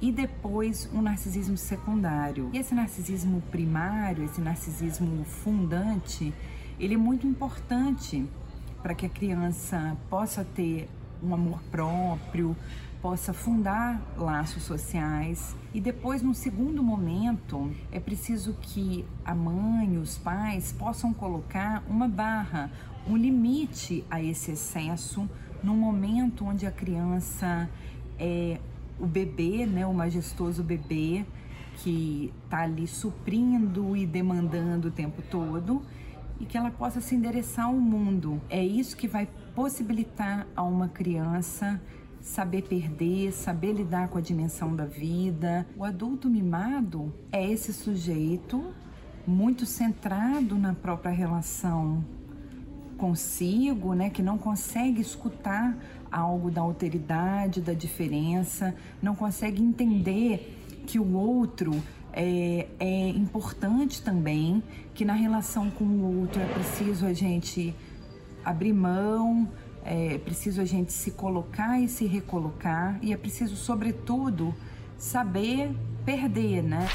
e 0.00 0.10
depois 0.10 0.90
um 0.92 1.00
narcisismo 1.00 1.56
secundário. 1.56 2.50
E 2.52 2.58
esse 2.58 2.74
narcisismo 2.74 3.40
primário, 3.50 4.24
esse 4.24 4.40
narcisismo 4.40 5.24
fundante, 5.24 6.34
ele 6.82 6.94
é 6.94 6.98
muito 6.98 7.28
importante 7.28 8.26
para 8.82 8.92
que 8.92 9.06
a 9.06 9.08
criança 9.08 9.96
possa 10.10 10.44
ter 10.44 10.88
um 11.22 11.32
amor 11.32 11.62
próprio, 11.70 12.56
possa 13.00 13.32
fundar 13.32 14.02
laços 14.18 14.64
sociais. 14.64 15.56
E 15.72 15.80
depois, 15.80 16.22
num 16.22 16.34
segundo 16.34 16.82
momento, 16.82 17.70
é 17.92 18.00
preciso 18.00 18.56
que 18.60 19.04
a 19.24 19.32
mãe, 19.32 19.96
os 19.96 20.18
pais 20.18 20.72
possam 20.72 21.14
colocar 21.14 21.84
uma 21.88 22.08
barra, 22.08 22.68
um 23.06 23.16
limite 23.16 24.04
a 24.10 24.20
esse 24.20 24.50
excesso, 24.50 25.30
num 25.62 25.76
momento 25.76 26.44
onde 26.44 26.66
a 26.66 26.72
criança 26.72 27.70
é 28.18 28.58
o 28.98 29.06
bebê, 29.06 29.66
né, 29.66 29.86
o 29.86 29.94
majestoso 29.94 30.64
bebê 30.64 31.24
que 31.76 32.32
está 32.44 32.62
ali 32.62 32.88
suprindo 32.88 33.96
e 33.96 34.04
demandando 34.04 34.88
o 34.88 34.90
tempo 34.90 35.22
todo 35.22 35.80
e 36.42 36.44
que 36.44 36.58
ela 36.58 36.72
possa 36.72 37.00
se 37.00 37.14
endereçar 37.14 37.66
ao 37.66 37.74
mundo. 37.74 38.42
É 38.50 38.62
isso 38.62 38.96
que 38.96 39.06
vai 39.06 39.28
possibilitar 39.54 40.46
a 40.56 40.62
uma 40.62 40.88
criança 40.88 41.80
saber 42.20 42.62
perder, 42.62 43.32
saber 43.32 43.72
lidar 43.72 44.08
com 44.08 44.18
a 44.18 44.20
dimensão 44.20 44.74
da 44.74 44.84
vida. 44.84 45.66
O 45.76 45.84
adulto 45.84 46.28
mimado 46.28 47.12
é 47.30 47.48
esse 47.48 47.72
sujeito 47.72 48.74
muito 49.26 49.64
centrado 49.64 50.56
na 50.56 50.74
própria 50.74 51.12
relação 51.12 52.04
consigo, 52.98 53.94
né, 53.94 54.10
que 54.10 54.22
não 54.22 54.38
consegue 54.38 55.00
escutar 55.00 55.76
algo 56.08 56.52
da 56.52 56.60
alteridade, 56.60 57.60
da 57.60 57.72
diferença, 57.72 58.76
não 59.02 59.12
consegue 59.16 59.60
entender 59.60 60.56
que 60.86 61.00
o 61.00 61.14
outro 61.14 61.72
é, 62.12 62.68
é 62.78 63.08
importante 63.08 64.02
também, 64.02 64.62
que 64.94 65.04
na 65.04 65.14
relação 65.14 65.70
com 65.70 65.84
o 65.84 66.20
outro 66.20 66.40
é 66.40 66.46
preciso 66.46 67.06
a 67.06 67.12
gente 67.12 67.74
abrir 68.44 68.72
mão, 68.72 69.50
é 69.84 70.18
preciso 70.18 70.60
a 70.60 70.64
gente 70.64 70.92
se 70.92 71.12
colocar 71.12 71.80
e 71.80 71.88
se 71.88 72.06
recolocar, 72.06 72.98
e 73.02 73.12
é 73.12 73.16
preciso, 73.16 73.56
sobretudo, 73.56 74.54
saber 74.98 75.74
perder, 76.04 76.62
né? 76.62 76.86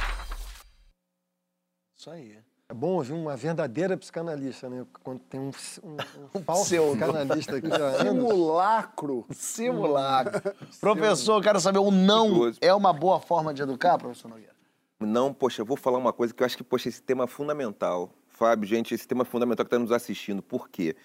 Isso 1.97 2.09
aí. 2.09 2.37
É 2.69 2.73
bom 2.73 2.95
ouvir 2.95 3.13
uma 3.13 3.35
verdadeira 3.37 3.95
psicanalista, 3.95 4.69
né? 4.69 4.85
Quando 5.01 5.19
tem 5.19 5.39
um, 5.39 5.51
um, 5.83 5.97
um 6.35 6.41
falso 6.43 6.75
psicanalista 6.75 7.55
aqui 7.55 7.69
já 7.69 7.99
Simulacro. 7.99 9.25
Simulacro. 9.31 10.53
professor, 10.81 11.41
quero 11.41 11.61
saber, 11.61 11.79
o 11.79 11.89
não 11.89 12.51
é 12.59 12.73
uma 12.73 12.91
boa 12.91 13.21
forma 13.21 13.53
de 13.53 13.61
educar, 13.61 13.97
professor 13.97 14.27
Nogueira? 14.27 14.56
Não, 14.99 15.33
poxa, 15.33 15.61
eu 15.61 15.65
vou 15.65 15.77
falar 15.77 15.97
uma 15.97 16.11
coisa 16.11 16.33
que 16.33 16.41
eu 16.41 16.45
acho 16.45 16.57
que, 16.57 16.63
poxa, 16.63 16.89
esse 16.89 17.01
tema 17.01 17.25
é 17.25 17.27
fundamental. 17.27 18.13
Fábio, 18.27 18.67
gente, 18.67 18.93
esse 18.93 19.07
tema 19.07 19.21
é 19.21 19.25
fundamental 19.25 19.65
que 19.65 19.67
está 19.67 19.79
nos 19.79 19.91
assistindo. 19.91 20.41
Por 20.41 20.69
quê? 20.69 20.95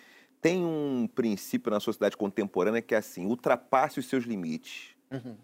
Tem 0.41 0.65
um 0.65 1.07
princípio 1.07 1.71
na 1.71 1.79
sociedade 1.79 2.17
contemporânea 2.17 2.83
que 2.83 2.95
é 2.95 2.99
assim, 2.99 3.27
ultrapasse 3.27 4.01
os 4.01 4.07
seus 4.07 4.25
limites. 4.25 4.97
Uhum. 5.11 5.37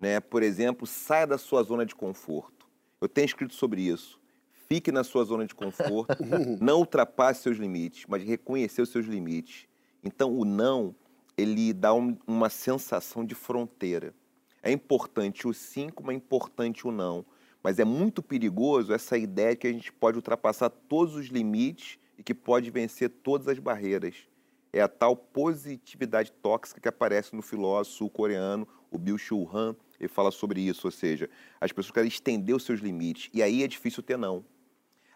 Né? 0.00 0.20
Por 0.20 0.42
exemplo, 0.42 0.86
saia 0.86 1.26
da 1.26 1.38
sua 1.38 1.62
zona 1.62 1.86
de 1.86 1.94
conforto. 1.94 2.66
Eu 3.00 3.08
tenho 3.08 3.24
escrito 3.24 3.54
sobre 3.54 3.82
isso. 3.82 4.20
Fique 4.68 4.92
na 4.92 5.04
sua 5.04 5.24
zona 5.24 5.46
de 5.46 5.54
conforto, 5.54 6.16
não 6.60 6.78
ultrapasse 6.78 7.42
seus 7.42 7.58
limites, 7.58 8.04
mas 8.08 8.22
reconhecer 8.22 8.82
os 8.82 8.88
seus 8.88 9.06
limites. 9.06 9.66
Então, 10.02 10.32
o 10.32 10.44
não, 10.44 10.94
ele 11.36 11.72
dá 11.72 11.92
um, 11.92 12.16
uma 12.26 12.48
sensação 12.48 13.24
de 13.24 13.34
fronteira. 13.34 14.14
É 14.62 14.70
importante 14.72 15.46
o 15.46 15.52
sim, 15.52 15.88
como 15.88 16.10
é 16.10 16.14
importante 16.14 16.86
o 16.86 16.92
não. 16.92 17.24
Mas 17.64 17.78
é 17.78 17.84
muito 17.84 18.22
perigoso 18.22 18.92
essa 18.92 19.16
ideia 19.16 19.52
de 19.52 19.56
que 19.56 19.66
a 19.66 19.72
gente 19.72 19.90
pode 19.90 20.18
ultrapassar 20.18 20.68
todos 20.68 21.14
os 21.16 21.28
limites 21.28 21.98
e 22.18 22.22
que 22.22 22.34
pode 22.34 22.70
vencer 22.70 23.08
todas 23.08 23.48
as 23.48 23.58
barreiras. 23.58 24.28
É 24.70 24.82
a 24.82 24.88
tal 24.88 25.16
positividade 25.16 26.30
tóxica 26.30 26.78
que 26.78 26.88
aparece 26.88 27.34
no 27.34 27.40
filósofo 27.40 27.96
sul-coreano, 27.96 28.68
o 28.90 28.98
Bill 28.98 29.16
Shu 29.16 29.48
Han. 29.50 29.74
Ele 29.98 30.08
fala 30.08 30.30
sobre 30.30 30.60
isso, 30.60 30.86
ou 30.86 30.90
seja, 30.90 31.30
as 31.58 31.72
pessoas 31.72 31.92
querem 31.92 32.08
estender 32.08 32.54
os 32.54 32.64
seus 32.64 32.80
limites 32.80 33.30
e 33.32 33.42
aí 33.42 33.62
é 33.62 33.66
difícil 33.66 34.02
ter 34.02 34.18
não. 34.18 34.44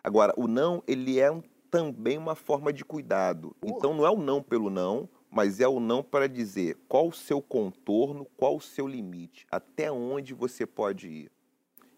Agora, 0.02 0.32
o 0.34 0.48
não, 0.48 0.82
ele 0.86 1.20
é 1.20 1.30
um, 1.30 1.42
também 1.70 2.16
uma 2.16 2.34
forma 2.34 2.72
de 2.72 2.82
cuidado. 2.82 3.54
Então, 3.62 3.92
não 3.92 4.06
é 4.06 4.10
o 4.10 4.16
não 4.16 4.42
pelo 4.42 4.70
não, 4.70 5.06
mas 5.30 5.60
é 5.60 5.68
o 5.68 5.78
não 5.78 6.02
para 6.02 6.26
dizer 6.26 6.78
qual 6.88 7.08
o 7.08 7.12
seu 7.12 7.42
contorno, 7.42 8.26
qual 8.38 8.56
o 8.56 8.60
seu 8.60 8.86
limite, 8.86 9.46
até 9.50 9.92
onde 9.92 10.32
você 10.32 10.64
pode 10.64 11.08
ir. 11.08 11.37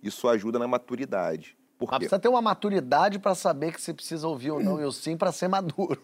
Isso 0.03 0.29
ajuda 0.29 0.59
na 0.59 0.67
maturidade. 0.67 1.57
Por 1.79 1.89
Mas 1.89 2.01
precisa 2.01 2.19
ter 2.19 2.29
uma 2.29 2.43
maturidade 2.43 3.19
para 3.19 3.35
saber 3.35 3.73
que 3.73 3.81
você 3.81 3.95
precisa 3.95 4.29
ouvir 4.29 4.51
o 4.51 4.61
não 4.61 4.79
e 4.79 4.85
o 4.85 4.93
sim 4.93 5.17
para 5.17 5.33
ser 5.33 5.49
maduro. 5.49 5.99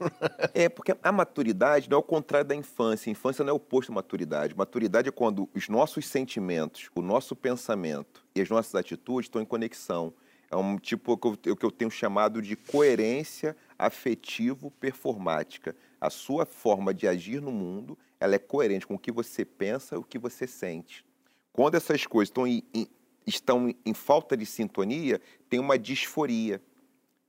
é, 0.55 0.71
porque 0.71 0.97
a 1.03 1.13
maturidade 1.13 1.91
não 1.91 1.99
é 1.99 2.01
o 2.01 2.03
contrário 2.03 2.49
da 2.49 2.55
infância. 2.55 3.11
A 3.11 3.13
infância 3.13 3.45
não 3.45 3.51
é 3.51 3.53
o 3.53 3.57
oposto 3.57 3.93
à 3.93 3.95
maturidade. 3.95 4.57
Maturidade 4.57 5.11
é 5.11 5.13
quando 5.13 5.51
os 5.55 5.69
nossos 5.69 6.07
sentimentos, 6.07 6.89
o 6.95 7.03
nosso 7.03 7.37
pensamento 7.37 8.25
e 8.35 8.41
as 8.41 8.49
nossas 8.49 8.75
atitudes 8.75 9.27
estão 9.27 9.43
em 9.43 9.45
conexão. 9.45 10.15
É 10.51 10.57
um 10.57 10.79
tipo 10.79 11.13
o 11.13 11.57
que 11.57 11.67
eu 11.67 11.71
tenho 11.71 11.91
chamado 11.91 12.41
de 12.41 12.57
coerência 12.57 13.55
afetivo-performática. 13.79 15.77
A 16.01 16.09
sua 16.09 16.47
forma 16.47 16.95
de 16.95 17.07
agir 17.07 17.43
no 17.43 17.53
mundo 17.53 17.99
ela 18.19 18.35
é 18.35 18.39
coerente 18.39 18.87
com 18.87 18.95
o 18.95 18.99
que 18.99 19.13
você 19.13 19.45
pensa 19.45 19.95
e 19.95 19.99
o 19.99 20.03
que 20.03 20.19
você 20.19 20.47
sente. 20.47 21.05
Quando 21.53 21.75
essas 21.75 22.07
coisas 22.07 22.31
estão 22.31 22.47
em, 22.47 22.63
em 22.73 22.87
estão 23.27 23.75
em 23.85 23.95
falta 23.95 24.37
de 24.37 24.47
sintonia, 24.47 25.21
tem 25.49 25.59
uma 25.59 25.79
disforia. 25.79 26.63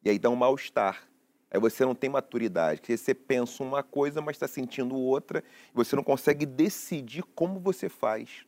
E 0.04 0.10
aí 0.10 0.20
dá 0.20 0.30
um 0.30 0.36
mal-estar. 0.36 1.08
Aí 1.50 1.60
você 1.60 1.86
não 1.86 1.96
tem 1.96 2.10
maturidade, 2.10 2.82
você 2.86 3.14
pensa 3.14 3.64
uma 3.64 3.82
coisa, 3.82 4.22
mas 4.22 4.36
está 4.36 4.48
sentindo 4.48 4.96
outra, 4.96 5.44
e 5.72 5.76
você 5.76 5.96
não 5.96 6.04
consegue 6.04 6.46
decidir 6.46 7.24
como 7.34 7.60
você 7.60 7.88
faz. 7.88 8.46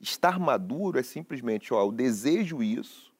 Estar 0.00 0.38
maduro 0.38 0.98
é 0.98 1.02
simplesmente, 1.02 1.74
ó, 1.74 1.82
eu 1.82 1.92
desejo 1.92 2.62
isso, 2.62 3.12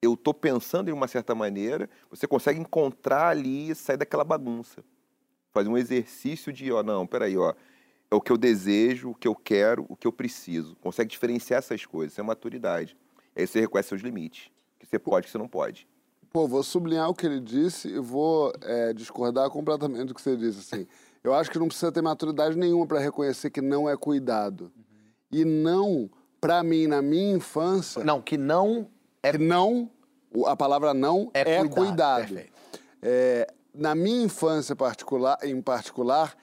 eu 0.00 0.14
estou 0.14 0.32
pensando 0.32 0.88
em 0.88 0.92
uma 0.92 1.08
certa 1.08 1.34
maneira, 1.34 1.90
você 2.08 2.28
consegue 2.28 2.60
encontrar 2.60 3.28
ali 3.28 3.70
e 3.70 3.74
sair 3.74 3.96
daquela 3.96 4.22
bagunça. 4.22 4.84
Fazer 5.52 5.68
um 5.68 5.76
exercício 5.76 6.52
de, 6.52 6.70
ó, 6.70 6.82
não, 6.82 7.06
peraí, 7.06 7.36
ó, 7.36 7.54
é 8.10 8.14
o 8.14 8.20
que 8.20 8.30
eu 8.30 8.36
desejo, 8.36 9.10
o 9.10 9.14
que 9.14 9.26
eu 9.26 9.34
quero, 9.34 9.86
o 9.88 9.96
que 9.96 10.06
eu 10.06 10.12
preciso. 10.12 10.76
Consegue 10.76 11.10
diferenciar 11.10 11.58
essas 11.58 11.84
coisas, 11.84 12.12
isso 12.12 12.20
é 12.20 12.24
maturidade. 12.24 12.96
Aí 13.34 13.46
você 13.46 13.60
reconhece 13.60 13.88
seus 13.88 14.02
limites, 14.02 14.50
que 14.78 14.86
você 14.86 14.98
pode, 14.98 15.26
que 15.26 15.32
você 15.32 15.38
não 15.38 15.48
pode. 15.48 15.88
Pô, 16.32 16.48
vou 16.48 16.62
sublinhar 16.62 17.08
o 17.08 17.14
que 17.14 17.26
ele 17.26 17.40
disse 17.40 17.88
e 17.88 17.98
vou 17.98 18.52
é, 18.62 18.92
discordar 18.92 19.48
completamente 19.50 20.06
do 20.06 20.14
que 20.14 20.20
você 20.20 20.36
disse. 20.36 20.58
Assim, 20.58 20.86
eu 21.22 21.32
acho 21.32 21.50
que 21.50 21.58
não 21.58 21.68
precisa 21.68 21.92
ter 21.92 22.02
maturidade 22.02 22.56
nenhuma 22.56 22.86
para 22.86 22.98
reconhecer 22.98 23.50
que 23.50 23.60
não 23.60 23.88
é 23.88 23.96
cuidado. 23.96 24.72
Uhum. 24.76 25.12
E 25.30 25.44
não, 25.44 26.10
para 26.40 26.62
mim, 26.62 26.86
na 26.86 27.00
minha 27.00 27.36
infância. 27.36 28.04
Não, 28.04 28.20
que 28.20 28.36
não 28.36 28.88
é. 29.22 29.32
Que 29.32 29.38
não, 29.38 29.90
a 30.46 30.56
palavra 30.56 30.92
não 30.92 31.30
é, 31.32 31.40
é 31.40 31.68
cuidado. 31.68 32.26
cuidado. 32.26 32.48
É, 33.00 33.46
na 33.74 33.94
minha 33.94 34.24
infância 34.24 34.76
particular, 34.76 35.38
em 35.42 35.60
particular, 35.62 36.36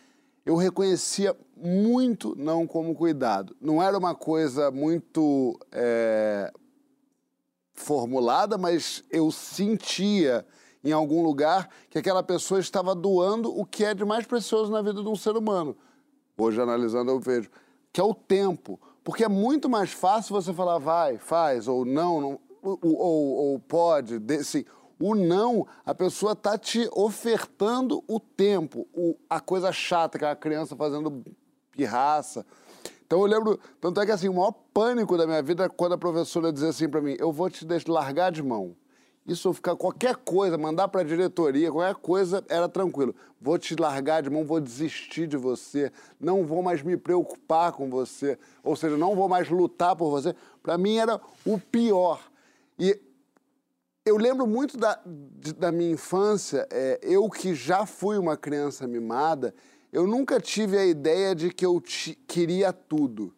eu 0.45 0.55
reconhecia 0.55 1.35
muito 1.55 2.35
não 2.37 2.65
como 2.65 2.95
cuidado. 2.95 3.55
Não 3.61 3.81
era 3.81 3.97
uma 3.97 4.15
coisa 4.15 4.71
muito 4.71 5.59
é, 5.71 6.51
formulada, 7.73 8.57
mas 8.57 9.03
eu 9.09 9.31
sentia 9.31 10.45
em 10.83 10.91
algum 10.91 11.21
lugar 11.21 11.69
que 11.89 11.99
aquela 11.99 12.23
pessoa 12.23 12.59
estava 12.59 12.95
doando 12.95 13.55
o 13.55 13.65
que 13.65 13.85
é 13.85 13.93
de 13.93 14.03
mais 14.03 14.25
precioso 14.25 14.71
na 14.71 14.81
vida 14.81 15.01
de 15.01 15.07
um 15.07 15.15
ser 15.15 15.37
humano. 15.37 15.77
Hoje, 16.37 16.59
analisando, 16.59 17.11
eu 17.11 17.19
vejo 17.19 17.49
que 17.93 18.01
é 18.01 18.03
o 18.03 18.15
tempo. 18.15 18.79
Porque 19.03 19.23
é 19.23 19.27
muito 19.27 19.69
mais 19.69 19.91
fácil 19.91 20.33
você 20.33 20.53
falar 20.53 20.77
vai, 20.77 21.17
faz, 21.17 21.67
ou 21.67 21.85
não, 21.85 22.21
não 22.21 22.39
ou, 22.61 22.79
ou, 22.81 23.35
ou, 23.35 23.59
pode, 23.59 24.21
assim, 24.39 24.63
o 25.01 25.15
não, 25.15 25.67
a 25.85 25.93
pessoa 25.95 26.35
tá 26.35 26.57
te 26.57 26.87
ofertando 26.93 28.03
o 28.07 28.19
tempo, 28.19 28.87
o, 28.93 29.17
a 29.29 29.39
coisa 29.39 29.71
chata, 29.71 30.19
que 30.19 30.25
é 30.25 30.29
a 30.29 30.35
criança 30.35 30.75
fazendo 30.75 31.23
pirraça. 31.71 32.45
Então 33.05 33.19
eu 33.19 33.25
lembro, 33.25 33.59
tanto 33.81 33.99
é 33.99 34.05
que 34.05 34.11
assim, 34.11 34.29
o 34.29 34.33
maior 34.33 34.53
pânico 34.73 35.17
da 35.17 35.25
minha 35.25 35.41
vida 35.41 35.65
é 35.65 35.69
quando 35.69 35.93
a 35.93 35.97
professora 35.97 36.53
dizia 36.53 36.69
assim 36.69 36.87
para 36.87 37.01
mim, 37.01 37.15
eu 37.19 37.31
vou 37.31 37.49
te 37.49 37.65
largar 37.87 38.31
de 38.31 38.41
mão. 38.41 38.75
Isso 39.27 39.53
ficar 39.53 39.75
qualquer 39.75 40.15
coisa, 40.15 40.57
mandar 40.57 40.87
para 40.87 41.01
a 41.01 41.03
diretoria, 41.03 41.71
qualquer 41.71 41.95
coisa, 41.95 42.43
era 42.49 42.67
tranquilo. 42.67 43.13
Vou 43.39 43.57
te 43.57 43.75
largar 43.75 44.23
de 44.23 44.29
mão, 44.29 44.45
vou 44.45 44.59
desistir 44.59 45.27
de 45.27 45.37
você, 45.37 45.91
não 46.19 46.43
vou 46.45 46.63
mais 46.63 46.81
me 46.81 46.97
preocupar 46.97 47.71
com 47.71 47.89
você, 47.89 48.37
ou 48.63 48.75
seja, 48.75 48.97
não 48.97 49.15
vou 49.15 49.29
mais 49.29 49.47
lutar 49.49 49.95
por 49.95 50.09
você. 50.09 50.35
Para 50.63 50.77
mim 50.77 50.97
era 50.97 51.21
o 51.45 51.59
pior. 51.59 52.19
E 52.79 52.99
eu 54.05 54.17
lembro 54.17 54.47
muito 54.47 54.77
da, 54.77 54.99
da 55.57 55.71
minha 55.71 55.91
infância, 55.91 56.67
é, 56.71 56.99
eu 57.03 57.29
que 57.29 57.53
já 57.53 57.85
fui 57.85 58.17
uma 58.17 58.35
criança 58.35 58.87
mimada, 58.87 59.53
eu 59.91 60.07
nunca 60.07 60.39
tive 60.39 60.77
a 60.77 60.85
ideia 60.85 61.35
de 61.35 61.51
que 61.51 61.65
eu 61.65 61.81
queria 62.27 62.73
tudo. 62.73 63.33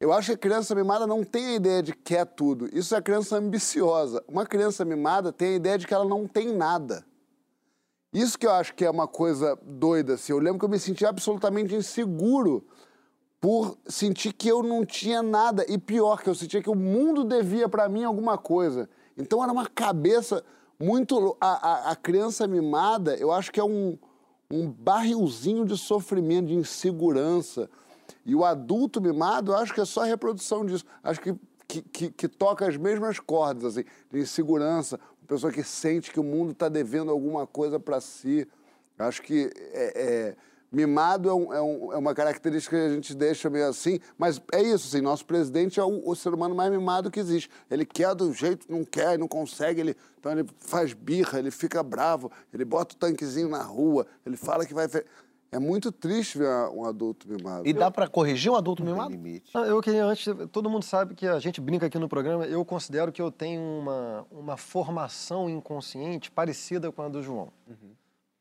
Eu 0.00 0.12
acho 0.12 0.28
que 0.28 0.34
a 0.34 0.38
criança 0.38 0.74
mimada 0.74 1.06
não 1.06 1.22
tem 1.22 1.46
a 1.46 1.54
ideia 1.54 1.82
de 1.82 1.92
que 1.92 2.02
quer 2.02 2.26
tudo. 2.26 2.68
Isso 2.76 2.94
é 2.94 2.98
a 2.98 3.02
criança 3.02 3.36
ambiciosa. 3.36 4.22
Uma 4.28 4.44
criança 4.44 4.84
mimada 4.84 5.32
tem 5.32 5.54
a 5.54 5.56
ideia 5.56 5.78
de 5.78 5.86
que 5.86 5.94
ela 5.94 6.04
não 6.04 6.26
tem 6.26 6.54
nada. 6.54 7.04
Isso 8.12 8.38
que 8.38 8.46
eu 8.46 8.52
acho 8.52 8.74
que 8.74 8.84
é 8.84 8.90
uma 8.90 9.08
coisa 9.08 9.58
doida, 9.62 10.14
assim. 10.14 10.32
Eu 10.32 10.38
lembro 10.38 10.58
que 10.58 10.64
eu 10.64 10.70
me 10.70 10.78
sentia 10.78 11.08
absolutamente 11.08 11.74
inseguro 11.74 12.66
por 13.40 13.78
sentir 13.86 14.32
que 14.32 14.48
eu 14.48 14.62
não 14.62 14.84
tinha 14.84 15.22
nada. 15.22 15.64
E 15.68 15.78
pior, 15.78 16.22
que 16.22 16.28
eu 16.28 16.34
sentia 16.34 16.62
que 16.62 16.70
o 16.70 16.74
mundo 16.74 17.24
devia 17.24 17.68
para 17.68 17.88
mim 17.88 18.04
alguma 18.04 18.36
coisa. 18.36 18.88
Então 19.16 19.42
era 19.42 19.52
uma 19.52 19.66
cabeça 19.66 20.44
muito. 20.78 21.36
A, 21.40 21.88
a, 21.88 21.90
a 21.92 21.96
criança 21.96 22.46
mimada, 22.46 23.16
eu 23.16 23.32
acho 23.32 23.50
que 23.50 23.60
é 23.60 23.64
um, 23.64 23.98
um 24.50 24.70
barrilzinho 24.70 25.64
de 25.64 25.76
sofrimento, 25.76 26.48
de 26.48 26.54
insegurança. 26.54 27.68
E 28.24 28.34
o 28.34 28.44
adulto 28.44 29.00
mimado, 29.00 29.52
eu 29.52 29.56
acho 29.56 29.72
que 29.72 29.80
é 29.80 29.84
só 29.84 30.02
a 30.02 30.06
reprodução 30.06 30.64
disso. 30.66 30.84
Acho 31.02 31.20
que, 31.20 31.34
que, 31.66 31.82
que, 31.82 32.10
que 32.10 32.28
toca 32.28 32.66
as 32.66 32.76
mesmas 32.76 33.18
cordas, 33.18 33.76
assim, 33.76 33.84
de 34.12 34.20
insegurança. 34.20 34.98
Uma 35.22 35.28
pessoa 35.28 35.52
que 35.52 35.62
sente 35.62 36.12
que 36.12 36.20
o 36.20 36.24
mundo 36.24 36.52
está 36.52 36.68
devendo 36.68 37.10
alguma 37.10 37.46
coisa 37.46 37.78
para 37.78 38.00
si. 38.00 38.46
Acho 38.98 39.22
que 39.22 39.50
é, 39.72 40.02
é, 40.02 40.36
mimado 40.70 41.28
é, 41.28 41.34
um- 41.34 41.52
é 41.52 41.62
um- 41.62 41.92
é 41.92 41.96
uma 41.96 42.14
característica 42.14 42.76
que 42.76 42.82
a 42.82 42.94
gente 42.94 43.14
deixa 43.14 43.48
meio 43.48 43.68
assim, 43.68 43.98
mas 44.18 44.40
é 44.52 44.60
isso, 44.62 44.88
assim, 44.88 45.00
nosso 45.00 45.24
presidente 45.24 45.78
é 45.80 45.84
o, 45.84 46.08
o 46.08 46.14
ser 46.16 46.34
humano 46.34 46.54
mais 46.54 46.70
mimado 46.70 47.10
que 47.10 47.20
existe. 47.20 47.48
Ele 47.70 47.84
quer 47.86 48.14
do 48.14 48.32
jeito, 48.32 48.66
não 48.70 48.84
quer, 48.84 49.18
não 49.18 49.28
consegue, 49.28 49.80
ele, 49.80 49.96
então 50.18 50.32
ele 50.32 50.44
faz 50.58 50.92
birra, 50.92 51.38
ele 51.38 51.50
fica 51.50 51.82
bravo, 51.82 52.30
ele 52.52 52.64
bota 52.64 52.94
o 52.94 52.98
tanquezinho 52.98 53.48
na 53.48 53.62
rua, 53.62 54.06
ele 54.24 54.36
fala 54.36 54.66
que 54.66 54.74
vai... 54.74 54.86
É 55.52 55.60
muito 55.60 55.92
triste 55.92 56.38
ver 56.38 56.48
um 56.74 56.84
adulto 56.84 57.26
mimado. 57.28 57.66
E 57.66 57.72
dá 57.72 57.88
pra 57.88 58.08
corrigir 58.08 58.50
um 58.50 58.56
adulto 58.56 58.84
mimado? 58.84 59.12
limite. 59.12 59.52
Eu 59.54 59.80
queria 59.80 60.04
antes, 60.04 60.26
todo 60.50 60.68
mundo 60.68 60.82
sabe 60.82 61.14
que 61.14 61.24
a 61.24 61.38
gente 61.38 61.60
brinca 61.60 61.86
aqui 61.86 61.98
no 62.00 62.08
programa, 62.08 62.44
eu 62.46 62.64
considero 62.64 63.12
que 63.12 63.22
eu 63.22 63.30
tenho 63.30 63.62
uma, 63.62 64.26
uma 64.30 64.56
formação 64.56 65.48
inconsciente 65.48 66.32
parecida 66.32 66.90
com 66.90 67.00
a 67.00 67.08
do 67.08 67.22
João. 67.22 67.52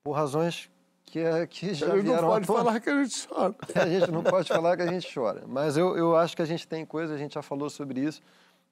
Por 0.03 0.13
razões 0.13 0.69
que, 1.05 1.19
é- 1.19 1.47
que 1.47 1.73
já 1.73 1.87
não 1.87 2.01
vieram 2.01 2.27
pode 2.27 2.43
à 2.43 2.47
tona. 2.47 2.59
falar 2.63 2.79
que 2.79 2.89
a 2.89 3.03
gente 3.03 3.27
chora. 3.27 3.55
A 3.75 3.87
gente 3.87 4.11
não 4.11 4.23
pode 4.23 4.47
falar 4.47 4.75
que 4.75 4.83
a 4.83 4.87
gente 4.87 5.13
chora. 5.13 5.43
Mas 5.47 5.77
eu, 5.77 5.95
eu 5.97 6.15
acho 6.15 6.35
que 6.35 6.41
a 6.41 6.45
gente 6.45 6.67
tem 6.67 6.85
coisa, 6.85 7.13
a 7.13 7.17
gente 7.17 7.33
já 7.35 7.41
falou 7.41 7.69
sobre 7.69 8.01
isso. 8.01 8.21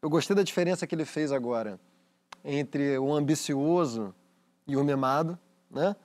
Eu 0.01 0.09
gostei 0.09 0.36
da 0.36 0.43
diferença 0.43 0.86
que 0.86 0.93
ele 0.95 1.05
fez 1.05 1.31
agora 1.31 1.79
entre 2.43 2.97
o 2.97 3.13
ambicioso 3.13 4.13
e 4.67 4.75
o 4.75 4.84
mimado, 4.84 5.38
né? 5.71 5.95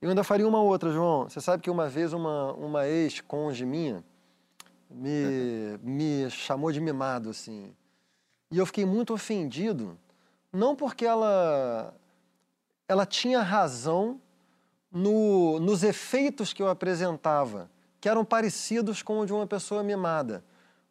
Eu 0.00 0.10
ainda 0.10 0.22
faria 0.22 0.46
uma 0.46 0.60
outra, 0.60 0.92
João. 0.92 1.28
Você 1.28 1.40
sabe 1.40 1.62
que 1.62 1.70
uma 1.70 1.88
vez 1.88 2.12
uma, 2.12 2.52
uma 2.52 2.86
ex-conge 2.86 3.64
minha 3.64 4.04
me, 4.90 5.78
me 5.82 6.30
chamou 6.30 6.70
de 6.70 6.80
mimado, 6.80 7.30
assim. 7.30 7.74
E 8.50 8.58
eu 8.58 8.66
fiquei 8.66 8.84
muito 8.84 9.12
ofendido, 9.12 9.98
não 10.52 10.76
porque 10.76 11.04
ela, 11.04 11.94
ela 12.86 13.04
tinha 13.06 13.40
razão 13.40 14.20
no- 14.90 15.58
nos 15.60 15.82
efeitos 15.82 16.52
que 16.52 16.62
eu 16.62 16.68
apresentava, 16.68 17.70
que 18.00 18.08
eram 18.08 18.24
parecidos 18.24 19.02
com 19.02 19.20
o 19.20 19.26
de 19.26 19.32
uma 19.32 19.46
pessoa 19.46 19.82
mimada. 19.82 20.42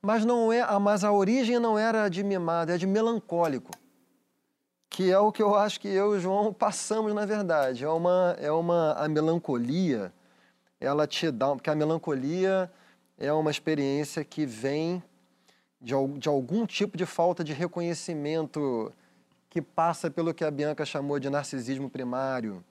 Mas, 0.01 0.23
não 0.23 0.51
é, 0.53 0.65
mas 0.79 1.03
a 1.03 1.11
origem 1.11 1.59
não 1.59 1.77
era 1.77 2.07
de 2.09 2.23
mimado, 2.23 2.71
é 2.71 2.77
de 2.77 2.85
melancólico. 2.85 3.71
Que 4.89 5.11
é 5.11 5.19
o 5.19 5.31
que 5.31 5.41
eu 5.41 5.55
acho 5.55 5.79
que 5.79 5.87
eu 5.87 6.13
e 6.13 6.17
o 6.17 6.19
João 6.19 6.53
passamos, 6.53 7.13
na 7.13 7.25
verdade. 7.25 7.83
É 7.83 7.89
uma, 7.89 8.35
é 8.39 8.51
uma 8.51 8.93
a 8.93 9.07
melancolia, 9.07 10.13
ela 10.79 11.07
te 11.07 11.31
dá, 11.31 11.49
porque 11.55 11.69
a 11.69 11.75
melancolia 11.75 12.71
é 13.17 13.33
uma 13.33 13.49
experiência 13.51 14.23
que 14.23 14.45
vem 14.45 15.03
de, 15.81 15.93
de 16.17 16.29
algum 16.29 16.65
tipo 16.65 16.95
de 16.97 17.05
falta 17.05 17.43
de 17.43 17.51
reconhecimento 17.53 18.93
que 19.49 19.61
passa 19.61 20.09
pelo 20.09 20.33
que 20.33 20.43
a 20.43 20.51
Bianca 20.51 20.85
chamou 20.85 21.19
de 21.19 21.29
narcisismo 21.29 21.89
primário. 21.89 22.63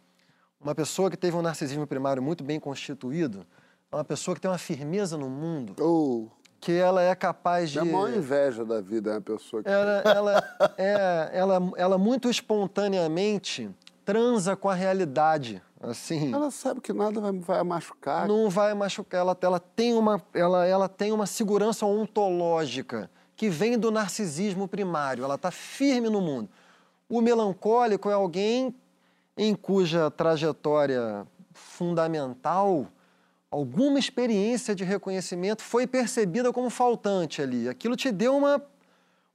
Uma 0.61 0.75
pessoa 0.75 1.11
que 1.11 1.17
teve 1.17 1.37
um 1.37 1.43
narcisismo 1.43 1.87
primário 1.87 2.23
muito 2.23 2.43
bem 2.43 2.59
constituído 2.59 3.47
é 3.93 3.97
uma 3.97 4.05
pessoa 4.05 4.35
que 4.35 4.41
tem 4.41 4.51
uma 4.51 4.59
firmeza 4.59 5.17
no 5.17 5.29
mundo, 5.29 5.77
Oh, 5.81 6.29
que 6.61 6.73
ela 6.73 7.03
é 7.03 7.15
capaz 7.15 7.71
de. 7.71 7.79
é 7.79 7.83
a 7.83 7.85
maior 7.85 8.13
inveja 8.13 8.65
da 8.65 8.81
vida, 8.81 9.11
é 9.11 9.15
uma 9.15 9.21
pessoa 9.21 9.63
que... 9.63 9.69
Ela, 9.69 10.03
ela, 10.05 10.73
é, 10.77 11.31
ela, 11.33 11.73
ela 11.77 11.99
muito 11.99 12.29
espontaneamente 12.29 13.71
transa 14.05 14.57
com 14.57 14.69
a 14.69 14.75
realidade. 14.75 15.63
Assim, 15.79 16.33
Ela 16.33 16.51
sabe 16.51 16.81
que 16.81 16.93
nada 16.93 17.21
vai, 17.21 17.33
vai 17.33 17.63
machucar. 17.63 18.27
não 18.27 18.49
vai 18.49 18.73
machucar. 18.73 19.21
Ela, 19.21 19.37
ela, 19.41 19.61
tem 19.61 19.95
uma, 19.95 20.21
ela, 20.33 20.67
ela 20.67 20.89
tem 20.89 21.13
uma 21.13 21.27
segurança 21.27 21.85
ontológica 21.85 23.11
que 23.37 23.51
vem 23.51 23.79
do 23.79 23.91
narcisismo 23.91 24.67
primário. 24.67 25.23
Ela 25.23 25.35
está 25.35 25.51
firme 25.51 26.09
no 26.09 26.21
mundo. 26.21 26.49
O 27.09 27.21
melancólico 27.21 28.09
é 28.11 28.15
alguém 28.15 28.75
em 29.37 29.55
cuja 29.55 30.11
trajetória 30.11 31.27
fundamental 31.53 32.87
alguma 33.51 33.99
experiência 33.99 34.75
de 34.75 34.85
reconhecimento 34.85 35.63
foi 35.63 35.87
percebida 35.87 36.53
como 36.53 36.71
faltante 36.71 37.41
ali. 37.41 37.69
Aquilo 37.69 37.97
te 37.97 38.11
deu 38.11 38.37
uma, 38.37 38.63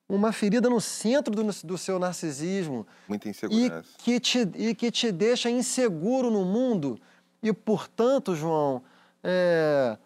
uma 0.07 0.31
ferida 0.31 0.69
no 0.69 0.81
centro 0.81 1.33
do, 1.33 1.43
do 1.43 1.77
seu 1.77 1.97
narcisismo 1.97 2.85
Muita 3.07 3.27
e 3.27 3.31
insegurança. 3.31 3.89
que, 3.97 4.19
te, 4.19 4.47
e 4.55 4.75
que 4.75 4.91
te 4.91 5.11
deixa 5.11 5.49
inseguro 5.49 6.29
no 6.29 6.45
mundo 6.45 6.99
e, 7.41 7.51
portanto, 7.51 8.35
João, 8.35 8.83
é, 9.23 9.97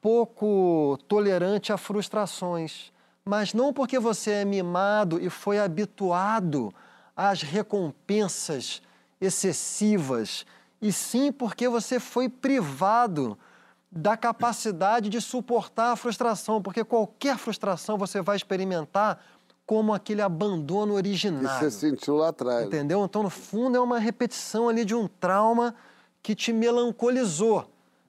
pouco 0.00 0.98
tolerante 1.06 1.72
a 1.72 1.76
frustrações. 1.76 2.92
Mas 3.24 3.52
não 3.52 3.74
porque 3.74 3.98
você 3.98 4.30
é 4.30 4.44
mimado 4.44 5.20
e 5.20 5.28
foi 5.28 5.58
habituado 5.58 6.72
às 7.14 7.42
recompensas 7.42 8.80
excessivas, 9.20 10.46
e 10.80 10.92
sim 10.92 11.32
porque 11.32 11.68
você 11.68 11.98
foi 11.98 12.28
privado 12.28 13.38
da 13.90 14.16
capacidade 14.16 15.08
de 15.08 15.20
suportar 15.20 15.92
a 15.92 15.96
frustração, 15.96 16.60
porque 16.62 16.84
qualquer 16.84 17.38
frustração 17.38 17.96
você 17.96 18.20
vai 18.20 18.36
experimentar 18.36 19.18
como 19.66 19.92
aquele 19.92 20.22
abandono 20.22 20.92
que 20.92 20.96
originário. 20.96 21.48
você 21.58 21.70
sentiu 21.70 22.16
lá 22.16 22.28
atrás. 22.28 22.66
Entendeu? 22.66 23.04
Então, 23.04 23.22
no 23.22 23.30
fundo, 23.30 23.76
é 23.76 23.80
uma 23.80 23.98
repetição 23.98 24.68
ali 24.68 24.84
de 24.84 24.94
um 24.94 25.06
trauma 25.06 25.74
que 26.22 26.34
te 26.34 26.52
melancolizou. 26.52 27.68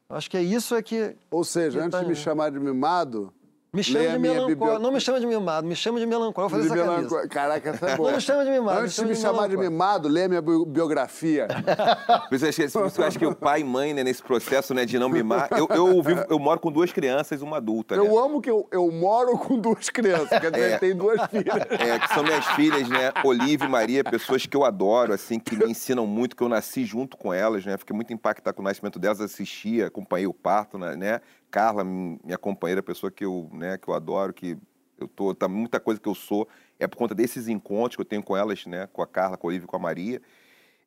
Acho 0.10 0.30
que 0.30 0.38
é 0.38 0.41
isso 0.41 0.74
é 0.74 0.82
que. 0.82 1.16
Ou 1.30 1.43
seja, 1.43 1.80
que 1.80 1.86
antes 1.86 1.99
tá 1.99 2.03
de 2.03 2.10
me 2.10 2.16
chamar 2.16 2.49
de 2.49 2.60
mimado, 2.60 3.34
Me 3.72 3.84
chama 3.84 3.99
leia 3.99 4.11
de 4.13 4.17
melancólico. 4.20 4.80
Não 4.80 4.91
me 4.91 4.99
chama 4.99 5.20
de 5.20 5.28
mimado, 5.28 5.67
me 5.67 5.76
chama 5.76 5.99
de 5.99 6.05
melancólico. 6.07 6.41
Eu 6.41 6.49
vou 6.49 6.57
fazer 6.59 6.74
de 6.74 6.80
essa 6.80 6.89
melanco- 6.91 7.09
camisa. 7.15 7.30
Caraca, 7.30 7.70
essa 7.70 7.86
é 7.89 7.95
boa. 7.97 8.09
Não 8.09 8.15
me 8.15 8.22
chama 8.22 8.43
de 8.45 8.49
mimado, 8.51 8.80
Antes 8.80 8.95
de 8.95 9.01
me 9.03 9.09
me 9.09 9.15
chama 9.15 9.32
de 9.34 9.38
chamar 9.38 9.47
de 9.49 9.57
mimado, 9.57 10.07
leia 10.09 10.28
minha 10.28 10.41
bi- 10.41 10.65
biografia. 10.65 11.47
Isso, 12.32 12.45
eu 12.45 12.49
acho 12.49 12.95
que- 12.95 13.01
eu 13.01 13.05
acho 13.07 13.26
o 13.30 13.36
pai 13.36 13.61
e 13.61 13.63
mãe, 13.63 13.93
né, 13.93 14.03
nesse 14.03 14.24
processo 14.24 14.74
né, 14.74 14.86
de 14.86 14.97
não 14.97 15.07
mimar. 15.07 15.49
Eu, 15.51 15.67
eu, 15.70 16.01
vivo- 16.01 16.26
eu 16.30 16.39
moro 16.39 16.59
com 16.59 16.72
duas 16.72 16.91
crianças 16.91 17.41
e 17.41 17.43
uma 17.43 17.57
adulta. 17.57 17.95
né? 17.95 18.01
Eu 18.01 18.17
amo 18.17 18.41
que 18.41 18.49
eu, 18.49 18.67
eu 18.72 18.89
moro 18.91 19.38
com 19.38 19.59
duas 19.59 19.89
crianças, 19.89 20.39
quer 20.39 20.49
dizer, 20.51 20.72
É. 20.72 20.78
tem 20.80 20.95
duas 20.95 21.22
filhas. 21.28 21.55
É, 21.80 21.99
que 21.99 22.13
são 22.13 22.24
minhas 22.24 22.45
filhas, 22.47 22.89
né? 22.89 23.11
Olivia 23.24 23.67
e 23.67 23.70
Maria, 23.70 24.04
pessoas 24.04 24.46
que 24.46 24.55
eu 24.58 24.66
adoro, 24.66 25.13
assim, 25.13 25.39
que 25.39 25.55
me 25.55 25.70
ensinam 25.70 26.05
muito, 26.08 26.36
que 26.36 26.41
eu 26.43 26.50
nasci 26.50 26.83
junto 26.86 27.16
com 27.17 27.33
elas, 27.33 27.66
né? 27.66 27.78
Fiquei 27.78 27.96
muito 27.96 28.12
impactado 28.12 28.55
com 28.55 28.62
o 28.62 28.66
nascimento 28.66 28.97
delas, 29.00 29.21
assistia, 29.21 29.87
acompanhei 29.87 30.25
o 30.28 30.33
parto, 30.33 30.78
né? 30.78 31.21
Carla, 31.50 31.84
minha 31.84 32.38
companheira, 32.38 32.84
pessoa 32.84 33.12
que 33.12 33.26
eu, 33.26 33.50
né, 33.54 33.78
que 33.78 33.88
eu 33.88 33.93
adoro, 33.93 34.34
que 34.34 34.58
eu 34.97 35.08
tô, 35.08 35.34
tá, 35.34 35.47
muita 35.47 35.80
coisa 35.80 36.00
que 36.00 36.08
eu 36.08 36.16
sou 36.16 36.47
é 36.78 36.88
por 36.88 36.97
conta 36.97 37.16
desses 37.16 37.47
encontros 37.47 37.96
que 37.96 38.01
eu 38.01 38.05
tenho 38.05 38.24
com 38.24 38.36
elas, 38.36 38.66
né? 38.66 38.88
Com 38.88 39.01
a 39.01 39.08
Carla, 39.08 39.38
com 39.38 39.47
a 39.47 39.50
Olivia 39.50 39.67
com 39.67 39.76
a 39.76 39.80
Maria. 39.80 40.21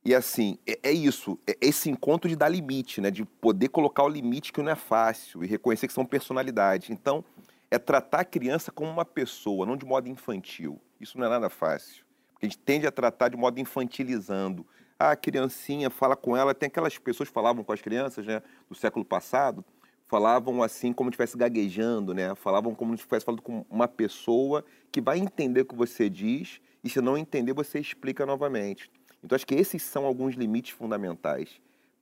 E 0.04 0.14
assim, 0.14 0.58
é, 0.66 0.78
é 0.82 0.92
isso, 0.92 1.38
é 1.46 1.56
esse 1.60 1.88
encontro 1.88 2.28
de 2.28 2.36
dar 2.36 2.48
limite, 2.48 3.00
né? 3.00 3.10
De 3.10 3.24
poder 3.24 3.68
colocar 3.68 4.02
o 4.02 4.08
limite 4.08 4.52
que 4.52 4.62
não 4.62 4.70
é 4.70 4.74
fácil 4.74 5.44
e 5.44 5.46
reconhecer 5.46 5.86
que 5.86 5.92
são 5.92 6.04
personalidades. 6.04 6.90
Então, 6.90 7.24
é 7.70 7.78
tratar 7.78 8.20
a 8.20 8.24
criança 8.24 8.70
como 8.70 8.90
uma 8.90 9.04
pessoa, 9.04 9.64
não 9.64 9.76
de 9.76 9.86
modo 9.86 10.08
infantil. 10.08 10.80
Isso 11.00 11.18
não 11.18 11.26
é 11.26 11.30
nada 11.30 11.48
fácil. 11.48 12.04
Porque 12.32 12.46
a 12.46 12.48
gente 12.48 12.58
tende 12.58 12.86
a 12.86 12.92
tratar 12.92 13.28
de 13.28 13.36
modo 13.36 13.58
infantilizando. 13.60 14.66
Ah, 14.98 15.12
a 15.12 15.16
criancinha 15.16 15.88
fala 15.88 16.14
com 16.14 16.36
ela, 16.36 16.54
tem 16.54 16.66
aquelas 16.66 16.98
pessoas 16.98 17.28
que 17.28 17.34
falavam 17.34 17.64
com 17.64 17.72
as 17.72 17.80
crianças, 17.80 18.26
né, 18.26 18.42
do 18.68 18.74
século 18.74 19.04
passado, 19.04 19.64
falavam 20.12 20.62
assim 20.62 20.92
como 20.92 21.08
se 21.08 21.12
estivesse 21.12 21.38
gaguejando, 21.38 22.12
né? 22.12 22.34
Falavam 22.34 22.74
como 22.74 22.92
se 22.92 23.00
estivesse 23.00 23.24
falando 23.24 23.40
com 23.40 23.64
uma 23.70 23.88
pessoa 23.88 24.62
que 24.90 25.00
vai 25.00 25.18
entender 25.18 25.62
o 25.62 25.64
que 25.64 25.74
você 25.74 26.10
diz 26.10 26.60
e 26.84 26.90
se 26.90 27.00
não 27.00 27.16
entender, 27.16 27.54
você 27.54 27.80
explica 27.80 28.26
novamente. 28.26 28.90
Então, 29.24 29.34
acho 29.34 29.46
que 29.46 29.54
esses 29.54 29.82
são 29.82 30.04
alguns 30.04 30.34
limites 30.34 30.72
fundamentais 30.72 31.48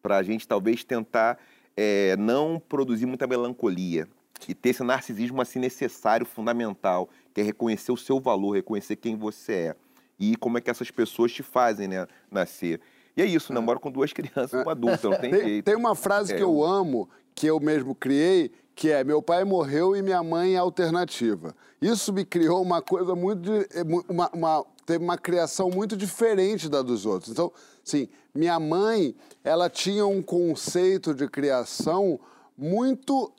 para 0.02 0.16
a 0.16 0.24
gente 0.24 0.48
talvez 0.48 0.82
tentar 0.82 1.38
eh, 1.76 2.16
não 2.18 2.60
produzir 2.68 3.06
muita 3.06 3.28
melancolia 3.28 4.08
e 4.48 4.56
ter 4.56 4.70
esse 4.70 4.82
narcisismo 4.82 5.40
assim 5.40 5.60
necessário, 5.60 6.26
fundamental, 6.26 7.08
que 7.32 7.40
é 7.40 7.44
reconhecer 7.44 7.92
o 7.92 7.96
seu 7.96 8.18
valor, 8.18 8.56
reconhecer 8.56 8.96
quem 8.96 9.14
você 9.14 9.52
é 9.52 9.76
e 10.18 10.34
como 10.34 10.58
é 10.58 10.60
que 10.60 10.68
essas 10.68 10.90
pessoas 10.90 11.30
te 11.30 11.44
fazem 11.44 11.86
né, 11.86 12.08
nascer. 12.28 12.80
E 13.16 13.22
é 13.22 13.24
isso, 13.24 13.52
namoro 13.52 13.80
com 13.80 13.90
duas 13.90 14.12
crianças 14.12 14.64
um 14.64 14.68
adulto, 14.70 15.10
não 15.10 15.18
tem, 15.18 15.30
Tem, 15.30 15.44
jeito. 15.44 15.64
tem 15.64 15.76
uma 15.76 15.94
frase 15.94 16.32
É, 16.32 16.36
que 16.36 16.42
eu 16.42 16.62
amo, 16.64 17.08
que 17.34 17.46
eu 17.46 17.58
mesmo 17.60 17.94
criei, 17.94 18.50
que 18.74 18.90
é 18.90 19.02
meu 19.04 19.20
pai 19.20 19.44
morreu 19.44 19.94
e 19.96 20.02
minha 20.02 20.22
mãe 20.22 20.54
é 20.54 20.58
alternativa. 20.58 21.54
Isso 21.82 22.12
me 22.12 22.24
criou 22.24 22.62
uma 22.62 22.80
coisa 22.80 23.14
muito... 23.14 23.40
de- 23.42 23.84
mu- 23.84 24.04
uma, 24.08 24.30
uma- 24.32 24.66
teve 24.86 25.04
uma 25.04 25.18
criação 25.18 25.70
muito 25.70 25.96
diferente 25.96 26.68
da 26.68 26.82
dos 26.82 27.04
outros. 27.06 27.30
Então, 27.30 27.52
sim, 27.84 28.08
minha 28.34 28.58
mãe, 28.58 29.14
ela 29.44 29.68
tinha 29.68 30.06
um 30.06 30.22
conceito 30.22 31.14
de 31.14 31.28
criação 31.28 32.18
muito... 32.56 33.32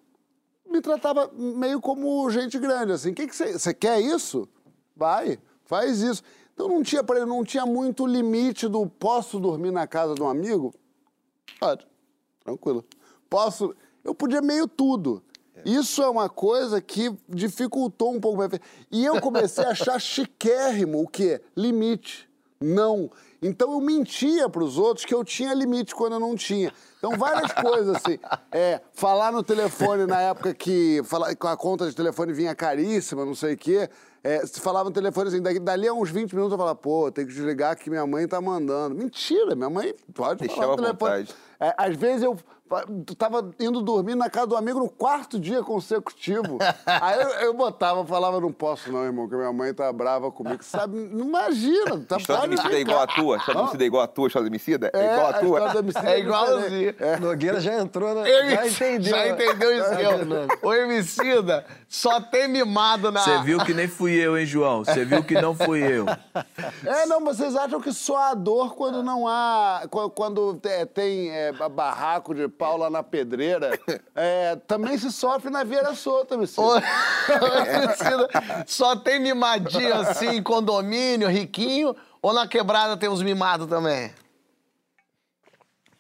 Me 0.69 0.80
tratava 0.81 1.30
meio 1.34 1.81
como 1.81 2.30
gente 2.30 2.57
grande, 2.57 2.93
assim. 2.93 3.14
Que 3.14 3.27
você 3.27 3.73
quer 3.73 3.99
isso? 3.99 4.48
Vai, 4.95 5.38
faz 5.65 6.02
isso. 6.02 6.23
Então 6.61 6.69
não 6.69 6.83
tinha, 6.83 7.03
por 7.03 7.15
exemplo, 7.15 7.35
não 7.35 7.43
tinha 7.43 7.65
muito 7.65 8.05
limite 8.05 8.67
do 8.67 8.85
posso 8.85 9.39
dormir 9.39 9.71
na 9.71 9.88
casa 9.88 10.13
de 10.13 10.21
um 10.21 10.29
amigo? 10.29 10.71
Pode, 11.59 11.88
tranquilo. 12.43 12.85
Posso. 13.27 13.75
Eu 14.03 14.13
podia 14.13 14.43
meio 14.43 14.67
tudo. 14.67 15.23
Isso 15.65 16.03
é 16.03 16.07
uma 16.07 16.29
coisa 16.29 16.79
que 16.79 17.11
dificultou 17.27 18.13
um 18.13 18.19
pouco. 18.19 18.43
E 18.91 19.03
eu 19.03 19.19
comecei 19.19 19.65
a 19.65 19.69
achar 19.73 19.99
chiquérrimo 19.99 21.01
o 21.01 21.07
quê? 21.07 21.41
Limite. 21.57 22.29
Não. 22.61 23.09
Então 23.41 23.71
eu 23.73 23.81
mentia 23.81 24.47
para 24.47 24.63
os 24.63 24.77
outros 24.77 25.03
que 25.03 25.15
eu 25.15 25.23
tinha 25.23 25.55
limite 25.55 25.95
quando 25.95 26.13
eu 26.13 26.19
não 26.19 26.35
tinha. 26.35 26.71
Então 26.99 27.17
várias 27.17 27.51
coisas 27.53 27.95
assim. 27.95 28.19
É, 28.53 28.81
falar 28.93 29.31
no 29.31 29.41
telefone 29.41 30.05
na 30.05 30.21
época 30.21 30.53
que 30.53 31.01
a 31.39 31.55
conta 31.55 31.89
de 31.89 31.95
telefone 31.95 32.33
vinha 32.33 32.53
caríssima, 32.53 33.25
não 33.25 33.33
sei 33.33 33.53
o 33.53 33.57
quê. 33.57 33.89
É, 34.23 34.45
se 34.45 34.60
falava 34.60 34.88
no 34.89 34.93
telefone 34.93 35.30
assim, 35.30 35.41
daqui- 35.41 35.60
dali 35.60 35.88
a 35.88 35.93
uns 35.93 36.11
20 36.11 36.34
minutos 36.34 36.52
eu 36.52 36.57
falava, 36.57 36.76
pô, 36.76 37.11
tem 37.11 37.26
que 37.26 37.34
desligar 37.34 37.76
que 37.76 37.89
minha 37.89 38.06
mãe 38.06 38.27
tá 38.27 38.39
mandando. 38.39 38.93
Mentira, 38.93 39.56
minha 39.56 39.69
mãe 39.69 39.95
pode 40.14 40.41
Deixava 40.41 40.61
falar 40.61 40.77
no 40.77 40.88
à 40.88 40.93
telefone. 40.93 41.27
É, 41.60 41.73
às 41.77 41.95
vezes 41.95 42.23
eu 42.23 42.38
fa- 42.72 42.85
tava 43.18 43.52
indo 43.60 43.81
dormir 43.81 44.15
na 44.15 44.30
casa 44.30 44.48
do 44.48 44.56
amigo 44.56 44.80
no 44.80 44.89
quarto 44.89 45.38
dia 45.39 45.61
consecutivo. 45.61 46.57
Aí 46.88 47.19
eu, 47.22 47.30
eu 47.48 47.53
botava, 47.53 48.06
falava, 48.06 48.39
não 48.39 48.52
posso 48.52 48.91
não, 48.91 49.03
irmão, 49.03 49.27
que 49.27 49.35
minha 49.35 49.52
mãe 49.52 49.73
tá 49.73 49.91
brava 49.91 50.31
comigo. 50.31 50.64
Sabe, 50.64 50.95
não 50.98 51.26
imagina, 51.27 51.99
tá 52.07 52.18
História 52.18 52.48
do 52.48 52.56
pode 52.56 52.61
homicida 52.61 52.76
é 52.76 52.80
igual 52.80 53.02
a 53.02 53.07
tua? 53.07 53.38
História 53.38 53.53
do 53.60 53.64
homicida 53.64 53.84
é 53.84 53.88
igual 53.88 54.03
a 54.03 54.07
tua? 54.07 54.27
História 54.27 54.45
do 54.45 54.52
homicida? 54.52 54.91
É, 54.93 54.99
É, 55.06 55.14
igual 55.14 55.27
a 55.27 55.34
tua? 55.34 55.60
homicida 55.61 55.80
É 55.80 55.81
diferente. 55.81 56.22
igualzinho. 56.23 56.95
Nogueira 57.22 57.60
já 57.60 57.76
entrou 57.80 58.15
na. 58.15 58.27
Eu- 58.27 58.49
Já 58.52 58.68
entendeu. 58.68 59.11
Já 59.11 59.27
entendeu 59.27 59.77
isso, 59.77 59.93
eu. 59.93 60.18
dinâmica. 60.19 60.60
O 60.68 60.73
Emicida 60.73 61.65
só 61.88 62.22
tem 62.22 62.48
mimado 62.48 63.11
na... 63.11 63.19
Você 63.22 63.39
viu 63.41 63.60
que 63.65 63.73
nem 63.73 63.88
fui 63.88 64.14
eu, 64.14 64.38
hein, 64.38 64.45
João? 64.45 64.84
Você 64.85 65.03
viu 65.03 65.23
que 65.23 65.39
não 65.41 65.53
fui 65.56 65.81
eu. 65.81 66.06
É, 66.85 67.06
não, 67.06 67.19
vocês 67.23 67.56
acham 67.56 67.81
que 67.81 67.91
só 67.91 68.18
há 68.18 68.34
dor 68.34 68.76
quando 68.76 69.03
não 69.03 69.27
há. 69.27 69.84
qu- 69.89 70.10
Quando 70.11 70.56
te- 70.56 70.85
tem 70.88 71.30
é, 71.31 71.52
barraco 71.52 72.34
de 72.34 72.48
pau 72.61 72.77
lá 72.77 72.91
na 72.91 73.01
pedreira. 73.01 73.71
É, 74.13 74.55
também 74.67 74.95
se 74.95 75.11
sofre 75.11 75.49
na 75.49 75.63
Vieira 75.63 75.95
Solta, 75.95 76.38
me 76.38 76.45
Ô, 76.57 76.75
Emicida, 76.75 78.29
só 78.67 78.95
tem 78.95 79.19
mimadinho 79.19 79.95
assim, 79.95 80.27
em 80.27 80.43
condomínio, 80.43 81.27
riquinho, 81.27 81.95
ou 82.21 82.31
na 82.31 82.47
quebrada 82.47 82.95
tem 82.95 83.09
uns 83.09 83.23
mimados 83.23 83.65
também? 83.65 84.13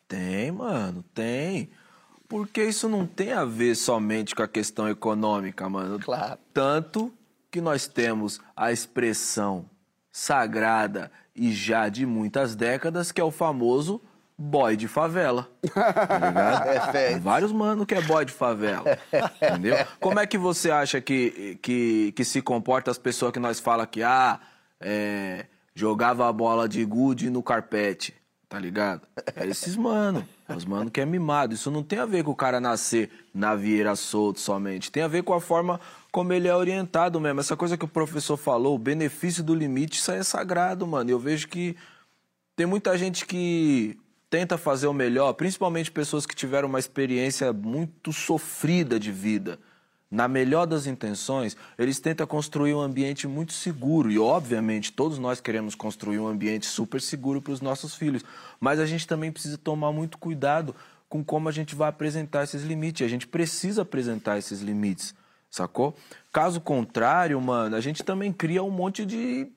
Tem, 0.07 0.51
mano, 0.51 1.03
tem. 1.15 1.71
Porque 2.29 2.63
isso 2.63 2.87
não 2.87 3.07
tem 3.07 3.31
a 3.31 3.43
ver 3.43 3.73
somente 3.73 4.35
com 4.35 4.43
a 4.43 4.47
questão 4.47 4.87
econômica, 4.87 5.67
mano. 5.67 5.99
Claro. 5.99 6.37
Tanto 6.53 7.11
que 7.49 7.59
nós 7.59 7.87
temos 7.87 8.39
a 8.55 8.71
expressão 8.71 9.65
sagrada 10.11 11.11
e 11.35 11.51
já 11.51 11.89
de 11.89 12.05
muitas 12.05 12.55
décadas, 12.55 13.11
que 13.11 13.19
é 13.19 13.23
o 13.23 13.31
famoso 13.31 13.99
boy 14.41 14.75
de 14.75 14.87
favela. 14.87 15.47
Tá. 15.71 16.91
Tem 16.91 17.19
vários 17.19 17.51
mano 17.51 17.85
que 17.85 17.93
é 17.93 18.01
boy 18.01 18.25
de 18.25 18.31
favela. 18.31 18.97
entendeu? 19.41 19.77
Como 19.99 20.19
é 20.19 20.25
que 20.25 20.37
você 20.37 20.71
acha 20.71 20.99
que, 20.99 21.57
que, 21.61 22.11
que 22.13 22.25
se 22.25 22.41
comporta 22.41 22.89
as 22.91 22.97
pessoas 22.97 23.31
que 23.31 23.39
nós 23.39 23.59
fala 23.59 23.85
que, 23.85 24.01
ah, 24.03 24.39
é, 24.79 25.45
jogava 25.75 26.27
a 26.27 26.33
bola 26.33 26.67
de 26.67 26.83
gude 26.83 27.29
no 27.29 27.43
carpete, 27.43 28.13
tá 28.49 28.59
ligado? 28.59 29.07
É 29.35 29.45
esses 29.45 29.75
mano. 29.75 30.27
É 30.47 30.55
os 30.55 30.65
mano 30.65 30.91
que 30.91 30.99
é 30.99 31.05
mimado. 31.05 31.53
Isso 31.53 31.71
não 31.71 31.83
tem 31.83 31.99
a 31.99 32.05
ver 32.05 32.23
com 32.23 32.31
o 32.31 32.35
cara 32.35 32.59
nascer 32.59 33.09
na 33.33 33.55
vieira 33.55 33.95
solto 33.95 34.39
somente. 34.39 34.91
Tem 34.91 35.03
a 35.03 35.07
ver 35.07 35.23
com 35.23 35.33
a 35.33 35.41
forma 35.41 35.79
como 36.11 36.33
ele 36.33 36.47
é 36.47 36.55
orientado 36.55 37.19
mesmo. 37.19 37.39
Essa 37.39 37.55
coisa 37.55 37.77
que 37.77 37.85
o 37.85 37.87
professor 37.87 38.35
falou, 38.35 38.75
o 38.75 38.79
benefício 38.79 39.43
do 39.43 39.55
limite, 39.55 39.99
isso 39.99 40.11
aí 40.11 40.19
é 40.19 40.23
sagrado, 40.23 40.85
mano. 40.85 41.09
Eu 41.09 41.19
vejo 41.19 41.47
que 41.47 41.75
tem 42.55 42.65
muita 42.65 42.97
gente 42.97 43.25
que 43.25 43.97
tenta 44.31 44.57
fazer 44.57 44.87
o 44.87 44.93
melhor, 44.93 45.33
principalmente 45.33 45.91
pessoas 45.91 46.25
que 46.25 46.33
tiveram 46.33 46.69
uma 46.69 46.79
experiência 46.79 47.51
muito 47.51 48.13
sofrida 48.13 48.97
de 48.97 49.11
vida. 49.11 49.59
Na 50.09 50.25
melhor 50.25 50.65
das 50.65 50.87
intenções, 50.87 51.55
eles 51.77 51.99
tentam 51.99 52.25
construir 52.25 52.73
um 52.73 52.79
ambiente 52.79 53.27
muito 53.27 53.51
seguro. 53.51 54.09
E, 54.09 54.17
obviamente, 54.17 54.93
todos 54.93 55.19
nós 55.19 55.41
queremos 55.41 55.75
construir 55.75 56.19
um 56.19 56.27
ambiente 56.27 56.65
super 56.65 57.01
seguro 57.01 57.41
para 57.41 57.51
os 57.51 57.59
nossos 57.59 57.93
filhos. 57.93 58.23
Mas 58.57 58.79
a 58.79 58.85
gente 58.85 59.05
também 59.05 59.33
precisa 59.33 59.57
tomar 59.57 59.91
muito 59.91 60.17
cuidado 60.17 60.73
com 61.09 61.21
como 61.21 61.49
a 61.49 61.51
gente 61.51 61.75
vai 61.75 61.89
apresentar 61.89 62.43
esses 62.43 62.63
limites. 62.63 63.05
A 63.05 63.09
gente 63.09 63.27
precisa 63.27 63.81
apresentar 63.81 64.37
esses 64.37 64.61
limites, 64.61 65.13
sacou? 65.49 65.93
Caso 66.31 66.61
contrário, 66.61 67.39
mano, 67.41 67.75
a 67.75 67.81
gente 67.81 68.01
também 68.01 68.31
cria 68.31 68.63
um 68.63 68.71
monte 68.71 69.05
de 69.05 69.49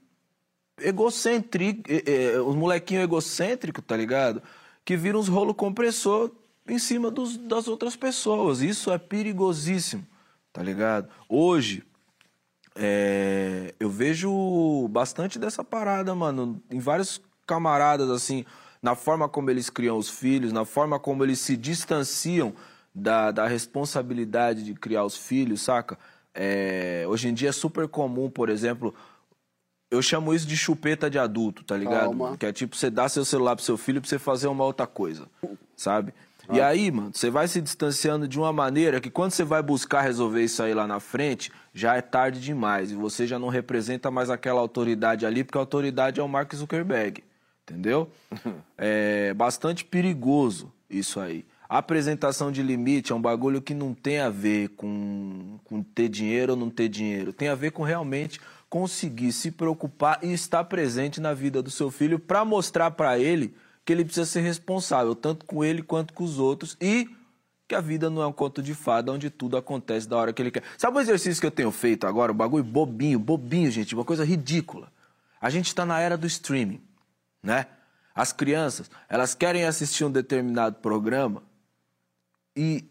egocêntrico, 0.81 1.83
é, 1.89 2.35
é, 2.35 2.41
os 2.41 2.57
molequinhos 2.57 3.05
egocêntricos, 3.05 3.85
tá 3.85 3.97
ligado? 3.97 4.43
Que 4.85 4.97
viram 4.97 5.19
uns 5.21 5.29
rolo 5.29 5.55
compressor 5.55 6.31
em 6.69 6.79
cima 6.79 7.11
dos- 7.11 7.37
das 7.37 7.69
outras 7.69 7.97
pessoas. 7.97 8.61
Isso 8.61 8.91
é 8.93 8.99
perigosíssimo, 8.99 10.07
tá 10.53 10.63
ligado? 10.63 11.09
Hoje, 11.29 11.85
é, 12.77 13.75
eu 13.79 13.89
vejo 13.89 14.89
bastante 14.89 15.39
dessa 15.39 15.63
parada, 15.63 16.15
mano, 16.15 16.63
em 16.71 16.79
vários 16.81 17.21
camaradas, 17.47 18.11
assim, 18.11 18.45
na 18.83 18.95
forma 18.95 19.29
como 19.29 19.51
eles 19.51 19.71
criam 19.71 19.97
os 19.97 20.11
filhos, 20.11 20.53
na 20.53 20.65
forma 20.65 20.99
como 20.99 21.25
eles 21.25 21.39
se 21.39 21.57
distanciam 21.57 22.55
da, 22.95 23.31
da 23.31 23.47
responsabilidade 23.47 24.65
de 24.65 24.75
criar 24.75 25.05
os 25.05 25.17
filhos, 25.17 25.63
saca? 25.63 25.99
É, 26.35 27.05
hoje 27.09 27.29
em 27.29 27.35
dia 27.35 27.51
é 27.51 27.53
super 27.53 27.87
comum, 27.87 28.29
por 28.29 28.49
exemplo, 28.49 28.95
eu 29.95 30.03
chamo 30.03 30.35
isso 30.35 30.47
de 30.47 30.57
chupeta 30.57 31.09
de 31.09 31.19
adulto, 31.19 31.65
tá 31.65 31.77
ligado? 31.77 32.05
Calma. 32.05 32.37
Que 32.37 32.47
é 32.47 32.53
tipo, 32.53 32.77
você 32.77 32.91
dá 32.91 33.09
seu 33.09 33.25
celular 33.25 33.57
pro 33.57 33.65
seu 33.65 33.77
filho 33.77 34.01
pra 34.01 34.09
você 34.09 34.19
fazer 34.19 34.49
uma 34.49 34.65
outra 34.65 34.87
coisa, 34.87 35.27
sabe? 35.77 36.13
E 36.53 36.61
aí, 36.61 36.91
mano, 36.91 37.11
você 37.13 37.31
vai 37.31 37.49
se 37.49 37.61
distanciando 37.61 38.29
de 38.29 38.39
uma 38.39 38.53
maneira 38.53 39.01
que 39.01 39.11
quando 39.11 39.31
você 39.31 39.45
vai 39.45 39.63
buscar 39.63 40.03
resolver 40.03 40.43
isso 40.45 40.63
aí 40.63 40.75
lá 40.75 40.87
na 40.87 41.01
frente, 41.01 41.51
já 41.73 41.97
é 41.97 42.03
tarde 42.03 42.41
demais. 42.41 42.91
E 42.91 42.95
você 42.95 43.27
já 43.27 43.39
não 43.39 43.49
representa 43.49 44.11
mais 44.11 44.29
aquela 44.29 44.61
autoridade 44.61 45.25
ali, 45.25 45.43
porque 45.43 45.57
a 45.57 45.63
autoridade 45.63 46.21
é 46.21 46.23
o 46.23 46.29
Mark 46.29 46.55
Zuckerberg. 46.55 47.23
Entendeu? 47.63 48.11
É 48.77 49.33
bastante 49.33 49.85
perigoso 49.85 50.71
isso 50.91 51.21
aí. 51.21 51.45
A 51.69 51.79
apresentação 51.79 52.53
de 52.53 52.63
limite 52.63 53.13
é 53.13 53.15
um 53.15 53.21
bagulho 53.21 53.63
que 53.63 53.73
não 53.73 53.95
tem 53.95 54.19
a 54.19 54.29
ver 54.29 54.69
com, 54.71 55.59
com 55.65 55.83
ter 55.83 56.09
dinheiro 56.09 56.53
ou 56.53 56.59
não 56.59 56.69
ter 56.69 56.89
dinheiro. 56.89 57.33
Tem 57.33 57.49
a 57.49 57.55
ver 57.55 57.71
com 57.71 57.83
realmente 57.83 58.41
conseguir 58.75 59.31
se 59.31 59.53
preocupar 59.53 60.19
e 60.21 60.33
estar 60.33 60.65
presente 60.65 61.21
na 61.21 61.33
vida 61.33 61.63
do 61.63 61.71
seu 61.71 61.93
filho 61.93 62.19
para 62.19 62.45
mostrar 62.45 62.91
para 62.91 63.17
ele 63.17 63.55
que 63.85 63.93
ele 63.93 64.05
precisa 64.05 64.27
ser 64.27 64.41
responsável, 64.41 65.15
tanto 65.15 65.47
com 65.47 65.65
ele 65.65 65.81
quanto 65.81 66.13
com 66.13 66.25
os 66.25 66.41
outros, 66.41 66.77
e 66.81 67.09
que 67.69 67.75
a 67.77 67.81
vida 67.81 68.11
não 68.11 68.21
é 68.21 68.27
um 68.27 68.33
conto 68.33 68.61
de 68.61 68.75
fada 68.75 69.13
onde 69.13 69.31
tudo 69.31 69.57
acontece 69.57 70.09
da 70.09 70.17
hora 70.17 70.33
que 70.33 70.43
ele 70.43 70.51
quer. 70.51 70.65
Sabe 70.77 70.97
o 70.97 71.01
exercício 71.01 71.41
que 71.41 71.47
eu 71.47 71.53
tenho 71.53 71.71
feito 71.71 72.05
agora? 72.05 72.33
Um 72.33 72.35
bagulho 72.35 72.65
bobinho, 72.65 73.17
bobinho, 73.17 73.71
gente, 73.71 73.95
uma 73.95 74.05
coisa 74.05 74.25
ridícula. 74.25 74.93
A 75.41 75.49
gente 75.51 75.69
está 75.69 75.87
na 75.87 76.01
era 76.01 76.17
do 76.17 76.27
streaming, 76.27 76.83
né? 77.41 77.69
As 78.13 78.33
crianças, 78.33 78.91
elas 79.09 79.37
querem 79.37 79.65
assistir 79.65 80.05
um 80.05 80.11
determinado 80.11 80.81
programa 80.81 81.45
e 82.57 82.85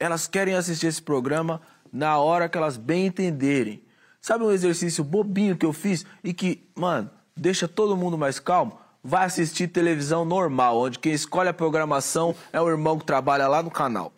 elas 0.00 0.26
querem 0.26 0.54
assistir 0.54 0.86
esse 0.86 1.02
programa 1.02 1.60
na 1.92 2.16
hora 2.16 2.48
que 2.48 2.56
elas 2.56 2.78
bem 2.78 3.04
entenderem. 3.04 3.84
Sabe 4.26 4.42
um 4.42 4.50
exercício 4.50 5.04
bobinho 5.04 5.56
que 5.56 5.64
eu 5.64 5.72
fiz 5.72 6.04
e 6.24 6.34
que, 6.34 6.68
mano, 6.74 7.08
deixa 7.36 7.68
todo 7.68 7.96
mundo 7.96 8.18
mais 8.18 8.40
calmo? 8.40 8.76
Vai 9.00 9.24
assistir 9.24 9.68
televisão 9.68 10.24
normal, 10.24 10.76
onde 10.78 10.98
quem 10.98 11.12
escolhe 11.12 11.48
a 11.48 11.54
programação 11.54 12.34
é 12.52 12.60
o 12.60 12.68
irmão 12.68 12.98
que 12.98 13.04
trabalha 13.04 13.46
lá 13.46 13.62
no 13.62 13.70
canal. 13.70 14.12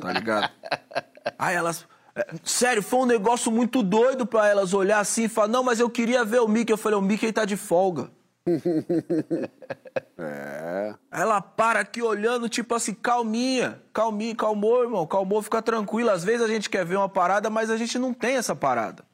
Tá 0.00 0.12
ligado? 0.12 0.52
Aí 1.36 1.56
elas. 1.56 1.84
é, 2.14 2.24
Sério, 2.44 2.80
foi 2.80 3.00
um 3.00 3.06
negócio 3.06 3.50
muito 3.50 3.82
doido 3.82 4.24
pra 4.24 4.46
elas 4.46 4.72
olhar 4.72 5.00
assim 5.00 5.24
e 5.24 5.28
falar: 5.28 5.48
Não, 5.48 5.64
mas 5.64 5.80
eu 5.80 5.90
queria 5.90 6.24
ver 6.24 6.40
o 6.40 6.46
Mickey. 6.46 6.72
Eu 6.72 6.78
falei: 6.78 6.96
O 6.96 7.02
Mickey 7.02 7.32
tá 7.32 7.44
de 7.44 7.56
folga. 7.56 8.12
É. 10.16 10.94
Ela 11.10 11.40
para 11.40 11.80
aqui 11.80 12.00
olhando, 12.00 12.48
tipo 12.48 12.72
assim, 12.72 12.94
calminha, 12.94 13.82
calminha, 13.92 14.36
calmou, 14.36 14.84
irmão, 14.84 15.04
calmou, 15.08 15.42
fica 15.42 15.60
tranquilo. 15.60 16.10
Às 16.10 16.22
vezes 16.22 16.40
a 16.40 16.48
gente 16.48 16.70
quer 16.70 16.84
ver 16.84 16.96
uma 16.96 17.08
parada, 17.08 17.50
mas 17.50 17.68
a 17.68 17.76
gente 17.76 17.98
não 17.98 18.14
tem 18.14 18.36
essa 18.36 18.54
parada. 18.54 19.04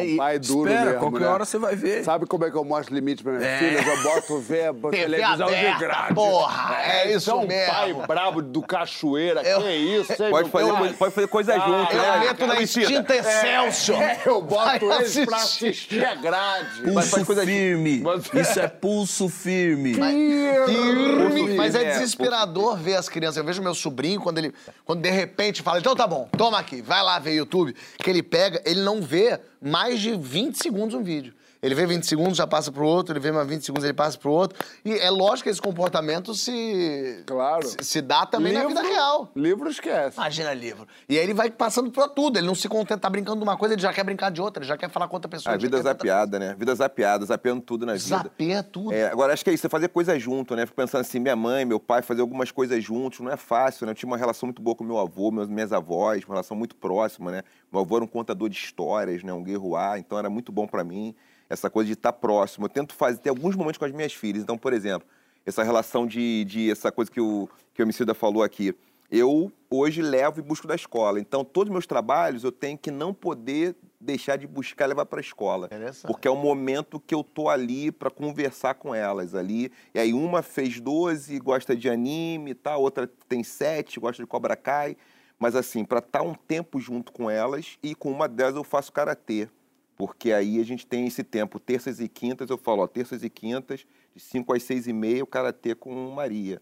É 0.00 0.12
um 0.12 0.16
pai 0.16 0.38
duro 0.38 0.68
Espera, 0.68 0.84
mesmo, 0.86 1.00
qualquer 1.00 1.20
né? 1.20 1.26
hora 1.28 1.44
você 1.44 1.58
vai 1.58 1.76
ver. 1.76 2.04
Sabe 2.04 2.26
como 2.26 2.44
é 2.44 2.50
que 2.50 2.56
eu 2.56 2.64
mostro 2.64 2.94
limite 2.94 3.22
pra 3.22 3.32
minhas 3.32 3.44
É. 3.46 3.58
filhas? 3.58 3.86
Eu 3.86 4.02
boto 4.02 4.38
ver 4.40 4.74
televisão 4.90 5.46
de 5.48 5.54
aberta, 5.54 5.78
grade. 5.78 6.14
porra, 6.14 6.76
é 6.82 7.12
isso 7.12 7.34
um 7.34 7.46
mesmo. 7.46 7.72
pai 7.72 7.94
brabo 8.06 8.42
do 8.42 8.62
cachoeira, 8.62 9.42
que 9.42 9.70
isso, 9.76 10.12
hein, 10.22 10.30
Pode 10.30 10.50
fazer, 10.50 10.94
pode 10.94 11.14
fazer 11.14 11.26
coisa 11.28 11.54
Ah, 11.54 11.58
junto, 11.58 11.92
eu 11.92 11.98
né? 12.02 12.18
meto 12.20 12.46
na 12.46 12.60
extinta 12.60 13.14
Excelsior. 13.16 14.02
É, 14.02 14.20
eu 14.26 14.40
Vai 14.46 14.78
boto 14.78 14.92
eles 14.92 15.24
pra 15.24 15.36
assistir. 15.38 15.68
assistir 15.68 16.04
a 16.04 16.14
grade. 16.14 16.82
Pulso 16.82 17.24
firme. 17.34 18.02
Isso 18.40 18.60
é 18.60 18.68
pulso 18.68 19.28
firme. 19.28 19.94
Firme, 19.94 21.54
mas 21.56 21.74
é 21.74 21.82
É, 21.84 21.90
desesperador 21.92 22.76
ver 22.76 22.96
as 22.96 23.08
crianças. 23.08 23.36
Eu 23.36 23.44
vejo 23.44 23.62
meu 23.62 23.74
sobrinho 23.74 24.20
quando 24.20 24.38
ele, 24.38 24.52
quando 24.84 25.00
de 25.00 25.10
repente 25.10 25.62
fala, 25.62 25.78
então 25.78 25.94
tá 25.94 26.06
bom, 26.06 26.28
toma 26.36 26.58
aqui, 26.58 26.82
vai 26.82 27.02
lá 27.02 27.18
ver 27.18 27.34
YouTube, 27.34 27.74
que 27.98 28.10
ele 28.10 28.22
pega, 28.22 28.60
ele 28.64 28.80
não 28.80 29.00
vê 29.00 29.38
mais 29.66 30.00
de 30.00 30.16
20 30.16 30.56
segundos 30.56 30.94
um 30.94 31.02
vídeo. 31.02 31.34
Ele 31.62 31.74
vê 31.74 31.86
20 31.86 32.04
segundos, 32.04 32.36
já 32.36 32.46
passa 32.46 32.70
pro 32.70 32.86
outro, 32.86 33.12
ele 33.12 33.20
vê 33.20 33.32
mais 33.32 33.46
20 33.48 33.62
segundos, 33.64 33.84
ele 33.84 33.94
passa 33.94 34.18
pro 34.18 34.30
outro. 34.30 34.58
E 34.84 34.92
é 34.98 35.10
lógico 35.10 35.44
que 35.44 35.50
esse 35.50 35.60
comportamento 35.60 36.34
se, 36.34 37.22
Claro. 37.26 37.66
se, 37.66 37.76
se 37.82 38.00
dá 38.00 38.26
também 38.26 38.52
na 38.52 38.66
vida 38.66 38.82
real. 38.82 39.30
Livro 39.34 39.68
esquece. 39.68 40.16
Imagina 40.16 40.52
livro. 40.52 40.86
E 41.08 41.18
aí 41.18 41.24
ele 41.24 41.34
vai 41.34 41.50
passando 41.50 41.90
pra 41.90 42.08
tudo. 42.08 42.38
Ele 42.38 42.46
não 42.46 42.54
se 42.54 42.68
contenta, 42.68 42.98
tá 42.98 43.10
brincando 43.10 43.38
de 43.38 43.42
uma 43.42 43.56
coisa, 43.56 43.74
ele 43.74 43.82
já 43.82 43.92
quer 43.92 44.04
brincar 44.04 44.30
de 44.30 44.40
outra, 44.40 44.62
ele 44.62 44.68
já 44.68 44.76
quer 44.76 44.90
falar 44.90 45.08
com 45.08 45.16
outra 45.16 45.28
pessoa. 45.28 45.54
A 45.54 45.58
já 45.58 45.62
vida 45.62 45.80
zapeada, 45.82 46.38
né? 46.38 46.54
Vida 46.58 46.74
zapeada, 46.74 47.24
zapeando 47.24 47.62
tudo 47.62 47.86
na 47.86 47.92
vida. 47.94 48.04
Zapeia 48.04 48.62
tudo. 48.62 48.92
É, 48.92 49.06
agora, 49.10 49.32
acho 49.32 49.42
que 49.44 49.50
é 49.50 49.54
isso, 49.54 49.62
você 49.62 49.68
fazer 49.68 49.88
coisa 49.88 50.18
junto, 50.18 50.54
né? 50.54 50.66
Fico 50.66 50.76
pensando 50.76 51.00
assim, 51.00 51.18
minha 51.18 51.36
mãe, 51.36 51.64
meu 51.64 51.80
pai, 51.80 52.02
fazer 52.02 52.20
algumas 52.20 52.50
coisas 52.50 52.82
juntos, 52.82 53.20
não 53.20 53.30
é 53.30 53.36
fácil, 53.36 53.86
né? 53.86 53.92
Eu 53.92 53.94
tinha 53.96 54.08
uma 54.08 54.16
relação 54.16 54.46
muito 54.46 54.60
boa 54.62 54.74
com 54.76 54.84
meu 54.84 54.98
avô, 54.98 55.30
meus, 55.30 55.48
minhas 55.48 55.72
avós, 55.72 56.24
uma 56.24 56.34
relação 56.34 56.56
muito 56.56 56.76
próxima, 56.76 57.30
né? 57.30 57.42
Meu 57.72 57.80
avô 57.80 57.96
era 57.96 58.04
um 58.04 58.08
contador 58.08 58.48
de 58.48 58.56
histórias, 58.56 59.22
né? 59.22 59.32
Um 59.32 59.42
guerroar, 59.42 59.98
então 59.98 60.18
era 60.18 60.28
muito 60.30 60.52
bom 60.52 60.66
pra 60.66 60.84
mim 60.84 61.14
essa 61.48 61.70
coisa 61.70 61.86
de 61.86 61.94
estar 61.94 62.12
próximo. 62.12 62.66
Eu 62.66 62.70
tento 62.70 62.94
fazer, 62.94 63.18
ter 63.18 63.30
alguns 63.30 63.54
momentos 63.54 63.78
com 63.78 63.84
as 63.84 63.92
minhas 63.92 64.12
filhas. 64.12 64.42
Então, 64.42 64.58
por 64.58 64.72
exemplo, 64.72 65.08
essa 65.44 65.62
relação 65.62 66.06
de, 66.06 66.44
de 66.44 66.70
essa 66.70 66.90
coisa 66.90 67.10
que 67.10 67.20
o, 67.20 67.48
que 67.72 67.82
o 67.82 67.84
Emicida 67.84 68.14
falou 68.14 68.42
aqui. 68.42 68.74
Eu 69.10 69.52
hoje 69.70 70.02
levo 70.02 70.40
e 70.40 70.42
busco 70.42 70.66
da 70.66 70.74
escola. 70.74 71.20
Então, 71.20 71.44
todos 71.44 71.70
os 71.70 71.72
meus 71.72 71.86
trabalhos 71.86 72.42
eu 72.42 72.50
tenho 72.50 72.76
que 72.76 72.90
não 72.90 73.14
poder 73.14 73.76
deixar 74.00 74.36
de 74.36 74.46
buscar 74.46 74.86
e 74.86 74.88
levar 74.88 75.06
para 75.06 75.20
a 75.20 75.22
escola. 75.22 75.68
Porque 76.06 76.26
é 76.26 76.30
o 76.30 76.36
momento 76.36 77.00
que 77.00 77.14
eu 77.14 77.22
tô 77.22 77.48
ali 77.48 77.90
para 77.90 78.10
conversar 78.10 78.74
com 78.74 78.94
elas 78.94 79.34
ali. 79.34 79.70
E 79.94 79.98
aí 79.98 80.12
uma 80.12 80.42
fez 80.42 80.80
12, 80.80 81.38
gosta 81.38 81.76
de 81.76 81.88
anime, 81.88 82.54
tá? 82.54 82.76
outra 82.76 83.08
tem 83.28 83.42
7, 83.42 84.00
gosta 84.00 84.22
de 84.22 84.26
Cobra 84.26 84.56
Kai. 84.56 84.96
Mas 85.38 85.54
assim, 85.54 85.84
para 85.84 85.98
estar 85.98 86.22
um 86.22 86.34
tempo 86.34 86.80
junto 86.80 87.12
com 87.12 87.30
elas 87.30 87.78
e 87.82 87.94
com 87.94 88.10
uma 88.10 88.28
delas 88.28 88.56
eu 88.56 88.64
faço 88.64 88.92
karatê. 88.92 89.48
Porque 89.96 90.32
aí 90.32 90.60
a 90.60 90.64
gente 90.64 90.86
tem 90.86 91.06
esse 91.06 91.24
tempo, 91.24 91.58
terças 91.58 92.00
e 92.00 92.08
quintas, 92.08 92.50
eu 92.50 92.58
falo, 92.58 92.82
ó, 92.82 92.86
terças 92.86 93.24
e 93.24 93.30
quintas, 93.30 93.86
de 94.14 94.20
5 94.22 94.52
às 94.52 94.62
6 94.62 94.86
e 94.86 94.92
meia, 94.92 95.24
o 95.24 95.26
karatê 95.26 95.74
com 95.74 96.10
Maria. 96.10 96.60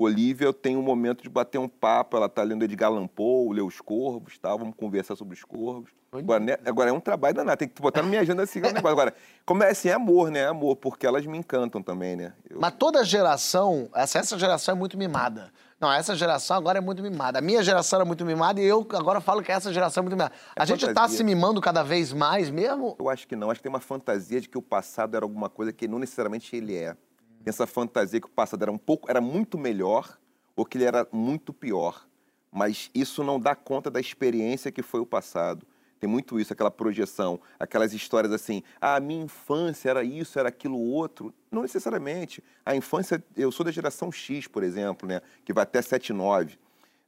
Olivia, 0.00 0.46
eu 0.46 0.52
tenho 0.52 0.78
um 0.78 0.82
momento 0.82 1.24
de 1.24 1.28
bater 1.28 1.58
um 1.58 1.66
papo, 1.68 2.16
ela 2.16 2.28
tá 2.28 2.40
lendo 2.44 2.62
Edgar 2.64 2.88
Allan 2.88 3.08
Poe, 3.08 3.52
lê 3.52 3.60
os 3.60 3.80
corvos, 3.80 4.38
tá? 4.38 4.54
vamos 4.54 4.76
conversar 4.76 5.16
sobre 5.16 5.34
os 5.34 5.42
corvos. 5.42 5.90
Agora, 6.12 6.38
né, 6.44 6.56
agora 6.64 6.90
é 6.90 6.92
um 6.92 7.00
trabalho 7.00 7.34
danado, 7.34 7.58
tem 7.58 7.68
que 7.68 7.82
botar 7.82 8.02
na 8.02 8.08
minha 8.08 8.20
agenda 8.20 8.44
assim, 8.44 8.60
o 8.60 8.62
negócio. 8.72 8.88
Agora, 8.88 9.12
como 9.44 9.64
é 9.64 9.70
assim, 9.70 9.88
é 9.88 9.94
amor, 9.94 10.30
né? 10.30 10.40
É 10.40 10.46
amor, 10.46 10.76
porque 10.76 11.04
elas 11.04 11.26
me 11.26 11.36
encantam 11.36 11.82
também, 11.82 12.14
né? 12.14 12.32
Eu- 12.48 12.60
Mas 12.60 12.74
toda 12.78 13.02
geração, 13.04 13.90
essa, 13.92 14.20
essa 14.20 14.38
geração 14.38 14.72
é 14.74 14.78
muito 14.78 14.96
mimada. 14.96 15.52
Não, 15.80 15.92
essa 15.92 16.14
geração 16.16 16.56
agora 16.56 16.78
é 16.78 16.80
muito 16.80 17.02
mimada. 17.02 17.38
A 17.38 17.42
minha 17.42 17.62
geração 17.62 17.98
era 17.98 18.04
muito 18.04 18.24
mimada 18.24 18.60
e 18.60 18.64
eu 18.64 18.86
agora 18.94 19.20
falo 19.20 19.42
que 19.42 19.52
essa 19.52 19.72
geração 19.72 20.00
é 20.00 20.02
muito 20.02 20.14
mimada. 20.16 20.34
A 20.56 20.64
É 20.64 20.66
gente 20.66 20.80
tá 20.80 20.86
fantasia. 20.88 21.16
se 21.18 21.22
mimando 21.24 21.60
cada 21.60 21.84
vez 21.84 22.12
mais 22.12 22.50
mesmo? 22.50 22.96
Eu 22.98 23.08
acho 23.08 23.28
que 23.28 23.36
não. 23.36 23.48
Acho 23.50 23.60
que 23.60 23.62
tem 23.64 23.70
uma 23.72 23.80
fantasia 23.80 24.40
de 24.40 24.48
que 24.48 24.58
o 24.58 24.62
passado 24.62 25.14
era 25.16 25.24
alguma 25.24 25.48
coisa 25.48 25.72
que 25.72 25.86
não 25.86 26.00
necessariamente 26.00 26.54
ele 26.56 26.74
é. 26.76 26.94
Tem 27.44 27.50
essa 27.50 27.66
fantasia 27.66 28.20
que 28.20 28.26
o 28.26 28.30
passado 28.30 28.60
era 28.62 28.72
um 28.72 28.78
pouco, 28.78 29.08
era 29.08 29.20
muito 29.20 29.56
melhor 29.56 30.18
ou 30.56 30.64
que 30.66 30.76
ele 30.78 30.84
era 30.84 31.06
muito 31.12 31.52
pior. 31.52 32.04
Mas 32.50 32.90
isso 32.92 33.22
não 33.22 33.38
dá 33.38 33.54
conta 33.54 33.88
da 33.88 34.00
experiência 34.00 34.72
que 34.72 34.82
foi 34.82 34.98
o 34.98 35.06
passado. 35.06 35.64
Tem 36.00 36.08
muito 36.08 36.38
isso, 36.38 36.52
aquela 36.52 36.70
projeção, 36.70 37.40
aquelas 37.58 37.92
histórias 37.92 38.32
assim, 38.32 38.62
ah, 38.80 38.96
a 38.96 39.00
minha 39.00 39.24
infância 39.24 39.90
era 39.90 40.04
isso, 40.04 40.38
era 40.38 40.48
aquilo 40.48 40.78
outro. 40.78 41.34
Não 41.50 41.62
necessariamente. 41.62 42.42
A 42.64 42.76
infância, 42.76 43.22
eu 43.36 43.50
sou 43.50 43.64
da 43.64 43.72
geração 43.72 44.12
X, 44.12 44.46
por 44.46 44.62
exemplo, 44.62 45.08
né, 45.08 45.20
que 45.44 45.52
vai 45.52 45.62
até 45.64 45.82
79, 45.82 46.58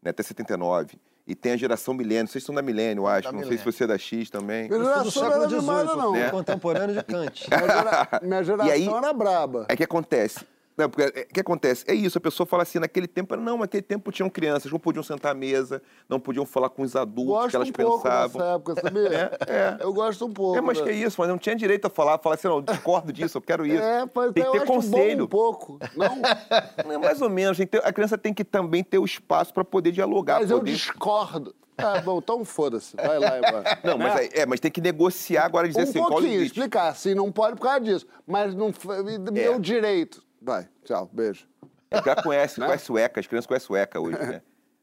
né, 0.03 0.11
até 0.11 0.23
79. 0.23 0.99
E 1.27 1.35
tem 1.37 1.53
a 1.53 1.57
geração 1.57 1.95
milênio, 1.95 2.27
vocês 2.27 2.43
são 2.43 2.53
da 2.55 2.61
milênio, 2.63 3.03
eu 3.03 3.07
acho. 3.07 3.23
Da 3.29 3.33
não 3.33 3.39
sei 3.41 3.51
milênio. 3.51 3.73
se 3.73 3.79
você 3.79 3.85
é 3.85 3.87
da 3.87 3.97
X 3.99 4.29
também. 4.31 4.69
Minha 4.69 4.81
Eu 4.81 4.85
sou 4.85 5.05
do 5.05 5.11
geração 5.11 5.23
não 5.23 5.31
século 5.31 5.45
era 5.45 5.85
XVIII, 5.85 5.97
não. 5.97 6.15
sou 6.23 6.31
contemporâneo 6.31 6.97
de 6.97 7.03
Kant. 7.05 7.47
Minha, 7.49 7.67
gera- 7.69 8.21
minha 8.23 8.43
geração 8.45 8.73
aí- 8.73 8.89
era 8.89 9.13
braba. 9.13 9.67
É 9.69 9.77
que 9.77 9.85
acontece. 9.85 10.45
Não, 10.81 10.89
porque 10.91 11.03
é, 11.03 11.23
o 11.23 11.35
que 11.35 11.41
acontece? 11.41 11.85
É 11.87 11.95
isso, 11.95 12.17
a 12.17 12.21
pessoa 12.21 12.47
fala 12.47 12.63
assim, 12.63 12.79
naquele 12.79 13.07
tempo, 13.07 13.37
não, 13.37 13.59
naquele 13.59 13.83
tempo 13.83 14.11
tinham 14.11 14.31
crianças, 14.31 14.71
não 14.73 14.79
podiam 14.79 15.03
sentar 15.03 15.33
à 15.33 15.35
mesa, 15.35 15.83
não 16.09 16.19
podiam 16.19 16.47
falar 16.47 16.71
com 16.71 16.83
os 16.83 16.97
adultos 16.97 17.27
Gosto 17.35 17.51
que 17.51 17.57
elas 17.57 17.69
um 17.69 17.73
pouco 17.73 18.03
pensavam. 18.03 18.41
dessa 18.41 18.55
época, 18.55 18.81
sabia? 18.81 19.31
É, 19.47 19.77
Eu 19.81 19.93
gosto 19.93 20.25
um 20.27 20.33
pouco. 20.33 20.57
É, 20.57 20.61
mas 20.61 20.79
né? 20.79 20.85
que 20.85 20.91
é 20.91 20.95
isso, 20.95 21.17
mas 21.21 21.29
não 21.29 21.37
tinha 21.39 21.55
direito 21.55 21.87
a 21.87 21.91
falar, 21.91 22.19
falar 22.19 22.37
assim, 22.37 22.49
não, 22.49 22.57
eu 22.57 22.63
discordo 22.63 23.13
disso, 23.13 23.37
eu 23.39 23.43
quero 23.43 23.67
isso. 23.67 23.83
É, 23.83 24.05
mas 24.15 24.33
tem 24.33 24.43
que 24.43 24.49
eu 24.49 24.53
ter 24.53 24.59
acho 24.59 24.67
bom 24.67 24.75
conselho. 24.75 25.25
um 25.25 25.29
pouco. 25.29 25.79
Não, 25.97 26.93
É 26.95 26.99
mais 26.99 27.21
ou 27.21 27.29
menos, 27.29 27.59
a 27.61 27.93
criança 27.93 28.17
tem 28.17 28.33
que 28.33 28.45
também 28.45 28.83
ter 28.83 28.99
o 28.99 29.05
espaço 29.05 29.53
para 29.53 29.65
poder 29.65 29.93
dialogar. 29.93 30.41
mas 30.41 30.51
eu 30.51 30.59
poder... 30.59 30.73
discordo. 30.73 31.55
Ah, 31.83 31.99
bom, 32.03 32.19
então 32.19 32.45
foda-se. 32.45 32.95
Vai 32.95 33.19
lá, 33.19 33.39
embora. 33.39 33.79
Não, 33.83 33.97
mas, 33.97 34.15
Né? 34.15 34.25
é, 34.35 34.41
é, 34.41 34.47
mas 34.47 34.61
tem 34.61 34.71
que 34.71 34.83
negociar 34.83 35.47
agora 35.47 35.67
e 35.67 35.71
dizer 35.71 35.81
Um 35.81 35.85
assim, 35.85 35.99
qual 35.99 36.11
o 36.11 36.13
pouquinho, 36.13 36.43
explicar. 36.43 36.89
Assim, 36.89 37.15
não 37.15 37.33
pode 37.33 37.57
por 37.57 37.63
causa 37.63 37.81
disso. 37.81 38.07
Mas 38.27 38.55
não 38.55 38.71
foi- 38.71 39.03
me 39.03 39.17
deu 39.19 39.55
É. 39.55 39.59
direito. 39.59 40.23
Vai, 40.41 40.69
tchau, 40.85 41.09
beijo. 41.13 41.47
É, 41.91 42.03
já 42.03 42.17
conhece, 42.23 42.59
Né? 42.61 42.67
conhece 42.67 42.93
o 42.93 42.99
ECA, 42.99 43.21
as 43.21 43.27
crianças 43.27 43.47
conhecem 43.47 43.69
o 43.71 43.77
ECA 43.77 44.01
hoje, 44.01 44.19
né? 44.19 44.43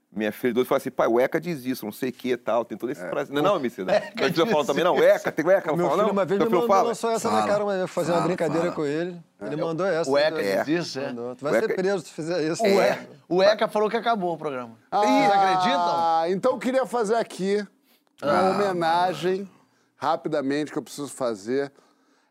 Minha 0.10 0.32
filha 0.32 0.54
doce 0.54 0.68
fala 0.70 0.78
assim, 0.78 0.90
pai, 0.90 1.06
o 1.06 1.20
ECA 1.20 1.40
diz 1.40 1.66
isso, 1.66 1.84
não 1.86 1.92
sei 1.92 2.10
o 2.10 2.14
que 2.14 2.32
e 2.32 2.38
tal, 2.38 2.64
tem 2.64 2.78
todo 2.78 2.90
esse 2.90 3.06
prazer. 3.08 3.36
Não, 3.36 3.42
não, 3.42 3.56
Emicida? 3.58 3.92
Minha 4.16 4.34
filha 4.34 4.46
fala 4.48 4.66
também, 4.66 4.84
não, 4.84 4.96
o 4.96 5.04
ECA, 5.04 5.32
tem 5.32 5.46
o 5.46 5.52
ECA, 5.52 5.76
Meu 5.76 5.90
fala, 5.90 6.04
não. 6.04 6.12
uma 6.12 6.26
vez 6.26 6.40
Meu 6.40 6.48
me 6.48 6.50
filho 6.50 6.62
mandou, 6.62 6.76
fala. 6.76 6.88
lançou 6.88 7.12
essa 7.12 7.30
Fala, 7.30 7.42
na 7.42 7.48
cara, 7.48 7.66
mas 7.66 7.80
eu 7.82 7.88
fazer 7.90 8.12
uma 8.14 8.22
brincadeira 8.22 8.62
fala. 8.72 8.76
com 8.76 8.86
ele. 8.86 9.22
Ele 9.42 9.56
mandou 9.58 9.86
essa. 9.86 10.10
O 10.10 10.18
ECA 10.18 10.38
né? 10.42 10.64
diz 10.64 10.88
isso, 10.88 11.00
é? 11.00 11.08
Mandou. 11.08 11.36
Tu 11.36 11.44
vai 11.44 11.54
ser 11.60 11.66
ECA- 11.66 11.76
preso 11.76 12.06
se 12.06 12.14
fizer 12.14 12.42
isso. 12.52 12.64
O, 12.64 12.68
E- 12.68 13.08
o 13.28 13.44
ECA 13.44 13.68
falou 13.68 13.90
que 13.90 13.98
acabou 13.98 14.34
o 14.34 14.38
programa. 14.38 14.78
Ah, 14.90 15.02
Vocês 15.02 15.32
acreditam? 15.32 16.28
então 16.30 16.52
eu 16.54 16.58
queria 16.58 16.86
fazer 16.86 17.16
aqui 17.16 17.68
uma 18.24 18.50
homenagem, 18.52 19.48
rapidamente, 19.98 20.72
que 20.72 20.78
eu 20.78 20.84
preciso 20.84 21.10
fazer, 21.10 21.72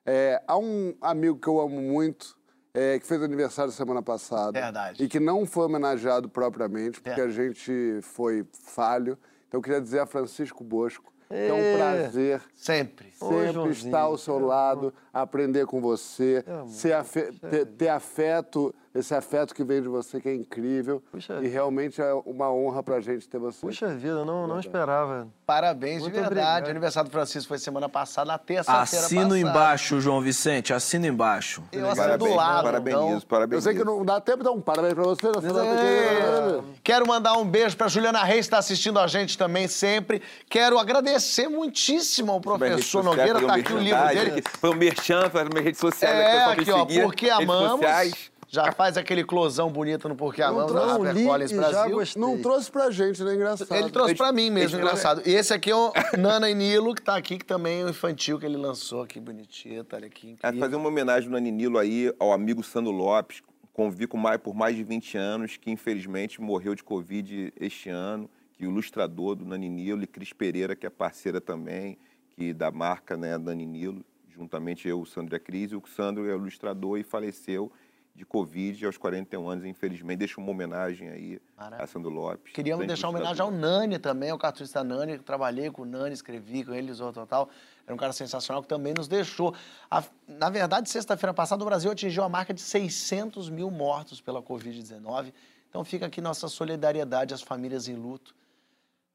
é, 0.05 0.43
a 0.49 0.57
um 0.57 0.95
amigo 1.01 1.39
que 1.39 1.47
eu 1.47 1.61
amo 1.61 1.81
muito, 1.81 2.36
é, 2.77 2.99
que 2.99 3.07
fez 3.07 3.23
aniversário 3.23 3.73
semana 3.73 4.03
passada. 4.03 4.53
Verdade. 4.53 5.03
E 5.03 5.09
que 5.09 5.19
não 5.19 5.47
foi 5.47 5.65
homenageado 5.65 6.29
propriamente, 6.29 7.01
porque 7.01 7.21
a 7.21 7.29
gente 7.29 7.99
foi 8.03 8.45
falho. 8.53 9.19
Então 9.49 9.59
eu 9.59 9.63
queria 9.63 9.81
dizer 9.81 10.01
a 10.01 10.07
Francisco 10.07 10.63
Bosco, 10.63 11.13
que 11.29 11.35
é 11.35 11.53
um 11.53 11.57
É. 11.59 11.77
prazer 11.77 12.43
Sempre. 12.55 13.13
Sempre 13.13 13.71
estar 13.71 14.01
ao 14.01 14.19
seu 14.19 14.39
lado, 14.39 14.93
aprender 15.23 15.67
com 15.67 15.81
você, 15.81 16.45
amor, 16.47 16.69
ser 16.69 16.93
afe- 16.95 17.33
ter, 17.51 17.67
ter 17.67 17.89
afeto, 17.89 18.75
esse 18.95 19.15
afeto 19.15 19.55
que 19.55 19.63
vem 19.63 19.83
de 19.83 19.89
você, 19.89 20.21
que 20.21 20.29
é 20.29 20.35
incrível. 20.35 21.03
Puxa 21.13 21.39
e 21.43 21.49
realmente 21.49 22.01
é 22.01 22.13
uma 22.25 22.51
honra 22.51 22.83
pra 22.83 22.99
gente 23.01 23.29
ter 23.29 23.39
você. 23.39 23.61
Puxa 23.67 23.89
vida, 23.89 24.09
eu 24.21 24.25
não, 24.25 24.47
não 24.47 24.59
esperava. 24.59 25.29
Parabéns 25.45 26.01
Muito 26.03 26.15
de 26.15 26.19
verdade. 26.21 26.41
obrigado. 26.41 26.67
O 26.67 26.71
aniversário 26.71 27.09
do 27.11 27.13
Francisco 27.13 27.49
foi 27.49 27.59
semana 27.59 27.89
passada, 27.89 28.27
na 28.33 28.39
terça-feira 28.39 28.83
Assino 28.83 29.21
passada. 29.23 29.39
embaixo, 29.39 30.01
João 30.01 30.21
Vicente, 30.21 30.73
assino 30.73 31.07
embaixo. 31.07 31.63
Eu 31.71 31.89
assino 31.91 31.95
do 32.19 32.25
Parabéns, 32.25 32.37
lado. 32.37 32.65
parabenizo, 32.65 33.03
então. 33.03 33.21
parabenizo. 33.29 33.69
Eu 33.69 33.73
sei 33.73 33.81
que 33.81 33.85
não 33.87 34.05
dá 34.05 34.21
tempo, 34.21 34.41
então 34.41 34.61
parabéns 34.61 34.95
pra 34.95 35.05
você. 35.05 35.27
Não 35.27 35.61
É. 35.63 36.63
Quero 36.83 37.07
mandar 37.07 37.35
um 37.35 37.45
beijo 37.45 37.77
pra 37.77 37.89
Juliana 37.89 38.23
Reis, 38.25 38.41
que 38.41 38.47
está 38.47 38.59
assistindo 38.59 38.99
a 38.99 39.07
gente 39.07 39.37
também 39.39 39.69
sempre. 39.69 40.21
Quero 40.49 40.79
agradecer 40.79 41.49
muitíssimo 41.49 42.33
ao 42.33 42.41
professor 42.41 43.05
Nogueira, 43.05 43.41
tá 43.41 43.47
um 43.47 43.51
aqui 43.51 43.73
o 43.73 43.79
livro 43.79 44.07
dele. 44.09 44.43
que 44.43 44.51
Foi 44.59 44.71
um 44.71 44.75
merchan, 44.75 45.06
foi 45.31 45.45
minhas 45.45 45.65
redes 45.65 45.81
sociais, 45.81 46.17
É, 46.19 46.25
que 46.25 46.29
o 46.29 46.57
pessoal 46.57 46.57
me 46.57 46.63
aqui, 46.63 46.71
ó, 46.73 46.87
seguir, 46.87 47.03
Porque 47.03 47.31
Amamos. 47.31 47.71
sociais. 47.81 48.31
Já 48.49 48.71
faz 48.71 48.97
aquele 48.97 49.25
closão 49.25 49.71
bonito 49.71 50.09
no 50.09 50.15
Porque 50.15 50.41
Não 50.41 50.51
Amamos, 50.51 50.73
na 50.73 50.81
HarperCollins 50.95 51.51
e 51.51 51.57
Brasil. 51.57 51.97
gostei. 51.97 52.23
Não 52.23 52.41
trouxe 52.41 52.71
pra 52.71 52.91
gente, 52.93 53.23
né? 53.25 53.35
Engraçado. 53.35 53.75
Ele 53.75 53.91
trouxe 53.91 54.15
pra 54.15 54.31
mim 54.33 54.51
mesmo, 54.51 54.79
engraçado. 54.79 55.21
E 55.27 55.35
esse 55.35 55.53
aqui 55.53 55.71
é 55.71 55.75
o 55.75 55.93
Nana 56.17 56.49
e 56.49 56.55
Nilo, 56.55 56.95
que 56.95 57.03
tá 57.03 57.17
aqui, 57.17 57.39
que 57.39 57.45
também 57.45 57.81
é 57.81 57.85
o 57.85 57.89
infantil 57.89 58.39
que 58.39 58.47
ele 58.47 58.57
lançou 58.57 59.03
aqui, 59.03 59.19
bonitinho, 59.19 59.83
tá 59.83 59.97
aqui. 59.97 60.29
É, 60.29 60.31
incrível. 60.49 60.61
fazer 60.61 60.77
uma 60.77 60.89
homenagem 60.89 61.29
no 61.29 61.37
Aninilo 61.37 61.77
aí 61.77 62.13
ao 62.21 62.33
amigo 62.33 62.63
Sandro 62.63 62.93
Lopes, 62.93 63.43
convivi 63.73 64.07
com 64.07 64.17
mais, 64.17 64.41
por 64.41 64.55
mais 64.55 64.77
de 64.77 64.85
20 64.85 65.19
anos, 65.19 65.57
que 65.57 65.71
infelizmente 65.71 66.41
morreu 66.41 66.75
de 66.77 66.85
Covid 66.85 67.53
este 67.61 67.91
ano, 67.91 68.31
que 68.57 68.65
o 68.65 68.71
ilustrador 68.71 69.35
do 69.35 69.45
Naninilo 69.45 70.05
e 70.05 70.07
Cris 70.07 70.33
Pereira, 70.33 70.77
que 70.77 70.87
é 70.87 70.91
parceira 70.91 71.41
também, 71.41 71.99
que 72.31 72.55
da 72.55 72.71
marca 72.71 73.17
né, 73.17 73.37
Naninilo, 73.37 74.05
juntamente 74.37 74.87
eu, 74.89 75.01
o 75.01 75.07
Sandro 75.07 75.35
e 75.35 75.37
a 75.37 75.41
Cris, 75.41 75.73
o 75.73 75.83
Sandro 75.87 76.29
é 76.29 76.35
o 76.35 76.39
ilustrador 76.39 76.99
e 76.99 77.03
faleceu. 77.03 77.73
de 78.15 78.25
Covid 78.25 78.87
aos 78.87 78.97
41 78.97 79.47
anos, 79.47 79.67
infelizmente. 79.67 80.17
Deixa 80.21 80.41
uma 80.41 80.51
homenagem 80.51 81.11
aí 81.11 81.39
Maravilha. 81.55 81.85
a 81.85 81.87
Sandro 81.87 82.09
Lopes. 82.09 82.51
Queríamos 82.55 82.87
deixar 82.87 83.09
uma 83.11 83.19
homenagem 83.19 83.43
ao. 83.43 83.51
Nani 83.51 83.99
também, 83.99 84.31
ao 84.31 84.39
cartunista 84.39 84.83
Nani, 84.83 85.19
que 85.19 85.23
trabalhei 85.23 85.71
com 85.71 85.83
o 85.83 85.85
Nani, 85.85 86.15
escrevi 86.15 86.65
com 86.65 86.73
ele, 86.73 86.93
o 86.93 87.13
total. 87.13 87.51
Era 87.85 87.93
um 87.95 87.99
cara 87.99 88.15
sensacional 88.15 88.63
que 88.63 88.69
também 88.71 88.95
nos 88.97 89.07
deixou. 89.07 89.55
A- 89.91 90.03
na 90.27 90.49
verdade, 90.49 90.89
sexta-feira 90.89 91.35
passada, 91.35 91.63
o 91.63 91.67
Brasil 91.67 91.91
atingiu 91.91 92.23
a 92.23 92.29
marca 92.29 92.55
de 92.55 92.63
600 92.63 93.51
mil 93.51 93.71
mortos 93.71 94.19
pela 94.19 94.43
Covid-19. 94.43 95.31
Então 95.69 95.85
fica 95.85 96.07
aqui 96.07 96.23
nossa 96.23 96.49
solidariedade 96.49 97.35
às 97.35 97.43
famílias 97.43 97.87
em 97.87 97.97
luto. 97.97 98.35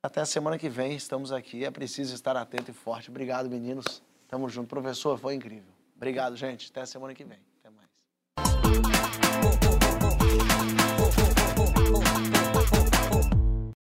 Até 0.04 0.22
a 0.22 0.26
semana 0.28 0.60
que 0.60 0.70
vem, 0.70 0.96
estamos 0.96 1.32
aqui. 1.32 1.66
É 1.66 1.72
preciso 1.72 2.14
estar 2.14 2.38
atento 2.38 2.70
e 2.70 2.74
forte. 2.76 3.10
Obrigado, 3.10 3.50
meninos. 3.50 4.04
Tamo 4.32 4.48
junto. 4.48 4.70
Professor, 4.70 5.20
foi 5.20 5.36
incrível. 5.36 5.74
Obrigado, 5.94 6.38
gente. 6.38 6.72
Até 6.72 6.82
a 6.82 6.86
semana 6.86 7.14
que 7.14 7.26
vem. 7.26 7.40
Até 7.60 7.70
mais. 7.70 9.61